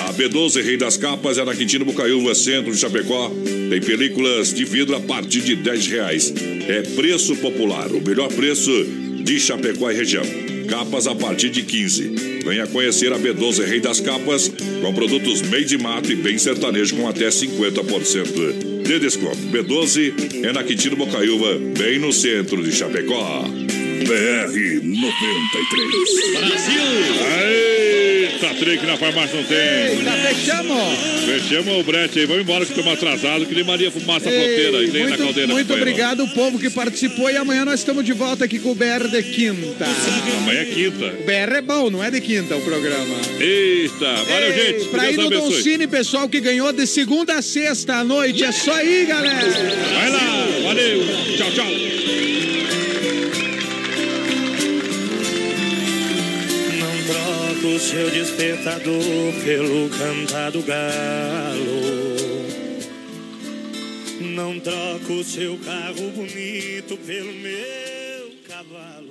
A 0.07 0.13
B12 0.13 0.63
Rei 0.63 0.77
das 0.77 0.95
Capas 0.95 1.37
é 1.37 1.43
na 1.43 1.53
Quintino 1.53 1.83
Bocaiúva, 1.83 2.33
centro 2.33 2.71
de 2.71 2.77
Chapecó. 2.77 3.29
Tem 3.69 3.81
películas 3.81 4.53
de 4.53 4.63
vidro 4.63 4.95
a 4.95 5.01
partir 5.01 5.41
de 5.41 5.57
10 5.57 5.87
reais. 5.87 6.33
É 6.69 6.83
preço 6.83 7.35
popular, 7.35 7.91
o 7.91 7.99
melhor 7.99 8.29
preço 8.29 8.71
de 9.21 9.37
Chapecó 9.41 9.91
e 9.91 9.93
região. 9.93 10.23
Capas 10.69 11.05
a 11.05 11.13
partir 11.13 11.49
de 11.49 11.63
15. 11.63 12.15
Venha 12.45 12.65
conhecer 12.65 13.11
a 13.11 13.19
B12 13.19 13.65
Rei 13.65 13.81
das 13.81 13.99
Capas 13.99 14.49
com 14.81 14.93
produtos 14.93 15.41
made 15.41 15.75
in 15.75 15.79
mato 15.79 16.09
e 16.09 16.15
bem 16.15 16.37
sertanejo 16.37 16.95
com 16.95 17.09
até 17.09 17.27
50% 17.27 18.80
de 18.91 18.99
desconto. 18.99 19.37
B12 19.37 20.43
é 20.43 20.51
na 20.51 20.63
Quintino 20.63 20.97
Bocaiúva, 20.97 21.57
bem 21.77 21.97
no 21.97 22.11
centro 22.11 22.61
de 22.61 22.73
Chapecó. 22.73 23.45
BR 24.05 24.81
93. 24.83 26.47
Brasil! 26.47 26.81
Eita, 27.41 28.55
trem 28.55 28.77
que 28.77 28.85
na 28.85 28.97
farmácia 28.97 29.35
não 29.37 29.43
tem. 29.43 29.57
Eita, 29.57 30.11
fechamos! 30.11 31.21
Fechamos 31.25 31.79
o 31.79 31.83
brete 31.83 32.19
aí. 32.19 32.25
Vamos 32.25 32.41
embora 32.43 32.65
que 32.65 32.71
estamos 32.71 32.93
atrasados. 32.93 33.47
Que 33.47 33.55
nem 33.55 33.63
Maria 33.63 33.91
Fumaça 33.91 34.21
Fronteira. 34.21 34.83
E 34.83 34.91
nem 34.91 35.03
na 35.03 35.09
muito, 35.09 35.23
caldeira. 35.23 35.53
muito 35.53 35.73
obrigado, 35.73 36.23
o 36.23 36.29
povo 36.29 36.57
que 36.57 36.69
participou. 36.69 37.29
E 37.29 37.37
amanhã 37.37 37.63
nós 37.63 37.79
estamos 37.79 38.03
de 38.03 38.13
volta 38.13 38.45
aqui 38.45 38.59
com 38.59 38.71
o 38.71 38.75
BR 38.75 39.07
de 39.09 39.21
quinta. 39.23 39.85
Amanhã 40.37 40.61
é 40.61 40.65
quinta. 40.65 41.05
O 41.05 41.23
BR 41.23 41.55
é 41.57 41.61
bom, 41.61 41.89
não 41.89 42.03
é 42.03 42.09
de 42.09 42.21
quinta 42.21 42.55
o 42.55 42.61
programa. 42.61 43.15
Eita, 43.39 44.13
valeu, 44.23 44.51
Ei, 44.51 44.73
gente. 44.73 44.89
Pra 44.89 45.11
ir 45.11 45.17
Deus 45.17 45.29
no 45.29 45.29
Don 45.29 45.45
abençoe. 45.45 45.63
Cine, 45.63 45.87
pessoal 45.87 46.27
que 46.27 46.39
ganhou 46.39 46.71
de 46.73 46.87
segunda 46.87 47.35
a 47.35 47.41
sexta 47.41 47.95
à 47.97 48.03
noite. 48.03 48.43
É 48.43 48.51
só 48.51 48.81
ir, 48.83 49.05
galera. 49.05 49.47
Vai 49.93 50.09
lá, 50.09 50.47
valeu. 50.63 51.03
Tchau, 51.37 51.51
tchau. 51.51 51.80
Seu 57.81 58.11
despertador 58.11 59.33
pelo 59.43 59.89
cantar 59.89 60.51
do 60.51 60.61
galo. 60.61 61.81
Não 64.21 64.59
troco 64.59 65.23
seu 65.23 65.57
carro 65.57 66.11
bonito 66.11 66.95
pelo 66.97 67.33
meu 67.33 68.31
cavalo. 68.47 69.10